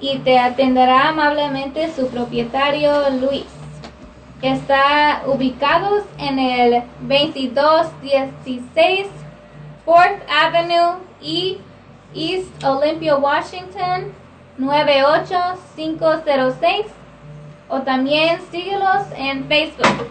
y 0.00 0.18
te 0.18 0.38
atenderá 0.38 1.08
amablemente 1.08 1.92
su 1.92 2.06
propietario 2.08 3.10
Luis. 3.10 3.59
Está 4.42 5.22
ubicados 5.26 6.04
en 6.18 6.38
el 6.38 6.82
2216 7.00 9.08
4th 9.86 10.20
Avenue 10.28 10.98
y 11.20 11.58
East 12.14 12.64
Olympia, 12.64 13.16
Washington 13.16 14.12
98506 14.58 16.86
o 17.68 17.80
también 17.80 18.40
síguelos 18.50 19.06
en 19.16 19.46
Facebook. 19.46 20.08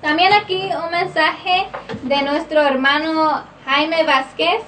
También 0.00 0.32
aquí 0.32 0.70
un 0.84 0.90
mensaje 0.90 1.68
de 2.02 2.22
nuestro 2.22 2.62
hermano 2.62 3.44
Jaime 3.64 4.04
Vázquez 4.04 4.62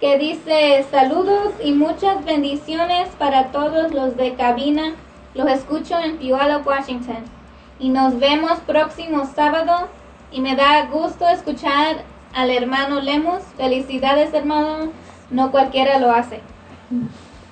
que 0.00 0.18
dice 0.18 0.84
saludos 0.90 1.52
y 1.62 1.72
muchas 1.72 2.24
bendiciones 2.24 3.08
para 3.18 3.52
todos 3.52 3.92
los 3.92 4.16
de 4.16 4.34
cabina. 4.34 4.94
Los 5.34 5.48
escucho 5.48 5.98
en 5.98 6.16
Puyallup, 6.18 6.66
Washington. 6.66 7.35
Y 7.78 7.90
nos 7.90 8.18
vemos 8.18 8.58
próximo 8.66 9.28
sábado. 9.34 9.88
Y 10.32 10.40
me 10.40 10.56
da 10.56 10.86
gusto 10.86 11.28
escuchar 11.28 12.04
al 12.34 12.50
hermano 12.50 13.00
Lemus. 13.00 13.42
Felicidades 13.56 14.32
hermano. 14.34 14.90
No 15.30 15.50
cualquiera 15.50 15.98
lo 15.98 16.10
hace. 16.10 16.40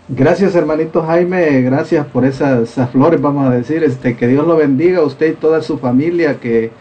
Gracias 0.08 0.54
hermanito 0.54 1.02
Jaime, 1.02 1.62
gracias 1.62 2.06
por 2.06 2.26
esas, 2.26 2.68
esas 2.68 2.90
flores, 2.90 3.22
vamos 3.22 3.46
a 3.46 3.50
decir, 3.50 3.82
este, 3.82 4.18
que 4.18 4.28
Dios 4.28 4.46
lo 4.46 4.54
bendiga 4.54 4.98
a 4.98 5.02
usted 5.02 5.32
y 5.32 5.32
toda 5.32 5.62
su 5.62 5.78
familia, 5.78 6.40
que, 6.40 6.72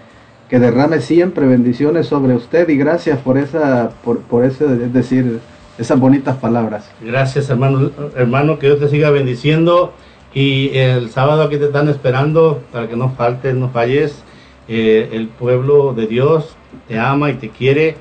que 0.49 0.60
derrame 0.60 0.99
siempre 0.99 1.48
bendiciones 1.48 2.07
sobre 2.07 2.36
usted 2.36 2.68
y 2.68 2.76
gracias 2.76 3.20
por 3.20 3.38
esa, 3.38 3.91
por, 4.03 4.20
por 4.20 4.44
ese, 4.44 4.65
es 4.65 4.91
decir, 4.91 5.40
esas 5.78 5.99
bonitas 5.99 6.36
palabras. 6.36 6.90
Gracias, 7.02 7.49
hermano, 7.49 7.91
hermano, 8.15 8.60
que 8.60 8.68
Dios 8.68 8.80
te 8.80 8.90
siga 8.90 9.10
bendiciendo. 9.10 9.94
Y 10.34 10.76
el 10.77 11.11
sábado 11.11 11.43
aquí 11.43 11.57
te 11.57 11.65
están 11.65 11.89
esperando 11.89 12.64
para 12.72 12.88
que 12.88 12.95
no 12.95 13.11
faltes, 13.11 13.53
no 13.53 13.69
falles. 13.69 14.23
Eh, 14.68 15.10
el 15.11 15.27
pueblo 15.27 15.93
de 15.93 16.07
Dios 16.07 16.55
te 16.88 16.97
ama 16.97 17.30
y 17.30 17.35
te 17.35 17.49
quiere 17.49 17.97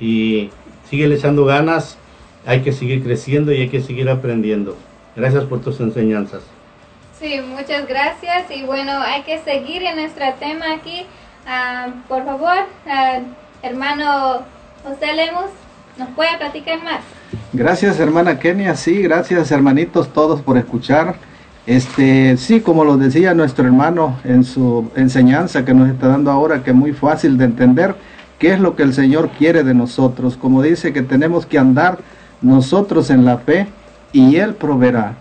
y 0.00 0.50
sigue 0.88 1.12
echando 1.12 1.44
ganas. 1.44 1.98
Hay 2.46 2.62
que 2.62 2.72
seguir 2.72 3.02
creciendo 3.02 3.52
y 3.52 3.62
hay 3.62 3.68
que 3.68 3.82
seguir 3.82 4.08
aprendiendo. 4.08 4.76
Gracias 5.16 5.44
por 5.44 5.60
tus 5.60 5.80
enseñanzas. 5.80 6.42
Sí, 7.18 7.40
muchas 7.40 7.86
gracias. 7.86 8.50
Y 8.50 8.64
bueno, 8.64 8.92
hay 9.00 9.22
que 9.22 9.38
seguir 9.40 9.82
en 9.82 9.96
nuestro 9.96 10.24
tema 10.38 10.72
aquí. 10.74 11.06
Ah, 11.46 11.88
por 12.08 12.24
favor, 12.24 12.56
ah, 12.86 13.20
hermano 13.62 14.42
José 14.82 15.12
Lemos, 15.14 15.50
¿nos 15.98 16.08
puede 16.10 16.36
platicar 16.38 16.82
más? 16.82 17.00
Gracias 17.52 18.00
hermana 18.00 18.38
Kenia, 18.38 18.74
sí, 18.74 19.02
gracias 19.02 19.50
hermanitos 19.50 20.12
todos 20.12 20.40
por 20.40 20.56
escuchar. 20.56 21.16
Este, 21.66 22.36
sí, 22.36 22.60
como 22.60 22.84
lo 22.84 22.96
decía 22.98 23.32
nuestro 23.32 23.64
hermano 23.64 24.16
en 24.24 24.44
su 24.44 24.90
enseñanza 24.96 25.64
que 25.64 25.72
nos 25.72 25.88
está 25.88 26.08
dando 26.08 26.30
ahora, 26.30 26.62
que 26.62 26.70
es 26.70 26.76
muy 26.76 26.92
fácil 26.92 27.38
de 27.38 27.46
entender 27.46 27.94
qué 28.38 28.52
es 28.52 28.60
lo 28.60 28.76
que 28.76 28.82
el 28.82 28.92
Señor 28.92 29.30
quiere 29.30 29.64
de 29.64 29.72
nosotros. 29.72 30.36
Como 30.36 30.60
dice 30.60 30.92
que 30.92 31.02
tenemos 31.02 31.46
que 31.46 31.58
andar 31.58 31.98
nosotros 32.42 33.08
en 33.08 33.24
la 33.24 33.38
fe 33.38 33.66
y 34.12 34.36
Él 34.36 34.54
proveerá. 34.54 35.14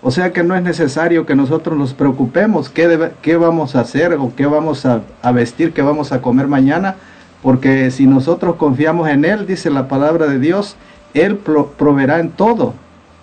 O 0.00 0.10
sea 0.10 0.32
que 0.32 0.42
no 0.42 0.56
es 0.56 0.62
necesario 0.62 1.26
que 1.26 1.34
nosotros 1.36 1.76
nos 1.78 1.92
preocupemos 1.94 2.70
qué, 2.70 2.88
debe- 2.88 3.12
qué 3.20 3.36
vamos 3.36 3.76
a 3.76 3.80
hacer 3.80 4.14
o 4.14 4.32
qué 4.34 4.46
vamos 4.46 4.86
a, 4.86 5.02
vestir, 5.32 5.72
qué 5.72 5.82
vamos 5.82 6.10
a 6.10 6.22
comer 6.22 6.48
mañana, 6.48 6.96
porque 7.42 7.90
si 7.90 8.06
nosotros 8.06 8.56
confiamos 8.56 9.08
en 9.10 9.24
Él, 9.26 9.46
dice 9.46 9.70
la 9.70 9.86
palabra 9.88 10.26
de 10.26 10.38
Dios, 10.38 10.76
Él 11.14 11.36
pro- 11.36 11.68
proveerá 11.72 12.18
en 12.18 12.30
todo, 12.30 12.74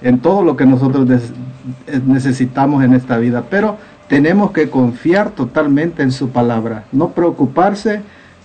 en 0.02 0.20
todo 0.20 0.44
lo 0.44 0.56
que 0.56 0.66
nosotros 0.66 1.08
eh, 1.10 2.02
necesitamos 2.06 2.84
en 2.84 2.94
esta 2.94 3.18
vida. 3.18 3.44
Pero 3.50 3.78
tenemos 4.08 4.52
que 4.52 4.70
confiar 4.70 5.32
totalmente 5.32 6.04
en 6.04 6.12
su 6.12 6.30
palabra, 6.30 6.86
no 6.92 7.10
preocuparse 7.10 8.02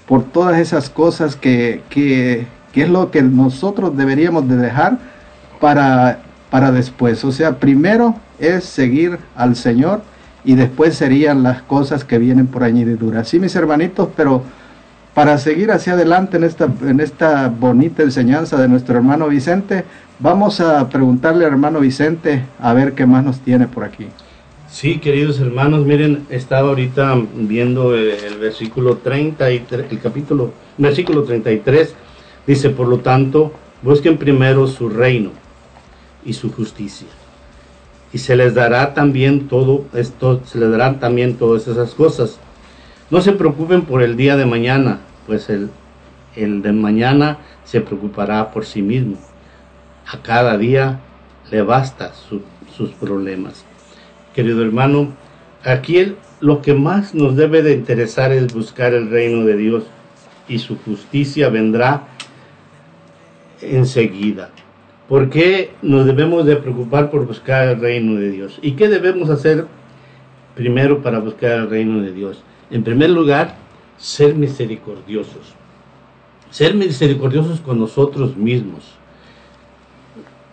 por 0.07 0.23
todas 0.23 0.59
esas 0.59 0.91
cosas 0.91 1.37
que, 1.37 1.83
que, 1.89 2.47
que 2.73 2.83
es 2.83 2.89
lo 2.91 3.11
que 3.11 3.23
nosotros 3.23 3.97
deberíamos 3.97 4.47
de 4.49 4.57
dejar 4.57 4.99
para, 5.61 6.19
para 6.51 6.71
después. 6.71 7.25
O 7.25 7.33
sea, 7.33 7.59
primero 7.59 8.17
es 8.39 8.65
seguir 8.65 9.19
al 9.35 9.57
Señor 9.57 10.03
y 10.45 10.55
después 10.55 10.95
serían 10.95 11.43
las 11.43 11.63
cosas 11.63 12.05
que 12.05 12.19
vienen 12.19 12.47
por 12.47 12.65
añadidura. 12.65 13.25
Sí, 13.25 13.41
mis 13.41 13.57
hermanitos, 13.57 14.11
pero 14.15 14.43
para 15.15 15.39
seguir 15.39 15.71
hacia 15.71 15.95
adelante 15.95 16.37
en 16.37 16.45
esta, 16.45 16.69
en 16.83 17.01
esta 17.01 17.49
bonita 17.49 18.03
enseñanza 18.03 18.61
de 18.61 18.69
nuestro 18.69 18.97
hermano 18.97 19.29
Vicente, 19.29 19.85
vamos 20.19 20.61
a 20.61 20.89
preguntarle 20.89 21.45
al 21.45 21.53
hermano 21.53 21.81
Vicente 21.81 22.45
a 22.59 22.73
ver 22.73 22.95
qué 22.95 23.07
más 23.07 23.25
nos 23.25 23.41
tiene 23.41 23.67
por 23.67 23.85
aquí. 23.85 24.07
Sí, 24.69 24.99
queridos 24.99 25.39
hermanos, 25.41 25.87
miren, 25.87 26.27
estaba 26.31 26.71
ahorita 26.71 27.17
viendo 27.35 27.95
el, 27.95 28.11
el 28.11 28.39
versículo 28.39 28.97
33, 28.97 29.87
el 29.91 30.01
capítulo, 30.01 30.53
versículo 30.79 31.23
33, 31.23 31.95
dice, 32.47 32.71
por 32.71 32.89
lo 32.89 32.99
tanto, 32.99 33.53
busquen 33.83 34.19
primero 34.19 34.67
su 34.67 34.89
reino 34.89 35.31
y 36.25 36.33
su 36.33 36.53
justicia. 36.53 37.07
Y 38.13 38.19
se 38.19 38.37
les 38.37 38.55
dará 38.55 38.95
también 38.95 39.49
todo 39.49 39.85
esto, 39.93 40.41
se 40.45 40.59
les 40.59 40.71
darán 40.71 40.99
también 40.99 41.35
todas 41.35 41.69
esas 41.69 41.95
cosas. 41.95 42.39
No 43.11 43.21
se 43.21 43.33
preocupen 43.33 43.83
por 43.83 44.03
el 44.03 44.17
día 44.17 44.37
de 44.37 44.47
mañana, 44.47 45.01
pues 45.27 45.51
el, 45.51 45.69
el 46.35 46.63
de 46.63 46.73
mañana 46.73 47.39
se 47.65 47.81
preocupará 47.81 48.51
por 48.51 48.65
sí 48.65 48.83
mismo. 48.83 49.19
A 50.07 50.19
cada 50.23 50.57
día 50.59 51.01
le 51.51 51.63
basta 51.63 52.13
su- 52.15 52.43
sus 52.77 52.91
problemas 52.91 53.65
querido 54.35 54.63
hermano, 54.63 55.13
aquí 55.63 56.15
lo 56.41 56.61
que 56.61 56.75
más 56.75 57.15
nos 57.15 57.37
debe 57.37 57.63
de 57.63 57.73
interesar 57.73 58.33
es 58.33 58.53
buscar 58.53 58.93
el 58.93 59.09
reino 59.09 59.45
de 59.47 59.57
Dios 59.57 59.85
y 60.49 60.59
su 60.59 60.77
justicia 60.79 61.49
vendrá 61.49 62.09
enseguida. 63.63 64.51
¿Por 65.09 65.31
qué 65.31 65.71
nos 65.83 66.05
debemos 66.07 66.45
de 66.45 66.57
preocupar 66.57 67.11
por 67.11 67.27
buscar 67.27 67.69
el 67.69 67.81
reino 67.81 68.19
de 68.19 68.31
Dios? 68.31 68.59
¿Y 68.61 68.73
qué 68.73 68.89
debemos 68.89 69.31
hacer 69.31 69.67
primero 70.55 71.03
para 71.03 71.21
buscar 71.21 71.53
el 71.53 71.71
reino 71.71 72.03
de 72.03 72.13
Dios? 72.13 72.43
En 72.71 72.83
primer 72.83 73.11
lugar, 73.11 73.55
ser 73.97 74.35
misericordiosos. 74.35 75.55
Ser 76.51 76.75
misericordiosos 76.75 77.61
con 77.61 77.79
nosotros 77.79 78.37
mismos. 78.37 78.97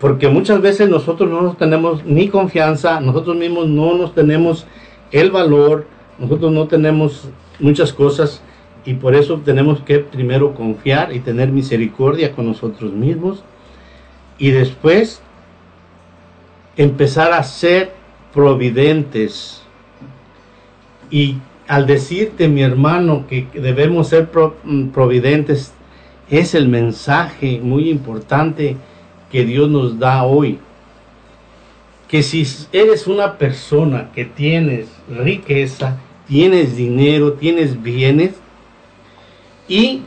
Porque 0.02 0.28
muchas 0.28 0.60
veces 0.61 0.90
nosotros 0.90 1.30
no 1.30 1.44
nos 1.44 1.57
tenemos 1.57 2.03
ni 2.03 2.28
confianza, 2.28 2.99
nosotros 2.99 3.38
mismos 3.38 3.68
no 3.69 3.94
nos 3.94 4.15
tenemos 4.15 4.65
el 5.11 5.30
valor, 5.30 5.86
nosotros 6.18 6.52
no 6.52 6.68
tenemos 6.68 7.30
muchas 7.60 7.94
cosas 7.94 8.41
y 8.84 8.95
por 8.95 9.14
eso 9.14 9.41
tenemos 9.45 9.80
que 9.82 9.99
primero 9.99 10.56
confiar 10.56 11.15
y 11.15 11.19
tener 11.19 11.49
misericordia 11.49 12.32
con 12.32 12.48
nosotros 12.48 12.91
mismos 12.91 13.44
y 14.40 14.49
después 14.49 15.22
empezar 16.78 17.32
a 17.32 17.44
ser 17.44 17.91
providentes. 18.34 19.61
Y 21.11 21.38
al 21.68 21.86
decirte, 21.86 22.48
mi 22.48 22.64
hermano, 22.64 23.28
que 23.28 23.45
debemos 23.53 24.07
ser 24.07 24.32
mm, 24.64 24.88
providentes, 24.88 25.73
es 26.28 26.56
el 26.56 26.68
mensaje 26.69 27.60
muy 27.61 27.88
importante 27.88 28.78
que 29.32 29.45
Dios 29.45 29.70
nos 29.70 29.98
da 29.99 30.24
hoy. 30.24 30.60
Que 32.08 32.24
si 32.24 32.45
eres 32.72 33.08
una 33.08 33.38
persona 33.38 34.10
que 34.14 34.26
tienes 34.26 34.88
riqueza, 35.10 35.98
tienes 36.28 36.76
dinero, 36.76 37.34
tienes 37.34 37.82
bienes 37.82 38.32
y 39.68 40.02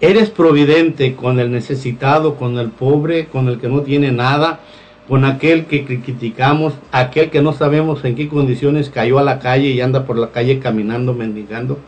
eres 0.00 0.30
providente 0.30 1.16
con 1.16 1.40
el 1.40 1.50
necesitado, 1.50 2.36
con 2.36 2.58
el 2.58 2.70
pobre, 2.70 3.26
con 3.26 3.48
el 3.48 3.58
que 3.58 3.68
no 3.68 3.82
tiene 3.82 4.12
nada, 4.12 4.60
con 5.08 5.24
aquel 5.24 5.66
que 5.66 5.84
criticamos, 5.84 6.74
aquel 6.92 7.30
que 7.30 7.42
no 7.42 7.52
sabemos 7.52 8.04
en 8.04 8.14
qué 8.14 8.28
condiciones 8.28 8.90
cayó 8.90 9.18
a 9.18 9.24
la 9.24 9.38
calle 9.38 9.70
y 9.70 9.80
anda 9.80 10.04
por 10.04 10.18
la 10.18 10.30
calle 10.30 10.58
caminando, 10.58 11.14
mendigando. 11.14 11.78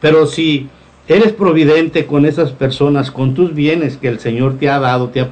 Pero 0.00 0.26
si 0.26 0.68
eres 1.08 1.32
providente 1.32 2.06
con 2.06 2.26
esas 2.26 2.52
personas, 2.52 3.10
con 3.10 3.34
tus 3.34 3.54
bienes 3.54 3.96
que 3.96 4.08
el 4.08 4.18
Señor 4.18 4.58
te 4.58 4.68
ha 4.68 4.80
dado, 4.80 5.08
te 5.10 5.20
ha, 5.20 5.30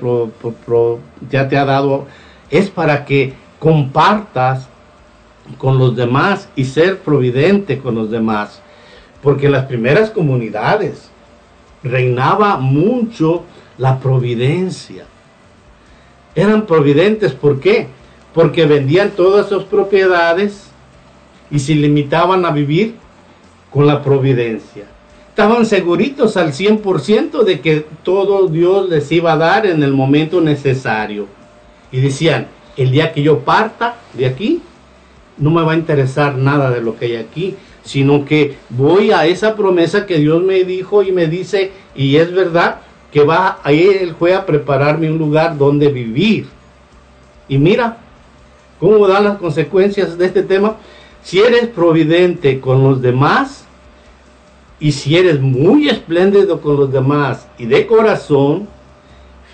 ya 1.30 1.48
te 1.48 1.56
ha 1.56 1.64
dado, 1.64 2.06
es 2.50 2.70
para 2.70 3.04
que 3.04 3.34
compartas 3.58 4.68
con 5.58 5.78
los 5.78 5.96
demás 5.96 6.48
y 6.54 6.64
ser 6.64 7.00
providente 7.00 7.78
con 7.78 7.94
los 7.94 8.10
demás. 8.10 8.60
Porque 9.22 9.46
en 9.46 9.52
las 9.52 9.64
primeras 9.64 10.10
comunidades 10.10 11.10
reinaba 11.82 12.56
mucho 12.58 13.42
la 13.78 13.98
providencia. 13.98 15.04
Eran 16.34 16.66
providentes, 16.66 17.32
¿por 17.32 17.60
qué? 17.60 17.88
Porque 18.32 18.66
vendían 18.66 19.10
todas 19.10 19.48
sus 19.48 19.64
propiedades 19.64 20.70
y 21.50 21.58
se 21.58 21.74
limitaban 21.74 22.44
a 22.44 22.50
vivir 22.50 22.96
con 23.70 23.86
la 23.86 24.02
providencia. 24.02 24.84
Estaban 25.34 25.66
seguritos 25.66 26.36
al 26.36 26.52
100% 26.52 27.42
de 27.42 27.58
que 27.58 27.84
todo 28.04 28.46
Dios 28.46 28.88
les 28.88 29.10
iba 29.10 29.32
a 29.32 29.36
dar 29.36 29.66
en 29.66 29.82
el 29.82 29.92
momento 29.92 30.40
necesario. 30.40 31.26
Y 31.90 32.00
decían, 32.00 32.46
el 32.76 32.92
día 32.92 33.12
que 33.12 33.24
yo 33.24 33.40
parta 33.40 33.96
de 34.12 34.26
aquí, 34.26 34.62
no 35.36 35.50
me 35.50 35.62
va 35.62 35.72
a 35.72 35.76
interesar 35.76 36.36
nada 36.36 36.70
de 36.70 36.80
lo 36.80 36.96
que 36.96 37.06
hay 37.06 37.16
aquí, 37.16 37.56
sino 37.82 38.24
que 38.24 38.58
voy 38.70 39.10
a 39.10 39.26
esa 39.26 39.56
promesa 39.56 40.06
que 40.06 40.18
Dios 40.18 40.40
me 40.40 40.62
dijo 40.62 41.02
y 41.02 41.10
me 41.10 41.26
dice, 41.26 41.72
y 41.96 42.14
es 42.14 42.32
verdad, 42.32 42.82
que 43.10 43.24
va 43.24 43.58
ahí 43.64 43.88
Él 43.88 44.14
fue 44.16 44.36
a 44.36 44.46
prepararme 44.46 45.10
un 45.10 45.18
lugar 45.18 45.58
donde 45.58 45.88
vivir. 45.88 46.46
Y 47.48 47.58
mira 47.58 47.96
cómo 48.78 49.08
dan 49.08 49.24
las 49.24 49.38
consecuencias 49.38 50.16
de 50.16 50.26
este 50.26 50.44
tema. 50.44 50.76
Si 51.24 51.40
eres 51.40 51.66
providente 51.66 52.60
con 52.60 52.84
los 52.84 53.02
demás, 53.02 53.63
y 54.84 54.92
si 54.92 55.16
eres 55.16 55.40
muy 55.40 55.88
espléndido 55.88 56.60
con 56.60 56.76
los 56.76 56.92
demás 56.92 57.48
y 57.56 57.64
de 57.64 57.86
corazón, 57.86 58.68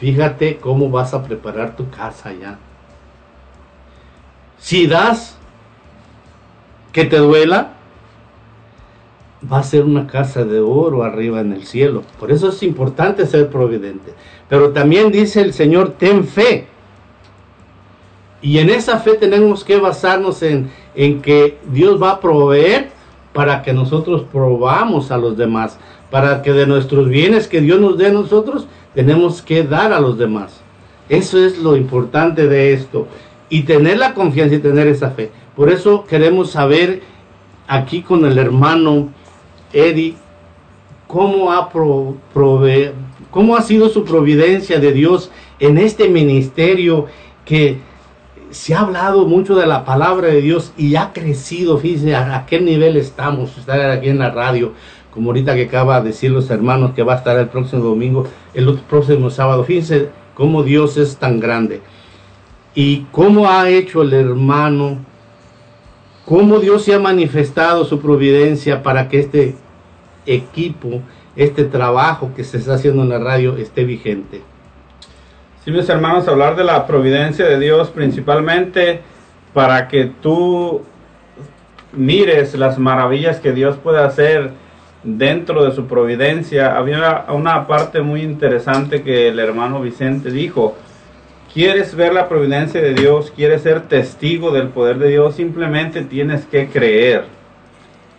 fíjate 0.00 0.56
cómo 0.56 0.90
vas 0.90 1.14
a 1.14 1.22
preparar 1.22 1.76
tu 1.76 1.88
casa 1.88 2.32
ya. 2.32 2.58
Si 4.58 4.88
das 4.88 5.38
que 6.90 7.04
te 7.04 7.18
duela, 7.18 7.74
va 9.50 9.60
a 9.60 9.62
ser 9.62 9.84
una 9.84 10.08
casa 10.08 10.44
de 10.44 10.58
oro 10.58 11.04
arriba 11.04 11.40
en 11.42 11.52
el 11.52 11.64
cielo. 11.64 12.02
Por 12.18 12.32
eso 12.32 12.48
es 12.48 12.60
importante 12.64 13.24
ser 13.24 13.50
providente. 13.50 14.12
Pero 14.48 14.72
también 14.72 15.12
dice 15.12 15.42
el 15.42 15.52
Señor, 15.52 15.92
ten 15.92 16.24
fe. 16.24 16.66
Y 18.42 18.58
en 18.58 18.68
esa 18.68 18.98
fe 18.98 19.12
tenemos 19.12 19.62
que 19.62 19.78
basarnos 19.78 20.42
en, 20.42 20.72
en 20.96 21.22
que 21.22 21.56
Dios 21.70 22.02
va 22.02 22.14
a 22.14 22.20
proveer 22.20 22.98
para 23.32 23.62
que 23.62 23.72
nosotros 23.72 24.24
probamos 24.30 25.10
a 25.10 25.18
los 25.18 25.36
demás. 25.36 25.78
Para 26.10 26.42
que 26.42 26.52
de 26.52 26.66
nuestros 26.66 27.08
bienes 27.08 27.46
que 27.46 27.60
Dios 27.60 27.80
nos 27.80 27.96
dé 27.96 28.06
a 28.06 28.12
nosotros, 28.12 28.66
tenemos 28.94 29.42
que 29.42 29.62
dar 29.62 29.92
a 29.92 30.00
los 30.00 30.18
demás. 30.18 30.60
Eso 31.08 31.38
es 31.44 31.58
lo 31.58 31.76
importante 31.76 32.48
de 32.48 32.72
esto. 32.72 33.06
Y 33.48 33.62
tener 33.62 33.98
la 33.98 34.14
confianza 34.14 34.56
y 34.56 34.60
tener 34.60 34.86
esa 34.88 35.10
fe. 35.10 35.30
Por 35.56 35.70
eso 35.70 36.04
queremos 36.04 36.50
saber 36.50 37.02
aquí 37.66 38.02
con 38.02 38.24
el 38.24 38.38
hermano 38.38 39.08
Eddie 39.72 40.14
cómo 41.06 41.52
ha, 41.52 41.70
cómo 43.30 43.56
ha 43.56 43.62
sido 43.62 43.88
su 43.88 44.04
providencia 44.04 44.78
de 44.78 44.92
Dios 44.92 45.30
en 45.58 45.78
este 45.78 46.08
ministerio 46.08 47.06
que 47.44 47.78
se 48.50 48.74
ha 48.74 48.80
hablado 48.80 49.26
mucho 49.26 49.54
de 49.54 49.66
la 49.66 49.84
palabra 49.84 50.28
de 50.28 50.40
Dios 50.40 50.72
y 50.76 50.96
ha 50.96 51.12
crecido, 51.12 51.78
fíjense 51.78 52.14
a, 52.14 52.46
qué 52.46 52.60
nivel 52.60 52.96
estamos, 52.96 53.56
estar 53.56 53.80
aquí 53.90 54.08
en 54.08 54.18
la 54.18 54.30
radio, 54.30 54.72
como 55.12 55.30
ahorita 55.30 55.54
que 55.54 55.64
acaba 55.64 56.00
de 56.00 56.08
decir 56.08 56.30
los 56.30 56.50
hermanos 56.50 56.92
que 56.94 57.02
va 57.02 57.14
a 57.14 57.16
estar 57.16 57.38
el 57.38 57.48
próximo 57.48 57.84
domingo, 57.84 58.26
el 58.54 58.68
otro 58.68 58.82
próximo 58.88 59.30
sábado, 59.30 59.64
fíjense 59.64 60.08
cómo 60.34 60.62
Dios 60.62 60.96
es 60.96 61.16
tan 61.16 61.40
grande 61.40 61.80
y 62.74 63.06
cómo 63.12 63.48
ha 63.48 63.68
hecho 63.68 64.02
el 64.02 64.12
hermano, 64.12 64.98
cómo 66.24 66.58
Dios 66.58 66.84
se 66.84 66.94
ha 66.94 66.98
manifestado 66.98 67.84
su 67.84 68.00
providencia 68.00 68.82
para 68.82 69.08
que 69.08 69.20
este 69.20 69.56
equipo, 70.26 71.02
este 71.36 71.64
trabajo 71.64 72.32
que 72.34 72.44
se 72.44 72.58
está 72.58 72.74
haciendo 72.74 73.02
en 73.02 73.08
la 73.08 73.18
radio 73.18 73.56
esté 73.56 73.84
vigente. 73.84 74.42
Sí, 75.64 75.70
mis 75.70 75.88
hermanos, 75.90 76.26
hablar 76.26 76.56
de 76.56 76.64
la 76.64 76.86
providencia 76.86 77.44
de 77.44 77.58
Dios 77.58 77.90
principalmente 77.90 79.02
para 79.52 79.88
que 79.88 80.06
tú 80.06 80.82
mires 81.92 82.54
las 82.54 82.78
maravillas 82.78 83.40
que 83.40 83.52
Dios 83.52 83.76
puede 83.76 84.00
hacer 84.00 84.52
dentro 85.02 85.62
de 85.64 85.72
su 85.72 85.86
providencia. 85.86 86.78
Había 86.78 87.26
una 87.28 87.66
parte 87.66 88.00
muy 88.00 88.22
interesante 88.22 89.02
que 89.02 89.28
el 89.28 89.38
hermano 89.38 89.82
Vicente 89.82 90.30
dijo. 90.30 90.76
¿Quieres 91.52 91.96
ver 91.96 92.14
la 92.14 92.28
providencia 92.28 92.80
de 92.80 92.94
Dios? 92.94 93.32
¿Quieres 93.34 93.62
ser 93.62 93.82
testigo 93.82 94.52
del 94.52 94.68
poder 94.68 94.98
de 94.98 95.08
Dios? 95.08 95.34
Simplemente 95.34 96.02
tienes 96.02 96.46
que 96.46 96.68
creer. 96.68 97.24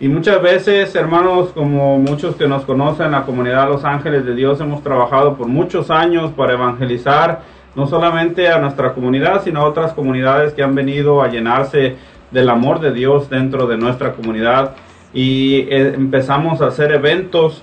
Y 0.01 0.07
muchas 0.07 0.41
veces, 0.41 0.95
hermanos, 0.95 1.51
como 1.53 1.99
muchos 1.99 2.35
que 2.35 2.47
nos 2.47 2.65
conocen, 2.65 3.11
la 3.11 3.23
comunidad 3.23 3.65
de 3.65 3.73
los 3.73 3.85
ángeles 3.85 4.25
de 4.25 4.33
Dios 4.33 4.59
hemos 4.59 4.81
trabajado 4.81 5.37
por 5.37 5.47
muchos 5.47 5.91
años 5.91 6.31
para 6.31 6.53
evangelizar 6.53 7.43
no 7.75 7.85
solamente 7.85 8.49
a 8.49 8.57
nuestra 8.57 8.93
comunidad, 8.93 9.43
sino 9.43 9.61
a 9.61 9.65
otras 9.65 9.93
comunidades 9.93 10.53
que 10.53 10.63
han 10.63 10.73
venido 10.73 11.21
a 11.21 11.27
llenarse 11.27 11.97
del 12.31 12.49
amor 12.49 12.79
de 12.79 12.93
Dios 12.93 13.29
dentro 13.29 13.67
de 13.67 13.77
nuestra 13.77 14.13
comunidad. 14.13 14.71
Y 15.13 15.67
eh, 15.69 15.93
empezamos 15.93 16.63
a 16.63 16.67
hacer 16.69 16.91
eventos 16.91 17.61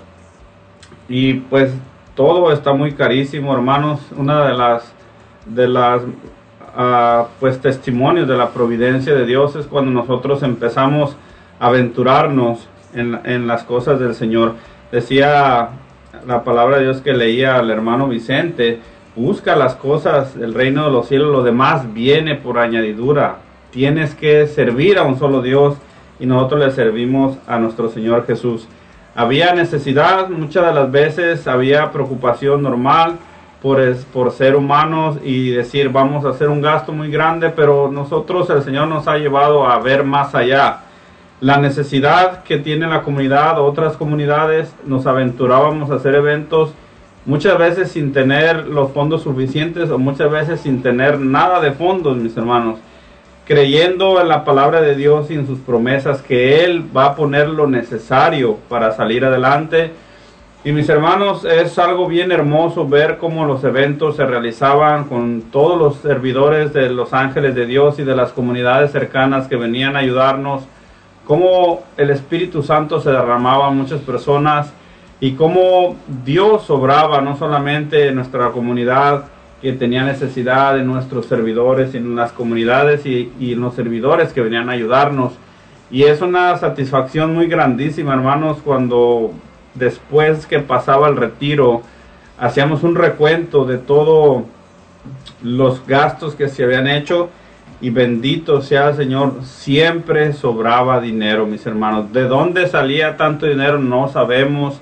y 1.09 1.35
pues 1.35 1.74
todo 2.15 2.52
está 2.52 2.73
muy 2.73 2.93
carísimo, 2.93 3.52
hermanos. 3.52 3.98
Una 4.16 4.47
de 4.47 4.55
las 4.55 4.94
de 5.44 5.66
las 5.66 6.02
ah, 6.77 7.27
pues 7.40 7.60
testimonios 7.60 8.28
de 8.28 8.36
la 8.36 8.51
providencia 8.51 9.12
de 9.12 9.27
Dios 9.27 9.56
es 9.56 9.66
cuando 9.66 9.90
nosotros 9.90 10.44
empezamos 10.44 11.16
aventurarnos 11.60 12.68
en, 12.94 13.20
en, 13.24 13.47
las 13.47 13.64
cosas 13.64 14.01
del 14.01 14.14
Señor. 14.14 14.55
Decía 14.93 15.70
la 16.26 16.44
palabra 16.44 16.78
de 16.78 16.85
Dios 16.85 17.01
que 17.01 17.12
leía 17.12 17.56
al 17.56 17.70
hermano 17.70 18.09
Vicente, 18.09 18.80
busca 19.16 19.56
las 19.56 19.74
cosas 19.74 20.39
del 20.39 20.55
reino 20.55 20.85
de 20.85 20.90
los 20.90 21.09
cielos, 21.09 21.32
lo 21.32 21.43
demás 21.43 21.93
viene 21.93 22.35
por 22.35 22.59
añadidura. 22.59 23.39
Tienes 23.70 24.14
que 24.14 24.47
servir 24.47 24.98
a 24.98 25.02
un 25.02 25.18
solo 25.18 25.43
Dios 25.43 25.76
y 26.20 26.26
nosotros 26.26 26.60
le 26.60 26.70
servimos 26.70 27.36
a 27.47 27.59
nuestro 27.59 27.89
Señor 27.89 28.26
Jesús. 28.26 28.66
Había 29.14 29.52
necesidad, 29.55 30.28
muchas 30.28 30.66
de 30.66 30.72
las 30.72 30.90
veces 30.90 31.47
había 31.48 31.90
preocupación 31.90 32.62
normal 32.62 33.16
por, 33.60 33.80
es, 33.80 34.05
por 34.05 34.30
ser 34.30 34.55
humanos 34.55 35.18
y 35.24 35.51
decir 35.51 35.89
vamos 35.89 36.24
a 36.24 36.30
hacer 36.30 36.48
un 36.48 36.62
gasto 36.62 36.93
muy 36.93 37.10
grande, 37.10 37.51
pero 37.51 37.90
nosotros 37.93 38.48
el 38.51 38.62
Señor 38.62 38.89
nos 38.89 39.09
ha 39.09 39.18
llevado 39.18 39.66
a 39.66 39.78
ver 39.80 40.05
más 40.05 40.35
allá 40.35 40.80
la 41.40 41.59
necesidad 41.59 42.43
que 42.43 42.59
tiene 42.59 42.89
la 42.89 43.02
comunidad, 43.02 43.60
otras 43.60 43.97
comunidades, 43.97 44.74
nos 44.85 45.06
aventurábamos 45.06 45.90
a 45.90 45.94
hacer 45.94 46.15
eventos 46.16 46.73
muchas 47.27 47.59
veces 47.59 47.93
sin 47.93 48.12
tener 48.12 48.66
los 48.66 48.90
fondos 48.90 49.23
suficientes 49.23 49.90
o 49.90 49.98
muchas 49.98 50.31
veces 50.31 50.60
sin 50.60 50.82
tener 50.82 51.20
nada 51.20 51.60
de 51.60 51.73
fondos, 51.73 52.16
mis 52.16 52.36
hermanos, 52.36 52.78
creyendo 53.44 54.20
en 54.20 54.28
la 54.28 54.44
palabra 54.44 54.81
de 54.81 54.97
Dios 54.97 55.31
y 55.31 55.35
en 55.35 55.47
sus 55.47 55.60
promesas 55.60 56.23
que 56.23 56.65
Él 56.65 56.85
va 56.97 57.06
a 57.06 57.15
poner 57.15 57.48
lo 57.48 57.69
necesario 57.69 58.56
para 58.69 58.93
salir 58.93 59.24
adelante. 59.24 59.93
Y 60.65 60.73
mis 60.73 60.89
hermanos, 60.89 61.44
es 61.44 61.78
algo 61.78 62.09
bien 62.09 62.32
hermoso 62.32 62.89
ver 62.89 63.19
cómo 63.19 63.44
los 63.44 63.62
eventos 63.62 64.16
se 64.16 64.27
realizaban 64.27 65.05
con 65.05 65.43
todos 65.52 65.78
los 65.78 65.97
servidores 65.98 66.73
de 66.73 66.90
los 66.90 67.12
ángeles 67.12 67.55
de 67.55 67.65
Dios 67.65 68.01
y 68.01 68.02
de 68.02 68.16
las 68.16 68.32
comunidades 68.32 68.90
cercanas 68.90 69.47
que 69.47 69.56
venían 69.56 69.94
a 69.94 70.01
ayudarnos 70.01 70.65
cómo 71.28 71.84
el 71.98 72.09
Espíritu 72.09 72.62
Santo 72.62 73.00
se 73.00 73.10
derramaba 73.10 73.68
en 73.68 73.76
muchas 73.76 74.00
personas 74.00 74.72
y 75.20 75.32
cómo 75.32 75.94
Dios 76.24 76.70
obraba 76.70 77.20
no 77.20 77.36
solamente 77.36 78.09
en 78.09 78.14
nuestra 78.14 78.50
comunidad 78.50 79.26
que 79.60 79.74
tenía 79.74 80.05
necesidad 80.05 80.74
de 80.74 80.84
nuestros 80.84 81.26
servidores, 81.26 81.92
sino 81.92 82.06
en 82.06 82.16
las 82.16 82.32
comunidades 82.32 83.05
y, 83.05 83.30
y 83.38 83.52
en 83.52 83.60
los 83.60 83.74
servidores 83.74 84.32
que 84.32 84.40
venían 84.40 84.70
a 84.70 84.72
ayudarnos. 84.72 85.34
Y 85.90 86.05
es 86.05 86.22
una 86.22 86.56
satisfacción 86.56 87.34
muy 87.34 87.46
grandísima, 87.46 88.14
hermanos, 88.14 88.59
cuando 88.64 89.32
después 89.74 90.46
que 90.46 90.60
pasaba 90.60 91.09
el 91.09 91.16
retiro, 91.16 91.82
hacíamos 92.38 92.82
un 92.84 92.94
recuento 92.94 93.66
de 93.66 93.76
todos 93.76 94.44
los 95.42 95.86
gastos 95.86 96.34
que 96.34 96.48
se 96.48 96.64
habían 96.64 96.86
hecho 96.86 97.28
y 97.80 97.90
bendito 97.90 98.60
sea 98.60 98.88
el 98.88 98.96
Señor, 98.96 99.44
siempre 99.44 100.32
sobraba 100.32 101.00
dinero, 101.00 101.46
mis 101.46 101.64
hermanos. 101.66 102.12
¿De 102.12 102.24
dónde 102.24 102.66
salía 102.66 103.16
tanto 103.16 103.46
dinero? 103.46 103.78
No 103.78 104.09
sabemos, 104.09 104.80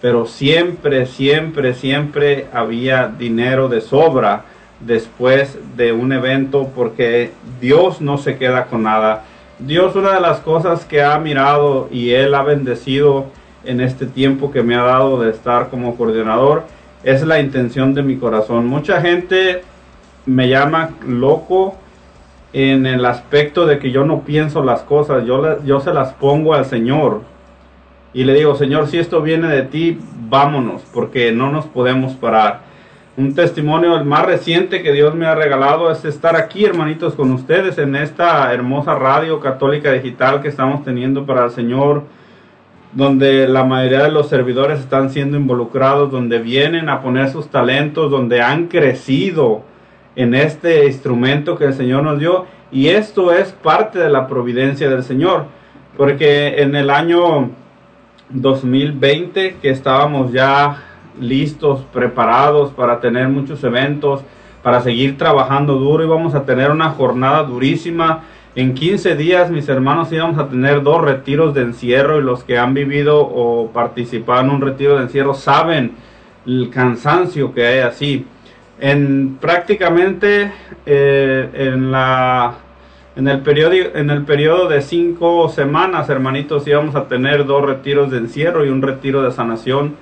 pero 0.00 0.26
siempre, 0.26 1.06
siempre, 1.06 1.74
siempre 1.74 2.46
había 2.52 3.06
dinero 3.06 3.68
de 3.68 3.80
sobra 3.80 4.44
después 4.80 5.56
de 5.76 5.92
un 5.92 6.12
evento 6.12 6.70
porque 6.74 7.30
Dios 7.60 8.00
no 8.00 8.18
se 8.18 8.36
queda 8.36 8.64
con 8.64 8.82
nada. 8.82 9.22
Dios 9.60 9.94
una 9.94 10.14
de 10.14 10.20
las 10.20 10.40
cosas 10.40 10.84
que 10.84 11.02
ha 11.02 11.16
mirado 11.18 11.88
y 11.92 12.10
Él 12.10 12.34
ha 12.34 12.42
bendecido 12.42 13.26
en 13.64 13.80
este 13.80 14.06
tiempo 14.06 14.50
que 14.50 14.64
me 14.64 14.74
ha 14.74 14.82
dado 14.82 15.20
de 15.20 15.30
estar 15.30 15.68
como 15.68 15.94
coordinador 15.94 16.64
es 17.04 17.22
la 17.22 17.38
intención 17.38 17.94
de 17.94 18.02
mi 18.02 18.16
corazón. 18.16 18.66
Mucha 18.66 19.00
gente 19.00 19.62
me 20.26 20.48
llama 20.48 20.90
loco 21.06 21.76
en 22.52 22.86
el 22.86 23.04
aspecto 23.06 23.66
de 23.66 23.78
que 23.78 23.90
yo 23.90 24.04
no 24.04 24.20
pienso 24.20 24.62
las 24.62 24.82
cosas, 24.82 25.24
yo, 25.24 25.62
yo 25.64 25.80
se 25.80 25.92
las 25.92 26.12
pongo 26.12 26.54
al 26.54 26.64
Señor. 26.64 27.22
Y 28.14 28.24
le 28.24 28.34
digo, 28.34 28.54
Señor, 28.54 28.88
si 28.88 28.98
esto 28.98 29.22
viene 29.22 29.48
de 29.48 29.62
ti, 29.62 29.98
vámonos, 30.28 30.82
porque 30.92 31.32
no 31.32 31.50
nos 31.50 31.64
podemos 31.64 32.12
parar. 32.12 32.60
Un 33.16 33.34
testimonio 33.34 33.96
el 33.96 34.04
más 34.04 34.24
reciente 34.24 34.82
que 34.82 34.92
Dios 34.92 35.14
me 35.14 35.26
ha 35.26 35.34
regalado 35.34 35.90
es 35.90 36.04
estar 36.04 36.36
aquí, 36.36 36.64
hermanitos, 36.64 37.14
con 37.14 37.30
ustedes 37.32 37.78
en 37.78 37.96
esta 37.96 38.52
hermosa 38.52 38.94
radio 38.94 39.40
católica 39.40 39.92
digital 39.92 40.40
que 40.42 40.48
estamos 40.48 40.84
teniendo 40.84 41.24
para 41.24 41.44
el 41.44 41.50
Señor, 41.50 42.04
donde 42.92 43.48
la 43.48 43.64
mayoría 43.64 44.02
de 44.02 44.10
los 44.10 44.28
servidores 44.28 44.80
están 44.80 45.10
siendo 45.10 45.38
involucrados, 45.38 46.10
donde 46.10 46.38
vienen 46.38 46.90
a 46.90 47.00
poner 47.00 47.30
sus 47.30 47.48
talentos, 47.48 48.10
donde 48.10 48.42
han 48.42 48.68
crecido 48.68 49.62
en 50.16 50.34
este 50.34 50.86
instrumento 50.86 51.56
que 51.56 51.66
el 51.66 51.74
Señor 51.74 52.02
nos 52.02 52.18
dio 52.18 52.46
y 52.70 52.88
esto 52.88 53.32
es 53.32 53.52
parte 53.52 53.98
de 53.98 54.10
la 54.10 54.26
providencia 54.26 54.88
del 54.88 55.02
Señor 55.02 55.46
porque 55.96 56.62
en 56.62 56.74
el 56.74 56.90
año 56.90 57.50
2020 58.30 59.56
que 59.60 59.70
estábamos 59.70 60.32
ya 60.32 60.82
listos, 61.20 61.82
preparados 61.92 62.70
para 62.70 63.00
tener 63.00 63.28
muchos 63.28 63.62
eventos, 63.64 64.22
para 64.62 64.80
seguir 64.80 65.18
trabajando 65.18 65.74
duro 65.74 66.04
y 66.04 66.08
vamos 66.08 66.34
a 66.34 66.44
tener 66.44 66.70
una 66.70 66.90
jornada 66.90 67.42
durísima. 67.42 68.20
En 68.54 68.74
15 68.74 69.16
días, 69.16 69.50
mis 69.50 69.68
hermanos, 69.68 70.12
íbamos 70.12 70.38
a 70.38 70.48
tener 70.48 70.82
dos 70.82 71.02
retiros 71.02 71.54
de 71.54 71.62
encierro 71.62 72.18
y 72.18 72.22
los 72.22 72.44
que 72.44 72.58
han 72.58 72.74
vivido 72.74 73.20
o 73.20 73.70
participado 73.70 74.42
en 74.42 74.50
un 74.50 74.60
retiro 74.60 74.96
de 74.96 75.04
encierro 75.04 75.34
saben 75.34 75.92
el 76.46 76.70
cansancio 76.70 77.54
que 77.54 77.66
hay 77.66 77.78
así 77.80 78.26
en 78.82 79.36
prácticamente 79.40 80.52
eh, 80.86 81.48
en 81.54 81.92
la 81.92 82.54
en 83.14 83.28
el 83.28 83.40
periodo 83.40 83.72
en 83.72 84.10
el 84.10 84.24
periodo 84.24 84.68
de 84.68 84.82
cinco 84.82 85.48
semanas 85.48 86.08
hermanitos 86.08 86.66
íbamos 86.66 86.96
a 86.96 87.06
tener 87.06 87.46
dos 87.46 87.64
retiros 87.64 88.10
de 88.10 88.18
encierro 88.18 88.66
y 88.66 88.70
un 88.70 88.82
retiro 88.82 89.22
de 89.22 89.30
sanación. 89.30 89.94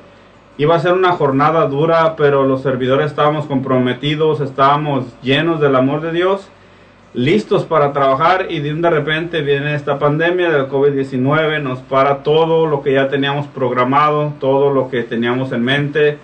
Iba 0.56 0.76
a 0.76 0.80
ser 0.80 0.94
una 0.94 1.12
jornada 1.12 1.66
dura 1.66 2.16
pero 2.16 2.46
los 2.46 2.62
servidores 2.62 3.10
estábamos 3.10 3.44
comprometidos 3.44 4.40
estábamos 4.40 5.04
llenos 5.20 5.60
del 5.60 5.76
amor 5.76 6.00
de 6.00 6.12
Dios 6.12 6.48
listos 7.12 7.66
para 7.66 7.92
trabajar 7.92 8.46
y 8.48 8.60
de 8.60 8.72
un 8.72 8.80
de 8.80 8.88
repente 8.88 9.42
viene 9.42 9.74
esta 9.74 9.98
pandemia 9.98 10.48
del 10.48 10.68
COVID-19 10.68 11.60
nos 11.60 11.80
para 11.80 12.22
todo 12.22 12.66
lo 12.66 12.80
que 12.80 12.94
ya 12.94 13.08
teníamos 13.08 13.46
programado 13.48 14.32
todo 14.40 14.70
lo 14.70 14.88
que 14.88 15.02
teníamos 15.02 15.52
en 15.52 15.64
mente 15.64 16.18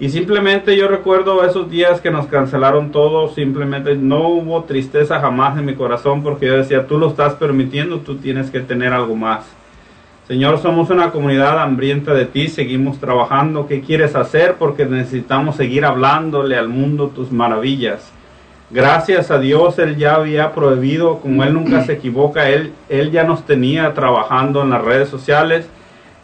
y 0.00 0.08
simplemente 0.08 0.78
yo 0.78 0.88
recuerdo 0.88 1.44
esos 1.44 1.70
días 1.70 2.00
que 2.00 2.10
nos 2.10 2.26
cancelaron 2.26 2.90
todo, 2.90 3.28
simplemente 3.34 3.94
no 3.94 4.28
hubo 4.28 4.64
tristeza 4.64 5.20
jamás 5.20 5.58
en 5.58 5.66
mi 5.66 5.74
corazón 5.74 6.22
porque 6.22 6.46
yo 6.46 6.56
decía, 6.56 6.86
tú 6.86 6.96
lo 6.96 7.08
estás 7.08 7.34
permitiendo, 7.34 7.98
tú 7.98 8.16
tienes 8.16 8.50
que 8.50 8.60
tener 8.60 8.94
algo 8.94 9.14
más. 9.14 9.44
Señor, 10.26 10.58
somos 10.58 10.88
una 10.88 11.10
comunidad 11.10 11.60
hambrienta 11.60 12.14
de 12.14 12.24
ti, 12.24 12.48
seguimos 12.48 12.98
trabajando, 12.98 13.66
¿qué 13.66 13.82
quieres 13.82 14.16
hacer? 14.16 14.54
Porque 14.54 14.86
necesitamos 14.86 15.56
seguir 15.56 15.84
hablándole 15.84 16.56
al 16.56 16.68
mundo 16.68 17.08
tus 17.08 17.30
maravillas. 17.30 18.10
Gracias 18.70 19.30
a 19.30 19.38
Dios 19.38 19.78
Él 19.78 19.96
ya 19.96 20.14
había 20.14 20.52
prohibido, 20.52 21.18
como 21.18 21.44
Él 21.44 21.52
nunca 21.52 21.84
se 21.84 21.92
equivoca, 21.92 22.48
Él, 22.48 22.72
él 22.88 23.10
ya 23.10 23.24
nos 23.24 23.44
tenía 23.44 23.92
trabajando 23.92 24.62
en 24.62 24.70
las 24.70 24.82
redes 24.82 25.10
sociales. 25.10 25.68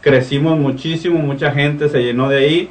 Crecimos 0.01 0.57
muchísimo, 0.59 1.19
mucha 1.19 1.51
gente 1.51 1.91
se 1.91 2.03
llenó 2.03 2.31
de 2.31 2.39
ahí. 2.39 2.71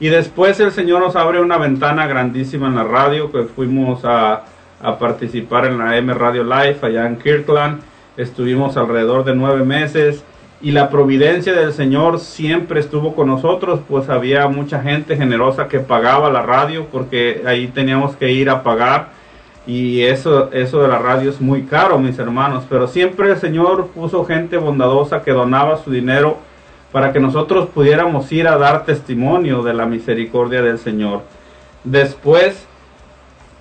Y 0.00 0.08
después 0.08 0.60
el 0.60 0.70
Señor 0.70 1.00
nos 1.00 1.16
abre 1.16 1.40
una 1.40 1.58
ventana 1.58 2.06
grandísima 2.06 2.68
en 2.68 2.76
la 2.76 2.84
radio, 2.84 3.32
que 3.32 3.42
fuimos 3.44 4.04
a, 4.04 4.44
a 4.80 4.98
participar 4.98 5.66
en 5.66 5.78
la 5.78 5.96
M 5.96 6.14
Radio 6.14 6.44
Live 6.44 6.78
allá 6.82 7.06
en 7.06 7.16
Kirkland. 7.16 7.80
Estuvimos 8.16 8.76
alrededor 8.76 9.24
de 9.24 9.34
nueve 9.34 9.64
meses 9.64 10.24
y 10.60 10.72
la 10.72 10.90
providencia 10.90 11.52
del 11.52 11.72
Señor 11.72 12.18
siempre 12.18 12.80
estuvo 12.80 13.14
con 13.14 13.28
nosotros, 13.28 13.80
pues 13.88 14.08
había 14.08 14.48
mucha 14.48 14.80
gente 14.82 15.16
generosa 15.16 15.68
que 15.68 15.78
pagaba 15.78 16.30
la 16.30 16.42
radio 16.42 16.86
porque 16.90 17.42
ahí 17.46 17.68
teníamos 17.68 18.16
que 18.16 18.32
ir 18.32 18.50
a 18.50 18.62
pagar 18.62 19.10
y 19.66 20.02
eso, 20.02 20.50
eso 20.52 20.82
de 20.82 20.88
la 20.88 20.98
radio 20.98 21.30
es 21.30 21.40
muy 21.40 21.62
caro, 21.64 21.98
mis 21.98 22.18
hermanos, 22.18 22.64
pero 22.68 22.88
siempre 22.88 23.30
el 23.30 23.36
Señor 23.36 23.88
puso 23.88 24.24
gente 24.24 24.56
bondadosa 24.56 25.22
que 25.22 25.32
donaba 25.32 25.76
su 25.76 25.90
dinero 25.90 26.38
para 26.92 27.12
que 27.12 27.20
nosotros 27.20 27.68
pudiéramos 27.68 28.30
ir 28.32 28.48
a 28.48 28.56
dar 28.56 28.84
testimonio 28.84 29.62
de 29.62 29.74
la 29.74 29.86
misericordia 29.86 30.62
del 30.62 30.78
Señor. 30.78 31.22
Después 31.84 32.66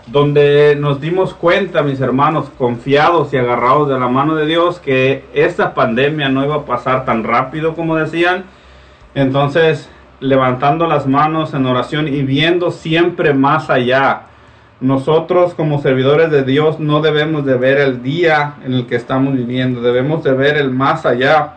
donde 0.07 0.77
nos 0.79 1.01
dimos 1.01 1.33
cuenta, 1.33 1.83
mis 1.83 1.99
hermanos, 1.99 2.49
confiados 2.57 3.33
y 3.33 3.37
agarrados 3.37 3.89
de 3.89 3.99
la 3.99 4.07
mano 4.07 4.35
de 4.35 4.45
Dios, 4.45 4.79
que 4.79 5.25
esta 5.33 5.73
pandemia 5.73 6.29
no 6.29 6.45
iba 6.45 6.55
a 6.55 6.65
pasar 6.65 7.05
tan 7.05 7.23
rápido 7.23 7.75
como 7.75 7.97
decían. 7.97 8.45
Entonces, 9.15 9.89
levantando 10.19 10.87
las 10.87 11.07
manos 11.07 11.53
en 11.53 11.65
oración 11.65 12.07
y 12.07 12.21
viendo 12.21 12.71
siempre 12.71 13.33
más 13.33 13.69
allá. 13.69 14.23
Nosotros 14.79 15.53
como 15.55 15.81
servidores 15.81 16.29
de 16.31 16.43
Dios 16.43 16.79
no 16.79 17.01
debemos 17.01 17.45
de 17.45 17.57
ver 17.57 17.79
el 17.79 18.03
día 18.03 18.55
en 18.63 18.73
el 18.73 18.85
que 18.85 18.95
estamos 18.95 19.33
viviendo, 19.33 19.81
debemos 19.81 20.23
de 20.23 20.33
ver 20.33 20.55
el 20.57 20.71
más 20.71 21.05
allá. 21.05 21.55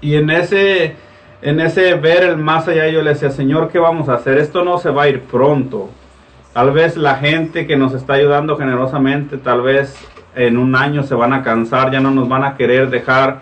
Y 0.00 0.14
en 0.14 0.30
ese 0.30 0.96
en 1.42 1.58
ese 1.58 1.94
ver 1.94 2.22
el 2.22 2.36
más 2.36 2.68
allá 2.68 2.88
yo 2.88 3.00
le 3.00 3.10
decía, 3.10 3.30
Señor, 3.30 3.70
¿qué 3.70 3.78
vamos 3.78 4.08
a 4.08 4.14
hacer? 4.14 4.36
Esto 4.36 4.62
no 4.62 4.78
se 4.78 4.90
va 4.90 5.04
a 5.04 5.08
ir 5.08 5.22
pronto. 5.22 5.88
Tal 6.52 6.72
vez 6.72 6.96
la 6.96 7.16
gente 7.16 7.66
que 7.66 7.76
nos 7.76 7.94
está 7.94 8.14
ayudando 8.14 8.56
generosamente, 8.56 9.38
tal 9.38 9.62
vez 9.62 9.96
en 10.34 10.58
un 10.58 10.76
año 10.76 11.02
se 11.02 11.14
van 11.14 11.32
a 11.32 11.42
cansar, 11.42 11.90
ya 11.90 12.00
no 12.00 12.10
nos 12.10 12.28
van 12.28 12.44
a 12.44 12.56
querer 12.56 12.90
dejar 12.90 13.40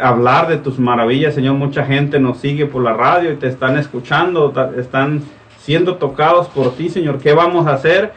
hablar 0.00 0.48
de 0.48 0.56
tus 0.56 0.78
maravillas, 0.78 1.34
Señor. 1.34 1.54
Mucha 1.54 1.84
gente 1.84 2.18
nos 2.18 2.38
sigue 2.38 2.66
por 2.66 2.82
la 2.82 2.92
radio 2.94 3.32
y 3.32 3.36
te 3.36 3.46
están 3.46 3.78
escuchando, 3.78 4.52
están 4.76 5.22
siendo 5.58 5.96
tocados 5.96 6.48
por 6.48 6.74
ti, 6.74 6.88
Señor. 6.88 7.18
¿Qué 7.18 7.34
vamos 7.34 7.66
a 7.66 7.74
hacer? 7.74 8.12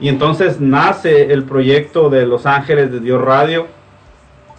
Y 0.00 0.08
entonces 0.08 0.60
nace 0.60 1.32
el 1.32 1.44
proyecto 1.44 2.08
de 2.08 2.26
Los 2.26 2.46
Ángeles 2.46 2.90
de 2.90 3.00
Dios 3.00 3.20
Radio. 3.20 3.66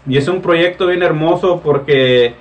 Y 0.08 0.18
es 0.18 0.28
un 0.28 0.42
proyecto 0.42 0.88
bien 0.88 1.02
hermoso 1.02 1.62
porque 1.64 2.36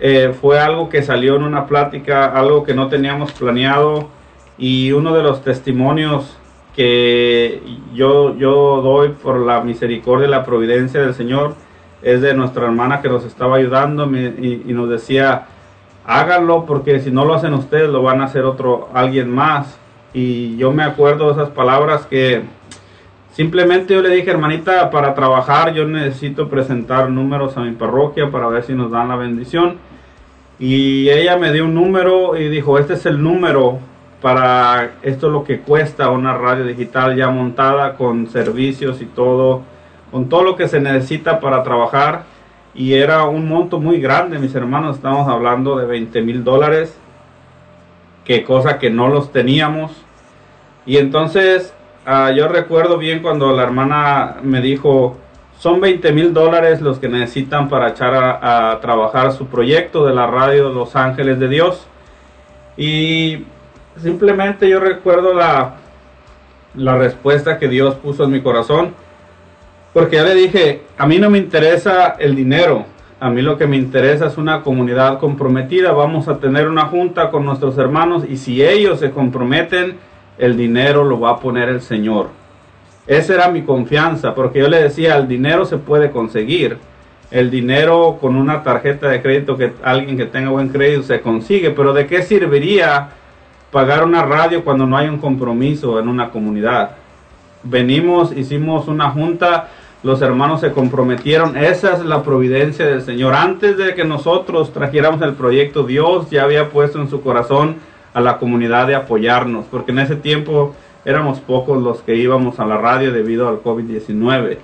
eh, 0.00 0.34
fue 0.40 0.60
algo 0.60 0.88
que 0.88 1.02
salió 1.02 1.36
en 1.36 1.42
una 1.42 1.66
plática, 1.66 2.26
algo 2.26 2.62
que 2.62 2.74
no 2.74 2.88
teníamos 2.88 3.32
planeado 3.32 4.08
y 4.56 4.92
uno 4.92 5.14
de 5.14 5.22
los 5.22 5.42
testimonios 5.42 6.36
que 6.74 7.60
yo, 7.92 8.36
yo 8.36 8.80
doy 8.82 9.08
por 9.08 9.40
la 9.40 9.60
misericordia 9.62 10.28
y 10.28 10.30
la 10.30 10.44
providencia 10.44 11.00
del 11.00 11.14
Señor 11.14 11.54
es 12.02 12.20
de 12.20 12.34
nuestra 12.34 12.66
hermana 12.66 13.02
que 13.02 13.08
nos 13.08 13.24
estaba 13.24 13.56
ayudando 13.56 14.06
y, 14.16 14.62
y, 14.64 14.72
nos 14.72 14.88
decía, 14.88 15.46
háganlo 16.06 16.64
porque 16.66 17.00
si 17.00 17.10
no 17.10 17.24
lo 17.24 17.34
hacen 17.34 17.54
ustedes 17.54 17.88
lo 17.88 18.02
van 18.02 18.20
a 18.20 18.26
hacer 18.26 18.44
otro, 18.44 18.88
alguien 18.94 19.28
más. 19.34 19.80
Y 20.14 20.56
yo 20.56 20.72
me 20.72 20.84
acuerdo 20.84 21.26
de 21.26 21.32
esas 21.32 21.50
palabras 21.50 22.06
que 22.06 22.42
simplemente 23.32 23.94
yo 23.94 24.02
le 24.02 24.10
dije, 24.10 24.30
hermanita, 24.30 24.90
para 24.90 25.14
trabajar 25.14 25.74
yo 25.74 25.84
necesito 25.84 26.48
presentar 26.48 27.10
números 27.10 27.56
a 27.56 27.62
mi 27.62 27.72
parroquia 27.72 28.30
para 28.30 28.46
ver 28.46 28.62
si 28.62 28.74
nos 28.74 28.92
dan 28.92 29.08
la 29.08 29.16
bendición. 29.16 29.87
Y 30.58 31.08
ella 31.08 31.36
me 31.36 31.52
dio 31.52 31.64
un 31.64 31.74
número 31.74 32.36
y 32.36 32.48
dijo, 32.48 32.78
este 32.78 32.94
es 32.94 33.06
el 33.06 33.22
número 33.22 33.78
para 34.20 34.94
esto 35.02 35.28
es 35.28 35.32
lo 35.32 35.44
que 35.44 35.60
cuesta 35.60 36.10
una 36.10 36.36
radio 36.36 36.64
digital 36.64 37.14
ya 37.16 37.30
montada 37.30 37.94
con 37.94 38.26
servicios 38.28 39.00
y 39.00 39.06
todo, 39.06 39.62
con 40.10 40.28
todo 40.28 40.42
lo 40.42 40.56
que 40.56 40.68
se 40.68 40.80
necesita 40.80 41.40
para 41.40 41.62
trabajar. 41.62 42.24
Y 42.74 42.94
era 42.94 43.24
un 43.24 43.48
monto 43.48 43.80
muy 43.80 44.00
grande, 44.00 44.38
mis 44.38 44.54
hermanos, 44.54 44.96
estamos 44.96 45.28
hablando 45.28 45.76
de 45.76 45.86
20 45.86 46.22
mil 46.22 46.44
dólares, 46.44 46.96
que 48.24 48.44
cosa 48.44 48.78
que 48.78 48.90
no 48.90 49.08
los 49.08 49.32
teníamos. 49.32 49.92
Y 50.84 50.96
entonces 50.96 51.74
uh, 52.06 52.32
yo 52.34 52.48
recuerdo 52.48 52.98
bien 52.98 53.20
cuando 53.20 53.52
la 53.52 53.62
hermana 53.62 54.36
me 54.42 54.60
dijo, 54.60 55.16
son 55.58 55.80
20 55.80 56.12
mil 56.12 56.32
dólares 56.32 56.80
los 56.80 56.98
que 56.98 57.08
necesitan 57.08 57.68
para 57.68 57.88
echar 57.88 58.14
a, 58.14 58.78
trabajar 58.80 59.32
su 59.32 59.46
proyecto 59.46 60.06
de 60.06 60.14
la 60.14 60.26
radio 60.26 60.68
Los 60.68 60.94
Ángeles 60.94 61.40
de 61.40 61.48
Dios. 61.48 61.86
Y 62.76 63.44
simplemente 64.00 64.68
yo 64.68 64.78
recuerdo 64.78 65.34
la, 65.34 65.74
la 66.76 66.96
respuesta 66.96 67.58
que 67.58 67.66
Dios 67.66 67.96
puso 67.96 68.24
en 68.24 68.30
mi 68.30 68.40
corazón. 68.40 68.94
Porque 69.92 70.16
ya 70.16 70.22
le 70.22 70.36
dije, 70.36 70.82
a 70.96 71.06
mí 71.06 71.18
no 71.18 71.28
me 71.28 71.38
interesa 71.38 72.14
el 72.20 72.36
dinero, 72.36 72.84
a 73.18 73.30
mí 73.30 73.42
lo 73.42 73.58
que 73.58 73.66
me 73.66 73.76
interesa 73.76 74.26
es 74.26 74.36
una 74.38 74.62
comunidad 74.62 75.18
comprometida. 75.18 75.90
Vamos 75.90 76.28
a 76.28 76.38
tener 76.38 76.68
una 76.68 76.84
junta 76.84 77.30
con 77.30 77.44
nuestros 77.44 77.76
hermanos 77.78 78.24
y 78.28 78.36
si 78.36 78.62
ellos 78.62 79.00
se 79.00 79.10
comprometen, 79.10 79.96
el 80.38 80.56
dinero 80.56 81.02
lo 81.02 81.18
va 81.18 81.30
a 81.30 81.40
poner 81.40 81.68
el 81.68 81.80
Señor. 81.80 82.37
Esa 83.08 83.34
era 83.34 83.48
mi 83.48 83.62
confianza, 83.62 84.34
porque 84.34 84.60
yo 84.60 84.68
le 84.68 84.80
decía, 84.80 85.16
el 85.16 85.26
dinero 85.26 85.64
se 85.64 85.78
puede 85.78 86.12
conseguir. 86.12 86.78
El 87.30 87.50
dinero 87.50 88.18
con 88.20 88.36
una 88.36 88.62
tarjeta 88.62 89.08
de 89.08 89.20
crédito 89.20 89.56
que 89.56 89.72
alguien 89.82 90.16
que 90.16 90.26
tenga 90.26 90.50
buen 90.50 90.68
crédito 90.68 91.02
se 91.02 91.20
consigue, 91.20 91.70
pero 91.70 91.92
¿de 91.92 92.06
qué 92.06 92.22
serviría 92.22 93.08
pagar 93.70 94.04
una 94.04 94.22
radio 94.22 94.64
cuando 94.64 94.86
no 94.86 94.96
hay 94.96 95.08
un 95.08 95.18
compromiso 95.18 95.98
en 95.98 96.08
una 96.08 96.30
comunidad. 96.30 96.92
Venimos, 97.62 98.36
hicimos 98.36 98.88
una 98.88 99.10
junta, 99.10 99.68
los 100.02 100.22
hermanos 100.22 100.60
se 100.60 100.72
comprometieron, 100.72 101.56
esa 101.56 101.94
es 101.94 102.04
la 102.04 102.22
providencia 102.22 102.86
del 102.86 103.02
Señor. 103.02 103.34
Antes 103.34 103.76
de 103.76 103.94
que 103.94 104.04
nosotros 104.04 104.72
trajéramos 104.72 105.20
el 105.22 105.34
proyecto, 105.34 105.82
Dios 105.82 106.30
ya 106.30 106.44
había 106.44 106.70
puesto 106.70 107.00
en 107.00 107.10
su 107.10 107.20
corazón 107.20 107.76
a 108.14 108.20
la 108.20 108.38
comunidad 108.38 108.86
de 108.86 108.94
apoyarnos, 108.94 109.66
porque 109.70 109.92
en 109.92 109.98
ese 109.98 110.16
tiempo 110.16 110.74
éramos 111.08 111.40
pocos 111.40 111.82
los 111.82 112.02
que 112.02 112.16
íbamos 112.16 112.60
a 112.60 112.66
la 112.66 112.76
radio 112.76 113.12
debido 113.12 113.48
al 113.48 113.62
COVID-19. 113.62 114.58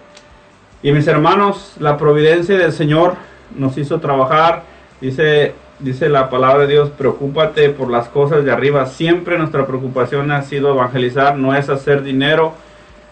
Y 0.83 0.93
mis 0.93 1.09
hermanos, 1.09 1.75
la 1.81 1.97
providencia 1.97 2.59
del 2.59 2.73
Señor 2.73 3.15
nos 3.57 3.79
hizo 3.79 3.99
trabajar, 3.99 4.65
dice 5.01 5.55
dice 5.79 6.11
la 6.11 6.29
palabra 6.29 6.67
de 6.67 6.73
Dios, 6.73 6.91
preocúpate 6.91 7.71
por 7.71 7.91
las 7.91 8.09
cosas 8.09 8.45
de 8.45 8.53
arriba. 8.53 8.85
Siempre 8.85 9.39
nuestra 9.39 9.67
preocupación 9.67 10.31
ha 10.33 10.43
sido 10.43 10.75
evangelizar, 10.75 11.39
no 11.39 11.55
es 11.55 11.71
hacer 11.71 12.03
dinero. 12.03 12.53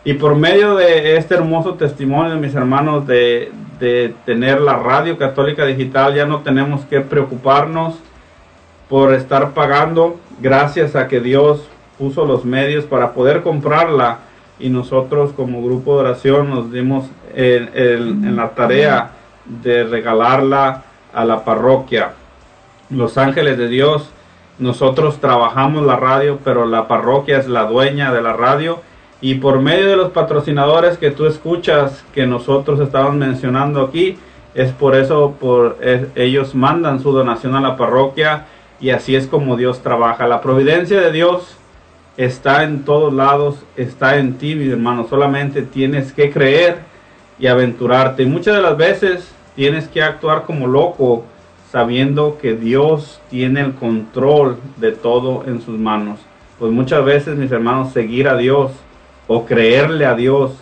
Y 0.04 0.14
por 0.14 0.34
medio 0.34 0.74
de 0.74 1.16
este 1.16 1.34
hermoso 1.34 1.74
testimonio 1.74 2.36
mis 2.36 2.54
hermanos 2.54 3.06
de, 3.06 3.50
de 3.80 4.14
tener 4.26 4.60
la 4.60 4.76
radio 4.76 5.16
católica 5.16 5.64
digital, 5.64 6.14
ya 6.14 6.26
no 6.26 6.40
tenemos 6.40 6.84
que 6.84 7.00
preocuparnos 7.00 7.94
por 8.90 9.14
estar 9.14 9.52
pagando, 9.52 10.18
gracias 10.40 10.96
a 10.96 11.08
que 11.08 11.20
Dios 11.20 11.66
puso 11.98 12.24
los 12.24 12.44
medios 12.44 12.84
para 12.84 13.12
poder 13.12 13.42
comprarla. 13.42 14.18
Y 14.58 14.68
nosotros 14.68 15.32
como 15.32 15.62
grupo 15.62 15.94
de 15.94 16.08
oración 16.08 16.50
nos 16.50 16.70
dimos 16.70 17.06
en, 17.34 17.70
en, 17.74 18.24
en 18.24 18.36
la 18.36 18.50
tarea 18.50 19.10
de 19.44 19.84
regalarla 19.84 20.84
a 21.12 21.24
la 21.24 21.44
parroquia. 21.44 22.12
Los 22.90 23.18
Ángeles 23.18 23.58
de 23.58 23.68
Dios. 23.68 24.10
Nosotros 24.58 25.18
trabajamos 25.18 25.84
la 25.84 25.96
radio, 25.96 26.38
pero 26.44 26.66
la 26.66 26.86
parroquia 26.86 27.38
es 27.38 27.48
la 27.48 27.64
dueña 27.64 28.12
de 28.12 28.22
la 28.22 28.34
radio. 28.34 28.80
Y 29.20 29.36
por 29.36 29.60
medio 29.60 29.88
de 29.88 29.96
los 29.96 30.10
patrocinadores 30.10 30.98
que 30.98 31.10
tú 31.10 31.26
escuchas, 31.26 32.04
que 32.12 32.26
nosotros 32.26 32.80
estamos 32.80 33.14
mencionando 33.14 33.82
aquí, 33.82 34.18
es 34.54 34.72
por 34.72 34.94
eso 34.94 35.34
por 35.40 35.78
es, 35.80 36.08
ellos 36.14 36.54
mandan 36.54 37.00
su 37.00 37.12
donación 37.12 37.54
a 37.54 37.60
la 37.60 37.76
parroquia 37.76 38.46
y 38.80 38.90
así 38.90 39.16
es 39.16 39.26
como 39.26 39.56
Dios 39.56 39.80
trabaja. 39.80 40.26
La 40.26 40.40
providencia 40.40 41.00
de 41.00 41.12
Dios 41.12 41.56
está 42.16 42.64
en 42.64 42.84
todos 42.84 43.12
lados, 43.12 43.56
está 43.76 44.18
en 44.18 44.34
ti, 44.34 44.54
mi 44.54 44.70
hermano. 44.70 45.06
Solamente 45.08 45.62
tienes 45.62 46.12
que 46.12 46.30
creer 46.30 46.78
y 47.38 47.46
aventurarte. 47.46 48.26
Muchas 48.26 48.56
de 48.56 48.62
las 48.62 48.76
veces 48.76 49.32
tienes 49.56 49.88
que 49.88 50.02
actuar 50.02 50.44
como 50.44 50.66
loco 50.66 51.24
sabiendo 51.70 52.38
que 52.40 52.54
Dios 52.54 53.20
tiene 53.30 53.60
el 53.60 53.72
control 53.74 54.58
de 54.76 54.92
todo 54.92 55.44
en 55.46 55.62
sus 55.62 55.78
manos. 55.78 56.20
Pues 56.58 56.70
muchas 56.70 57.04
veces, 57.04 57.36
mis 57.36 57.50
hermanos, 57.50 57.92
seguir 57.92 58.28
a 58.28 58.36
Dios 58.36 58.72
o 59.26 59.46
creerle 59.46 60.04
a 60.04 60.14
Dios 60.14 60.52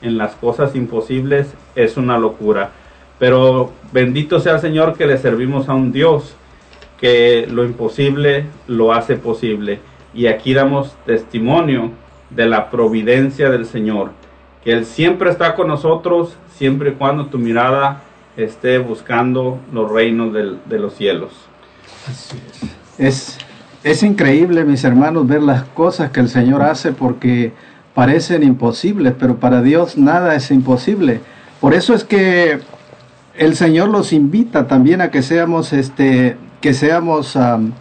en 0.00 0.16
las 0.16 0.34
cosas 0.34 0.74
imposibles 0.76 1.52
es 1.74 1.96
una 1.96 2.16
locura. 2.16 2.70
Pero 3.18 3.72
bendito 3.92 4.40
sea 4.40 4.54
el 4.54 4.60
Señor 4.60 4.96
que 4.96 5.06
le 5.06 5.18
servimos 5.18 5.68
a 5.68 5.74
un 5.74 5.92
Dios 5.92 6.36
que 7.00 7.48
lo 7.50 7.64
imposible 7.64 8.46
lo 8.68 8.92
hace 8.92 9.16
posible. 9.16 9.80
Y 10.14 10.26
aquí 10.26 10.54
damos 10.54 10.94
testimonio 11.06 11.90
de 12.30 12.46
la 12.46 12.70
providencia 12.70 13.50
del 13.50 13.66
Señor, 13.66 14.10
que 14.64 14.72
Él 14.72 14.84
siempre 14.86 15.30
está 15.30 15.54
con 15.54 15.68
nosotros, 15.68 16.36
siempre 16.56 16.90
y 16.90 16.92
cuando 16.94 17.26
tu 17.26 17.38
mirada 17.38 18.02
esté 18.36 18.78
buscando 18.78 19.58
los 19.72 19.90
reinos 19.90 20.32
del- 20.32 20.58
de 20.66 20.78
los 20.78 20.94
cielos. 20.94 21.30
Es, 22.98 23.38
es 23.84 24.02
increíble, 24.02 24.64
mis 24.64 24.84
hermanos, 24.84 25.26
ver 25.26 25.42
las 25.42 25.64
cosas 25.64 26.10
que 26.10 26.20
el 26.20 26.28
Señor 26.28 26.62
hace 26.62 26.92
porque 26.92 27.52
parecen 27.94 28.42
imposibles, 28.42 29.14
pero 29.18 29.36
para 29.36 29.62
Dios 29.62 29.96
nada 29.98 30.34
es 30.34 30.50
imposible. 30.50 31.20
Por 31.60 31.74
eso 31.74 31.94
es 31.94 32.04
que 32.04 32.60
el 33.36 33.54
Señor 33.56 33.88
los 33.88 34.12
invita 34.12 34.66
también 34.66 35.00
a 35.00 35.10
que 35.10 35.22
seamos, 35.22 35.72
este, 35.72 36.36
que 36.60 36.74
seamos, 36.74 37.36
am, 37.36 37.72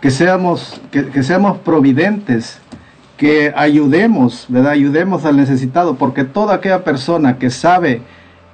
que 0.00 0.10
seamos, 0.10 0.80
que, 0.90 1.22
seamos 1.22 1.58
providentes, 1.58 2.58
que 3.16 3.52
ayudemos, 3.56 4.46
¿verdad? 4.48 4.72
Ayudemos 4.72 5.24
al 5.24 5.36
necesitado, 5.36 5.96
porque 5.96 6.24
toda 6.24 6.56
aquella 6.56 6.84
persona 6.84 7.38
que 7.38 7.50
sabe, 7.50 8.02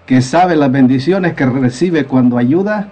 que 0.06 0.22
sabe 0.22 0.56
las 0.56 0.70
bendiciones 0.70 1.34
que 1.34 1.46
recibe 1.46 2.04
cuando 2.04 2.38
ayuda, 2.38 2.88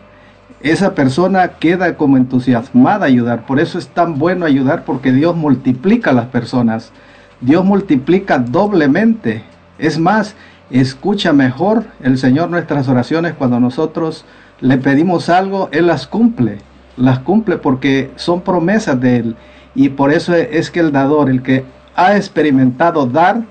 esa 0.62 0.94
persona 0.94 1.52
queda 1.58 1.96
como 1.96 2.16
entusiasmada 2.16 3.04
a 3.04 3.08
ayudar. 3.08 3.46
Por 3.46 3.60
eso 3.60 3.78
es 3.78 3.88
tan 3.88 4.18
bueno 4.18 4.44
ayudar 4.44 4.84
porque 4.84 5.12
Dios 5.12 5.36
multiplica 5.36 6.10
a 6.10 6.14
las 6.14 6.26
personas. 6.26 6.92
Dios 7.40 7.64
multiplica 7.64 8.38
doblemente. 8.38 9.42
Es 9.78 9.98
más, 9.98 10.34
escucha 10.70 11.32
mejor 11.32 11.84
el 12.02 12.18
Señor 12.18 12.50
nuestras 12.50 12.88
oraciones 12.88 13.34
cuando 13.34 13.58
nosotros 13.58 14.26
le 14.60 14.76
pedimos 14.76 15.30
algo, 15.30 15.70
Él 15.72 15.86
las 15.86 16.06
cumple. 16.06 16.58
Las 17.00 17.18
cumple 17.20 17.56
porque 17.56 18.10
son 18.16 18.42
promesas 18.42 19.00
de 19.00 19.16
Él. 19.16 19.36
Y 19.74 19.88
por 19.90 20.12
eso 20.12 20.34
es 20.34 20.70
que 20.70 20.80
el 20.80 20.92
dador, 20.92 21.30
el 21.30 21.42
que 21.42 21.64
ha 21.96 22.16
experimentado 22.16 23.06
dar, 23.06 23.42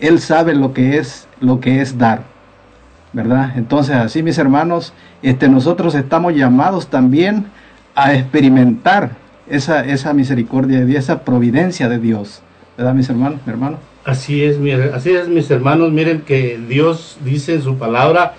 Él 0.00 0.18
sabe 0.20 0.54
lo 0.54 0.72
que 0.72 0.98
es, 0.98 1.26
lo 1.40 1.60
que 1.60 1.80
es 1.80 1.96
dar. 1.98 2.22
¿verdad? 3.12 3.52
Entonces, 3.56 3.96
así 3.96 4.22
mis 4.22 4.36
hermanos, 4.36 4.92
este, 5.22 5.48
nosotros 5.48 5.94
estamos 5.94 6.34
llamados 6.34 6.88
también 6.88 7.46
a 7.94 8.12
experimentar 8.14 9.12
esa, 9.48 9.84
esa 9.86 10.12
misericordia 10.12 10.80
de 10.80 10.86
Dios, 10.86 11.04
esa 11.04 11.20
providencia 11.24 11.88
de 11.88 11.98
Dios, 11.98 12.42
¿verdad, 12.76 12.92
mis 12.92 13.08
hermanos, 13.08 13.40
mi 13.46 13.52
hermano? 13.52 13.78
Así 14.04 14.44
es, 14.44 14.58
mi- 14.58 14.72
así 14.72 15.12
es, 15.12 15.28
mis 15.28 15.50
hermanos. 15.50 15.92
Miren 15.92 16.20
que 16.20 16.58
Dios 16.68 17.16
dice 17.24 17.54
en 17.54 17.62
su 17.62 17.78
palabra 17.78 18.34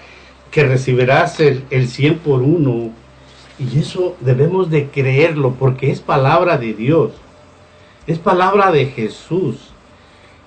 que 0.51 0.63
recibirás 0.63 1.39
el, 1.39 1.63
el 1.71 1.87
100 1.87 2.19
por 2.19 2.43
uno. 2.43 2.91
Y 3.59 3.79
eso 3.79 4.15
debemos 4.19 4.69
de 4.69 4.87
creerlo 4.87 5.53
porque 5.57 5.91
es 5.91 5.99
palabra 5.99 6.57
de 6.57 6.73
Dios. 6.73 7.11
Es 8.05 8.19
palabra 8.19 8.71
de 8.71 8.85
Jesús. 8.85 9.57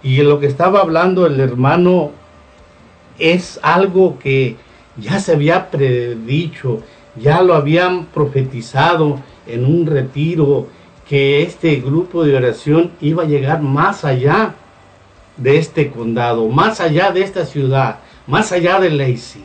Y 0.02 0.18
lo 0.22 0.40
que 0.40 0.46
estaba 0.46 0.80
hablando 0.80 1.26
el 1.26 1.40
hermano 1.40 2.12
es 3.18 3.60
algo 3.62 4.18
que 4.18 4.56
ya 4.96 5.18
se 5.18 5.32
había 5.32 5.70
predicho, 5.70 6.82
ya 7.16 7.42
lo 7.42 7.54
habían 7.54 8.06
profetizado 8.06 9.20
en 9.46 9.64
un 9.64 9.86
retiro, 9.86 10.68
que 11.08 11.42
este 11.42 11.76
grupo 11.76 12.24
de 12.24 12.36
oración 12.36 12.92
iba 13.00 13.24
a 13.24 13.26
llegar 13.26 13.60
más 13.62 14.04
allá 14.04 14.54
de 15.36 15.58
este 15.58 15.90
condado, 15.90 16.48
más 16.48 16.80
allá 16.80 17.10
de 17.10 17.22
esta 17.22 17.44
ciudad, 17.44 17.98
más 18.26 18.52
allá 18.52 18.78
de 18.78 18.90
Lacey. 18.90 19.44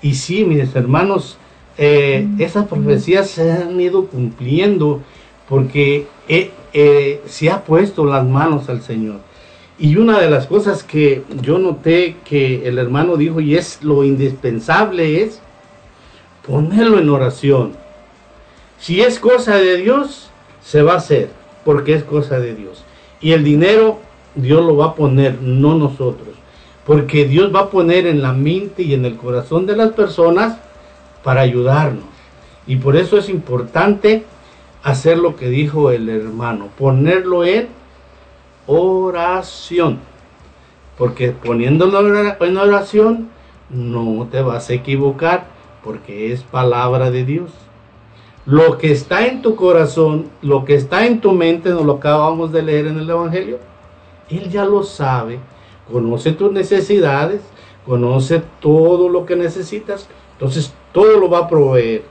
Y 0.00 0.14
sí, 0.14 0.44
mis 0.44 0.74
hermanos, 0.76 1.38
eh, 1.78 2.28
esas 2.38 2.66
profecías 2.66 3.30
se 3.30 3.50
han 3.50 3.80
ido 3.80 4.06
cumpliendo 4.06 5.00
porque 5.48 6.06
eh, 6.28 6.50
eh, 6.72 7.20
se 7.26 7.50
ha 7.50 7.64
puesto 7.64 8.04
las 8.04 8.24
manos 8.26 8.68
al 8.68 8.82
Señor. 8.82 9.20
Y 9.78 9.96
una 9.96 10.20
de 10.20 10.30
las 10.30 10.46
cosas 10.46 10.82
que 10.82 11.24
yo 11.40 11.58
noté 11.58 12.16
que 12.24 12.68
el 12.68 12.78
hermano 12.78 13.16
dijo, 13.16 13.40
y 13.40 13.56
es 13.56 13.82
lo 13.82 14.04
indispensable, 14.04 15.22
es 15.22 15.40
ponerlo 16.46 16.98
en 16.98 17.08
oración. 17.08 17.72
Si 18.78 19.00
es 19.00 19.18
cosa 19.18 19.56
de 19.56 19.78
Dios, 19.78 20.30
se 20.62 20.82
va 20.82 20.94
a 20.94 20.96
hacer, 20.98 21.30
porque 21.64 21.94
es 21.94 22.04
cosa 22.04 22.38
de 22.38 22.54
Dios. 22.54 22.84
Y 23.20 23.32
el 23.32 23.44
dinero, 23.44 23.98
Dios 24.34 24.64
lo 24.64 24.76
va 24.76 24.86
a 24.86 24.94
poner, 24.94 25.40
no 25.40 25.74
nosotros. 25.74 26.34
Porque 26.86 27.24
Dios 27.24 27.54
va 27.54 27.60
a 27.60 27.70
poner 27.70 28.06
en 28.06 28.22
la 28.22 28.32
mente 28.32 28.82
y 28.82 28.94
en 28.94 29.04
el 29.04 29.16
corazón 29.16 29.66
de 29.66 29.76
las 29.76 29.92
personas 29.92 30.58
para 31.22 31.42
ayudarnos. 31.42 32.04
Y 32.66 32.76
por 32.76 32.96
eso 32.96 33.18
es 33.18 33.28
importante 33.28 34.24
hacer 34.82 35.18
lo 35.18 35.36
que 35.36 35.48
dijo 35.48 35.90
el 35.90 36.08
hermano, 36.08 36.68
ponerlo 36.78 37.44
en 37.44 37.68
oración. 38.66 39.98
Porque 40.98 41.30
poniéndolo 41.30 42.36
en 42.40 42.56
oración 42.56 43.28
no 43.70 44.28
te 44.30 44.42
vas 44.42 44.68
a 44.70 44.74
equivocar 44.74 45.46
porque 45.82 46.32
es 46.32 46.42
palabra 46.42 47.10
de 47.10 47.24
Dios. 47.24 47.50
Lo 48.44 48.78
que 48.78 48.90
está 48.90 49.26
en 49.26 49.40
tu 49.40 49.54
corazón, 49.54 50.26
lo 50.42 50.64
que 50.64 50.74
está 50.74 51.06
en 51.06 51.20
tu 51.20 51.32
mente, 51.32 51.70
nos 51.70 51.84
lo 51.84 51.94
acabamos 51.94 52.52
de 52.52 52.62
leer 52.62 52.86
en 52.88 52.98
el 52.98 53.08
Evangelio, 53.08 53.58
Él 54.28 54.50
ya 54.50 54.64
lo 54.64 54.82
sabe, 54.82 55.38
conoce 55.90 56.32
tus 56.32 56.50
necesidades, 56.50 57.40
conoce 57.86 58.42
todo 58.60 59.08
lo 59.08 59.26
que 59.26 59.36
necesitas, 59.36 60.08
entonces 60.32 60.72
todo 60.92 61.18
lo 61.18 61.28
va 61.28 61.38
a 61.40 61.48
proveer, 61.48 62.02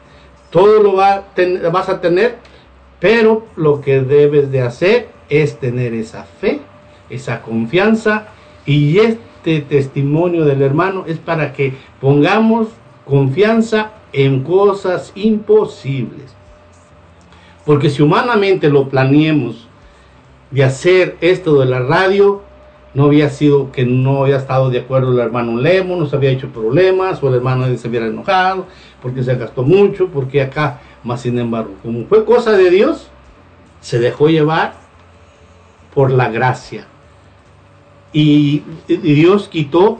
todo 0.49 0.81
lo 0.81 0.95
va 0.95 1.13
a 1.13 1.69
vas 1.71 1.89
a 1.89 2.01
tener, 2.01 2.37
pero 2.99 3.45
lo 3.55 3.81
que 3.81 4.01
debes 4.01 4.51
de 4.51 4.61
hacer 4.61 5.09
es 5.29 5.57
tener 5.59 5.93
esa 5.93 6.23
fe, 6.23 6.59
esa 7.09 7.41
confianza 7.41 8.27
y 8.65 8.99
este 8.99 9.61
testimonio 9.61 10.45
del 10.45 10.61
hermano 10.61 11.05
es 11.07 11.17
para 11.17 11.53
que 11.53 11.73
pongamos 11.99 12.67
confianza 13.05 13.91
en 14.13 14.43
cosas 14.43 15.11
imposibles. 15.15 16.35
Porque 17.65 17.89
si 17.89 18.01
humanamente 18.01 18.69
lo 18.69 18.89
planeemos 18.89 19.67
de 20.51 20.63
hacer 20.63 21.17
esto 21.21 21.59
de 21.59 21.65
la 21.65 21.79
radio, 21.79 22.41
no 22.93 23.05
había 23.05 23.29
sido 23.29 23.71
que 23.71 23.85
no 23.85 24.23
había 24.23 24.37
estado 24.37 24.69
de 24.69 24.79
acuerdo 24.79 25.13
el 25.13 25.19
hermano 25.19 25.57
Lemo, 25.57 25.95
nos 25.95 26.13
había 26.13 26.31
hecho 26.31 26.49
problemas, 26.49 27.23
o 27.23 27.29
el 27.29 27.35
hermano 27.35 27.65
se 27.77 27.87
hubiera 27.87 28.07
enojado, 28.07 28.65
porque 29.01 29.23
se 29.23 29.35
gastó 29.35 29.63
mucho, 29.63 30.09
porque 30.09 30.41
acá, 30.41 30.81
más 31.03 31.21
sin 31.21 31.39
embargo, 31.39 31.71
como 31.81 32.05
fue 32.05 32.25
cosa 32.25 32.51
de 32.51 32.69
Dios, 32.69 33.07
se 33.79 33.99
dejó 33.99 34.29
llevar 34.29 34.73
por 35.93 36.11
la 36.11 36.29
gracia. 36.29 36.85
Y, 38.13 38.63
y 38.87 38.97
Dios 38.97 39.47
quitó 39.47 39.99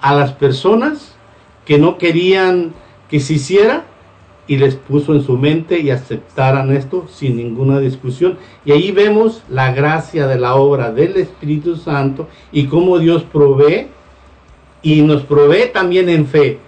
a 0.00 0.14
las 0.14 0.32
personas 0.32 1.14
que 1.66 1.78
no 1.78 1.98
querían 1.98 2.72
que 3.08 3.20
se 3.20 3.34
hiciera 3.34 3.84
y 4.46 4.56
les 4.56 4.74
puso 4.74 5.14
en 5.14 5.22
su 5.22 5.38
mente 5.38 5.78
y 5.78 5.90
aceptaran 5.90 6.72
esto 6.72 7.06
sin 7.08 7.36
ninguna 7.36 7.78
discusión. 7.78 8.38
Y 8.64 8.72
ahí 8.72 8.90
vemos 8.90 9.42
la 9.48 9.72
gracia 9.72 10.26
de 10.26 10.38
la 10.38 10.56
obra 10.56 10.90
del 10.92 11.16
Espíritu 11.16 11.76
Santo 11.76 12.28
y 12.50 12.64
cómo 12.64 12.98
Dios 12.98 13.22
provee 13.22 13.86
y 14.82 15.02
nos 15.02 15.22
provee 15.22 15.70
también 15.72 16.08
en 16.08 16.26
fe. 16.26 16.58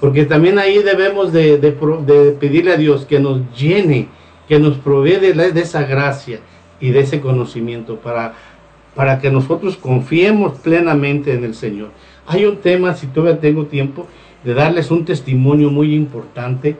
Porque 0.00 0.24
también 0.24 0.58
ahí 0.58 0.78
debemos 0.78 1.32
de, 1.32 1.58
de 1.58 1.72
de 2.06 2.32
pedirle 2.32 2.72
a 2.72 2.76
Dios 2.78 3.04
que 3.04 3.20
nos 3.20 3.40
llene, 3.54 4.08
que 4.48 4.58
nos 4.58 4.78
provee 4.78 5.16
de, 5.16 5.34
de 5.34 5.60
esa 5.60 5.82
gracia 5.82 6.40
y 6.80 6.90
de 6.90 7.00
ese 7.00 7.20
conocimiento 7.20 7.96
para, 7.96 8.34
para 8.94 9.20
que 9.20 9.30
nosotros 9.30 9.76
confiemos 9.76 10.58
plenamente 10.60 11.34
en 11.34 11.44
el 11.44 11.54
Señor. 11.54 11.90
Hay 12.26 12.46
un 12.46 12.56
tema, 12.56 12.94
si 12.94 13.08
todavía 13.08 13.40
tengo 13.40 13.66
tiempo, 13.66 14.06
de 14.42 14.54
darles 14.54 14.90
un 14.90 15.04
testimonio 15.04 15.70
muy 15.70 15.94
importante 15.94 16.76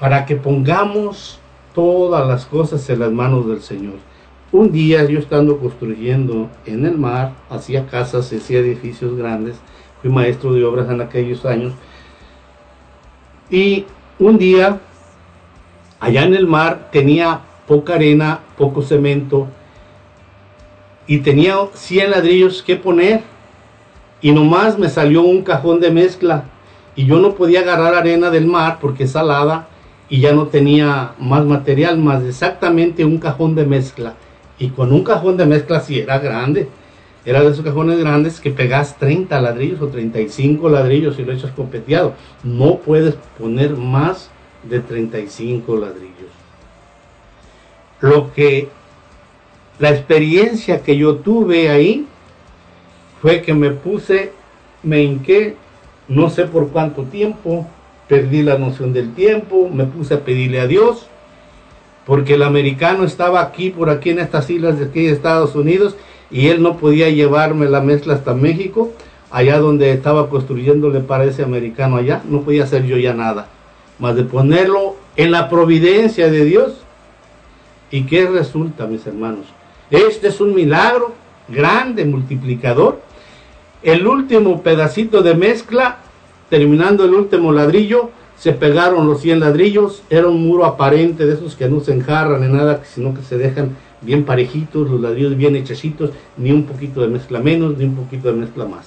para 0.00 0.24
que 0.24 0.34
pongamos 0.34 1.38
todas 1.74 2.26
las 2.26 2.46
cosas 2.46 2.88
en 2.88 3.00
las 3.00 3.12
manos 3.12 3.46
del 3.46 3.60
Señor. 3.60 3.96
Un 4.50 4.72
día 4.72 5.04
yo 5.04 5.18
estando 5.18 5.58
construyendo 5.58 6.48
en 6.64 6.84
el 6.86 6.98
mar, 6.98 7.34
hacía 7.50 7.86
casas, 7.86 8.32
hacía 8.32 8.58
edificios 8.58 9.16
grandes, 9.16 9.56
fui 10.00 10.10
maestro 10.10 10.54
de 10.54 10.64
obras 10.64 10.90
en 10.90 11.02
aquellos 11.02 11.44
años, 11.44 11.74
y 13.50 13.84
un 14.18 14.38
día 14.38 14.80
allá 16.00 16.24
en 16.24 16.34
el 16.34 16.46
mar 16.46 16.88
tenía 16.90 17.42
poca 17.68 17.94
arena, 17.94 18.40
poco 18.56 18.82
cemento, 18.82 19.46
y 21.06 21.18
tenía 21.18 21.56
100 21.74 22.10
ladrillos 22.10 22.62
que 22.62 22.74
poner, 22.74 23.22
y 24.22 24.32
nomás 24.32 24.78
me 24.78 24.88
salió 24.88 25.22
un 25.22 25.42
cajón 25.42 25.78
de 25.78 25.90
mezcla, 25.90 26.44
y 26.96 27.04
yo 27.04 27.18
no 27.18 27.34
podía 27.34 27.60
agarrar 27.60 27.94
arena 27.94 28.30
del 28.30 28.46
mar 28.46 28.78
porque 28.80 29.04
es 29.04 29.12
salada, 29.12 29.68
y 30.10 30.20
ya 30.20 30.32
no 30.32 30.48
tenía 30.48 31.14
más 31.20 31.44
material, 31.46 31.96
más 31.98 32.24
exactamente 32.24 33.04
un 33.04 33.18
cajón 33.18 33.54
de 33.54 33.64
mezcla. 33.64 34.14
Y 34.58 34.70
con 34.70 34.92
un 34.92 35.04
cajón 35.04 35.36
de 35.36 35.46
mezcla 35.46 35.80
sí 35.80 36.00
era 36.00 36.18
grande. 36.18 36.68
Era 37.24 37.42
de 37.42 37.50
esos 37.50 37.64
cajones 37.64 37.98
grandes 37.98 38.40
que 38.40 38.50
pegas 38.50 38.98
30 38.98 39.40
ladrillos 39.40 39.80
o 39.80 39.86
35 39.88 40.68
ladrillos 40.68 41.18
y 41.18 41.24
lo 41.24 41.32
echas 41.32 41.52
copeteado. 41.52 42.14
No 42.42 42.78
puedes 42.78 43.14
poner 43.38 43.76
más 43.76 44.30
de 44.68 44.80
35 44.80 45.76
ladrillos. 45.76 46.10
Lo 48.00 48.32
que 48.32 48.68
La 49.78 49.90
experiencia 49.90 50.82
que 50.82 50.94
yo 50.98 51.16
tuve 51.16 51.70
ahí 51.70 52.06
fue 53.22 53.40
que 53.40 53.54
me 53.54 53.70
puse, 53.70 54.32
me 54.82 55.02
hinqué, 55.02 55.56
no 56.06 56.28
sé 56.28 56.44
por 56.44 56.68
cuánto 56.68 57.04
tiempo, 57.04 57.66
perdí 58.10 58.42
la 58.42 58.58
noción 58.58 58.92
del 58.92 59.14
tiempo, 59.14 59.70
me 59.72 59.84
puse 59.84 60.14
a 60.14 60.24
pedirle 60.24 60.60
a 60.60 60.66
Dios, 60.66 61.06
porque 62.04 62.34
el 62.34 62.42
americano 62.42 63.04
estaba 63.04 63.40
aquí, 63.40 63.70
por 63.70 63.88
aquí 63.88 64.10
en 64.10 64.18
estas 64.18 64.50
islas 64.50 64.80
de 64.80 64.86
aquí 64.86 65.04
de 65.04 65.12
Estados 65.12 65.54
Unidos, 65.54 65.94
y 66.28 66.48
él 66.48 66.60
no 66.60 66.76
podía 66.76 67.08
llevarme 67.08 67.68
la 67.68 67.80
mezcla 67.80 68.14
hasta 68.14 68.34
México, 68.34 68.90
allá 69.30 69.60
donde 69.60 69.92
estaba 69.92 70.28
construyéndole 70.28 70.98
para 70.98 71.22
ese 71.22 71.44
americano 71.44 71.98
allá, 71.98 72.20
no 72.28 72.40
podía 72.40 72.64
hacer 72.64 72.84
yo 72.84 72.96
ya 72.96 73.14
nada, 73.14 73.46
más 74.00 74.16
de 74.16 74.24
ponerlo 74.24 74.96
en 75.14 75.30
la 75.30 75.48
providencia 75.48 76.28
de 76.32 76.44
Dios. 76.44 76.72
¿Y 77.92 78.02
qué 78.02 78.26
resulta, 78.26 78.86
mis 78.86 79.06
hermanos? 79.06 79.46
Este 79.88 80.28
es 80.28 80.40
un 80.40 80.52
milagro 80.52 81.14
grande, 81.46 82.04
multiplicador. 82.04 83.00
El 83.84 84.04
último 84.04 84.62
pedacito 84.62 85.22
de 85.22 85.36
mezcla, 85.36 85.98
terminando 86.50 87.04
el 87.04 87.14
último 87.14 87.52
ladrillo, 87.52 88.10
se 88.36 88.52
pegaron 88.52 89.06
los 89.06 89.22
100 89.22 89.40
ladrillos. 89.40 90.02
Era 90.10 90.28
un 90.28 90.46
muro 90.46 90.66
aparente 90.66 91.24
de 91.24 91.34
esos 91.34 91.56
que 91.56 91.68
no 91.68 91.80
se 91.80 91.94
enjarran 91.94 92.42
en 92.42 92.56
nada, 92.56 92.82
sino 92.84 93.14
que 93.14 93.22
se 93.22 93.38
dejan 93.38 93.76
bien 94.02 94.24
parejitos, 94.24 94.90
los 94.90 95.00
ladrillos 95.00 95.36
bien 95.36 95.56
hechecitos, 95.56 96.10
ni 96.36 96.50
un 96.50 96.64
poquito 96.64 97.00
de 97.02 97.08
mezcla 97.08 97.40
menos, 97.40 97.78
ni 97.78 97.84
un 97.84 97.94
poquito 97.94 98.28
de 98.28 98.34
mezcla 98.34 98.64
más. 98.64 98.86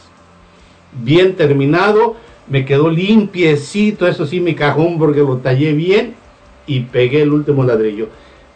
Bien 1.04 1.36
terminado, 1.36 2.16
me 2.48 2.66
quedó 2.66 2.90
limpiecito, 2.90 4.08
eso 4.08 4.26
sí, 4.26 4.40
mi 4.40 4.56
cajón 4.56 4.98
porque 5.00 5.20
lo 5.20 5.38
tallé 5.38 5.74
bien 5.74 6.16
y 6.68 6.82
pegué 6.82 7.22
el 7.22 7.32
último 7.32 7.64
ladrillo. 7.64 8.10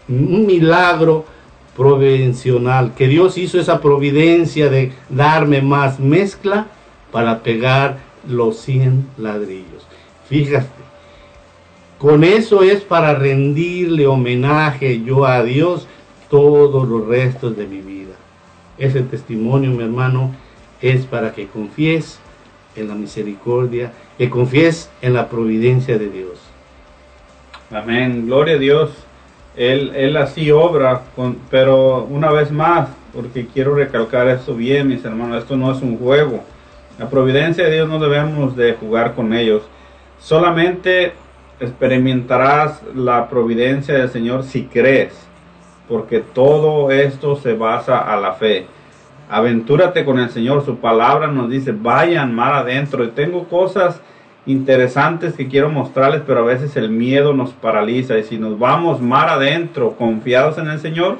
Un 0.09 0.45
milagro 0.45 1.25
providencial, 1.75 2.93
que 2.95 3.07
Dios 3.07 3.37
hizo 3.37 3.59
esa 3.59 3.79
providencia 3.79 4.69
de 4.69 4.91
darme 5.09 5.61
más 5.61 5.99
mezcla 5.99 6.67
para 7.11 7.43
pegar 7.43 8.06
los 8.27 8.57
100 8.61 9.07
ladrillos. 9.17 9.85
Fíjate, 10.27 10.67
con 11.97 12.23
eso 12.23 12.61
es 12.61 12.81
para 12.81 13.15
rendirle 13.15 14.05
homenaje 14.05 15.01
yo 15.03 15.25
a 15.25 15.43
Dios 15.43 15.87
todos 16.29 16.87
los 16.87 17.07
restos 17.07 17.57
de 17.57 17.65
mi 17.65 17.81
vida. 17.81 18.13
Ese 18.77 19.01
testimonio, 19.01 19.71
mi 19.71 19.83
hermano, 19.83 20.35
es 20.81 21.05
para 21.05 21.33
que 21.33 21.47
confíes 21.47 22.19
en 22.75 22.89
la 22.89 22.95
misericordia, 22.95 23.91
que 24.17 24.29
confíes 24.29 24.89
en 25.01 25.13
la 25.13 25.29
providencia 25.29 25.97
de 25.97 26.09
Dios. 26.09 26.39
Amén, 27.71 28.27
gloria 28.27 28.55
a 28.55 28.59
Dios. 28.59 28.91
Él, 29.55 29.91
él 29.95 30.15
así 30.17 30.51
obra, 30.51 31.01
con, 31.15 31.37
pero 31.49 32.03
una 32.03 32.31
vez 32.31 32.51
más, 32.51 32.89
porque 33.11 33.47
quiero 33.47 33.73
recalcar 33.73 34.27
esto 34.27 34.53
bien, 34.53 34.87
mis 34.87 35.03
hermanos, 35.03 35.41
esto 35.41 35.57
no 35.57 35.71
es 35.71 35.81
un 35.81 35.97
juego. 35.97 36.43
La 36.97 37.09
providencia 37.11 37.65
de 37.65 37.73
Dios 37.73 37.87
no 37.87 37.99
debemos 37.99 38.55
de 38.55 38.73
jugar 38.73 39.13
con 39.13 39.31
ellos. 39.33 39.61
Solamente 40.19 41.13
experimentarás 41.59 42.81
la 42.95 43.29
providencia 43.29 43.93
del 43.93 44.09
Señor 44.09 44.43
si 44.43 44.65
crees, 44.65 45.13
porque 45.87 46.21
todo 46.21 46.89
esto 46.89 47.35
se 47.35 47.53
basa 47.53 47.99
a 47.99 48.19
la 48.19 48.33
fe. 48.33 48.65
Aventúrate 49.29 50.05
con 50.05 50.17
el 50.17 50.31
Señor, 50.31 50.65
su 50.65 50.77
palabra 50.77 51.27
nos 51.27 51.51
dice, 51.51 51.71
vayan 51.71 52.33
mar 52.33 52.53
adentro. 52.53 53.03
Y 53.03 53.09
tengo 53.09 53.43
cosas 53.47 54.01
interesantes 54.47 55.35
que 55.35 55.47
quiero 55.47 55.69
mostrarles, 55.69 56.23
pero 56.25 56.39
a 56.39 56.45
veces 56.45 56.75
el 56.77 56.89
miedo 56.89 57.31
nos 57.31 57.51
paraliza 57.51 58.17
y 58.17 58.23
si 58.23 58.39
nos 58.39 58.57
vamos 58.57 59.01
mar 59.01 59.29
adentro 59.29 59.91
confiados 59.97 60.57
en 60.57 60.67
el 60.67 60.79
Señor, 60.79 61.17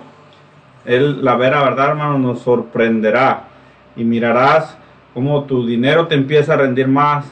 Él, 0.85 1.23
la 1.23 1.35
vera 1.35 1.61
verdad, 1.61 1.89
hermano, 1.89 2.17
nos 2.17 2.39
sorprenderá 2.39 3.43
y 3.95 4.03
mirarás 4.03 4.77
cómo 5.17 5.45
tu 5.45 5.65
dinero 5.65 6.05
te 6.05 6.13
empieza 6.13 6.53
a 6.53 6.57
rendir 6.57 6.87
más, 6.87 7.25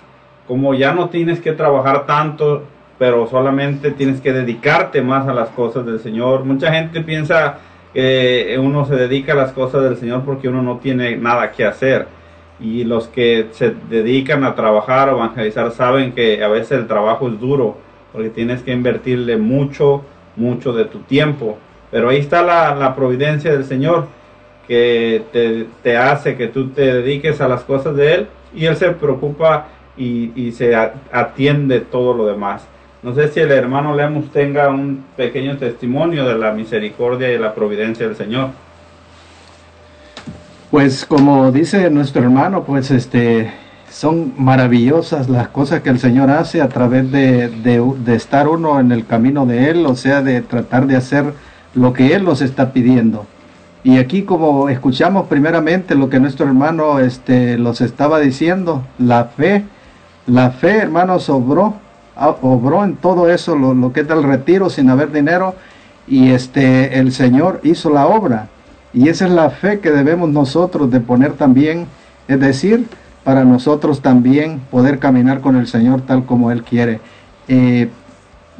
como 0.48 0.74
ya 0.74 0.92
no 0.92 1.10
tienes 1.10 1.40
que 1.40 1.52
trabajar 1.52 2.08
tanto, 2.08 2.64
pero 2.98 3.28
solamente 3.28 3.92
tienes 3.92 4.20
que 4.22 4.34
dedicarte 4.34 5.04
más 5.04 5.28
a 5.28 5.36
las 5.36 5.50
cosas 5.50 5.86
del 5.86 6.00
Señor. 6.00 6.46
Mucha 6.46 6.74
gente 6.74 7.02
piensa 7.02 7.60
que 7.94 8.58
uno 8.60 8.86
se 8.88 8.96
dedica 8.96 9.34
a 9.34 9.36
las 9.36 9.52
cosas 9.52 9.84
del 9.84 9.98
Señor 9.98 10.24
porque 10.26 10.50
uno 10.50 10.64
no 10.64 10.78
tiene 10.78 11.16
nada 11.18 11.52
que 11.52 11.64
hacer 11.64 12.08
y 12.60 12.86
los 12.86 13.08
que 13.08 13.50
se 13.52 13.76
dedican 13.88 14.44
a 14.46 14.56
trabajar 14.56 15.10
o 15.10 15.18
evangelizar 15.18 15.70
saben 15.70 16.14
que 16.14 16.44
a 16.44 16.48
veces 16.48 16.80
el 16.80 16.88
trabajo 16.88 17.28
es 17.28 17.40
duro 17.40 17.78
porque 18.12 18.32
tienes 18.32 18.64
que 18.64 18.72
invertirle 18.72 19.38
mucho, 19.38 20.02
mucho 20.36 20.74
de 20.74 20.86
tu 20.86 21.02
tiempo. 21.02 21.60
Pero 21.92 22.10
ahí 22.10 22.18
está 22.18 22.42
la 22.42 22.96
providencia 22.96 23.52
del 23.52 23.64
Señor 23.64 24.08
que 24.68 25.24
te, 25.32 25.68
te, 25.84 25.98
hace 25.98 26.36
que 26.36 26.48
tú 26.48 26.70
te 26.70 26.94
dediques 26.94 27.42
a 27.42 27.48
las 27.48 27.62
cosas 27.62 27.96
de 27.96 28.14
Él 28.14 28.28
y 28.56 28.66
Él 28.66 28.76
se 28.76 28.90
preocupa 28.92 29.68
y, 29.98 30.32
y 30.36 30.52
se 30.52 30.76
atiende 30.76 31.82
todo 31.82 32.14
lo 32.14 32.26
demás. 32.26 32.66
No 33.04 33.14
sé 33.14 33.28
si 33.28 33.40
el 33.40 33.52
hermano 33.52 33.96
Lemus 33.96 34.32
tenga 34.32 34.70
un 34.70 35.06
pequeño 35.16 35.58
testimonio 35.58 36.26
de 36.28 36.38
la 36.38 36.52
misericordia 36.52 37.32
y 37.32 37.38
la 37.38 37.54
providencia 37.54 38.08
del 38.08 38.16
Señor. 38.16 38.50
Pues 40.72 41.06
como 41.06 41.52
dice 41.52 41.90
nuestro 41.92 42.24
hermano, 42.24 42.64
pues 42.64 42.90
este 42.92 43.52
son 43.92 44.34
maravillosas 44.38 45.30
las 45.30 45.48
cosas 45.48 45.82
que 45.82 45.90
el 45.90 46.00
Señor 46.00 46.30
hace 46.30 46.62
a 46.62 46.68
través 46.68 47.10
de, 47.12 47.48
de, 47.48 47.82
de, 48.04 48.16
estar 48.16 48.48
uno 48.50 48.80
en 48.80 48.92
el 48.92 49.06
camino 49.06 49.46
de 49.46 49.70
Él, 49.70 49.86
o 49.86 49.96
sea, 49.96 50.22
de 50.22 50.42
tratar 50.42 50.86
de 50.86 50.98
hacer 50.98 51.34
lo 51.76 51.94
que 51.94 52.14
Él 52.14 52.26
nos 52.26 52.42
está 52.42 52.74
pidiendo. 52.74 53.26
Y 53.86 54.00
aquí 54.00 54.24
como 54.24 54.68
escuchamos 54.68 55.28
primeramente 55.28 55.94
lo 55.94 56.10
que 56.10 56.20
nuestro 56.20 56.48
hermano 56.48 56.98
este, 56.98 57.56
los 57.60 57.82
estaba 57.82 58.20
diciendo, 58.20 58.82
la 58.98 59.26
fe, 59.26 59.64
la 60.26 60.50
fe, 60.50 60.78
hermanos, 60.80 61.30
obró, 61.30 61.76
obró 62.42 62.84
en 62.84 62.96
todo 62.96 63.30
eso, 63.30 63.56
lo, 63.56 63.76
lo 63.76 63.94
que 63.94 64.00
es 64.00 64.08
del 64.08 64.24
retiro 64.24 64.72
sin 64.72 64.90
haber 64.90 65.12
dinero, 65.12 65.54
y 66.08 66.32
este, 66.32 66.98
el 66.98 67.12
Señor 67.12 67.60
hizo 67.62 67.92
la 67.92 68.08
obra. 68.08 68.48
Y 68.92 69.10
esa 69.10 69.26
es 69.26 69.32
la 69.32 69.52
fe 69.52 69.80
que 69.80 69.92
debemos 69.92 70.32
nosotros 70.32 70.90
de 70.90 71.00
poner 71.00 71.34
también, 71.34 71.86
es 72.28 72.40
decir, 72.40 72.88
para 73.24 73.46
nosotros 73.46 74.02
también 74.02 74.62
poder 74.72 74.98
caminar 74.98 75.42
con 75.42 75.58
el 75.58 75.68
Señor 75.68 76.02
tal 76.02 76.26
como 76.26 76.50
Él 76.50 76.64
quiere. 76.64 77.02
Eh, 77.48 77.90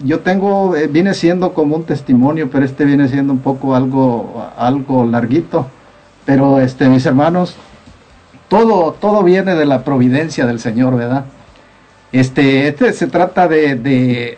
yo 0.04 0.20
tengo, 0.20 0.76
eh, 0.76 0.88
viene 0.88 1.14
siendo 1.14 1.54
como 1.54 1.76
un 1.76 1.84
testimonio, 1.86 2.50
pero 2.50 2.66
este 2.66 2.86
viene 2.86 3.08
siendo 3.08 3.34
un 3.34 3.40
poco 3.40 3.76
algo, 3.76 4.46
algo 4.58 5.06
larguito. 5.06 5.68
Pero 6.26 6.60
este, 6.60 6.90
mis 6.90 7.06
hermanos, 7.06 7.56
todo, 8.50 8.94
todo 8.94 9.24
viene 9.24 9.56
de 9.56 9.66
la 9.66 9.84
providencia 9.84 10.46
del 10.46 10.60
Señor, 10.60 10.96
¿verdad? 10.98 11.26
Este, 12.12 12.68
este 12.68 12.94
se 12.94 13.08
trata 13.08 13.48
de, 13.48 13.76
de 13.76 14.38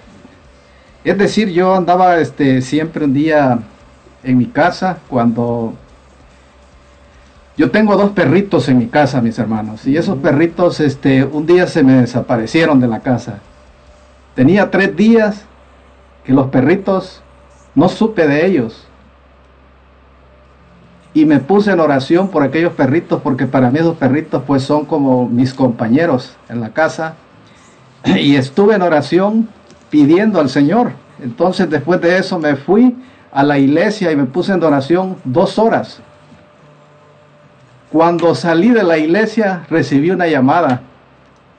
es 1.04 1.18
decir, 1.18 1.50
yo 1.50 1.76
andaba 1.76 2.20
este, 2.20 2.62
siempre 2.62 3.06
un 3.06 3.14
día 3.14 3.60
en 4.24 4.38
mi 4.38 4.48
casa 4.48 4.98
cuando 5.08 5.74
yo 7.56 7.72
tengo 7.72 7.96
dos 7.96 8.12
perritos 8.12 8.68
en 8.70 8.78
mi 8.78 8.88
casa, 8.88 9.22
mis 9.22 9.40
hermanos, 9.40 9.88
y 9.88 9.98
esos 9.98 10.18
perritos 10.18 10.80
este, 10.80 11.24
un 11.24 11.46
día 11.46 11.66
se 11.68 11.82
me 11.82 11.94
desaparecieron 11.94 12.80
de 12.80 12.88
la 12.88 13.00
casa. 13.00 13.40
Tenía 14.38 14.70
tres 14.70 14.96
días 14.96 15.46
que 16.24 16.32
los 16.32 16.50
perritos 16.50 17.24
no 17.74 17.90
supe 17.90 18.28
de 18.28 18.46
ellos. 18.46 18.86
Y 21.12 21.26
me 21.26 21.40
puse 21.40 21.72
en 21.72 21.80
oración 21.80 22.30
por 22.30 22.44
aquellos 22.44 22.74
perritos, 22.74 23.20
porque 23.24 23.48
para 23.48 23.72
mí 23.72 23.80
esos 23.80 23.98
perritos 23.98 24.44
pues 24.46 24.62
son 24.62 24.86
como 24.86 25.28
mis 25.28 25.56
compañeros 25.56 26.38
en 26.50 26.62
la 26.62 26.70
casa. 26.70 27.16
Y 28.06 28.36
estuve 28.36 28.76
en 28.76 28.84
oración 28.84 29.50
pidiendo 29.90 30.40
al 30.40 30.52
Señor. 30.52 30.92
Entonces 31.20 31.68
después 31.68 32.00
de 32.00 32.20
eso 32.20 32.38
me 32.38 32.56
fui 32.56 32.96
a 33.32 33.42
la 33.42 33.58
iglesia 33.58 34.12
y 34.12 34.16
me 34.16 34.26
puse 34.26 34.54
en 34.54 34.64
oración 34.64 35.18
dos 35.24 35.58
horas. 35.58 36.00
Cuando 37.92 38.36
salí 38.36 38.70
de 38.70 38.84
la 38.84 39.00
iglesia 39.00 39.66
recibí 39.68 40.12
una 40.12 40.28
llamada, 40.28 40.82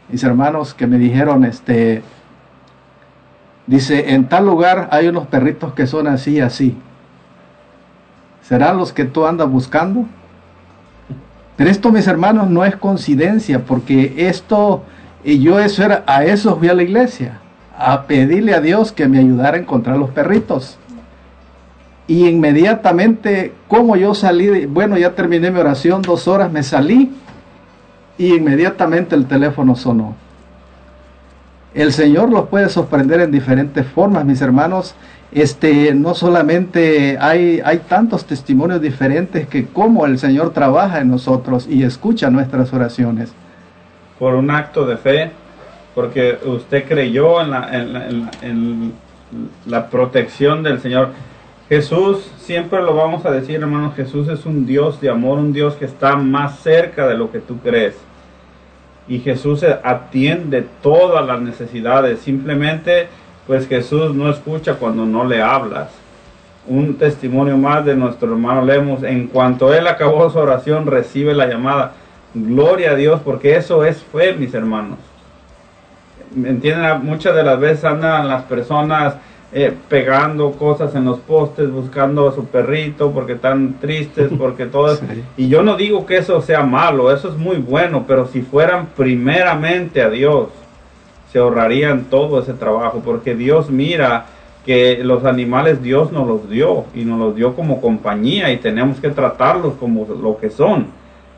mis 0.09 0.23
hermanos, 0.23 0.75
que 0.75 0.87
me 0.87 0.97
dijeron, 0.97 1.45
este, 1.45 2.05
dice, 3.69 4.15
en 4.15 4.29
tal 4.29 4.47
lugar 4.47 4.89
hay 4.91 5.07
unos 5.07 5.29
perritos 5.29 5.75
que 5.75 5.87
son 5.87 6.09
así, 6.09 6.41
así. 6.41 6.77
¿Serán 8.43 8.79
los 8.79 8.93
que 8.93 9.05
tú 9.05 9.27
andas 9.27 9.49
buscando? 9.49 10.07
Pero 11.57 11.71
esto, 11.71 11.93
mis 11.93 12.07
hermanos, 12.07 12.49
no 12.49 12.65
es 12.65 12.77
coincidencia, 12.77 13.65
porque 13.65 14.15
esto, 14.29 14.85
y 15.23 15.41
yo 15.41 15.61
eso 15.61 15.85
era, 15.85 16.03
a 16.07 16.25
eso 16.25 16.57
fui 16.57 16.69
a 16.69 16.75
la 16.75 16.83
iglesia, 16.83 17.41
a 17.77 18.05
pedirle 18.05 18.55
a 18.55 18.61
Dios 18.61 18.91
que 18.91 19.07
me 19.07 19.19
ayudara 19.19 19.57
a 19.57 19.61
encontrar 19.61 19.99
los 19.99 20.11
perritos. 20.11 20.79
Y 22.07 22.27
inmediatamente, 22.27 23.53
como 23.69 23.97
yo 23.97 24.15
salí, 24.15 24.65
bueno, 24.65 24.97
ya 24.97 25.15
terminé 25.15 25.51
mi 25.51 25.61
oración, 25.61 26.01
dos 26.01 26.27
horas, 26.27 26.51
me 26.51 26.63
salí 26.63 27.13
y 28.17 28.35
inmediatamente 28.35 29.15
el 29.15 29.27
teléfono 29.27 29.77
sonó. 29.77 30.15
El 31.81 31.93
Señor 31.93 32.31
los 32.31 32.49
puede 32.49 32.69
sorprender 32.69 33.21
en 33.21 33.31
diferentes 33.31 33.87
formas, 33.87 34.25
mis 34.25 34.41
hermanos. 34.41 34.95
Este, 35.31 35.95
no 35.95 36.15
solamente 36.15 37.19
hay, 37.21 37.61
hay 37.65 37.79
tantos 37.79 38.25
testimonios 38.25 38.81
diferentes 38.81 39.47
que 39.47 39.67
cómo 39.67 40.07
el 40.07 40.19
Señor 40.19 40.51
trabaja 40.55 41.01
en 41.01 41.09
nosotros 41.09 41.67
y 41.69 41.83
escucha 41.83 42.31
nuestras 42.31 42.73
oraciones. 42.73 43.33
Por 44.19 44.35
un 44.35 44.51
acto 44.51 44.87
de 44.87 44.97
fe, 44.97 45.31
porque 45.95 46.39
usted 46.47 46.85
creyó 46.89 47.43
en 47.43 47.51
la, 47.51 47.69
en 47.79 47.93
la- 47.93 48.09
en 48.09 48.21
la- 48.25 48.31
en 48.43 48.93
la 49.67 49.91
protección 49.91 50.63
del 50.63 50.81
Señor. 50.81 51.11
Jesús, 51.69 52.31
siempre 52.39 52.81
lo 52.81 52.95
vamos 52.97 53.27
a 53.27 53.31
decir, 53.31 53.57
hermanos, 53.57 53.95
Jesús 53.95 54.27
es 54.29 54.47
un 54.47 54.65
Dios 54.65 55.01
de 55.03 55.11
amor, 55.11 55.39
un 55.39 55.53
Dios 55.53 55.75
que 55.75 55.85
está 55.85 56.17
más 56.17 56.61
cerca 56.61 57.07
de 57.07 57.17
lo 57.19 57.31
que 57.31 57.41
tú 57.41 57.59
crees. 57.59 57.95
Y 59.09 59.21
Jesús 59.21 59.65
atiende 59.83 60.67
todas 60.83 61.27
las 61.27 61.41
necesidades. 61.41 62.21
Simplemente, 62.21 63.09
pues 63.47 63.67
Jesús 63.67 64.15
no 64.15 64.31
escucha 64.31 64.75
cuando 64.75 65.07
no 65.07 65.25
le 65.25 65.43
hablas. 65.43 65.89
Un 66.67 66.97
testimonio 66.97 67.57
más 67.57 67.85
de 67.85 67.97
nuestro 67.97 68.33
hermano 68.33 68.63
Lemos. 68.65 69.03
En 69.03 69.29
cuanto 69.29 69.73
él 69.73 69.87
acabó 69.87 70.29
su 70.29 70.39
oración, 70.39 70.87
recibe 70.87 71.35
la 71.35 71.47
llamada. 71.47 71.93
Gloria 72.35 72.91
a 72.91 72.95
Dios, 72.95 73.21
porque 73.25 73.57
eso 73.57 73.85
es 73.85 74.03
fe, 74.03 74.35
mis 74.35 74.53
hermanos. 74.53 74.99
¿Me 76.35 76.51
entienden? 76.51 77.03
Muchas 77.05 77.35
de 77.35 77.43
las 77.43 77.59
veces 77.59 77.85
andan 77.87 78.29
las 78.29 78.43
personas 78.43 79.15
eh, 79.51 79.75
pegando 79.89 80.53
cosas 80.53 80.95
en 80.95 81.07
los 81.07 81.21
postes, 81.21 81.71
buscando 81.71 82.29
a 82.29 82.35
su 82.35 82.45
perrito 82.45 83.13
porque 83.13 83.33
están 83.33 83.79
tristes, 83.81 84.31
porque 84.39 84.69
Sí. 84.69 85.25
Y 85.37 85.49
yo 85.49 85.63
no 85.63 85.77
digo 85.77 86.05
que 86.05 86.19
eso 86.19 86.43
sea 86.43 86.63
malo, 86.63 87.13
eso 87.13 87.29
es 87.29 87.37
muy 87.37 87.57
bueno, 87.57 88.05
pero 88.07 88.27
si 88.27 88.43
fueran 88.43 88.89
primeramente 88.97 90.03
a 90.03 90.11
Dios, 90.11 90.49
se 91.33 91.39
ahorrarían 91.39 92.05
todo 92.05 92.41
ese 92.41 92.55
trabajo, 92.55 93.01
porque 93.05 93.35
Dios 93.35 93.71
mira 93.71 94.27
que 94.67 95.03
los 95.03 95.25
animales 95.25 95.83
Dios 95.83 96.13
nos 96.13 96.27
los 96.27 96.51
dio 96.51 96.85
y 96.95 97.05
nos 97.05 97.19
los 97.19 97.35
dio 97.35 97.55
como 97.55 97.81
compañía 97.81 98.53
y 98.53 98.59
tenemos 98.59 99.01
que 99.01 99.09
tratarlos 99.09 99.75
como 99.81 100.07
lo 100.07 100.37
que 100.37 100.51
son, 100.51 100.89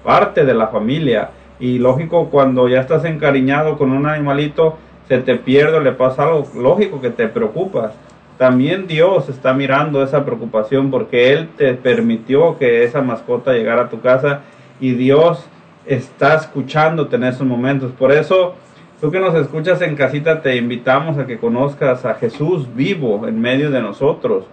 parte 0.02 0.44
de 0.44 0.54
la 0.54 0.66
familia. 0.66 1.30
Y 1.60 1.78
lógico, 1.78 2.28
cuando 2.30 2.68
ya 2.68 2.80
estás 2.80 3.04
encariñado 3.04 3.78
con 3.78 3.92
un 3.92 4.06
animalito, 4.06 4.78
se 5.10 5.18
te 5.18 5.34
pierde 5.34 5.78
o 5.78 5.80
le 5.80 5.90
pasa 5.90 6.22
algo, 6.22 6.46
lógico 6.54 7.00
que 7.00 7.10
te 7.10 7.26
preocupas. 7.26 7.92
También 8.38 8.86
Dios 8.86 9.28
está 9.28 9.52
mirando 9.52 10.04
esa 10.04 10.24
preocupación 10.24 10.88
porque 10.88 11.32
Él 11.32 11.48
te 11.56 11.74
permitió 11.74 12.56
que 12.56 12.84
esa 12.84 13.02
mascota 13.02 13.52
llegara 13.52 13.82
a 13.82 13.88
tu 13.88 14.00
casa 14.00 14.42
y 14.80 14.92
Dios 14.92 15.44
está 15.84 16.36
escuchándote 16.36 17.16
en 17.16 17.24
esos 17.24 17.44
momentos. 17.44 17.90
Por 17.90 18.12
eso, 18.12 18.54
tú 19.00 19.10
que 19.10 19.18
nos 19.18 19.34
escuchas 19.34 19.82
en 19.82 19.96
casita, 19.96 20.42
te 20.42 20.54
invitamos 20.54 21.18
a 21.18 21.26
que 21.26 21.38
conozcas 21.38 22.04
a 22.04 22.14
Jesús 22.14 22.68
vivo 22.72 23.26
en 23.26 23.40
medio 23.40 23.72
de 23.72 23.82
nosotros, 23.82 24.44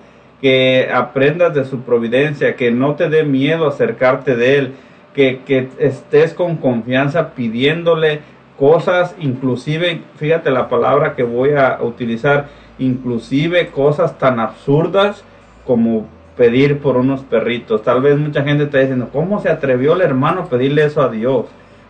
que 0.41 0.89
aprendas 0.91 1.53
de 1.53 1.65
su 1.65 1.81
providencia, 1.81 2.55
que 2.55 2.71
no 2.71 2.95
te 2.95 3.09
dé 3.09 3.23
miedo 3.23 3.67
acercarte 3.67 4.35
de 4.35 4.57
Él, 4.57 4.73
que, 5.13 5.41
que 5.45 5.69
estés 5.77 6.33
con 6.33 6.55
confianza 6.55 7.35
pidiéndole 7.35 8.21
cosas, 8.57 9.15
inclusive, 9.19 10.01
fíjate 10.17 10.49
la 10.51 10.67
palabra 10.67 11.15
que 11.15 11.23
voy 11.23 11.51
a 11.51 11.79
utilizar, 11.81 12.47
inclusive 12.79 13.67
cosas 13.67 14.17
tan 14.17 14.39
absurdas 14.39 15.23
como 15.65 16.07
pedir 16.35 16.79
por 16.79 16.97
unos 16.97 17.21
perritos. 17.21 17.83
Tal 17.83 18.01
vez 18.01 18.17
mucha 18.17 18.43
gente 18.43 18.65
está 18.65 18.79
diciendo, 18.79 19.09
¿cómo 19.11 19.39
se 19.41 19.49
atrevió 19.49 19.93
el 19.93 20.01
hermano 20.01 20.41
a 20.41 20.49
pedirle 20.49 20.85
eso 20.85 21.01
a 21.01 21.09
Dios? 21.09 21.45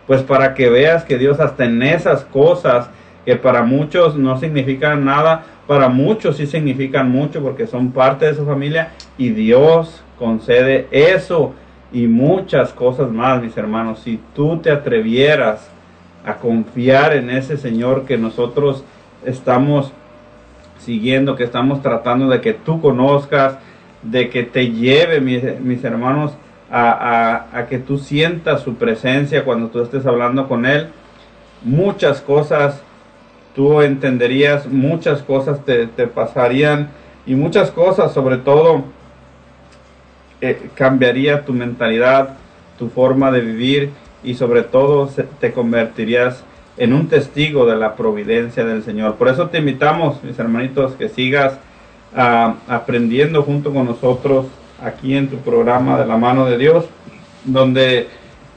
Pues 0.06 0.22
para 0.22 0.54
que 0.54 0.70
veas 0.70 1.04
que 1.04 1.18
Dios 1.18 1.38
hasta 1.40 1.64
en 1.64 1.82
esas 1.82 2.24
cosas 2.24 2.90
que 3.24 3.36
para 3.36 3.62
muchos 3.62 4.16
no 4.16 4.38
significan 4.38 5.04
nada, 5.04 5.44
para 5.66 5.90
muchos 5.90 6.38
sí 6.38 6.46
significan 6.46 7.10
mucho 7.10 7.42
porque 7.42 7.66
son 7.66 7.92
parte 7.92 8.24
de 8.24 8.34
su 8.34 8.46
familia 8.46 8.92
y 9.18 9.30
Dios 9.30 10.02
concede 10.18 10.88
eso 10.90 11.52
y 11.92 12.06
muchas 12.06 12.72
cosas 12.72 13.10
más, 13.10 13.42
mis 13.42 13.56
hermanos. 13.56 14.00
Si 14.00 14.18
tú 14.34 14.58
te 14.58 14.70
atrevieras 14.70 15.70
a 16.24 16.36
confiar 16.36 17.14
en 17.14 17.30
ese 17.30 17.56
Señor 17.56 18.04
que 18.04 18.18
nosotros 18.18 18.84
estamos 19.24 19.92
siguiendo, 20.78 21.36
que 21.36 21.44
estamos 21.44 21.82
tratando 21.82 22.28
de 22.28 22.40
que 22.40 22.54
tú 22.54 22.80
conozcas, 22.80 23.58
de 24.02 24.28
que 24.30 24.42
te 24.44 24.70
lleve, 24.70 25.20
mis, 25.20 25.84
hermanos, 25.84 26.32
a, 26.70 27.66
que 27.68 27.78
tú 27.78 27.98
sientas 27.98 28.62
su 28.62 28.74
presencia 28.74 29.44
cuando 29.44 29.68
tú 29.68 29.82
estés 29.82 30.06
hablando 30.06 30.48
con 30.48 30.66
Él. 30.66 30.88
Muchas 31.62 32.20
cosas 32.20 32.82
tú 33.54 33.82
entenderías, 33.82 34.66
muchas 34.66 35.22
cosas 35.22 35.64
te, 35.64 35.88
te 35.88 36.06
pasarían 36.06 36.90
y 37.26 37.34
muchas 37.34 37.70
cosas, 37.70 38.12
sobre 38.12 38.36
todo, 38.36 38.84
eh, 40.40 40.70
cambiaría 40.74 41.44
tu 41.44 41.52
mentalidad, 41.52 42.36
tu 42.78 42.88
forma 42.88 43.32
de 43.32 43.40
vivir 43.40 43.90
y 44.22 44.34
sobre 44.34 44.62
todo 44.62 45.08
te 45.40 45.52
convertirías 45.52 46.44
en 46.76 46.92
un 46.92 47.08
testigo 47.08 47.66
de 47.66 47.76
la 47.76 47.96
providencia 47.96 48.64
del 48.64 48.82
Señor. 48.82 49.16
Por 49.16 49.28
eso 49.28 49.48
te 49.48 49.58
invitamos, 49.58 50.22
mis 50.22 50.38
hermanitos, 50.38 50.92
que 50.94 51.08
sigas 51.08 51.58
ah, 52.16 52.54
aprendiendo 52.68 53.42
junto 53.42 53.72
con 53.72 53.86
nosotros 53.86 54.46
aquí 54.82 55.16
en 55.16 55.28
tu 55.28 55.36
programa 55.38 55.98
de 55.98 56.06
la 56.06 56.16
mano 56.16 56.46
de 56.46 56.56
Dios, 56.56 56.86
donde 57.44 58.08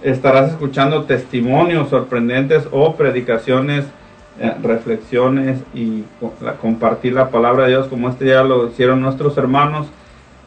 estarás 0.03 0.51
escuchando 0.51 1.03
testimonios 1.03 1.89
sorprendentes 1.89 2.67
o 2.71 2.95
predicaciones, 2.95 3.85
eh, 4.39 4.53
reflexiones 4.63 5.59
y 5.73 6.03
compartir 6.61 7.13
la 7.13 7.29
palabra 7.29 7.63
de 7.63 7.71
Dios 7.71 7.88
como 7.88 8.09
este 8.09 8.25
día 8.25 8.43
lo 8.43 8.67
hicieron 8.67 9.01
nuestros 9.01 9.38
hermanos 9.38 9.88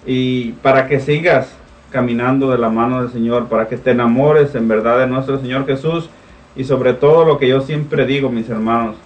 y 0.07 0.53
para 0.63 0.89
que 0.89 1.01
sigas 1.01 1.53
caminando 1.95 2.51
de 2.51 2.59
la 2.59 2.71
mano 2.71 3.01
del 3.01 3.13
Señor, 3.13 3.47
para 3.47 3.69
que 3.69 3.77
te 3.77 3.93
enamores 3.93 4.57
en 4.57 4.67
verdad 4.67 4.99
de 4.99 5.07
nuestro 5.07 5.39
Señor 5.39 5.65
Jesús 5.65 6.11
y 6.57 6.65
sobre 6.65 6.93
todo 6.93 7.25
lo 7.25 7.39
que 7.39 7.47
yo 7.47 7.61
siempre 7.61 8.05
digo, 8.05 8.31
mis 8.31 8.51
hermanos, 8.51 8.97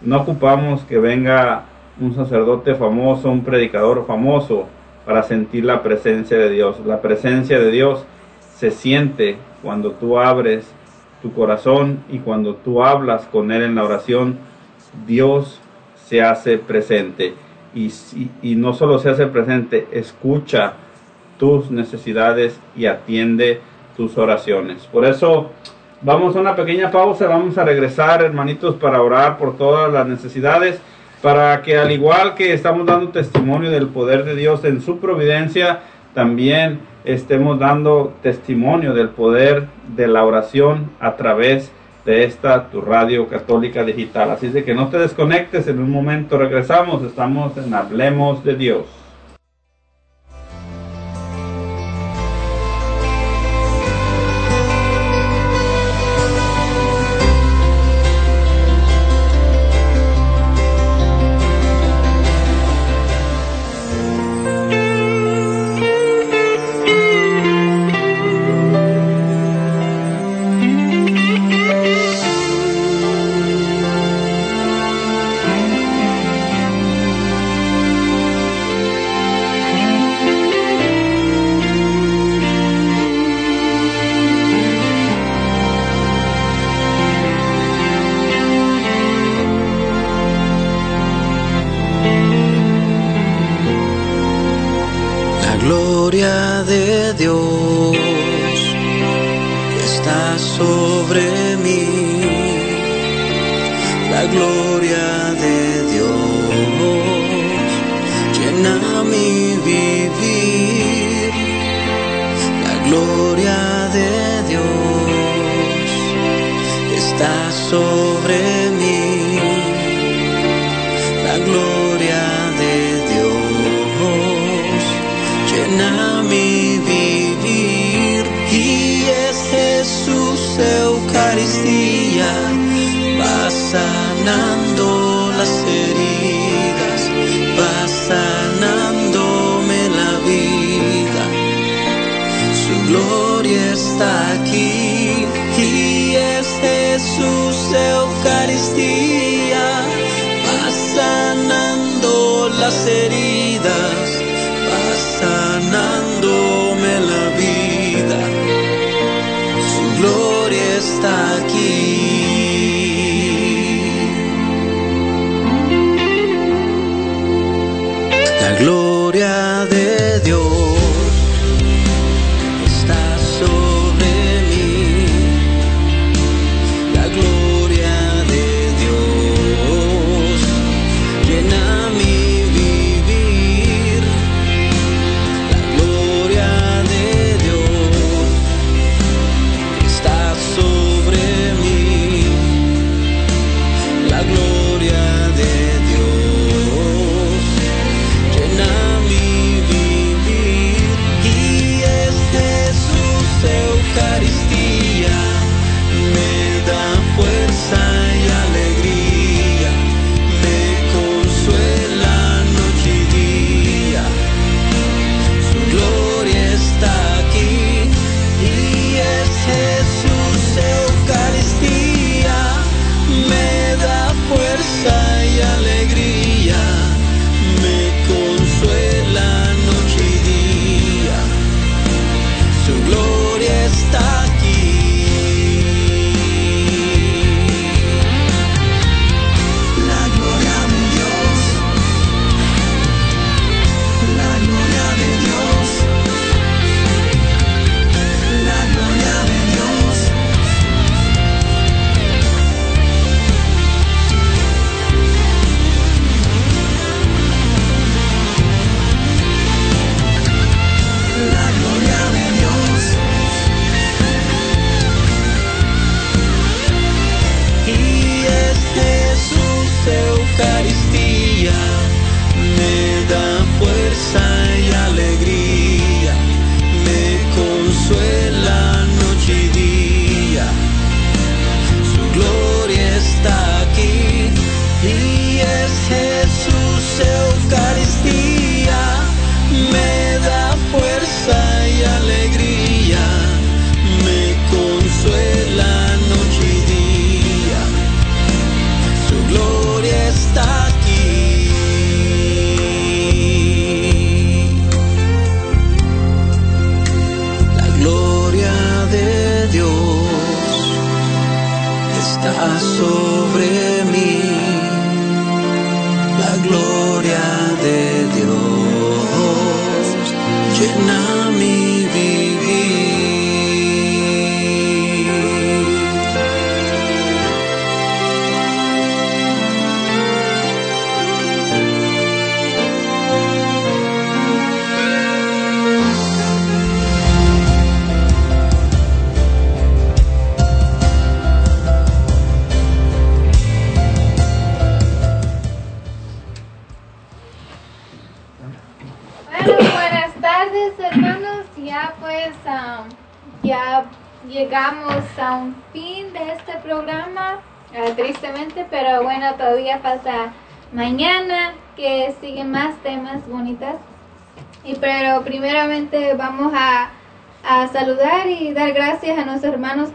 no 0.00 0.16
ocupamos 0.22 0.82
que 0.82 0.98
venga 0.98 1.66
un 2.00 2.16
sacerdote 2.16 2.74
famoso, 2.74 3.30
un 3.30 3.44
predicador 3.44 4.04
famoso 4.08 4.66
para 5.06 5.22
sentir 5.22 5.64
la 5.64 5.84
presencia 5.84 6.36
de 6.36 6.50
Dios. 6.50 6.80
La 6.84 7.00
presencia 7.00 7.60
de 7.60 7.70
Dios 7.70 8.04
se 8.56 8.72
siente 8.72 9.36
cuando 9.62 9.92
tú 9.92 10.18
abres 10.18 10.64
tu 11.22 11.32
corazón 11.32 12.00
y 12.10 12.18
cuando 12.18 12.56
tú 12.56 12.82
hablas 12.82 13.22
con 13.26 13.52
Él 13.52 13.62
en 13.62 13.76
la 13.76 13.84
oración, 13.84 14.38
Dios 15.06 15.60
se 16.06 16.22
hace 16.22 16.58
presente. 16.58 17.34
Y, 17.72 17.90
si- 17.90 18.30
y 18.42 18.56
no 18.56 18.72
solo 18.72 18.98
se 18.98 19.10
hace 19.10 19.28
presente, 19.28 19.86
escucha 19.92 20.72
tus 21.42 21.72
necesidades 21.72 22.56
y 22.76 22.86
atiende 22.86 23.60
tus 23.96 24.16
oraciones. 24.16 24.86
Por 24.92 25.04
eso 25.04 25.50
vamos 26.00 26.36
a 26.36 26.40
una 26.40 26.54
pequeña 26.54 26.92
pausa, 26.92 27.26
vamos 27.26 27.58
a 27.58 27.64
regresar 27.64 28.22
hermanitos 28.22 28.76
para 28.76 29.02
orar 29.02 29.38
por 29.38 29.56
todas 29.56 29.92
las 29.92 30.06
necesidades, 30.06 30.80
para 31.20 31.60
que 31.62 31.76
al 31.76 31.90
igual 31.90 32.36
que 32.36 32.52
estamos 32.52 32.86
dando 32.86 33.08
testimonio 33.08 33.72
del 33.72 33.88
poder 33.88 34.24
de 34.24 34.36
Dios 34.36 34.64
en 34.64 34.80
su 34.82 35.00
providencia, 35.00 35.80
también 36.14 36.78
estemos 37.04 37.58
dando 37.58 38.14
testimonio 38.22 38.94
del 38.94 39.08
poder 39.08 39.66
de 39.96 40.06
la 40.06 40.22
oración 40.22 40.92
a 41.00 41.16
través 41.16 41.72
de 42.04 42.22
esta 42.22 42.70
tu 42.70 42.80
radio 42.80 43.26
católica 43.26 43.82
digital. 43.82 44.30
Así 44.30 44.46
de 44.46 44.62
que 44.62 44.74
no 44.74 44.90
te 44.90 44.98
desconectes, 44.98 45.66
en 45.66 45.80
un 45.80 45.90
momento 45.90 46.38
regresamos, 46.38 47.02
estamos 47.02 47.56
en 47.56 47.74
Hablemos 47.74 48.44
de 48.44 48.54
Dios. 48.54 49.01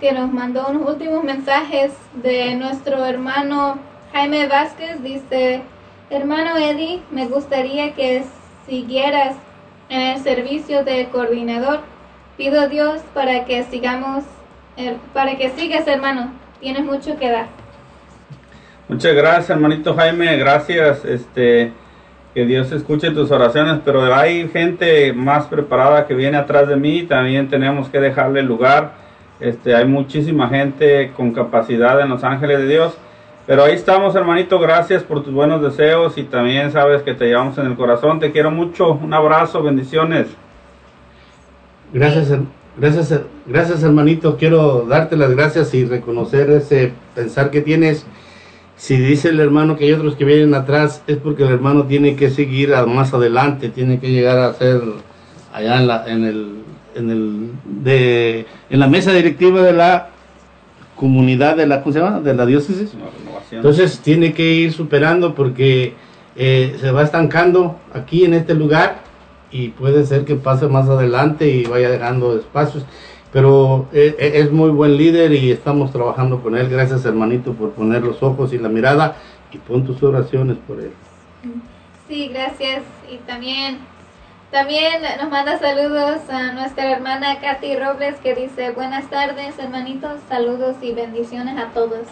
que 0.08 0.14
nos 0.14 0.32
mandó 0.32 0.68
unos 0.70 0.90
últimos 0.90 1.22
mensajes 1.26 1.92
de 2.14 2.56
nuestro 2.56 3.04
hermano 3.04 3.78
Jaime 4.14 4.48
Vázquez. 4.48 5.04
Dice, 5.04 5.64
hermano 6.10 6.56
Eddie, 6.56 7.02
me 7.12 7.28
gustaría 7.28 7.94
que 7.94 8.24
siguieras 8.70 9.36
en 9.90 10.00
el 10.00 10.24
servicio 10.24 10.86
de 10.86 11.10
coordinador. 11.12 11.82
Pido 12.38 12.62
a 12.62 12.68
Dios 12.70 13.02
para 13.14 13.44
que 13.44 13.64
sigamos, 13.64 14.24
er, 14.78 14.96
para 15.14 15.36
que 15.36 15.50
sigas, 15.50 15.86
hermano. 15.88 16.32
Tienes 16.62 16.86
mucho 16.86 17.18
que 17.18 17.30
dar. 17.30 17.48
Muchas 18.88 19.14
gracias, 19.14 19.50
hermanito 19.50 19.94
Jaime. 19.94 20.38
Gracias, 20.38 21.04
este, 21.04 21.74
que 22.34 22.46
Dios 22.46 22.72
escuche 22.72 23.12
tus 23.12 23.30
oraciones. 23.30 23.82
Pero 23.84 24.16
hay 24.16 24.48
gente 24.48 25.12
más 25.12 25.48
preparada 25.48 26.08
que 26.08 26.14
viene 26.14 26.38
atrás 26.38 26.70
de 26.70 26.78
mí. 26.78 27.04
También 27.04 27.50
tenemos 27.50 27.90
que 27.90 28.00
dejarle 28.00 28.42
lugar 28.42 29.06
este, 29.40 29.76
hay 29.76 29.86
muchísima 29.86 30.50
gente 30.50 31.12
con 31.16 31.32
capacidad 31.32 32.02
en 32.02 32.10
los 32.10 32.24
ángeles 32.24 32.60
de 32.60 32.68
Dios. 32.68 32.98
Pero 33.46 33.64
ahí 33.64 33.74
estamos, 33.74 34.16
hermanito. 34.16 34.60
Gracias 34.60 35.04
por 35.04 35.24
tus 35.24 35.34
buenos 35.34 35.62
deseos 35.62 36.18
y 36.18 36.24
también 36.24 36.72
sabes 36.72 37.02
que 37.04 37.14
te 37.14 37.26
llevamos 37.26 37.58
en 37.58 37.68
el 37.68 37.76
corazón. 37.76 38.20
Te 38.20 38.32
quiero 38.32 38.52
mucho. 38.52 38.92
Un 38.92 39.14
abrazo, 39.14 39.64
bendiciones. 39.64 40.28
Gracias, 41.94 42.38
gracias, 42.76 43.22
gracias, 43.46 43.84
hermanito. 43.84 44.36
Quiero 44.36 44.86
darte 44.86 45.16
las 45.16 45.32
gracias 45.32 45.74
y 45.74 45.86
reconocer 45.86 46.50
ese 46.50 46.92
pensar 47.16 47.50
que 47.50 47.62
tienes. 47.62 48.06
Si 48.76 48.98
dice 48.98 49.30
el 49.30 49.40
hermano 49.40 49.78
que 49.78 49.86
hay 49.86 49.94
otros 49.94 50.16
que 50.18 50.26
vienen 50.26 50.54
atrás, 50.54 51.02
es 51.08 51.18
porque 51.18 51.44
el 51.44 51.50
hermano 51.50 51.86
tiene 51.86 52.16
que 52.16 52.30
seguir 52.30 52.74
más 52.88 53.14
adelante, 53.14 53.70
tiene 53.70 54.00
que 54.00 54.12
llegar 54.12 54.38
a 54.38 54.54
ser 54.54 54.82
allá 55.54 55.80
en, 55.80 55.88
la, 55.88 56.08
en 56.08 56.26
el 56.26 56.58
en 56.98 57.10
el, 57.10 57.52
de, 57.84 58.46
en 58.70 58.80
la 58.80 58.88
mesa 58.88 59.12
directiva 59.14 59.62
de 59.62 59.74
la 59.74 60.10
comunidad 60.96 61.56
de 61.56 61.68
la, 61.68 61.82
¿cómo 61.82 61.94
se 61.94 62.00
llama? 62.00 62.20
De 62.20 62.34
la 62.34 62.46
diócesis. 62.46 62.94
Entonces 63.52 64.00
tiene 64.00 64.34
que 64.34 64.52
ir 64.54 64.74
superando 64.74 65.36
porque 65.36 65.94
eh, 66.36 66.76
se 66.80 66.92
va 66.92 67.04
estancando 67.04 67.80
aquí 67.94 68.26
en 68.26 68.34
este 68.34 68.54
lugar 68.54 69.00
y 69.52 69.70
puede 69.70 70.06
ser 70.06 70.26
que 70.26 70.36
pase 70.36 70.68
más 70.68 70.90
adelante 70.90 71.48
y 71.48 71.64
vaya 71.66 71.90
dejando 71.90 72.38
espacios. 72.38 72.86
Pero 73.32 73.88
eh, 73.94 74.16
eh, 74.20 74.32
es 74.36 74.52
muy 74.52 74.70
buen 74.70 74.98
líder 74.98 75.34
y 75.34 75.52
estamos 75.52 75.92
trabajando 75.92 76.42
con 76.42 76.58
él. 76.58 76.70
Gracias 76.70 77.06
hermanito 77.06 77.54
por 77.54 77.72
poner 77.72 78.02
los 78.02 78.22
ojos 78.24 78.54
y 78.54 78.58
la 78.58 78.70
mirada 78.70 79.16
y 79.52 79.58
pon 79.58 79.86
tus 79.86 80.02
oraciones 80.04 80.58
por 80.68 80.80
él. 80.80 80.92
Sí, 82.08 82.30
gracias. 82.30 82.84
Y 83.12 83.18
también, 83.18 83.80
también 84.52 85.02
nos 85.20 85.30
manda 85.30 85.60
saludos 85.60 86.22
a 86.30 86.54
nuestra 86.54 86.92
hermana 86.92 87.40
Katy 87.42 87.76
Robles 87.76 88.16
que 88.24 88.34
dice, 88.34 88.72
buenas 88.72 89.10
tardes 89.10 89.60
hermanitos, 89.60 90.20
saludos 90.30 90.78
y 90.82 90.94
bendiciones 90.94 91.58
a 91.58 91.68
todos. 91.74 92.08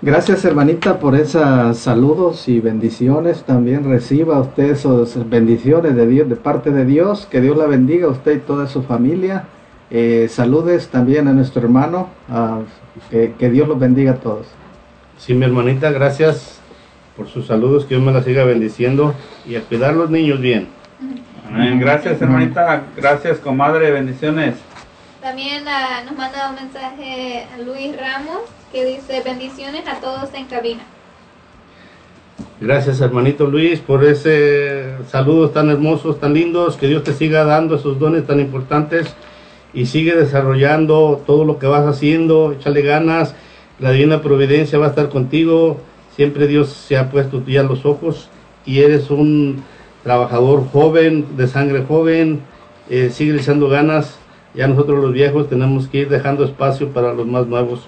Gracias 0.00 0.44
hermanita 0.44 0.98
por 0.98 1.14
esos 1.14 1.78
saludos 1.78 2.48
y 2.48 2.58
bendiciones. 2.58 3.44
También 3.44 3.88
reciba 3.88 4.40
usted 4.40 4.70
esas 4.70 5.28
bendiciones 5.28 5.94
de 5.94 6.06
Dios, 6.08 6.28
de 6.28 6.36
parte 6.36 6.70
de 6.70 6.84
Dios. 6.84 7.26
Que 7.30 7.40
Dios 7.40 7.56
la 7.56 7.66
bendiga 7.66 8.06
a 8.08 8.10
usted 8.10 8.36
y 8.36 8.40
toda 8.40 8.66
su 8.66 8.82
familia. 8.82 9.44
Eh, 9.90 10.26
saludes 10.28 10.88
también 10.88 11.28
a 11.28 11.32
nuestro 11.32 11.62
hermano. 11.62 12.08
ah, 12.28 12.62
que, 13.10 13.34
que 13.38 13.50
Dios 13.50 13.68
los 13.68 13.78
bendiga 13.78 14.12
a 14.12 14.16
todos. 14.16 14.46
Sí, 15.18 15.34
mi 15.34 15.44
hermanita, 15.44 15.92
gracias 15.92 16.61
por 17.16 17.28
sus 17.28 17.46
saludos, 17.46 17.84
que 17.84 17.94
Dios 17.94 18.06
me 18.06 18.12
la 18.12 18.22
siga 18.22 18.44
bendiciendo 18.44 19.14
y 19.46 19.56
a 19.56 19.62
cuidar 19.62 19.94
los 19.94 20.10
niños 20.10 20.40
bien. 20.40 20.68
Amén. 21.48 21.78
Gracias, 21.78 22.20
hermanita. 22.22 22.84
Gracias, 22.96 23.38
comadre. 23.38 23.90
Bendiciones. 23.90 24.54
También 25.20 25.64
nos 26.04 26.16
manda 26.16 26.50
un 26.50 26.56
mensaje 26.56 27.46
a 27.54 27.58
Luis 27.58 27.96
Ramos 27.96 28.40
que 28.72 28.84
dice 28.84 29.22
bendiciones 29.24 29.86
a 29.86 30.00
todos 30.00 30.32
en 30.34 30.46
cabina. 30.46 30.82
Gracias 32.60 33.00
hermanito 33.00 33.46
Luis 33.46 33.80
por 33.80 34.04
ese 34.04 34.96
saludos 35.08 35.52
tan 35.52 35.68
hermosos, 35.68 36.18
tan 36.18 36.32
lindos, 36.32 36.76
que 36.76 36.86
Dios 36.86 37.04
te 37.04 37.12
siga 37.12 37.44
dando 37.44 37.76
esos 37.76 37.98
dones 37.98 38.26
tan 38.26 38.40
importantes 38.40 39.14
y 39.74 39.86
sigue 39.86 40.14
desarrollando 40.14 41.22
todo 41.26 41.44
lo 41.44 41.58
que 41.58 41.66
vas 41.66 41.86
haciendo, 41.86 42.52
échale 42.52 42.82
ganas, 42.82 43.34
la 43.78 43.90
divina 43.90 44.22
providencia 44.22 44.78
va 44.78 44.86
a 44.86 44.90
estar 44.90 45.08
contigo, 45.08 45.80
siempre 46.16 46.46
Dios 46.46 46.68
se 46.70 46.96
ha 46.96 47.10
puesto 47.10 47.44
ya 47.46 47.62
los 47.62 47.84
ojos 47.86 48.28
y 48.66 48.80
eres 48.80 49.10
un 49.10 49.62
trabajador 50.02 50.66
joven, 50.72 51.26
de 51.36 51.46
sangre 51.48 51.84
joven, 51.86 52.40
eh, 52.90 53.10
sigue 53.12 53.36
echando 53.36 53.68
ganas, 53.68 54.18
ya 54.54 54.66
nosotros 54.68 55.02
los 55.02 55.12
viejos 55.12 55.48
tenemos 55.48 55.86
que 55.88 55.98
ir 55.98 56.08
dejando 56.08 56.44
espacio 56.44 56.88
para 56.90 57.12
los 57.14 57.26
más 57.26 57.46
nuevos. 57.46 57.86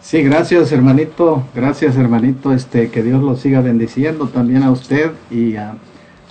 Sí, 0.00 0.22
gracias 0.22 0.70
hermanito, 0.70 1.42
gracias 1.54 1.96
hermanito, 1.96 2.52
este, 2.52 2.90
que 2.90 3.02
Dios 3.02 3.22
lo 3.22 3.34
siga 3.36 3.60
bendiciendo 3.60 4.28
también 4.28 4.62
a 4.62 4.70
usted 4.70 5.10
y 5.30 5.56
a 5.56 5.74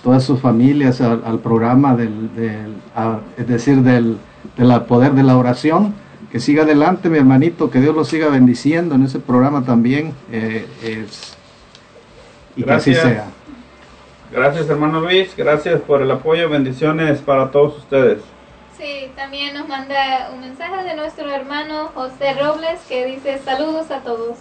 todas 0.02 0.24
sus 0.24 0.40
familias, 0.40 1.00
al, 1.02 1.22
al 1.26 1.40
programa 1.40 1.94
del, 1.94 2.34
del- 2.34 2.74
a- 2.94 3.20
es 3.36 3.46
decir, 3.46 3.82
del, 3.82 4.16
del 4.56 4.80
poder 4.82 5.12
de 5.12 5.22
la 5.24 5.36
oración, 5.36 5.92
que 6.36 6.40
siga 6.40 6.64
adelante 6.64 7.08
mi 7.08 7.16
hermanito, 7.16 7.70
que 7.70 7.80
Dios 7.80 7.94
lo 7.96 8.04
siga 8.04 8.28
bendiciendo 8.28 8.94
en 8.94 9.04
ese 9.04 9.18
programa 9.20 9.64
también, 9.64 10.12
eh, 10.30 10.66
es- 10.82 11.34
y 12.54 12.60
que 12.60 12.66
Gracias. 12.66 12.98
así 12.98 13.08
sea. 13.14 13.24
Gracias, 14.30 14.68
hermano 14.68 15.00
Luis. 15.00 15.34
Gracias 15.34 15.80
por 15.80 16.02
el 16.02 16.10
apoyo. 16.10 16.50
Bendiciones 16.50 17.20
para 17.20 17.50
todos 17.50 17.78
ustedes. 17.78 18.18
Sí, 18.76 19.10
también 19.16 19.54
nos 19.54 19.66
manda 19.66 20.28
un 20.34 20.40
mensaje 20.40 20.84
de 20.84 20.94
nuestro 20.94 21.30
hermano 21.30 21.90
José 21.94 22.34
Robles 22.34 22.80
que 22.86 23.06
dice 23.06 23.38
saludos 23.42 23.90
a 23.90 24.00
todos. 24.00 24.36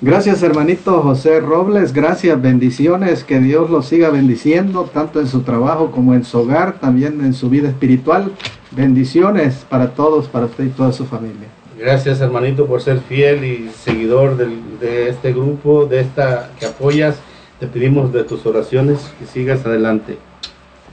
Gracias 0.00 0.42
hermanito 0.44 1.02
José 1.02 1.40
Robles, 1.40 1.92
gracias, 1.92 2.40
bendiciones, 2.40 3.24
que 3.24 3.40
Dios 3.40 3.68
lo 3.68 3.82
siga 3.82 4.10
bendiciendo, 4.10 4.88
tanto 4.94 5.18
en 5.18 5.26
su 5.26 5.40
trabajo 5.40 5.90
como 5.90 6.14
en 6.14 6.24
su 6.24 6.38
hogar, 6.38 6.74
también 6.74 7.20
en 7.24 7.34
su 7.34 7.50
vida 7.50 7.68
espiritual. 7.68 8.30
Bendiciones 8.70 9.66
para 9.68 9.90
todos, 9.90 10.28
para 10.28 10.46
usted 10.46 10.64
y 10.64 10.68
toda 10.68 10.92
su 10.92 11.04
familia. 11.04 11.48
Gracias 11.76 12.20
hermanito 12.20 12.66
por 12.66 12.80
ser 12.80 13.00
fiel 13.00 13.44
y 13.44 13.70
seguidor 13.70 14.36
del- 14.36 14.78
de 14.80 15.08
este 15.08 15.32
grupo, 15.32 15.86
de 15.86 16.00
esta 16.00 16.50
que 16.60 16.66
apoyas. 16.66 17.16
Te 17.58 17.66
pedimos 17.66 18.12
de 18.12 18.22
tus 18.22 18.46
oraciones 18.46 19.12
que 19.18 19.26
sigas 19.26 19.66
adelante. 19.66 20.16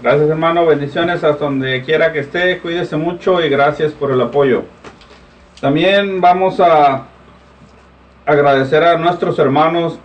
Gracias, 0.02 0.28
hermano. 0.30 0.66
Bendiciones 0.66 1.24
hasta 1.24 1.46
donde 1.46 1.84
quiera 1.84 2.12
que 2.12 2.20
esté. 2.20 2.58
Cuídese 2.60 2.98
mucho 2.98 3.40
y 3.44 3.50
gracias 3.50 3.92
por 3.94 4.12
el 4.12 4.20
apoyo. 4.22 4.64
También 5.62 6.22
vamos 6.22 6.60
a 6.60 7.08
agradecer 8.26 8.84
a 8.84 8.98
nuestros 8.98 9.38
hermanos 9.40 10.00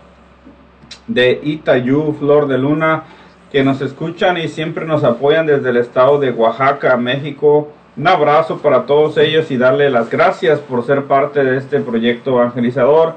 de 1.07 1.41
Itayú, 1.43 2.15
Flor 2.19 2.47
de 2.47 2.59
Luna, 2.59 3.05
que 3.51 3.65
nos 3.65 3.81
escuchan 3.81 4.37
y 4.37 4.49
siempre 4.49 4.85
nos 4.85 5.03
apoyan 5.05 5.47
desde 5.47 5.71
el 5.71 5.79
estado 5.79 6.19
de 6.19 6.31
Oaxaca, 6.31 6.97
México. 6.97 7.73
Un 7.97 8.07
abrazo 8.07 8.59
para 8.59 8.87
todos 8.87 9.17
ellos 9.19 9.51
y 9.51 9.57
darle 9.57 9.91
las 9.91 10.11
gracias 10.11 10.61
por 10.61 10.85
ser 10.85 11.05
parte 11.05 11.43
de 11.43 11.57
este 11.57 11.81
proyecto 11.81 12.33
evangelizador. 12.33 13.15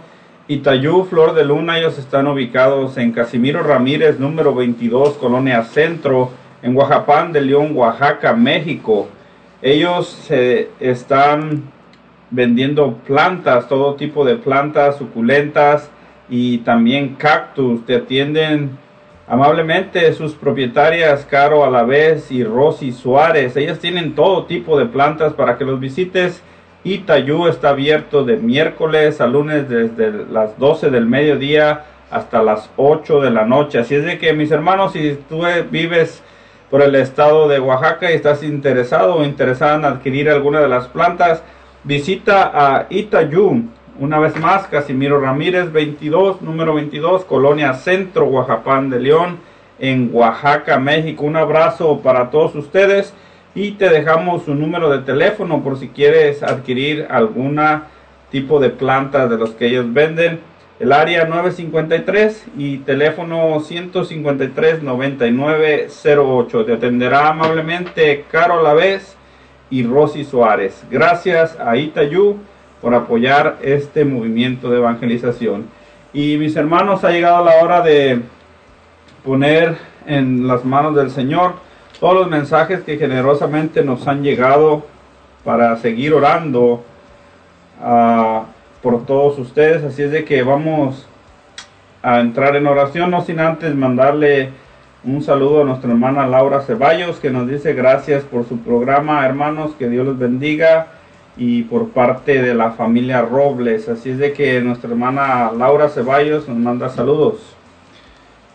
Itayú, 0.48 1.06
Flor 1.06 1.34
de 1.36 1.45
Luna, 1.45 1.80
ellos 1.80 1.98
están 1.98 2.27
ubicados 2.27 2.98
en 2.98 3.11
Casimiro 3.11 3.61
Ramírez, 3.61 4.19
número 4.19 4.56
22, 4.56 5.14
Colonia 5.14 5.64
Centro, 5.64 6.32
en 6.61 6.76
Oaxapán 6.76 7.32
de 7.32 7.42
León, 7.42 7.72
Oaxaca, 7.76 8.34
México. 8.34 9.08
Ellos 9.61 10.08
se 10.08 10.69
están 10.80 11.73
vendiendo 12.34 12.98
plantas, 13.06 13.70
todo 13.70 13.94
tipo 13.94 14.26
de 14.26 14.36
plantas 14.36 14.98
suculentas 14.98 15.90
y 16.30 16.58
también 16.60 17.16
cactus. 17.16 17.86
Te 17.86 17.95
atienden 17.95 18.72
amablemente 19.28 20.12
sus 20.14 20.34
propietarias 20.34 21.26
Caro 21.30 21.64
Alavés 21.64 22.32
y 22.32 22.44
Rosy 22.44 22.92
Suárez. 22.92 23.56
Ellas 23.56 23.80
tienen 23.80 24.16
todo 24.16 24.45
tipo 24.45 24.78
de 24.78 24.88
plantas 24.88 25.34
para 25.34 25.58
que 25.58 25.66
los 25.66 25.80
visites. 25.80 26.42
Itayú 26.84 27.48
está 27.48 27.70
abierto 27.70 28.26
de 28.26 28.36
miércoles 28.38 29.22
a 29.22 29.28
lunes 29.28 29.70
desde 29.70 30.26
las 30.26 30.58
12 30.58 30.90
del 30.90 31.06
mediodía 31.06 31.86
hasta 32.10 32.44
las 32.44 32.70
8 32.78 33.22
de 33.22 33.30
la 33.32 33.45
noche. 33.45 33.80
Así 33.80 33.95
es 33.95 34.03
de 34.03 34.18
que 34.18 34.34
mis 34.34 34.52
hermanos, 34.52 34.94
si 34.94 35.20
tú 35.30 35.45
eh, 35.45 35.66
vives 35.70 36.24
por 36.70 36.82
el 36.82 36.95
estado 36.95 37.48
de 37.48 37.60
Oaxaca 37.60 38.12
y 38.12 38.16
estás 38.16 38.42
interesado 38.42 39.16
o 39.16 39.24
interesada 39.24 39.76
en 39.76 39.86
adquirir 39.86 40.30
alguna 40.30 40.60
de 40.60 40.68
las 40.68 40.88
plantas, 40.88 41.44
visita 41.84 42.52
a 42.53 42.88
Itayú. 42.90 43.70
Una 44.00 44.20
vez 44.20 44.36
más, 44.40 44.68
Casimiro 44.68 45.20
Ramírez 45.20 45.72
22, 45.72 46.42
número 46.42 46.74
22, 46.74 47.26
Colonia 47.26 47.74
Centro, 47.74 48.26
Oaxapán 48.26 48.90
de 48.90 49.00
León, 49.00 49.38
en 49.80 50.10
Oaxaca, 50.12 50.80
México. 50.80 51.26
Un 51.26 51.36
abrazo 51.36 52.00
para 52.00 52.30
todos 52.32 52.56
ustedes 52.56 53.14
y 53.53 53.72
te 53.72 53.90
dejamos 53.90 54.45
su 54.45 54.56
número 54.56 54.90
de 54.90 55.00
teléfono 55.00 55.62
por 55.64 55.78
si 55.78 55.90
quieres 55.90 56.42
adquirir 56.42 57.06
alguna 57.10 57.90
tipo 58.32 58.60
de 58.60 58.72
planta 58.72 59.28
de 59.28 59.38
los 59.38 59.52
que 59.52 59.68
ellos 59.68 59.94
venden. 59.94 60.40
El 60.80 60.92
área 60.92 61.26
953 61.26 62.45
y 62.58 62.78
teléfono 62.80 63.60
153 63.60 64.82
9908. 64.82 66.66
Te 66.66 66.74
atenderá 66.74 67.28
amablemente 67.28 68.26
Caro 68.32 68.64
Lavés 68.64 69.16
y 69.74 69.82
Rosy 69.82 70.24
Suárez. 70.24 70.84
Gracias 70.92 71.60
a 71.60 71.76
Itayú 71.77 72.38
por 72.80 72.93
apoyar 72.93 73.58
este 73.64 74.06
movimiento 74.06 74.69
de 74.69 74.77
evangelización. 74.77 75.66
Y 76.14 76.38
mis 76.38 76.56
hermanos, 76.56 77.03
ha 77.03 77.10
llegado 77.10 77.43
la 77.43 77.56
hora 77.56 77.82
de 77.82 78.22
poner 79.26 79.76
en 80.06 80.48
las 80.48 80.64
manos 80.64 80.95
del 80.95 81.10
Señor 81.10 81.56
todos 82.00 82.14
los 82.14 82.30
mensajes 82.30 82.82
que 82.82 82.98
generosamente 82.98 83.84
nos 83.84 84.08
han 84.08 84.22
llegado 84.22 84.85
para 85.43 85.76
seguir 85.77 86.14
orando 86.14 86.84
ah, 87.82 88.43
por 88.84 89.08
todos 89.08 89.40
ustedes. 89.40 89.84
Así 89.84 90.03
es 90.03 90.11
de 90.11 90.24
que 90.24 90.43
vamos 90.43 91.08
a 92.03 92.19
entrar 92.19 92.56
en 92.56 92.68
oración, 92.68 93.10
no 93.10 93.24
sin 93.24 93.40
antes 93.40 93.74
mandarle 93.74 94.52
un 95.03 95.22
saludo 95.22 95.61
a 95.61 95.65
nuestra 95.65 95.91
hermana 95.91 96.25
Laura 96.27 96.61
Ceballos, 96.61 97.17
que 97.19 97.30
nos 97.30 97.48
dice 97.48 97.73
gracias 97.73 98.23
por 98.23 98.48
su 98.48 98.57
programa, 98.59 99.25
hermanos, 99.25 99.72
que 99.77 99.90
Dios 99.90 100.06
los 100.06 100.17
bendiga. 100.17 100.88
y 101.35 101.64
por 101.64 101.90
parte 101.90 102.41
de 102.43 102.53
la 102.53 102.73
familia 102.73 103.23
Robles. 103.23 103.90
Así 103.90 104.11
es 104.11 104.19
de 104.19 104.33
que 104.33 104.61
nuestra 104.61 104.90
hermana 104.91 105.51
Laura 105.51 105.90
Ceballos 105.90 106.48
nos 106.48 106.57
manda 106.57 106.90
saludos. 106.90 107.38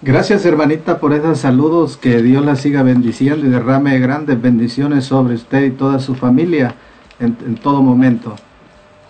Gracias 0.00 0.46
hermanita 0.46 1.00
por 1.00 1.12
esos 1.12 1.40
saludos, 1.40 1.96
que 1.96 2.22
Dios 2.22 2.44
la 2.44 2.54
siga 2.54 2.84
bendiciendo 2.84 3.44
y 3.44 3.50
derrame 3.50 3.98
grandes 3.98 4.40
bendiciones 4.40 5.06
sobre 5.06 5.34
usted 5.34 5.64
y 5.64 5.70
toda 5.72 5.98
su 5.98 6.14
familia 6.14 6.76
en, 7.18 7.36
en 7.44 7.56
todo 7.56 7.82
momento. 7.82 8.36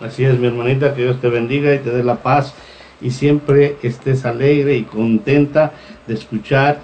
Así 0.01 0.25
es, 0.25 0.39
mi 0.39 0.47
hermanita, 0.47 0.95
que 0.95 1.03
Dios 1.03 1.21
te 1.21 1.29
bendiga 1.29 1.75
y 1.75 1.81
te 1.81 1.91
dé 1.91 2.03
la 2.03 2.17
paz 2.17 2.55
y 3.03 3.11
siempre 3.11 3.77
estés 3.83 4.25
alegre 4.25 4.77
y 4.77 4.85
contenta 4.85 5.73
de 6.07 6.15
escuchar 6.15 6.79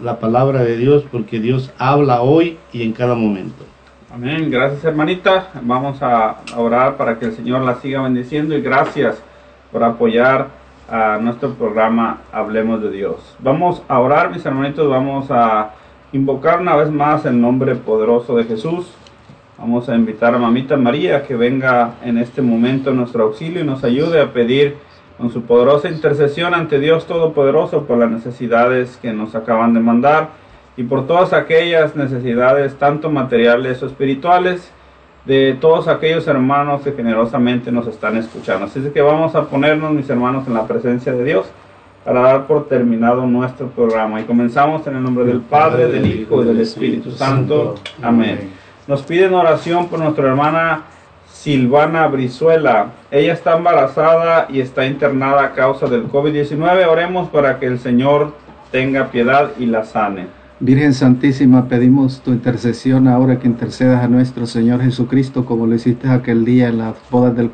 la 0.00 0.18
palabra 0.18 0.62
de 0.62 0.76
Dios 0.76 1.04
porque 1.10 1.40
Dios 1.40 1.72
habla 1.78 2.22
hoy 2.22 2.58
y 2.72 2.82
en 2.82 2.92
cada 2.92 3.14
momento. 3.14 3.64
Amén. 4.12 4.50
Gracias, 4.50 4.84
hermanita. 4.84 5.48
Vamos 5.62 6.02
a 6.02 6.38
orar 6.56 6.96
para 6.96 7.18
que 7.18 7.26
el 7.26 7.32
Señor 7.32 7.62
la 7.62 7.74
siga 7.76 8.02
bendiciendo 8.02 8.56
y 8.56 8.62
gracias 8.62 9.22
por 9.70 9.84
apoyar 9.84 10.48
a 10.90 11.18
nuestro 11.18 11.52
programa 11.54 12.22
Hablemos 12.32 12.82
de 12.82 12.90
Dios. 12.90 13.36
Vamos 13.40 13.82
a 13.88 14.00
orar, 14.00 14.30
mis 14.30 14.44
hermanitos. 14.46 14.88
Vamos 14.88 15.30
a 15.30 15.72
invocar 16.12 16.60
una 16.60 16.74
vez 16.76 16.90
más 16.90 17.26
el 17.26 17.38
nombre 17.40 17.74
poderoso 17.74 18.36
de 18.36 18.44
Jesús. 18.44 18.86
Vamos 19.58 19.88
a 19.88 19.94
invitar 19.94 20.34
a 20.34 20.38
Mamita 20.38 20.76
María 20.76 21.24
que 21.24 21.34
venga 21.34 21.94
en 22.02 22.16
este 22.16 22.40
momento 22.40 22.90
en 22.90 22.96
nuestro 22.96 23.24
auxilio 23.24 23.60
y 23.60 23.64
nos 23.64 23.84
ayude 23.84 24.20
a 24.20 24.32
pedir 24.32 24.76
con 25.18 25.30
su 25.30 25.42
poderosa 25.42 25.88
intercesión 25.88 26.54
ante 26.54 26.78
Dios 26.78 27.06
Todopoderoso 27.06 27.84
por 27.84 27.98
las 27.98 28.10
necesidades 28.10 28.96
que 29.02 29.12
nos 29.12 29.34
acaban 29.34 29.74
de 29.74 29.80
mandar 29.80 30.30
y 30.76 30.84
por 30.84 31.08
todas 31.08 31.32
aquellas 31.32 31.96
necesidades, 31.96 32.76
tanto 32.76 33.10
materiales 33.10 33.82
o 33.82 33.86
espirituales, 33.86 34.72
de 35.24 35.58
todos 35.60 35.88
aquellos 35.88 36.26
hermanos 36.26 36.82
que 36.82 36.92
generosamente 36.92 37.70
nos 37.72 37.86
están 37.86 38.16
escuchando. 38.16 38.66
Así 38.66 38.78
es 38.78 38.92
que 38.92 39.02
vamos 39.02 39.34
a 39.34 39.42
ponernos, 39.42 39.92
mis 39.92 40.08
hermanos, 40.08 40.46
en 40.46 40.54
la 40.54 40.66
presencia 40.66 41.12
de 41.12 41.24
Dios 41.24 41.50
para 42.04 42.20
dar 42.22 42.46
por 42.46 42.68
terminado 42.68 43.26
nuestro 43.26 43.66
programa. 43.66 44.20
Y 44.20 44.24
comenzamos 44.24 44.86
en 44.86 44.96
el 44.96 45.02
nombre 45.02 45.24
del 45.26 45.40
Padre, 45.40 45.88
del 45.88 46.06
Hijo 46.06 46.42
y 46.42 46.46
del 46.46 46.60
Espíritu 46.60 47.10
Santo. 47.10 47.74
Amén. 48.00 48.52
Nos 48.86 49.02
piden 49.02 49.34
oración 49.34 49.88
por 49.88 49.98
nuestra 49.98 50.28
hermana 50.28 50.84
Silvana 51.48 52.06
Brizuela. 52.08 52.88
Ella 53.10 53.32
está 53.32 53.56
embarazada 53.56 54.48
y 54.50 54.60
está 54.60 54.84
internada 54.84 55.44
a 55.44 55.52
causa 55.54 55.86
del 55.86 56.06
COVID-19. 56.06 56.86
Oremos 56.86 57.30
para 57.30 57.58
que 57.58 57.64
el 57.64 57.78
Señor 57.78 58.34
tenga 58.70 59.10
piedad 59.10 59.52
y 59.58 59.64
la 59.64 59.84
sane. 59.86 60.26
Virgen 60.60 60.92
Santísima, 60.92 61.66
pedimos 61.66 62.20
tu 62.20 62.32
intercesión 62.32 63.08
ahora 63.08 63.38
que 63.38 63.46
intercedas 63.46 64.04
a 64.04 64.08
nuestro 64.08 64.44
Señor 64.44 64.82
Jesucristo, 64.82 65.46
como 65.46 65.66
lo 65.66 65.74
hiciste 65.74 66.10
aquel 66.10 66.44
día 66.44 66.68
en 66.68 66.76
las 66.76 66.96
bodas 67.10 67.34
del 67.34 67.50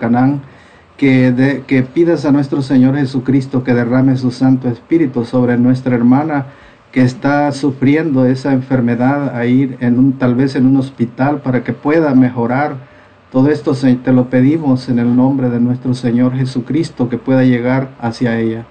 de- 1.31 1.63
que 1.65 1.85
pidas 1.85 2.25
a 2.25 2.33
nuestro 2.33 2.63
Señor 2.63 2.97
Jesucristo 2.97 3.63
que 3.63 3.75
derrame 3.75 4.17
su 4.17 4.33
Santo 4.33 4.69
Espíritu 4.69 5.25
sobre 5.25 5.57
nuestra 5.57 5.95
hermana 5.95 6.47
que 6.91 7.03
está 7.03 7.53
sufriendo 7.53 8.27
esa 8.27 8.53
enfermedad 8.55 9.37
a 9.37 9.47
ir 9.47 9.77
en 9.79 10.01
un, 10.01 10.15
tal 10.15 10.35
vez 10.35 10.57
en 10.57 10.67
un 10.67 10.79
hospital 10.79 11.43
para 11.43 11.63
que 11.63 11.73
pueda 11.73 12.13
mejorar. 12.17 12.93
Todo 13.35 13.49
esto 13.51 13.75
se- 13.75 13.97
te 13.97 14.13
lo 14.13 14.27
pedimos 14.27 14.89
en 14.89 15.01
el 15.01 15.15
nombre 15.17 15.51
de 15.51 15.59
nuestro 15.59 15.93
Señor 15.93 16.37
Jesucristo 16.37 17.09
que 17.09 17.19
pueda 17.19 17.43
llegar 17.43 17.89
hacia 18.01 18.39
ella. 18.39 18.65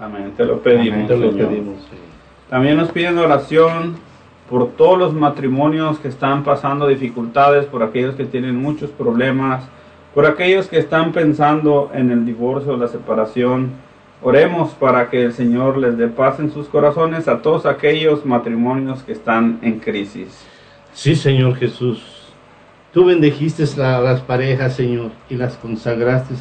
Amén. 0.00 0.32
Te 0.36 0.44
lo 0.44 0.60
pedimos. 0.62 1.08
Te 1.08 1.16
lo 1.16 1.32
Señor. 1.32 1.48
pedimos. 1.48 1.74
También 2.48 2.76
nos 2.76 2.92
piden 2.92 3.18
oración 3.18 3.96
por 4.48 4.68
todos 4.76 4.96
los 4.96 5.12
matrimonios 5.12 5.98
que 5.98 6.06
están 6.06 6.44
pasando 6.44 6.86
dificultades, 6.86 7.66
por 7.66 7.82
aquellos 7.82 8.14
que 8.14 8.26
tienen 8.26 8.54
muchos 8.56 8.90
problemas, 8.90 9.64
por 10.14 10.24
aquellos 10.24 10.68
que 10.68 10.78
están 10.78 11.10
pensando 11.10 11.90
en 11.92 12.12
el 12.12 12.24
divorcio, 12.24 12.76
la 12.76 12.86
separación. 12.86 13.70
Oremos 14.22 14.70
para 14.70 15.10
que 15.10 15.24
el 15.24 15.32
Señor 15.32 15.78
les 15.78 15.98
dé 15.98 16.06
paz 16.06 16.38
en 16.38 16.52
sus 16.52 16.68
corazones 16.68 17.26
a 17.26 17.42
todos 17.42 17.66
aquellos 17.66 18.24
matrimonios 18.24 19.02
que 19.02 19.10
están 19.10 19.58
en 19.62 19.80
crisis. 19.80 20.46
Sí, 20.92 21.16
Señor 21.16 21.56
Jesús. 21.56 22.13
Tú 22.94 23.04
bendijiste 23.04 23.64
a 23.82 24.00
las 24.00 24.20
parejas, 24.20 24.76
Señor, 24.76 25.10
y 25.28 25.34
las 25.34 25.56
consagraste 25.56 26.34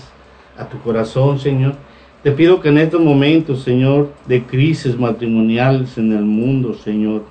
a 0.55 0.69
tu 0.69 0.77
corazón, 0.79 1.39
Señor. 1.39 1.73
Te 2.21 2.31
pido 2.31 2.61
que 2.61 2.69
en 2.69 2.77
estos 2.77 3.01
momentos, 3.01 3.63
Señor, 3.63 4.13
de 4.27 4.43
crisis 4.43 4.95
matrimoniales 4.97 5.97
en 5.97 6.13
el 6.13 6.23
mundo, 6.23 6.75
Señor, 6.75 7.23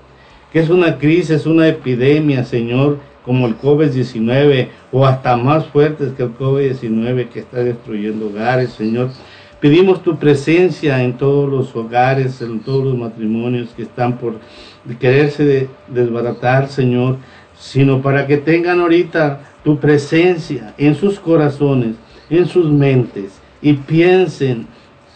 que 0.53 0.59
es 0.59 0.69
una 0.69 0.99
crisis, 0.99 1.47
una 1.47 1.69
epidemia, 1.69 2.45
Señor, 2.45 2.99
como 3.25 3.47
el 3.47 3.57
COVID-19 3.57 4.69
o 4.91 5.07
hasta 5.07 5.37
más 5.37 5.67
fuertes 5.67 6.13
que 6.15 6.25
el 6.25 6.37
COVID-19 6.37 7.29
que 7.29 7.39
está 7.39 7.59
destruyendo 7.63 8.27
hogares, 8.27 8.71
Señor. 8.73 9.11
Pedimos 9.61 10.03
tu 10.03 10.17
presencia 10.17 11.05
en 11.05 11.13
todos 11.13 11.49
los 11.49 11.75
hogares, 11.77 12.43
en 12.43 12.59
todos 12.59 12.85
los 12.85 12.99
matrimonios 12.99 13.69
que 13.77 13.83
están 13.83 14.19
por 14.19 14.35
quererse 14.99 15.45
de- 15.45 15.69
desbaratar, 15.87 16.67
Señor, 16.69 17.19
sino 17.63 18.03
para 18.03 18.27
que 18.27 18.39
tengan 18.39 18.81
ahorita 18.81 19.41
tu 19.63 19.79
presencia 19.79 20.75
en 20.79 20.97
sus 20.97 21.21
corazones, 21.21 21.95
en 22.29 22.47
sus 22.47 22.69
mentes 22.73 23.41
y 23.63 23.75
piensen 23.75 24.67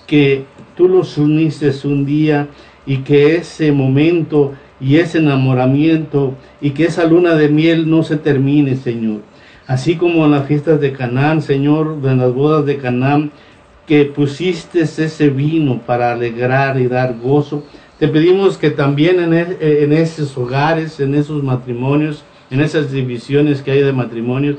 que 0.07 0.45
tú 0.77 0.89
los 0.89 1.19
uniste 1.19 1.73
un 1.83 2.07
día 2.07 2.47
y 2.87 2.99
que 2.99 3.35
ese 3.35 3.73
momento 3.73 4.53
y 4.81 4.97
ese 4.99 5.19
enamoramiento 5.19 6.35
y 6.61 6.71
que 6.71 6.85
esa 6.85 7.05
luna 7.05 7.35
de 7.35 7.49
miel 7.49 7.91
no 7.91 8.05
se 8.05 8.17
termine, 8.17 8.77
Señor. 8.77 9.23
Así 9.67 9.97
como 9.97 10.25
en 10.25 10.31
las 10.31 10.47
fiestas 10.47 10.81
de 10.81 10.93
Canaán, 10.93 11.43
Señor, 11.43 11.99
en 12.05 12.19
las 12.19 12.33
bodas 12.33 12.65
de 12.65 12.77
Canaán, 12.77 13.33
que 13.89 14.05
pusiste 14.05 14.83
ese 14.83 15.31
vino 15.31 15.81
para 15.85 16.13
alegrar 16.13 16.79
y 16.79 16.87
dar 16.87 17.17
gozo. 17.19 17.65
Te 17.99 18.07
pedimos 18.07 18.57
que 18.57 18.71
también 18.71 19.19
en, 19.19 19.35
es- 19.35 19.57
en 19.61 19.93
esos 19.93 20.37
hogares, 20.39 21.01
en 21.01 21.17
esos 21.17 21.43
matrimonios, 21.43 22.23
en 22.51 22.61
esas 22.61 22.91
divisiones 22.93 23.63
que 23.63 23.73
hay 23.73 23.83
de 23.83 23.93
matrimonios, 23.93 24.57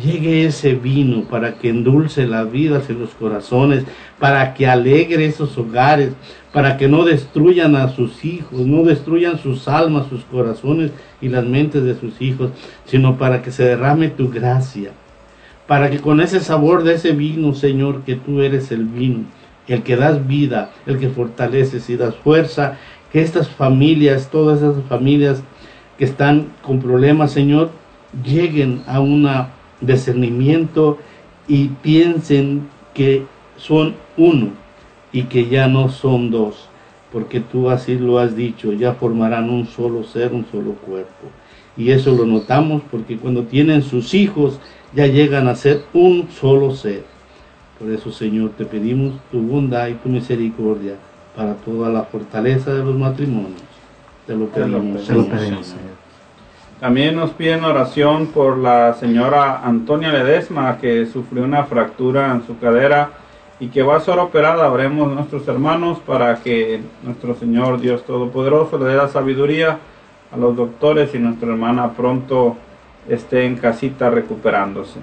llegue 0.00 0.44
ese 0.44 0.74
vino 0.74 1.22
para 1.22 1.54
que 1.54 1.70
endulce 1.70 2.26
las 2.26 2.50
vidas 2.50 2.88
y 2.88 2.92
los 2.92 3.10
corazones, 3.10 3.84
para 4.18 4.54
que 4.54 4.66
alegre 4.66 5.26
esos 5.26 5.56
hogares, 5.58 6.12
para 6.52 6.76
que 6.76 6.88
no 6.88 7.04
destruyan 7.04 7.74
a 7.76 7.88
sus 7.88 8.24
hijos, 8.24 8.66
no 8.66 8.84
destruyan 8.84 9.38
sus 9.38 9.66
almas, 9.68 10.08
sus 10.08 10.24
corazones 10.24 10.92
y 11.20 11.28
las 11.28 11.44
mentes 11.44 11.82
de 11.82 11.94
sus 11.98 12.20
hijos, 12.20 12.50
sino 12.84 13.18
para 13.18 13.42
que 13.42 13.50
se 13.50 13.64
derrame 13.64 14.08
tu 14.08 14.28
gracia 14.30 14.92
para 15.68 15.90
que 15.90 16.00
con 16.00 16.20
ese 16.22 16.40
sabor 16.40 16.82
de 16.82 16.94
ese 16.94 17.12
vino, 17.12 17.54
Señor, 17.54 18.02
que 18.02 18.16
tú 18.16 18.40
eres 18.40 18.72
el 18.72 18.86
vino, 18.86 19.26
el 19.68 19.82
que 19.82 19.96
das 19.96 20.26
vida, 20.26 20.70
el 20.86 20.98
que 20.98 21.10
fortaleces 21.10 21.90
y 21.90 21.96
das 21.96 22.16
fuerza, 22.16 22.78
que 23.12 23.20
estas 23.20 23.50
familias, 23.50 24.30
todas 24.30 24.62
esas 24.62 24.82
familias 24.88 25.42
que 25.98 26.04
están 26.04 26.46
con 26.62 26.80
problemas, 26.80 27.32
Señor, 27.32 27.70
lleguen 28.24 28.82
a 28.86 29.00
un 29.00 29.28
discernimiento 29.80 30.98
y 31.46 31.68
piensen 31.68 32.68
que 32.94 33.24
son 33.56 33.94
uno 34.16 34.50
y 35.12 35.24
que 35.24 35.48
ya 35.48 35.66
no 35.66 35.88
son 35.88 36.30
dos, 36.30 36.68
porque 37.12 37.40
tú 37.40 37.68
así 37.70 37.98
lo 37.98 38.18
has 38.18 38.36
dicho, 38.36 38.72
ya 38.72 38.94
formarán 38.94 39.50
un 39.50 39.66
solo 39.66 40.04
ser, 40.04 40.32
un 40.32 40.46
solo 40.50 40.72
cuerpo. 40.74 41.28
Y 41.76 41.90
eso 41.90 42.12
lo 42.12 42.26
notamos 42.26 42.82
porque 42.90 43.16
cuando 43.16 43.44
tienen 43.44 43.82
sus 43.82 44.14
hijos 44.14 44.58
ya 44.94 45.06
llegan 45.06 45.48
a 45.48 45.54
ser 45.54 45.84
un 45.92 46.28
solo 46.30 46.74
ser. 46.74 47.04
Por 47.78 47.90
eso, 47.90 48.10
Señor, 48.10 48.50
te 48.58 48.64
pedimos 48.64 49.14
tu 49.30 49.40
bondad 49.40 49.88
y 49.88 49.94
tu 49.94 50.08
misericordia 50.08 50.96
para 51.36 51.54
toda 51.54 51.88
la 51.90 52.02
fortaleza 52.02 52.74
de 52.74 52.84
los 52.84 52.96
matrimonios. 52.96 53.67
Te 54.28 54.36
lo 54.36 54.46
Te 54.46 54.66
lo 54.68 54.78
pedimos. 54.78 55.04
Se 55.06 55.14
lo 55.14 55.22
Señor. 55.24 55.38
pedimos, 55.38 55.66
Señor. 55.66 55.98
También 56.80 57.16
nos 57.16 57.30
piden 57.30 57.64
oración 57.64 58.26
por 58.28 58.58
la 58.58 58.94
señora 58.94 59.62
Antonia 59.66 60.12
Ledesma 60.12 60.78
que 60.78 61.06
sufrió 61.06 61.44
una 61.44 61.64
fractura 61.64 62.32
en 62.32 62.46
su 62.46 62.58
cadera 62.58 63.10
y 63.58 63.68
que 63.68 63.82
va 63.82 63.96
a 63.96 64.00
ser 64.00 64.18
operada. 64.18 64.70
Oremos 64.70 65.10
nuestros 65.12 65.48
hermanos 65.48 65.98
para 66.06 66.36
que 66.36 66.80
nuestro 67.02 67.34
Señor 67.36 67.80
Dios 67.80 68.04
Todopoderoso 68.04 68.78
le 68.78 68.84
dé 68.84 68.96
la 68.96 69.08
sabiduría 69.08 69.78
a 70.30 70.36
los 70.36 70.54
doctores 70.54 71.14
y 71.14 71.18
nuestra 71.18 71.48
hermana 71.48 71.92
pronto 71.94 72.56
esté 73.08 73.46
en 73.46 73.56
casita 73.56 74.10
recuperándose. 74.10 75.00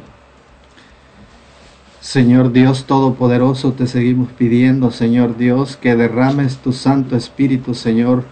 Señor 1.99 2.51
Dios 2.51 2.85
Todopoderoso, 2.85 3.73
te 3.73 3.87
seguimos 3.87 4.29
pidiendo, 4.31 4.91
Señor 4.91 5.35
Dios, 5.35 5.75
que 5.75 5.95
derrames 5.95 6.57
tu 6.57 6.71
Santo 6.71 7.15
Espíritu, 7.15 7.73
Señor, 7.73 8.23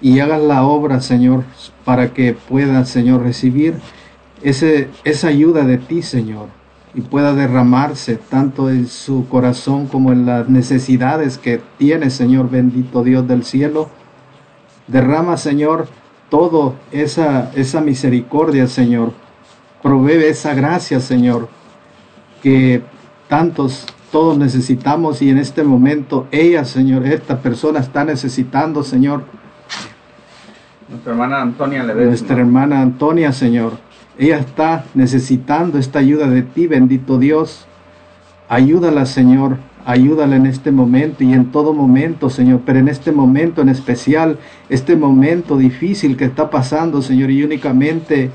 y 0.00 0.20
hagas 0.20 0.40
la 0.40 0.64
obra, 0.64 1.00
Señor, 1.00 1.44
para 1.84 2.12
que 2.12 2.34
pueda, 2.34 2.84
Señor, 2.84 3.22
recibir 3.22 3.74
ese, 4.42 4.88
esa 5.04 5.28
ayuda 5.28 5.64
de 5.64 5.78
ti, 5.78 6.02
Señor, 6.02 6.48
y 6.94 7.02
pueda 7.02 7.34
derramarse 7.34 8.16
tanto 8.16 8.70
en 8.70 8.88
su 8.88 9.28
corazón 9.28 9.86
como 9.86 10.12
en 10.12 10.26
las 10.26 10.48
necesidades 10.48 11.38
que 11.38 11.60
tiene, 11.78 12.10
Señor 12.10 12.50
bendito 12.50 13.04
Dios 13.04 13.28
del 13.28 13.44
cielo. 13.44 13.88
Derrama, 14.88 15.36
Señor, 15.36 15.86
todo 16.30 16.74
esa, 16.90 17.50
esa 17.54 17.80
misericordia, 17.80 18.66
Señor, 18.66 19.12
provee 19.82 20.24
esa 20.24 20.54
gracia, 20.54 21.00
Señor, 21.00 21.48
que 22.42 22.82
tantos, 23.28 23.86
todos 24.10 24.36
necesitamos 24.36 25.22
y 25.22 25.30
en 25.30 25.38
este 25.38 25.62
momento 25.62 26.26
ella, 26.32 26.64
Señor, 26.64 27.06
esta 27.06 27.40
persona 27.40 27.78
está 27.80 28.04
necesitando, 28.04 28.82
Señor, 28.82 29.24
Nuestra 30.90 31.12
hermana 31.12 31.40
Antonia 31.40 31.82
Ledesma. 31.84 32.04
nuestra 32.06 32.36
hermana 32.36 32.82
Antonia, 32.82 33.32
Señor. 33.32 33.74
Ella 34.18 34.38
está 34.38 34.84
necesitando 34.94 35.78
esta 35.78 36.00
ayuda 36.00 36.28
de 36.28 36.42
ti, 36.42 36.66
bendito 36.66 37.18
Dios. 37.18 37.66
Ayúdala, 38.48 39.06
Señor. 39.06 39.58
Ayúdala 39.86 40.36
en 40.36 40.46
este 40.46 40.72
momento 40.72 41.22
y 41.22 41.32
en 41.32 41.52
todo 41.52 41.72
momento, 41.72 42.28
Señor. 42.28 42.62
Pero 42.66 42.80
en 42.80 42.88
este 42.88 43.12
momento 43.12 43.62
en 43.62 43.68
especial, 43.68 44.38
este 44.68 44.96
momento 44.96 45.56
difícil 45.56 46.16
que 46.16 46.24
está 46.24 46.50
pasando, 46.50 47.02
Señor, 47.02 47.30
y 47.30 47.44
únicamente 47.44 48.30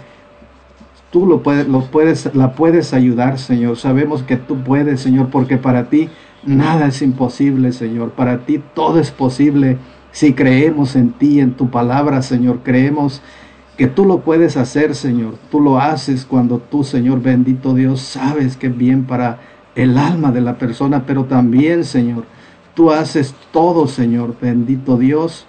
tú 1.11 1.27
lo 1.27 1.43
puedes, 1.43 1.67
lo 1.67 1.81
puedes, 1.81 2.33
la 2.33 2.53
puedes 2.53 2.93
ayudar, 2.93 3.37
Señor. 3.37 3.75
Sabemos 3.77 4.23
que 4.23 4.37
tú 4.37 4.63
puedes, 4.63 5.01
Señor, 5.01 5.27
porque 5.29 5.57
para 5.57 5.89
ti 5.89 6.09
nada 6.45 6.87
es 6.87 7.01
imposible, 7.01 7.73
Señor. 7.73 8.11
Para 8.11 8.45
ti 8.45 8.61
todo 8.73 8.99
es 8.99 9.11
posible. 9.11 9.77
Si 10.15 10.31
creemos 10.31 10.95
en 10.95 11.11
ti, 11.11 11.41
en 11.41 11.55
tu 11.55 11.69
palabra, 11.69 12.21
Señor, 12.21 12.59
creemos 12.63 13.21
que 13.75 13.87
tú 13.87 14.05
lo 14.05 14.21
puedes 14.21 14.55
hacer, 14.55 14.95
Señor. 14.95 15.35
Tú 15.51 15.59
lo 15.59 15.77
haces 15.77 16.23
cuando 16.23 16.59
tú, 16.59 16.85
Señor 16.85 17.21
bendito 17.21 17.73
Dios, 17.73 17.99
sabes 17.99 18.55
que 18.55 18.67
es 18.67 18.77
bien 18.77 19.03
para 19.03 19.39
el 19.75 19.97
alma 19.97 20.31
de 20.31 20.39
la 20.39 20.57
persona, 20.57 21.03
pero 21.05 21.25
también, 21.25 21.83
Señor, 21.83 22.23
tú 22.75 22.91
haces 22.91 23.35
todo, 23.51 23.87
Señor 23.87 24.37
bendito 24.39 24.95
Dios, 24.95 25.47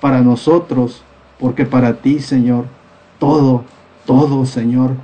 para 0.00 0.20
nosotros, 0.20 1.04
porque 1.38 1.64
para 1.64 1.98
ti, 1.98 2.18
Señor, 2.18 2.64
todo, 3.20 3.62
todo, 4.04 4.46
Señor, 4.46 4.94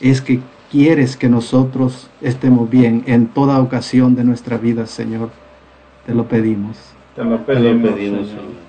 es 0.00 0.20
que 0.20 0.40
quieres 0.68 1.16
que 1.16 1.28
nosotros 1.28 2.10
estemos 2.20 2.68
bien 2.68 3.04
en 3.06 3.28
toda 3.28 3.60
ocasión 3.60 4.16
de 4.16 4.24
nuestra 4.24 4.58
vida, 4.58 4.86
Señor. 4.86 5.30
Te 6.06 6.12
lo 6.12 6.26
pedimos. 6.26 6.94
Te 7.14 7.24
lo 7.24 7.38
Te 7.38 7.54
lo 7.54 7.60
pedimos, 7.60 7.92
pedimos, 7.92 8.26
Señor. 8.26 8.42
Señor. 8.42 8.64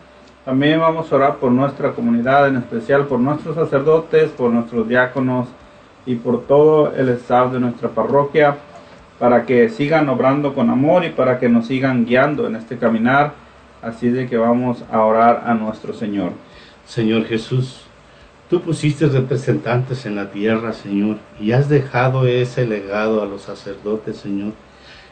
También 0.46 0.80
vamos 0.80 1.12
a 1.12 1.16
orar 1.16 1.38
por 1.38 1.52
nuestra 1.52 1.94
comunidad, 1.94 2.48
en 2.48 2.58
especial 2.58 3.08
por 3.08 3.20
nuestros 3.20 3.56
sacerdotes, 3.56 4.30
por 4.30 4.52
nuestros 4.52 4.88
diáconos 4.88 5.48
y 6.06 6.14
por 6.14 6.44
todo 6.46 6.94
el 6.96 7.10
staff 7.10 7.52
de 7.52 7.60
nuestra 7.60 7.90
parroquia, 7.90 8.58
para 9.18 9.44
que 9.48 9.70
sigan 9.70 10.08
obrando 10.08 10.54
con 10.54 10.70
amor 10.70 11.04
y 11.04 11.10
para 11.10 11.40
que 11.40 11.50
nos 11.50 11.66
sigan 11.66 12.06
guiando 12.06 12.46
en 12.46 12.56
este 12.56 12.78
caminar. 12.78 13.34
Así 13.82 14.10
de 14.10 14.28
que 14.28 14.38
vamos 14.38 14.84
a 14.92 15.02
orar 15.02 15.44
a 15.48 15.56
nuestro 15.56 15.94
Señor. 15.94 16.34
Señor 16.86 17.26
Jesús, 17.26 17.82
tú 18.48 18.62
pusiste 18.62 19.08
representantes 19.08 20.06
en 20.06 20.16
la 20.16 20.30
tierra, 20.30 20.74
Señor, 20.74 21.18
y 21.40 21.54
has 21.54 21.70
dejado 21.70 22.28
ese 22.28 22.68
legado 22.68 23.24
a 23.24 23.26
los 23.26 23.42
sacerdotes, 23.42 24.18
Señor. 24.18 24.54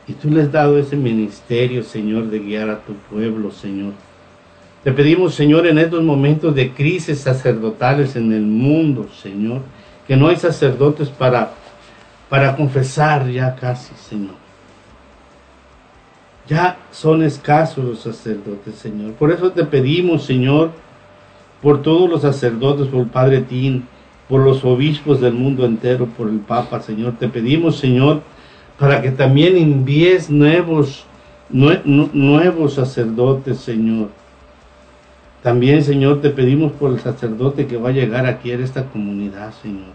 Y 0.07 0.13
tú 0.13 0.29
les 0.29 0.45
has 0.45 0.51
dado 0.51 0.77
ese 0.77 0.95
ministerio, 0.95 1.83
Señor, 1.83 2.29
de 2.29 2.39
guiar 2.39 2.69
a 2.69 2.79
tu 2.79 2.93
pueblo, 2.93 3.51
Señor. 3.51 3.93
Te 4.83 4.91
pedimos, 4.91 5.33
Señor, 5.33 5.65
en 5.65 5.77
estos 5.77 6.03
momentos 6.03 6.53
de 6.53 6.73
crisis 6.73 7.19
sacerdotales 7.19 8.17
en 8.17 8.33
el 8.33 8.41
mundo, 8.41 9.07
Señor, 9.21 9.61
que 10.05 10.17
no 10.17 10.27
hay 10.27 10.35
sacerdotes 10.35 11.07
para, 11.07 11.53
para 12.27 12.55
confesar 12.55 13.29
ya 13.29 13.55
casi, 13.55 13.93
Señor. 13.95 14.35
Ya 16.47 16.77
son 16.91 17.23
escasos 17.23 17.85
los 17.85 17.99
sacerdotes, 17.99 18.75
Señor. 18.75 19.13
Por 19.13 19.31
eso 19.31 19.51
te 19.51 19.63
pedimos, 19.63 20.25
Señor, 20.25 20.71
por 21.61 21.81
todos 21.81 22.09
los 22.09 22.21
sacerdotes, 22.23 22.87
por 22.87 22.99
el 22.99 23.07
Padre 23.07 23.39
Tín, 23.39 23.87
por 24.27 24.41
los 24.41 24.65
obispos 24.65 25.21
del 25.21 25.33
mundo 25.33 25.65
entero, 25.65 26.07
por 26.07 26.27
el 26.27 26.39
Papa, 26.39 26.81
Señor. 26.81 27.13
Te 27.17 27.29
pedimos, 27.29 27.77
Señor, 27.77 28.21
para 28.79 29.01
que 29.01 29.11
también 29.11 29.57
envíes 29.57 30.29
nuevos, 30.29 31.05
nue- 31.51 31.81
nu- 31.85 32.09
nuevos 32.13 32.73
sacerdotes, 32.73 33.59
Señor. 33.59 34.09
También, 35.41 35.83
Señor, 35.83 36.21
te 36.21 36.29
pedimos 36.29 36.71
por 36.71 36.91
el 36.91 36.99
sacerdote 36.99 37.67
que 37.67 37.77
va 37.77 37.89
a 37.89 37.93
llegar 37.93 38.25
aquí 38.25 38.51
a 38.51 38.55
esta 38.59 38.85
comunidad, 38.85 39.53
Señor, 39.61 39.91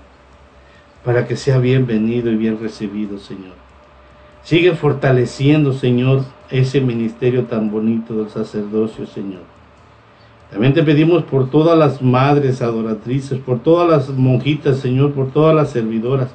para 1.04 1.26
que 1.26 1.36
sea 1.36 1.58
bienvenido 1.58 2.30
y 2.30 2.36
bien 2.36 2.58
recibido, 2.60 3.18
Señor. 3.18 3.54
Sigue 4.42 4.74
fortaleciendo, 4.74 5.72
Señor, 5.72 6.24
ese 6.50 6.80
ministerio 6.80 7.44
tan 7.44 7.70
bonito 7.70 8.14
del 8.14 8.30
sacerdocio, 8.30 9.06
Señor. 9.06 9.42
También 10.50 10.72
te 10.72 10.82
pedimos 10.82 11.24
por 11.24 11.50
todas 11.50 11.78
las 11.78 12.00
madres 12.00 12.62
adoratrices, 12.62 13.38
por 13.38 13.58
todas 13.60 13.88
las 13.88 14.08
monjitas, 14.10 14.78
Señor, 14.78 15.12
por 15.12 15.30
todas 15.30 15.54
las 15.54 15.70
servidoras. 15.70 16.30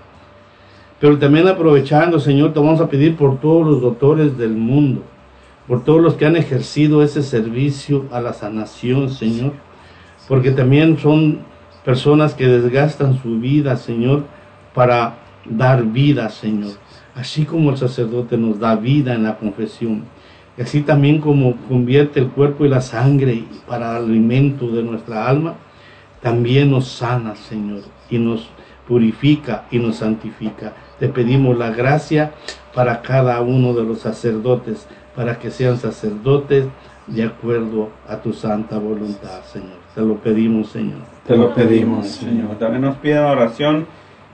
Pero 1.04 1.20
también 1.20 1.50
aprovechando, 1.50 2.18
Señor, 2.18 2.54
te 2.54 2.62
vamos 2.62 2.80
a 2.80 2.88
pedir 2.88 3.18
por 3.18 3.38
todos 3.42 3.68
los 3.68 3.82
doctores 3.82 4.38
del 4.38 4.52
mundo, 4.52 5.04
por 5.68 5.84
todos 5.84 6.02
los 6.02 6.14
que 6.14 6.26
han 6.26 6.38
ejercido 6.38 7.04
ese 7.04 7.24
servicio 7.24 8.06
a 8.10 8.22
la 8.22 8.32
sanación, 8.32 9.10
Señor. 9.10 9.52
Porque 10.30 10.52
también 10.52 10.98
son 10.98 11.40
personas 11.84 12.34
que 12.34 12.48
desgastan 12.48 13.22
su 13.22 13.38
vida, 13.38 13.76
Señor, 13.76 14.24
para 14.74 15.18
dar 15.44 15.84
vida, 15.84 16.30
Señor. 16.30 16.72
Así 17.16 17.44
como 17.44 17.72
el 17.72 17.78
sacerdote 17.78 18.38
nos 18.38 18.58
da 18.58 18.78
vida 18.78 19.14
en 19.14 19.24
la 19.24 19.38
confesión. 19.38 20.06
Y 20.58 20.62
así 20.62 20.84
también 20.84 21.20
como 21.20 21.58
convierte 21.68 22.22
el 22.22 22.28
cuerpo 22.30 22.64
y 22.64 22.70
la 22.70 22.80
sangre 22.80 23.44
para 23.68 23.98
el 23.98 24.06
alimento 24.06 24.72
de 24.72 24.84
nuestra 24.84 25.28
alma, 25.28 25.56
también 26.22 26.72
nos 26.72 26.88
sana, 26.88 27.36
Señor, 27.36 27.82
y 28.10 28.20
nos 28.20 28.48
purifica 28.88 29.66
y 29.72 29.80
nos 29.80 29.98
santifica. 29.98 30.74
Te 31.04 31.10
pedimos 31.10 31.58
la 31.58 31.70
gracia 31.72 32.32
para 32.74 33.02
cada 33.02 33.42
uno 33.42 33.74
de 33.74 33.84
los 33.84 34.00
sacerdotes, 34.00 34.88
para 35.18 35.38
que 35.38 35.52
sean 35.52 35.76
sacerdotes 35.76 36.68
de 37.08 37.24
acuerdo 37.26 37.90
a 38.08 38.22
tu 38.22 38.32
santa 38.32 38.78
voluntad, 38.78 39.42
Señor. 39.44 39.80
Te 39.94 40.00
lo 40.00 40.16
pedimos, 40.16 40.70
Señor. 40.70 41.00
Te 41.28 41.36
lo 41.36 41.54
pedimos, 41.54 42.08
Señor. 42.08 42.58
También 42.58 42.84
nos 42.84 42.96
piden 42.96 43.18
oración 43.26 43.86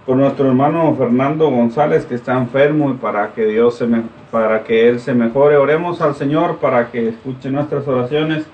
por 0.05 0.17
nuestro 0.17 0.45
hermano 0.47 0.93
Fernando 0.95 1.49
González 1.49 2.05
que 2.05 2.13
está 2.13 2.37
enfermo 2.37 2.91
y 2.91 2.93
para 2.97 3.33
que 3.33 3.47
Dios 3.47 3.73
se 3.75 3.87
me- 3.87 4.03
para 4.29 4.63
que 4.63 4.87
él 4.89 4.99
se 4.99 5.15
mejore. 5.15 5.57
Oremos 5.57 6.01
al 6.01 6.13
Señor 6.13 6.57
para 6.57 6.91
que 6.91 7.09
escuche 7.09 7.49
nuestras 7.49 7.87
oraciones 7.87 8.45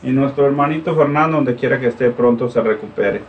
y 0.00 0.10
nuestro 0.12 0.46
hermanito 0.46 0.94
Fernando 0.94 1.38
donde 1.38 1.56
quiera 1.56 1.80
que 1.80 1.88
esté 1.88 2.10
pronto 2.10 2.48
se 2.48 2.60
recupere. 2.60 3.22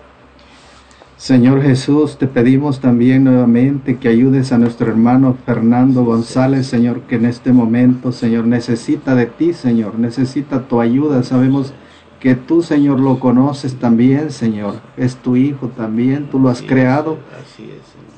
Señor 1.18 1.61
Jesús, 1.61 2.18
te 2.18 2.27
pedimos 2.27 2.82
también 2.82 3.24
nuevamente 3.24 3.98
que 3.98 4.10
ayudes 4.10 4.52
a 4.52 4.58
nuestro 4.58 4.90
hermano 4.90 5.38
Fernando 5.45 6.03
González, 6.03 6.68
Señor, 6.68 7.02
que 7.02 7.16
en 7.16 7.26
este 7.26 7.53
momento, 7.53 8.11
Señor, 8.11 8.45
necesita 8.45 9.16
de 9.16 9.26
ti, 9.26 9.53
Señor, 9.53 9.98
necesita 9.98 10.68
tu 10.68 10.82
ayuda. 10.82 11.24
Sabemos 11.24 11.74
que 12.19 12.35
tú, 12.35 12.61
Señor, 12.61 13.00
lo 13.00 13.19
conoces 13.22 13.76
también, 13.76 14.30
Señor. 14.30 14.82
Es 14.98 15.16
tu 15.16 15.38
hijo 15.38 15.69
también, 15.69 16.27
tú 16.30 16.38
lo 16.38 16.50
has 16.50 16.61
creado. 16.61 17.18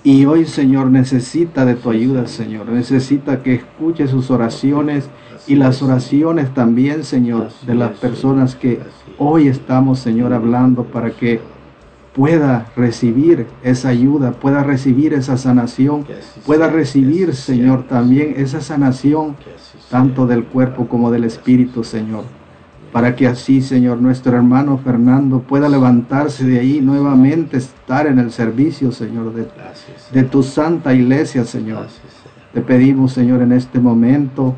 Y 0.04 0.26
hoy, 0.26 0.46
Señor, 0.46 0.90
necesita 0.90 1.66
de 1.66 1.76
tu 1.76 1.92
ayuda, 1.92 2.26
Señor. 2.26 2.68
Necesita 2.68 3.44
que 3.44 3.54
escuche 3.54 4.08
sus 4.08 4.32
oraciones 4.32 5.08
y 5.46 5.54
las 5.54 5.84
oraciones 5.84 6.52
también, 6.52 7.04
Señor, 7.04 7.50
de 7.68 7.76
las 7.76 7.92
personas 7.92 8.56
que 8.56 8.80
hoy 9.20 9.50
estamos, 9.50 10.00
Señor, 10.00 10.34
hablando 10.34 10.84
para 10.86 11.12
que 11.12 11.42
pueda 12.18 12.66
recibir 12.76 13.46
esa 13.62 13.90
ayuda, 13.90 14.32
pueda 14.32 14.64
recibir 14.64 15.14
esa 15.14 15.38
sanación, 15.38 16.04
pueda 16.48 16.68
recibir, 16.68 17.36
Señor, 17.36 17.84
también 17.84 18.34
esa 18.38 18.60
sanación, 18.60 19.36
tanto 19.92 20.26
del 20.26 20.44
cuerpo 20.46 20.88
como 20.88 21.12
del 21.12 21.26
espíritu, 21.26 21.84
Señor. 21.84 22.24
Para 22.92 23.16
que 23.16 23.28
así, 23.28 23.62
Señor, 23.62 24.02
nuestro 24.02 24.36
hermano 24.36 24.80
Fernando 24.80 25.42
pueda 25.42 25.70
levantarse 25.70 26.44
de 26.44 26.60
ahí 26.60 26.82
nuevamente, 26.82 27.58
estar 27.58 28.08
en 28.08 28.18
el 28.18 28.32
servicio, 28.32 28.92
Señor, 28.92 29.36
de, 29.36 29.48
de 30.12 30.24
tu 30.24 30.42
santa 30.42 30.96
iglesia, 30.96 31.46
Señor. 31.46 31.86
Te 32.52 32.62
pedimos, 32.62 33.14
Señor, 33.14 33.44
en 33.44 33.52
este 33.52 33.80
momento 33.80 34.56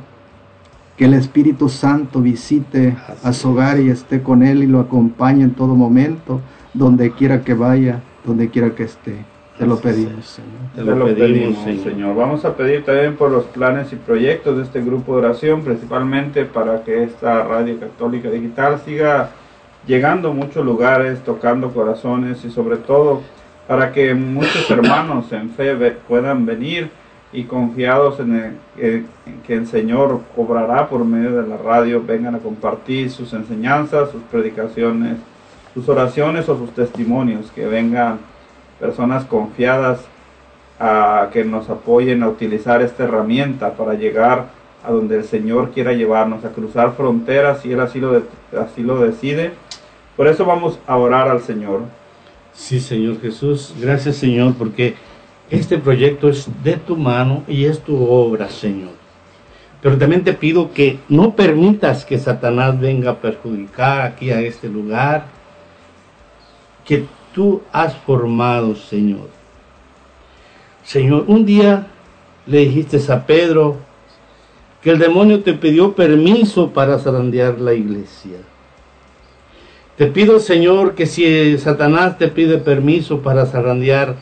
que 0.96 1.06
el 1.06 1.14
Espíritu 1.14 1.68
Santo 1.68 2.22
visite 2.22 2.96
a 3.22 3.34
su 3.34 3.50
hogar 3.50 3.82
y 3.82 3.90
esté 3.90 4.24
con 4.24 4.44
él 4.44 4.64
y 4.64 4.68
lo 4.68 4.80
acompañe 4.80 5.44
en 5.44 5.52
todo 5.52 5.76
momento, 5.76 6.40
donde 6.73 7.11
quiera 7.11 7.41
que 7.41 7.53
vaya, 7.53 7.99
donde 8.23 8.49
quiera 8.49 8.72
que 8.72 8.83
esté. 8.83 9.15
Te 9.57 9.65
lo 9.65 9.77
pedimos, 9.77 10.25
Señor. 10.25 10.51
Te 10.73 10.83
lo 10.83 11.06
pedimos, 11.15 11.57
Señor. 11.65 11.83
Señor. 11.83 12.15
Vamos 12.15 12.45
a 12.45 12.56
pedir 12.56 12.85
también 12.85 13.15
por 13.17 13.30
los 13.30 13.43
planes 13.45 13.91
y 13.91 13.98
proyectos 13.98 14.56
de 14.56 14.64
este 14.64 14.81
grupo 14.81 15.14
de 15.19 15.25
oración, 15.27 15.64
principalmente 15.64 16.45
para 16.45 16.81
que 16.83 17.03
esta 17.03 17.43
radio 17.43 17.77
católica 17.80 18.30
digital 18.30 18.80
siga 18.85 19.31
llegando 19.85 20.30
a 20.30 20.33
muchos 20.33 20.64
lugares, 20.64 21.19
tocando 21.25 21.72
corazones 21.73 22.43
y 22.45 22.49
sobre 22.51 22.77
todo 22.77 23.22
para 23.67 23.91
que 23.91 24.14
muchos 24.15 24.69
hermanos 24.72 25.31
en 25.33 25.49
fe 25.49 25.75
puedan 26.07 26.45
venir 26.45 26.89
y 27.33 27.43
confiados 27.43 28.19
en, 28.22 28.35
el- 28.35 28.53
en- 28.83 29.07
en 29.25 29.41
que 29.45 29.56
el 29.56 29.67
Señor 29.67 30.22
obrará 30.38 30.88
por 30.88 31.03
medio 31.03 31.35
de 31.41 31.48
la 31.48 31.57
radio, 31.57 32.01
vengan 32.01 32.35
a 32.35 32.39
compartir 32.39 33.11
sus 33.11 33.33
enseñanzas, 33.33 34.09
sus 34.11 34.22
predicaciones, 34.31 35.17
sus 35.73 35.88
oraciones 35.89 36.49
o 36.49 36.57
sus 36.57 36.72
testimonios, 36.72 37.51
que 37.51 37.65
vengan 37.65 38.19
personas 38.80 39.25
confiadas 39.25 39.99
a 40.80 41.30
que 41.33 41.43
nos 41.43 41.69
apoyen 41.69 42.23
a 42.23 42.30
utilizar 42.30 42.81
esta 42.81 43.03
herramienta 43.03 43.73
para 43.73 43.93
llegar 43.95 44.48
a 44.85 44.91
donde 44.91 45.17
el 45.17 45.25
Señor 45.25 45.72
quiera 45.72 45.91
llevarnos, 45.93 46.45
a 46.45 46.49
cruzar 46.51 46.93
fronteras 46.95 47.61
si 47.61 47.72
Él 47.73 47.81
así 47.81 47.99
lo, 47.99 48.14
de- 48.14 48.23
así 48.57 48.81
lo 48.81 48.99
decide. 48.99 49.51
Por 50.15 50.27
eso 50.27 50.45
vamos 50.45 50.80
a 50.88 50.95
orar 50.98 51.27
al 51.27 51.41
Señor. 51.41 51.81
Sí, 52.53 52.80
Señor 52.80 53.19
Jesús, 53.22 53.73
gracias 53.80 54.15
Señor, 54.15 54.53
porque 54.57 54.95
este 55.49 55.77
proyecto 55.77 56.30
es 56.30 56.48
de 56.64 56.77
tu 56.77 56.95
mano 56.95 57.43
y 57.48 57.65
es 57.65 57.80
tu 57.80 58.01
obra, 58.09 58.48
Señor. 58.49 58.91
Pero 59.81 59.98
también 59.98 60.23
te 60.23 60.33
pido 60.33 60.73
que 60.73 60.99
no 61.09 61.35
permitas 61.35 62.06
que 62.06 62.17
Satanás 62.17 62.80
venga 62.80 63.11
a 63.11 63.15
perjudicar 63.15 64.01
aquí 64.01 64.31
a 64.31 64.41
este 64.41 64.67
lugar 64.67 65.25
que 66.90 67.06
tú 67.35 67.61
has 67.72 67.95
formado, 67.95 68.76
Señor. 68.76 69.30
Señor, 70.84 71.26
un 71.27 71.45
día 71.45 71.85
le 72.48 72.61
dijiste 72.61 73.00
a 73.14 73.27
Pedro 73.27 73.77
que 74.82 74.90
el 74.90 74.98
demonio 74.98 75.43
te 75.43 75.53
pidió 75.53 75.93
permiso 75.93 76.72
para 76.72 76.98
zarandear 76.98 77.59
la 77.59 77.76
iglesia. 77.76 78.40
Te 79.98 80.08
pido, 80.08 80.40
Señor, 80.40 80.95
que 80.95 81.06
si 81.06 81.59
Satanás 81.59 82.18
te 82.18 82.27
pide 82.27 82.58
permiso 82.58 83.19
para 83.19 83.45
zarandear 83.45 84.16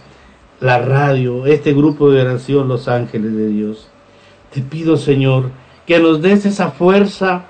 la 0.60 0.80
radio, 0.80 1.46
este 1.46 1.72
grupo 1.72 2.12
de 2.12 2.22
oración 2.22 2.68
Los 2.68 2.90
Ángeles 2.90 3.34
de 3.34 3.48
Dios, 3.48 3.88
te 4.54 4.60
pido, 4.60 4.98
Señor, 4.98 5.52
que 5.86 6.00
nos 6.00 6.22
des 6.22 6.46
esa 6.46 6.72
fuerza 6.72 7.46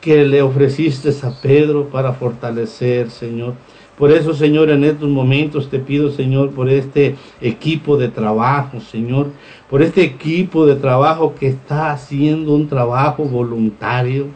que 0.00 0.24
le 0.24 0.42
ofreciste 0.42 1.10
a 1.24 1.40
Pedro 1.40 1.88
para 1.88 2.14
fortalecer, 2.14 3.10
Señor. 3.12 3.54
Por 4.00 4.12
eso, 4.12 4.32
Señor, 4.32 4.70
en 4.70 4.82
estos 4.82 5.10
momentos 5.10 5.68
te 5.68 5.78
pido, 5.78 6.10
Señor, 6.10 6.52
por 6.52 6.70
este 6.70 7.16
equipo 7.42 7.98
de 7.98 8.08
trabajo, 8.08 8.80
Señor, 8.80 9.26
por 9.68 9.82
este 9.82 10.02
equipo 10.02 10.64
de 10.64 10.76
trabajo 10.76 11.34
que 11.38 11.48
está 11.48 11.92
haciendo 11.92 12.54
un 12.54 12.66
trabajo 12.66 13.24
voluntario, 13.24 14.28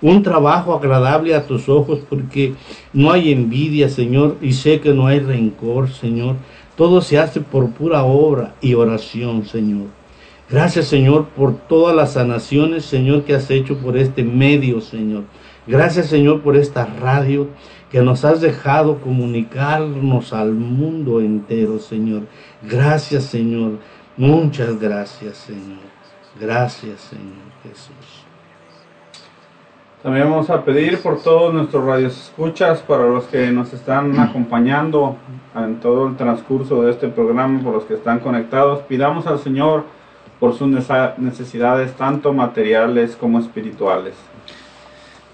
un 0.00 0.22
trabajo 0.22 0.76
agradable 0.76 1.34
a 1.34 1.44
tus 1.44 1.68
ojos, 1.68 1.98
porque 2.08 2.54
no 2.92 3.10
hay 3.10 3.32
envidia, 3.32 3.88
Señor, 3.88 4.36
y 4.40 4.52
sé 4.52 4.78
que 4.78 4.94
no 4.94 5.08
hay 5.08 5.18
rencor, 5.18 5.90
Señor. 5.90 6.36
Todo 6.76 7.00
se 7.00 7.18
hace 7.18 7.40
por 7.40 7.68
pura 7.72 8.04
obra 8.04 8.54
y 8.60 8.74
oración, 8.74 9.44
Señor. 9.44 9.88
Gracias, 10.48 10.86
Señor, 10.86 11.26
por 11.36 11.56
todas 11.56 11.96
las 11.96 12.12
sanaciones, 12.12 12.84
Señor, 12.84 13.24
que 13.24 13.34
has 13.34 13.50
hecho 13.50 13.76
por 13.78 13.96
este 13.96 14.22
medio, 14.22 14.80
Señor. 14.80 15.24
Gracias, 15.66 16.06
Señor, 16.06 16.42
por 16.42 16.56
esta 16.56 16.86
radio 16.86 17.48
que 17.90 18.00
nos 18.02 18.24
has 18.24 18.40
dejado 18.40 19.00
comunicarnos 19.00 20.32
al 20.32 20.52
mundo 20.52 21.20
entero, 21.20 21.78
Señor. 21.78 22.22
Gracias, 22.62 23.24
Señor. 23.24 23.78
Muchas 24.16 24.78
gracias, 24.78 25.36
Señor. 25.38 25.90
Gracias, 26.40 27.00
Señor 27.00 27.50
Jesús. 27.62 28.24
También 30.02 30.30
vamos 30.30 30.48
a 30.48 30.64
pedir 30.64 30.98
por 31.02 31.22
todos 31.22 31.52
nuestros 31.52 31.84
radios 31.84 32.16
escuchas, 32.16 32.80
para 32.80 33.04
los 33.04 33.24
que 33.24 33.50
nos 33.50 33.72
están 33.74 34.18
acompañando 34.18 35.16
en 35.54 35.78
todo 35.80 36.06
el 36.06 36.16
transcurso 36.16 36.82
de 36.82 36.92
este 36.92 37.08
programa, 37.08 37.62
por 37.62 37.74
los 37.74 37.84
que 37.84 37.94
están 37.94 38.20
conectados, 38.20 38.80
pidamos 38.82 39.26
al 39.26 39.38
Señor 39.40 39.84
por 40.38 40.54
sus 40.54 40.68
necesidades 41.18 41.92
tanto 41.94 42.32
materiales 42.32 43.14
como 43.14 43.40
espirituales. 43.40 44.14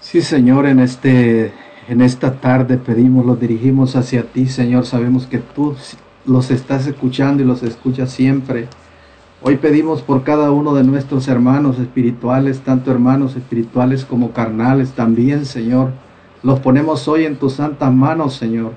Sí, 0.01 0.21
Señor, 0.21 0.65
en 0.65 0.79
este 0.79 1.53
en 1.87 2.01
esta 2.01 2.33
tarde 2.41 2.77
pedimos, 2.77 3.25
los 3.25 3.39
dirigimos 3.39 3.95
hacia 3.95 4.23
ti, 4.23 4.47
Señor. 4.47 4.85
Sabemos 4.85 5.25
que 5.25 5.37
tú 5.39 5.75
los 6.25 6.51
estás 6.51 6.85
escuchando 6.85 7.41
y 7.41 7.45
los 7.45 7.63
escuchas 7.63 8.11
siempre. 8.11 8.67
Hoy 9.41 9.55
pedimos 9.57 10.01
por 10.01 10.23
cada 10.23 10.51
uno 10.51 10.73
de 10.73 10.83
nuestros 10.83 11.27
hermanos 11.29 11.79
espirituales, 11.79 12.59
tanto 12.59 12.91
hermanos 12.91 13.35
espirituales 13.35 14.03
como 14.03 14.31
carnales 14.31 14.91
también, 14.91 15.45
Señor. 15.45 15.91
Los 16.43 16.59
ponemos 16.59 17.07
hoy 17.07 17.25
en 17.25 17.37
tus 17.37 17.53
santas 17.53 17.93
manos, 17.93 18.33
Señor, 18.35 18.73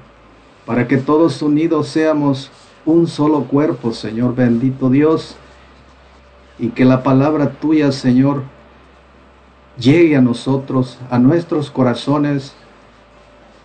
para 0.65 0.87
que 0.87 0.97
todos 0.97 1.43
unidos 1.43 1.89
seamos 1.89 2.53
un 2.87 3.09
solo 3.09 3.45
cuerpo, 3.45 3.93
Señor, 3.93 4.37
bendito 4.37 4.89
Dios. 4.89 5.35
Y 6.59 6.69
que 6.69 6.85
la 6.85 7.03
palabra 7.03 7.53
tuya, 7.53 7.91
Señor, 7.91 8.43
llegue 9.79 10.15
a 10.15 10.21
nosotros, 10.21 10.99
a 11.11 11.19
nuestros 11.19 11.71
corazones, 11.71 12.55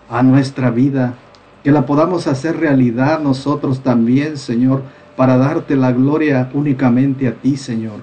a 0.10 0.24
nuestra 0.24 0.72
vida, 0.72 1.16
que 1.64 1.72
la 1.72 1.86
podamos 1.86 2.28
hacer 2.28 2.58
realidad 2.58 3.20
nosotros 3.20 3.82
también, 3.82 4.38
Señor, 4.38 4.84
para 5.16 5.38
darte 5.38 5.76
la 5.76 5.92
gloria 5.92 6.50
únicamente 6.54 7.28
a 7.28 7.34
ti, 7.34 7.58
Señor. 7.58 8.02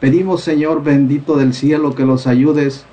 Pedimos, 0.00 0.42
Señor 0.42 0.82
bendito 0.82 1.36
del 1.36 1.54
cielo, 1.54 1.94
que 1.94 2.04
los 2.04 2.26
ayudes. 2.26 2.84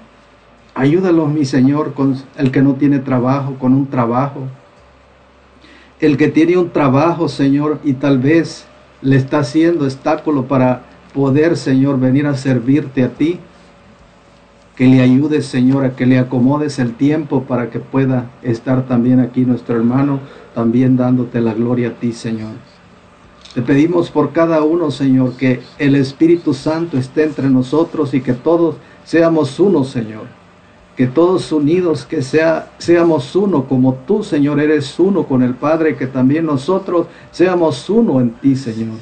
Ayúdalos, 0.76 1.30
mi 1.30 1.46
Señor, 1.46 1.94
con 1.94 2.18
el 2.38 2.52
que 2.52 2.62
no 2.62 2.76
tiene 2.76 3.00
trabajo, 3.00 3.56
con 3.60 3.74
un 3.74 3.88
trabajo. 3.88 4.42
El 6.00 6.18
que 6.18 6.30
tiene 6.30 6.58
un 6.58 6.70
trabajo, 6.70 7.28
Señor, 7.28 7.80
y 7.84 7.94
tal 7.94 8.20
vez 8.20 8.66
le 9.02 9.18
está 9.18 9.40
haciendo 9.40 9.86
obstáculo 9.86 10.46
para 10.48 10.84
poder, 11.14 11.58
Señor, 11.58 12.00
venir 12.00 12.26
a 12.28 12.36
servirte 12.36 13.04
a 13.04 13.10
ti 13.10 13.40
que 14.76 14.88
le 14.88 15.02
ayudes, 15.02 15.46
Señor, 15.46 15.86
a 15.86 15.96
que 15.96 16.06
le 16.06 16.18
acomodes 16.18 16.80
el 16.80 16.94
tiempo 16.94 17.44
para 17.44 17.70
que 17.70 17.80
pueda 17.80 18.32
estar 18.42 18.88
también 18.88 19.20
aquí 19.20 19.42
nuestro 19.42 19.76
hermano, 19.76 20.20
también 20.56 20.98
dándote 20.98 21.42
la 21.42 21.54
gloria 21.54 21.90
a 21.90 21.94
ti, 21.94 22.12
Señor. 22.12 22.52
Te 23.54 23.62
pedimos 23.62 24.10
por 24.10 24.32
cada 24.32 24.64
uno, 24.64 24.90
Señor, 24.90 25.34
que 25.34 25.62
el 25.78 25.96
Espíritu 25.96 26.56
Santo 26.56 26.98
esté 26.98 27.24
entre 27.24 27.50
nosotros 27.50 28.16
y 28.16 28.22
que 28.22 28.34
todos 28.34 28.78
seamos 29.04 29.60
uno, 29.60 29.84
Señor. 29.84 30.24
Que 30.98 31.06
todos 31.06 31.52
unidos, 31.52 32.06
que 32.06 32.24
sea, 32.24 32.72
seamos 32.80 33.36
uno, 33.36 33.66
como 33.66 33.94
tú, 34.08 34.24
Señor, 34.24 34.60
eres 34.60 35.00
uno 35.00 35.26
con 35.26 35.44
el 35.44 35.54
Padre, 35.54 35.96
que 35.98 36.08
también 36.08 36.48
nosotros 36.48 37.08
seamos 37.32 37.88
uno 37.92 38.20
en 38.22 38.32
ti, 38.32 38.56
Señor. 38.56 38.98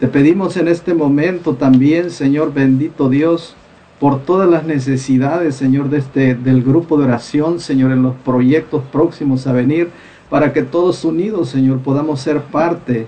Te 0.00 0.08
pedimos 0.08 0.56
en 0.56 0.66
este 0.66 0.94
momento 0.94 1.54
también, 1.54 2.10
Señor 2.10 2.52
bendito 2.52 3.08
Dios, 3.08 3.54
por 4.00 4.22
todas 4.22 4.48
las 4.48 4.64
necesidades, 4.64 5.54
Señor, 5.54 5.90
de 5.90 5.98
este, 5.98 6.34
del 6.34 6.62
grupo 6.62 6.96
de 6.96 7.04
oración, 7.04 7.60
Señor, 7.60 7.92
en 7.92 8.02
los 8.02 8.16
proyectos 8.16 8.82
próximos 8.90 9.46
a 9.46 9.52
venir, 9.52 9.90
para 10.30 10.54
que 10.54 10.62
todos 10.62 11.04
unidos, 11.04 11.50
Señor, 11.50 11.80
podamos 11.80 12.20
ser 12.20 12.40
parte 12.40 13.06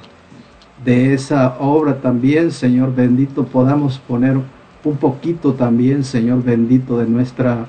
de 0.85 1.15
esa 1.15 1.57
obra 1.59 2.01
también, 2.03 2.51
Señor 2.51 2.95
bendito, 2.95 3.45
podamos 3.45 3.99
poner 3.99 4.37
un 4.85 4.97
poquito 4.97 5.55
también, 5.55 6.05
Señor 6.05 6.43
bendito, 6.43 6.99
de 6.99 7.07
nuestra, 7.07 7.67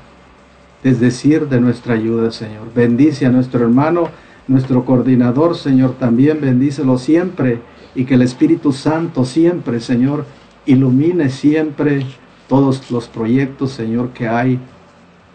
es 0.83 0.99
decir, 0.99 1.47
de 1.47 1.61
nuestra 1.61 1.93
ayuda, 1.93 2.29
Señor. 2.29 2.73
Bendice 2.75 3.25
a 3.25 3.29
nuestro 3.29 3.63
hermano, 3.63 4.09
nuestro 4.49 4.83
coordinador, 4.83 5.55
Señor, 5.55 5.93
también 5.93 6.41
bendícelo 6.41 6.97
siempre 6.97 7.59
y 7.95 8.03
que 8.03 8.15
el 8.15 8.23
Espíritu 8.23 8.73
Santo 8.73 9.23
siempre, 9.23 9.79
Señor, 9.79 10.25
ilumine 10.65 11.29
siempre 11.29 12.05
todos 12.53 12.91
los 12.91 13.07
proyectos, 13.07 13.71
Señor, 13.71 14.09
que 14.09 14.27
hay 14.27 14.59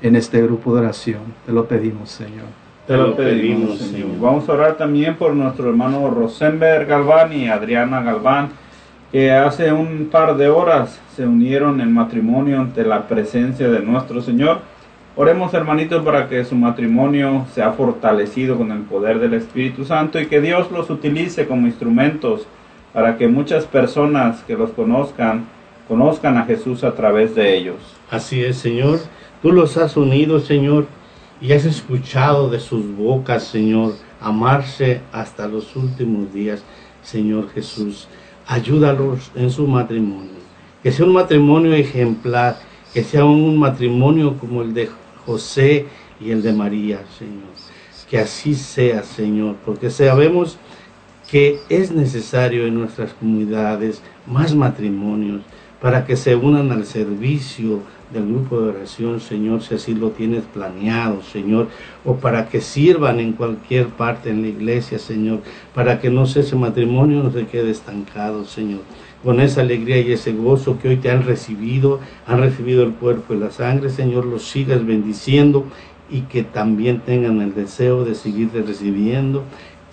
en 0.02 0.14
este 0.14 0.40
grupo 0.40 0.72
de 0.72 0.82
oración. 0.82 1.18
Te 1.44 1.50
lo 1.50 1.66
pedimos, 1.66 2.10
Señor. 2.10 2.44
Te 2.86 2.96
lo 2.96 3.16
pedimos, 3.16 3.76
Señor. 3.78 4.20
Vamos 4.20 4.48
a 4.48 4.52
orar 4.52 4.76
también 4.76 5.16
por 5.16 5.34
nuestro 5.34 5.68
hermano 5.68 6.08
Rosenberg 6.10 6.86
Galván 6.86 7.32
y 7.32 7.48
Adriana 7.48 8.02
Galván, 8.02 8.50
que 9.10 9.32
hace 9.32 9.72
un 9.72 10.08
par 10.12 10.36
de 10.36 10.48
horas 10.48 11.00
se 11.16 11.26
unieron 11.26 11.80
en 11.80 11.92
matrimonio 11.92 12.60
ante 12.60 12.84
la 12.84 13.08
presencia 13.08 13.68
de 13.68 13.80
nuestro 13.80 14.22
Señor. 14.22 14.60
Oremos, 15.16 15.52
hermanitos, 15.54 16.04
para 16.04 16.28
que 16.28 16.44
su 16.44 16.54
matrimonio 16.54 17.46
sea 17.52 17.72
fortalecido 17.72 18.56
con 18.56 18.70
el 18.70 18.82
poder 18.82 19.18
del 19.18 19.34
Espíritu 19.34 19.84
Santo 19.84 20.20
y 20.20 20.26
que 20.26 20.40
Dios 20.40 20.70
los 20.70 20.88
utilice 20.88 21.48
como 21.48 21.66
instrumentos 21.66 22.46
para 22.92 23.16
que 23.16 23.26
muchas 23.26 23.64
personas 23.64 24.44
que 24.44 24.56
los 24.56 24.70
conozcan, 24.70 25.57
conozcan 25.88 26.36
a 26.36 26.44
Jesús 26.44 26.84
a 26.84 26.94
través 26.94 27.34
de 27.34 27.56
ellos. 27.56 27.76
Así 28.10 28.44
es, 28.44 28.58
Señor. 28.58 29.00
Tú 29.42 29.52
los 29.52 29.76
has 29.78 29.96
unido, 29.96 30.38
Señor, 30.38 30.86
y 31.40 31.52
has 31.52 31.64
escuchado 31.64 32.50
de 32.50 32.60
sus 32.60 32.84
bocas, 32.96 33.44
Señor, 33.44 33.94
amarse 34.20 35.00
hasta 35.12 35.48
los 35.48 35.74
últimos 35.76 36.32
días, 36.32 36.62
Señor 37.02 37.50
Jesús. 37.50 38.06
Ayúdalos 38.46 39.30
en 39.34 39.50
su 39.50 39.66
matrimonio. 39.66 40.38
Que 40.82 40.92
sea 40.92 41.06
un 41.06 41.12
matrimonio 41.12 41.72
ejemplar, 41.74 42.58
que 42.92 43.02
sea 43.02 43.24
un 43.24 43.58
matrimonio 43.58 44.36
como 44.38 44.62
el 44.62 44.74
de 44.74 44.90
José 45.24 45.86
y 46.20 46.30
el 46.30 46.42
de 46.42 46.52
María, 46.52 47.00
Señor. 47.18 47.48
Que 48.10 48.18
así 48.18 48.54
sea, 48.54 49.02
Señor, 49.02 49.56
porque 49.64 49.90
sabemos 49.90 50.58
que 51.30 51.60
es 51.68 51.92
necesario 51.92 52.66
en 52.66 52.74
nuestras 52.74 53.12
comunidades 53.12 54.02
más 54.26 54.54
matrimonios 54.54 55.42
para 55.80 56.04
que 56.04 56.16
se 56.16 56.34
unan 56.34 56.72
al 56.72 56.84
servicio 56.84 57.80
del 58.12 58.26
grupo 58.26 58.60
de 58.60 58.70
oración, 58.70 59.20
Señor, 59.20 59.62
si 59.62 59.74
así 59.74 59.94
lo 59.94 60.10
tienes 60.10 60.44
planeado, 60.44 61.22
Señor, 61.22 61.68
o 62.04 62.16
para 62.16 62.48
que 62.48 62.60
sirvan 62.60 63.20
en 63.20 63.32
cualquier 63.32 63.88
parte 63.88 64.30
en 64.30 64.42
la 64.42 64.48
iglesia, 64.48 64.98
Señor, 64.98 65.40
para 65.74 66.00
que 66.00 66.10
no 66.10 66.26
sea 66.26 66.42
ese 66.42 66.56
matrimonio 66.56 67.22
no 67.22 67.30
se 67.30 67.46
quede 67.46 67.70
estancado, 67.70 68.44
Señor. 68.44 68.80
Con 69.22 69.40
esa 69.40 69.60
alegría 69.60 70.00
y 70.00 70.12
ese 70.12 70.32
gozo 70.32 70.78
que 70.78 70.88
hoy 70.88 70.96
te 70.96 71.10
han 71.10 71.24
recibido, 71.24 72.00
han 72.26 72.40
recibido 72.40 72.82
el 72.82 72.92
cuerpo 72.94 73.34
y 73.34 73.38
la 73.38 73.50
sangre, 73.50 73.90
Señor, 73.90 74.24
los 74.24 74.44
sigas 74.44 74.84
bendiciendo 74.86 75.64
y 76.08 76.22
que 76.22 76.42
también 76.42 77.00
tengan 77.00 77.40
el 77.40 77.54
deseo 77.54 78.04
de 78.04 78.14
seguirte 78.14 78.62
recibiendo 78.62 79.44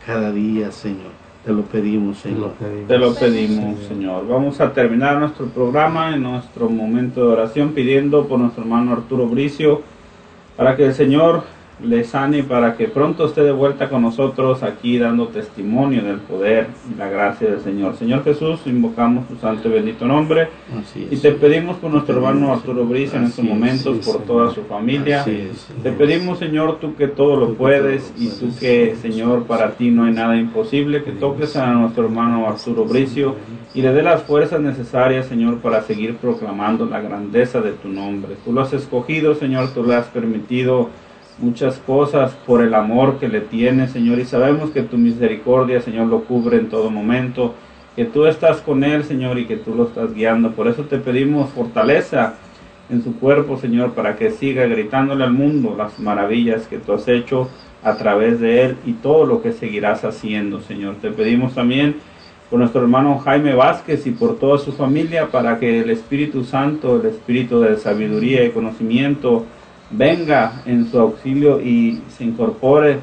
cada 0.05 0.31
día, 0.31 0.71
Señor. 0.71 1.24
Te 1.45 1.53
lo 1.53 1.61
pedimos, 1.61 2.17
Señor. 2.17 2.53
Te 2.87 2.97
lo 2.97 3.13
pedimos, 3.13 3.79
Señor. 3.87 4.27
Vamos 4.27 4.59
a 4.61 4.73
terminar 4.73 5.19
nuestro 5.19 5.45
programa 5.45 6.15
en 6.15 6.23
nuestro 6.23 6.69
momento 6.69 7.21
de 7.21 7.33
oración 7.33 7.73
pidiendo 7.73 8.27
por 8.27 8.39
nuestro 8.39 8.63
hermano 8.63 8.93
Arturo 8.93 9.27
Bricio 9.27 9.83
para 10.57 10.75
que 10.75 10.85
el 10.85 10.95
Señor 10.95 11.43
le 11.83 12.03
sane 12.03 12.39
y 12.39 12.43
para 12.43 12.75
que 12.77 12.87
pronto 12.87 13.25
esté 13.25 13.41
de 13.41 13.51
vuelta 13.51 13.89
con 13.89 14.01
nosotros 14.01 14.63
aquí 14.63 14.97
dando 14.97 15.27
testimonio 15.27 16.03
del 16.03 16.17
poder 16.17 16.67
y 16.93 16.97
la 16.97 17.09
gracia 17.09 17.49
del 17.49 17.61
Señor. 17.61 17.95
Señor 17.95 18.23
Jesús, 18.23 18.61
invocamos 18.65 19.27
tu 19.27 19.35
santo 19.35 19.67
y 19.67 19.71
bendito 19.71 20.05
nombre 20.05 20.47
Así 20.79 21.07
y 21.11 21.17
te 21.17 21.31
pedimos 21.31 21.77
por 21.77 21.91
nuestro 21.91 22.15
hermano 22.15 22.53
Arturo 22.53 22.85
Bricio 22.85 23.19
en 23.19 23.25
estos 23.25 23.43
es, 23.43 23.49
momentos, 23.49 23.97
por 23.97 24.05
Señor. 24.05 24.21
toda 24.27 24.51
su 24.53 24.63
familia. 24.63 25.23
Es, 25.27 25.67
Te 25.83 25.91
pedimos, 25.91 26.39
Señor, 26.39 26.79
tú 26.79 26.95
que 26.95 27.07
todo 27.07 27.35
lo 27.35 27.53
puedes 27.53 28.13
lo 28.17 28.23
y 28.23 28.29
tú 28.29 28.49
que, 28.59 28.95
Señor, 29.01 29.43
para 29.43 29.71
ti 29.71 29.91
no 29.91 30.05
hay 30.05 30.13
nada 30.13 30.37
imposible, 30.37 31.03
que 31.03 31.11
toques 31.11 31.55
a 31.55 31.73
nuestro 31.73 32.05
hermano 32.05 32.47
Arturo 32.47 32.85
Bricio 32.85 33.35
y 33.73 33.81
le 33.81 33.91
dé 33.91 34.01
las 34.01 34.23
fuerzas 34.23 34.61
necesarias, 34.61 35.25
Señor, 35.25 35.59
para 35.59 35.81
seguir 35.81 36.15
proclamando 36.15 36.85
la 36.85 37.01
grandeza 37.01 37.59
de 37.59 37.71
tu 37.71 37.89
nombre. 37.89 38.35
Tú 38.45 38.53
lo 38.53 38.61
has 38.61 38.71
escogido, 38.73 39.35
Señor, 39.35 39.73
tú 39.73 39.83
le 39.83 39.95
has 39.95 40.07
permitido 40.07 40.89
muchas 41.39 41.77
cosas 41.79 42.33
por 42.45 42.61
el 42.61 42.73
amor 42.73 43.19
que 43.19 43.27
le 43.27 43.41
tienes, 43.41 43.91
Señor, 43.91 44.19
y 44.19 44.25
sabemos 44.25 44.71
que 44.71 44.83
tu 44.83 44.97
misericordia, 44.97 45.81
Señor, 45.81 46.07
lo 46.07 46.23
cubre 46.23 46.57
en 46.57 46.69
todo 46.69 46.89
momento, 46.89 47.53
que 47.95 48.05
tú 48.05 48.25
estás 48.25 48.61
con 48.61 48.83
él, 48.83 49.03
Señor, 49.03 49.37
y 49.37 49.45
que 49.45 49.57
tú 49.57 49.73
lo 49.75 49.87
estás 49.87 50.13
guiando. 50.13 50.51
Por 50.51 50.67
eso 50.67 50.83
te 50.83 50.97
pedimos 50.97 51.49
fortaleza 51.51 52.35
en 52.89 53.03
su 53.03 53.17
cuerpo, 53.17 53.57
Señor, 53.57 53.93
para 53.93 54.15
que 54.15 54.31
siga 54.31 54.65
gritándole 54.65 55.23
al 55.23 55.33
mundo 55.33 55.75
las 55.77 55.99
maravillas 55.99 56.67
que 56.67 56.77
tú 56.77 56.93
has 56.93 57.07
hecho 57.07 57.49
a 57.83 57.95
través 57.97 58.39
de 58.39 58.63
él 58.63 58.77
y 58.85 58.93
todo 58.93 59.25
lo 59.25 59.41
que 59.41 59.53
seguirás 59.53 60.03
haciendo, 60.03 60.59
Señor. 60.61 60.95
Te 61.01 61.11
pedimos 61.11 61.53
también 61.53 61.95
por 62.49 62.59
nuestro 62.59 62.81
hermano 62.81 63.17
Jaime 63.19 63.55
Vázquez 63.55 64.05
y 64.07 64.11
por 64.11 64.37
toda 64.37 64.57
su 64.57 64.71
familia 64.71 65.27
para 65.27 65.59
que 65.59 65.79
el 65.79 65.89
Espíritu 65.89 66.43
Santo, 66.43 66.99
el 66.99 67.07
Espíritu 67.07 67.59
de 67.61 67.77
sabiduría 67.77 68.43
y 68.43 68.51
conocimiento 68.51 69.45
venga 69.91 70.61
en 70.65 70.89
su 70.89 70.99
auxilio 70.99 71.61
y 71.61 72.01
se 72.09 72.23
incorpore 72.23 72.99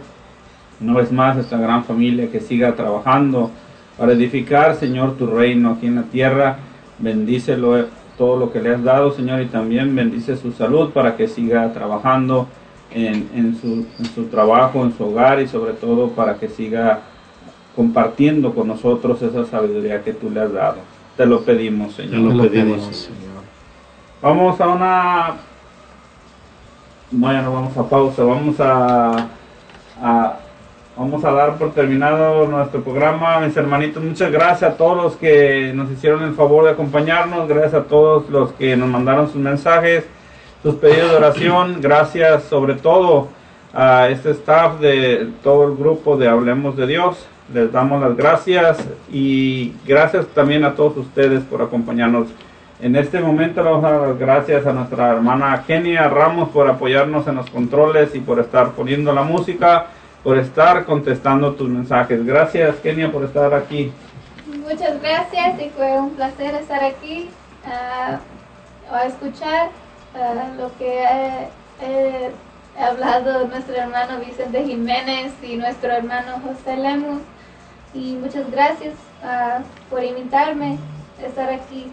una 0.80 0.94
vez 0.94 1.12
más 1.12 1.36
a 1.36 1.40
esta 1.40 1.56
gran 1.58 1.84
familia 1.84 2.30
que 2.30 2.40
siga 2.40 2.74
trabajando 2.74 3.50
para 3.96 4.12
edificar, 4.12 4.74
Señor, 4.76 5.16
tu 5.16 5.26
reino 5.26 5.72
aquí 5.72 5.86
en 5.86 5.96
la 5.96 6.02
tierra. 6.02 6.56
Bendícelo 6.98 7.78
eh, 7.78 7.86
todo 8.18 8.36
lo 8.36 8.52
que 8.52 8.60
le 8.60 8.74
has 8.74 8.82
dado, 8.82 9.12
Señor, 9.12 9.40
y 9.42 9.46
también 9.46 9.94
bendice 9.94 10.36
su 10.36 10.52
salud 10.52 10.90
para 10.90 11.16
que 11.16 11.28
siga 11.28 11.72
trabajando 11.72 12.48
en, 12.90 13.28
en 13.34 13.56
su, 13.60 13.86
en 13.98 14.06
su 14.14 14.24
trabajo, 14.24 14.82
en 14.82 14.96
su 14.96 15.04
hogar 15.04 15.40
y 15.40 15.46
sobre 15.46 15.72
todo 15.74 16.08
para 16.10 16.34
que 16.34 16.48
siga 16.48 17.00
compartiendo 17.76 18.54
con 18.54 18.68
nosotros 18.68 19.22
esa 19.22 19.44
sabiduría 19.46 20.02
que 20.02 20.12
tú 20.12 20.30
le 20.30 20.40
has 20.40 20.52
dado. 20.52 20.76
Te 21.16 21.26
lo 21.26 21.42
pedimos, 21.42 21.96
Te 21.96 22.08
Señor. 22.08 22.34
lo 22.34 22.42
pedimos, 22.50 22.96
Señor. 22.96 23.42
Vamos 24.20 24.60
a 24.60 24.68
una. 24.68 25.34
Bueno, 27.14 27.52
vamos 27.52 27.76
a 27.76 27.86
pausa. 27.86 28.24
Vamos 28.24 28.56
a, 28.58 29.28
Vamos 30.96 31.22
a 31.24 31.32
dar 31.32 31.58
por 31.58 31.72
terminado 31.72 32.46
nuestro 32.46 32.82
programa, 32.82 33.40
mis 33.40 33.54
hermanitos. 33.54 34.02
Muchas 34.02 34.32
gracias 34.32 34.72
a 34.72 34.76
todos 34.78 34.96
los 34.96 35.16
que 35.16 35.72
nos 35.74 35.90
hicieron 35.90 36.22
el 36.22 36.34
favor 36.34 36.64
de 36.64 36.70
acompañarnos. 36.70 37.48
Gracias 37.48 37.74
a 37.74 37.84
todos 37.84 38.30
los 38.30 38.52
que 38.52 38.76
nos 38.78 38.88
mandaron 38.88 39.26
sus 39.30 39.36
mensajes, 39.36 40.06
sus 40.62 40.76
pedidos 40.76 41.10
de 41.10 41.16
oración. 41.16 41.82
Gracias 41.82 42.44
sobre 42.44 42.76
todo 42.76 43.28
a 43.74 44.08
este 44.08 44.30
staff 44.30 44.80
de 44.80 45.28
todo 45.42 45.68
el 45.68 45.76
grupo 45.76 46.16
de 46.16 46.28
Hablemos 46.28 46.78
de 46.78 46.86
Dios. 46.86 47.26
Les 47.52 47.70
damos 47.70 48.00
las 48.00 48.16
gracias 48.16 48.78
y 49.12 49.74
gracias 49.86 50.26
también 50.28 50.64
a 50.64 50.74
todos 50.74 50.96
ustedes 50.96 51.42
por 51.42 51.60
acompañarnos. 51.60 52.28
En 52.82 52.96
este 52.96 53.20
momento 53.20 53.62
le 53.62 53.70
vamos 53.70 53.84
a 53.84 53.92
dar 53.92 54.18
gracias 54.18 54.66
a 54.66 54.72
nuestra 54.72 55.10
hermana 55.12 55.62
Kenia 55.68 56.08
Ramos 56.08 56.48
por 56.48 56.68
apoyarnos 56.68 57.28
en 57.28 57.36
los 57.36 57.48
controles 57.48 58.12
y 58.16 58.18
por 58.18 58.40
estar 58.40 58.72
poniendo 58.72 59.12
la 59.12 59.22
música, 59.22 59.86
por 60.24 60.36
estar 60.36 60.84
contestando 60.84 61.52
tus 61.52 61.68
mensajes. 61.68 62.26
Gracias 62.26 62.74
Kenia 62.82 63.12
por 63.12 63.22
estar 63.22 63.54
aquí. 63.54 63.92
Muchas 64.68 65.00
gracias 65.00 65.60
y 65.60 65.70
fue 65.70 65.96
un 65.96 66.10
placer 66.10 66.56
estar 66.56 66.82
aquí 66.82 67.30
ah, 67.64 68.18
a 68.92 69.04
escuchar 69.04 69.68
ah, 70.16 70.50
lo 70.58 70.76
que 70.76 71.04
he, 71.04 71.48
he 71.86 72.82
hablado 72.82 73.46
nuestro 73.46 73.76
hermano 73.76 74.18
Vicente 74.18 74.64
Jiménez 74.64 75.32
y 75.40 75.54
nuestro 75.54 75.92
hermano 75.92 76.40
José 76.44 76.76
Lemus. 76.76 77.22
Y 77.94 78.16
muchas 78.16 78.50
gracias 78.50 78.94
ah, 79.22 79.60
por 79.88 80.02
invitarme 80.02 80.78
a 81.22 81.26
estar 81.26 81.48
aquí. 81.48 81.92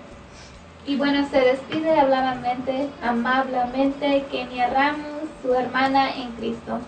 Y 0.86 0.96
bueno, 0.96 1.28
se 1.30 1.40
despide 1.40 2.00
amablemente, 2.00 2.90
amablemente 3.04 4.26
Kenia 4.32 4.70
Ramos, 4.70 5.30
su 5.44 5.54
hermana 5.54 6.16
en 6.16 6.32
Cristo. 6.32 6.80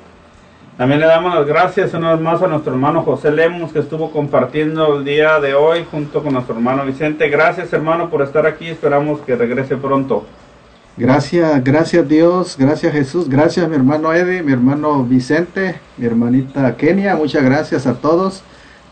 También 0.77 1.01
le 1.01 1.05
damos 1.05 1.35
las 1.35 1.45
gracias 1.45 1.93
una 1.93 2.13
vez 2.13 2.21
más 2.21 2.41
a 2.41 2.47
nuestro 2.47 2.73
hermano 2.73 3.03
José 3.03 3.31
Lemus 3.31 3.71
que 3.71 3.79
estuvo 3.79 4.11
compartiendo 4.11 4.97
el 4.97 5.05
día 5.05 5.39
de 5.39 5.53
hoy 5.53 5.85
junto 5.91 6.23
con 6.23 6.33
nuestro 6.33 6.55
hermano 6.55 6.85
Vicente. 6.85 7.29
Gracias 7.29 7.71
hermano 7.73 8.09
por 8.09 8.21
estar 8.21 8.47
aquí, 8.47 8.67
esperamos 8.67 9.19
que 9.19 9.35
regrese 9.35 9.77
pronto. 9.77 10.25
Gracias, 10.97 11.63
gracias 11.63 12.07
Dios, 12.07 12.57
gracias 12.57 12.93
Jesús, 12.93 13.29
gracias 13.29 13.67
mi 13.69 13.75
hermano 13.75 14.13
Eddie, 14.13 14.41
mi 14.43 14.53
hermano 14.53 15.03
Vicente, 15.03 15.79
mi 15.97 16.05
hermanita 16.05 16.75
Kenia, 16.75 17.15
muchas 17.15 17.43
gracias 17.43 17.85
a 17.85 17.95
todos 17.95 18.43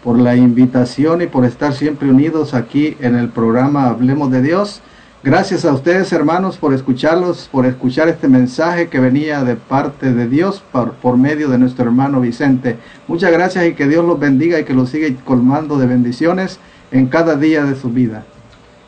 por 0.03 0.17
la 0.17 0.35
invitación 0.35 1.21
y 1.21 1.27
por 1.27 1.43
estar 1.43 1.73
siempre 1.73 2.09
unidos 2.09 2.53
aquí 2.53 2.95
en 2.99 3.15
el 3.15 3.29
programa 3.29 3.87
Hablemos 3.87 4.31
de 4.31 4.41
Dios. 4.41 4.81
Gracias 5.21 5.65
a 5.65 5.73
ustedes 5.73 6.13
hermanos 6.13 6.55
por 6.55 6.73
escucharlos, 6.73 7.49
por 7.51 7.65
escuchar 7.65 8.07
este 8.07 8.29
mensaje 8.29 8.87
que 8.87 9.01
venía 9.01 9.43
de 9.43 9.57
parte 9.57 10.13
de 10.13 10.29
Dios 10.29 10.63
por, 10.71 10.93
por 10.93 11.17
medio 11.17 11.49
de 11.49 11.57
nuestro 11.57 11.83
hermano 11.83 12.21
Vicente. 12.21 12.77
Muchas 13.05 13.29
gracias 13.29 13.65
y 13.65 13.73
que 13.73 13.85
Dios 13.85 14.05
los 14.05 14.17
bendiga 14.17 14.57
y 14.57 14.63
que 14.63 14.73
los 14.73 14.87
siga 14.87 15.13
colmando 15.25 15.77
de 15.77 15.87
bendiciones 15.87 16.57
en 16.91 17.07
cada 17.07 17.35
día 17.35 17.65
de 17.65 17.75
su 17.75 17.89
vida. 17.89 18.23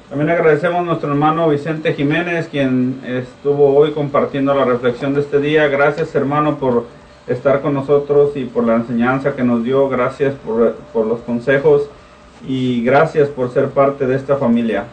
También 0.07 0.29
agradecemos 0.29 0.79
a 0.79 0.83
nuestro 0.83 1.09
hermano 1.09 1.49
Vicente 1.49 1.93
Jiménez, 1.95 2.47
quien 2.47 3.01
estuvo 3.05 3.75
hoy 3.75 3.91
compartiendo 3.91 4.53
la 4.53 4.63
reflexión 4.63 5.13
de 5.13 5.19
este 5.19 5.41
día. 5.41 5.67
Gracias 5.67 6.15
hermano 6.15 6.59
por 6.59 6.85
estar 7.27 7.61
con 7.61 7.73
nosotros 7.73 8.37
y 8.37 8.45
por 8.45 8.65
la 8.65 8.75
enseñanza 8.75 9.35
que 9.35 9.43
nos 9.43 9.65
dio. 9.65 9.89
Gracias 9.89 10.33
por, 10.35 10.75
por 10.93 11.05
los 11.07 11.19
consejos 11.19 11.89
y 12.47 12.81
gracias 12.85 13.27
por 13.27 13.51
ser 13.51 13.71
parte 13.71 14.07
de 14.07 14.15
esta 14.15 14.37
familia. 14.37 14.85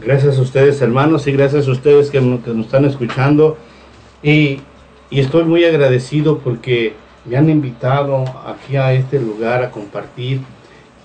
Gracias 0.00 0.38
a 0.38 0.42
ustedes, 0.42 0.80
hermanos, 0.80 1.26
y 1.26 1.32
gracias 1.32 1.66
a 1.66 1.72
ustedes 1.72 2.10
que, 2.10 2.20
que 2.20 2.50
nos 2.54 2.66
están 2.66 2.84
escuchando. 2.84 3.56
Y, 4.22 4.60
y 5.10 5.20
estoy 5.20 5.42
muy 5.42 5.64
agradecido 5.64 6.38
porque 6.38 6.94
me 7.24 7.36
han 7.36 7.50
invitado 7.50 8.24
aquí 8.46 8.76
a 8.76 8.92
este 8.92 9.18
lugar 9.18 9.62
a 9.64 9.70
compartir. 9.72 10.40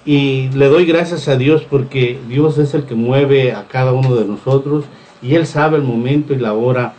Y 0.06 0.50
le 0.50 0.68
doy 0.68 0.86
gracias 0.86 1.28
a 1.28 1.38
Dios 1.38 1.66
porque 1.68 2.20
Dios 2.28 2.60
es 2.60 2.76
el 2.76 2.84
que 2.84 2.94
mueve 2.94 3.54
a 3.54 3.68
cada 3.68 3.94
uno 3.94 4.16
de 4.16 4.26
nosotros 4.26 4.86
y 5.24 5.36
Él 5.36 5.48
sabe 5.48 5.78
el 5.78 5.84
momento 5.84 6.34
y 6.34 6.38
la 6.38 6.54
hora. 6.54 6.94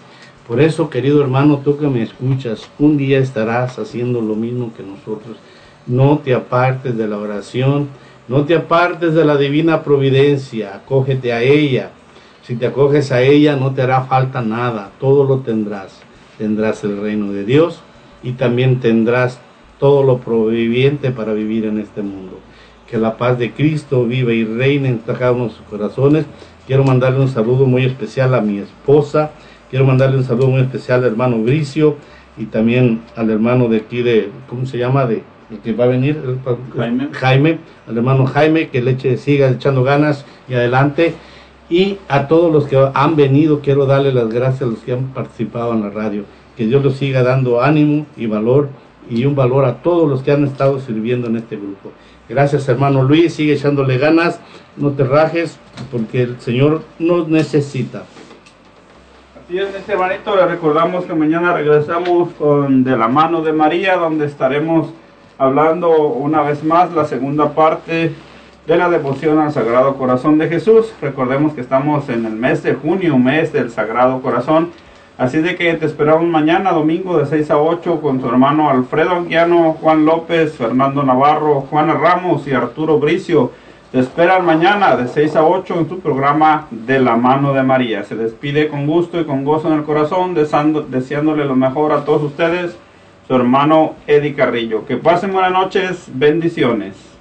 Por 0.48 0.60
eso, 0.60 0.90
querido 0.90 1.23
hermano, 1.23 1.60
tú 1.64 1.78
que 1.78 1.86
me 1.86 2.02
escuchas, 2.02 2.68
un 2.78 2.97
día 2.97 3.18
estarás 3.18 3.78
haciendo 3.78 4.20
lo 4.20 4.34
mismo 4.34 4.73
que 4.76 4.82
nosotros. 4.82 5.36
No 5.86 6.18
te 6.18 6.34
apartes 6.34 6.97
de 6.97 7.06
la 7.06 7.18
oración, 7.18 7.89
no 8.26 8.44
te 8.46 8.54
apartes 8.54 9.12
de 9.14 9.24
la 9.24 9.36
divina 9.36 9.82
providencia, 9.82 10.76
acógete 10.76 11.32
a 11.32 11.42
ella. 11.42 11.90
Si 12.42 12.56
te 12.56 12.66
acoges 12.66 13.12
a 13.12 13.20
ella, 13.20 13.56
no 13.56 13.74
te 13.74 13.82
hará 13.82 14.04
falta 14.04 14.40
nada, 14.40 14.90
todo 14.98 15.24
lo 15.24 15.40
tendrás. 15.40 16.00
Tendrás 16.38 16.82
el 16.84 17.00
reino 17.00 17.32
de 17.32 17.44
Dios 17.44 17.80
y 18.22 18.32
también 18.32 18.80
tendrás 18.80 19.40
todo 19.78 20.02
lo 20.02 20.18
proviviente 20.18 21.10
para 21.10 21.34
vivir 21.34 21.66
en 21.66 21.78
este 21.78 22.00
mundo. 22.00 22.38
Que 22.90 22.96
la 22.96 23.18
paz 23.18 23.38
de 23.38 23.52
Cristo 23.52 24.04
vive 24.06 24.34
y 24.34 24.44
reine 24.44 24.88
en 24.88 24.98
cada 24.98 25.32
uno 25.32 25.44
de 25.44 25.50
sus 25.50 25.66
corazones. 25.66 26.24
Quiero 26.66 26.82
mandarle 26.82 27.20
un 27.20 27.28
saludo 27.28 27.66
muy 27.66 27.84
especial 27.84 28.34
a 28.34 28.40
mi 28.40 28.58
esposa. 28.58 29.32
Quiero 29.68 29.84
mandarle 29.84 30.16
un 30.16 30.24
saludo 30.24 30.48
muy 30.48 30.62
especial 30.62 31.00
al 31.00 31.10
hermano 31.10 31.38
Bricio 31.42 31.96
y 32.38 32.46
también 32.46 33.02
al 33.16 33.28
hermano 33.28 33.68
de 33.68 33.78
aquí 33.78 34.02
de, 34.02 34.30
¿cómo 34.48 34.64
se 34.64 34.78
llama? 34.78 35.04
De, 35.04 35.22
el 35.50 35.58
que 35.58 35.73
va 35.73 35.84
a 35.84 35.89
venir, 35.89 36.20
el- 36.24 36.39
Jaime. 36.76 37.08
Jaime, 37.12 37.58
al 37.89 37.97
hermano 37.97 38.26
Jaime, 38.26 38.68
que 38.68 38.82
le 38.82 38.92
eche, 38.92 39.16
siga 39.16 39.48
echando 39.50 39.82
ganas 39.82 40.24
y 40.48 40.55
adelante. 40.55 41.14
Y 41.70 41.98
a 42.08 42.28
todos 42.28 42.52
los 42.52 42.66
que 42.66 42.76
han 42.94 43.16
venido, 43.16 43.60
quiero 43.60 43.86
darle 43.86 44.12
las 44.12 44.28
gracias 44.28 44.62
a 44.62 44.66
los 44.66 44.81
que 44.81 44.92
han 44.92 45.08
participado 45.14 45.73
en 45.73 45.82
la 45.82 45.90
radio. 45.90 46.24
Que 46.56 46.66
Dios 46.66 46.84
los 46.84 46.97
siga 46.97 47.23
dando 47.23 47.62
ánimo 47.62 48.06
y 48.16 48.26
valor 48.26 48.68
y 49.10 49.24
un 49.24 49.34
valor 49.34 49.64
a 49.64 49.82
todos 49.82 50.08
los 50.08 50.23
que 50.23 50.32
han 50.32 50.44
estado 50.44 50.78
sirviendo 50.81 51.26
en 51.26 51.36
este 51.36 51.56
grupo. 51.56 51.90
Gracias 52.28 52.68
hermano 52.68 53.02
Luis, 53.02 53.34
sigue 53.34 53.55
echándole 53.55 53.98
ganas, 53.98 54.40
no 54.76 54.90
te 54.92 55.05
rajes, 55.05 55.58
porque 55.90 56.23
el 56.23 56.40
Señor 56.40 56.82
nos 56.98 57.28
necesita. 57.28 58.05
Así 59.44 59.58
es, 59.58 59.66
mis 59.74 59.86
hermanito, 59.89 60.34
le 60.36 60.47
recordamos 60.47 61.05
que 61.05 61.12
mañana 61.14 61.52
regresamos 61.52 62.31
con 62.39 62.82
De 62.84 62.97
la 62.97 63.08
mano 63.08 63.42
de 63.42 63.52
María, 63.52 63.97
donde 63.97 64.24
estaremos 64.26 64.89
hablando 65.38 65.90
una 66.08 66.42
vez 66.42 66.62
más 66.62 66.92
la 66.92 67.04
segunda 67.04 67.50
parte 67.50 68.14
de 68.66 68.76
la 68.76 68.88
devoción 68.88 69.38
al 69.38 69.52
Sagrado 69.52 69.96
Corazón 69.96 70.38
de 70.38 70.48
Jesús. 70.48 70.92
Recordemos 71.00 71.52
que 71.52 71.60
estamos 71.60 72.08
en 72.08 72.24
el 72.24 72.32
mes 72.32 72.62
de 72.62 72.74
junio, 72.74 73.18
mes 73.18 73.52
del 73.52 73.70
Sagrado 73.70 74.22
Corazón. 74.22 74.70
Así 75.16 75.38
de 75.38 75.54
que 75.54 75.74
te 75.74 75.86
esperamos 75.86 76.24
mañana, 76.24 76.72
domingo 76.72 77.18
de 77.18 77.26
6 77.26 77.50
a 77.52 77.58
8, 77.58 78.00
con 78.00 78.20
tu 78.20 78.28
hermano 78.28 78.68
Alfredo 78.68 79.10
Anguiano, 79.12 79.76
Juan 79.80 80.04
López, 80.04 80.54
Fernando 80.54 81.04
Navarro, 81.04 81.60
Juana 81.70 81.94
Ramos 81.94 82.46
y 82.48 82.52
Arturo 82.52 82.98
Bricio. 82.98 83.52
Te 83.92 84.00
esperan 84.00 84.44
mañana 84.44 84.96
de 84.96 85.06
6 85.06 85.36
a 85.36 85.44
8 85.44 85.78
en 85.78 85.86
tu 85.86 86.00
programa 86.00 86.66
De 86.72 86.98
la 86.98 87.14
mano 87.14 87.54
de 87.54 87.62
María. 87.62 88.02
Se 88.02 88.16
despide 88.16 88.66
con 88.66 88.88
gusto 88.88 89.20
y 89.20 89.24
con 89.24 89.44
gozo 89.44 89.68
en 89.68 89.74
el 89.74 89.84
corazón, 89.84 90.34
deseándole 90.34 91.44
lo 91.44 91.54
mejor 91.54 91.92
a 91.92 92.04
todos 92.04 92.22
ustedes, 92.24 92.76
su 93.26 93.34
hermano 93.34 93.96
Eddie 94.06 94.34
Carrillo. 94.34 94.84
Que 94.86 94.96
pasen 94.96 95.32
buenas 95.32 95.52
noches, 95.52 96.06
bendiciones. 96.12 97.13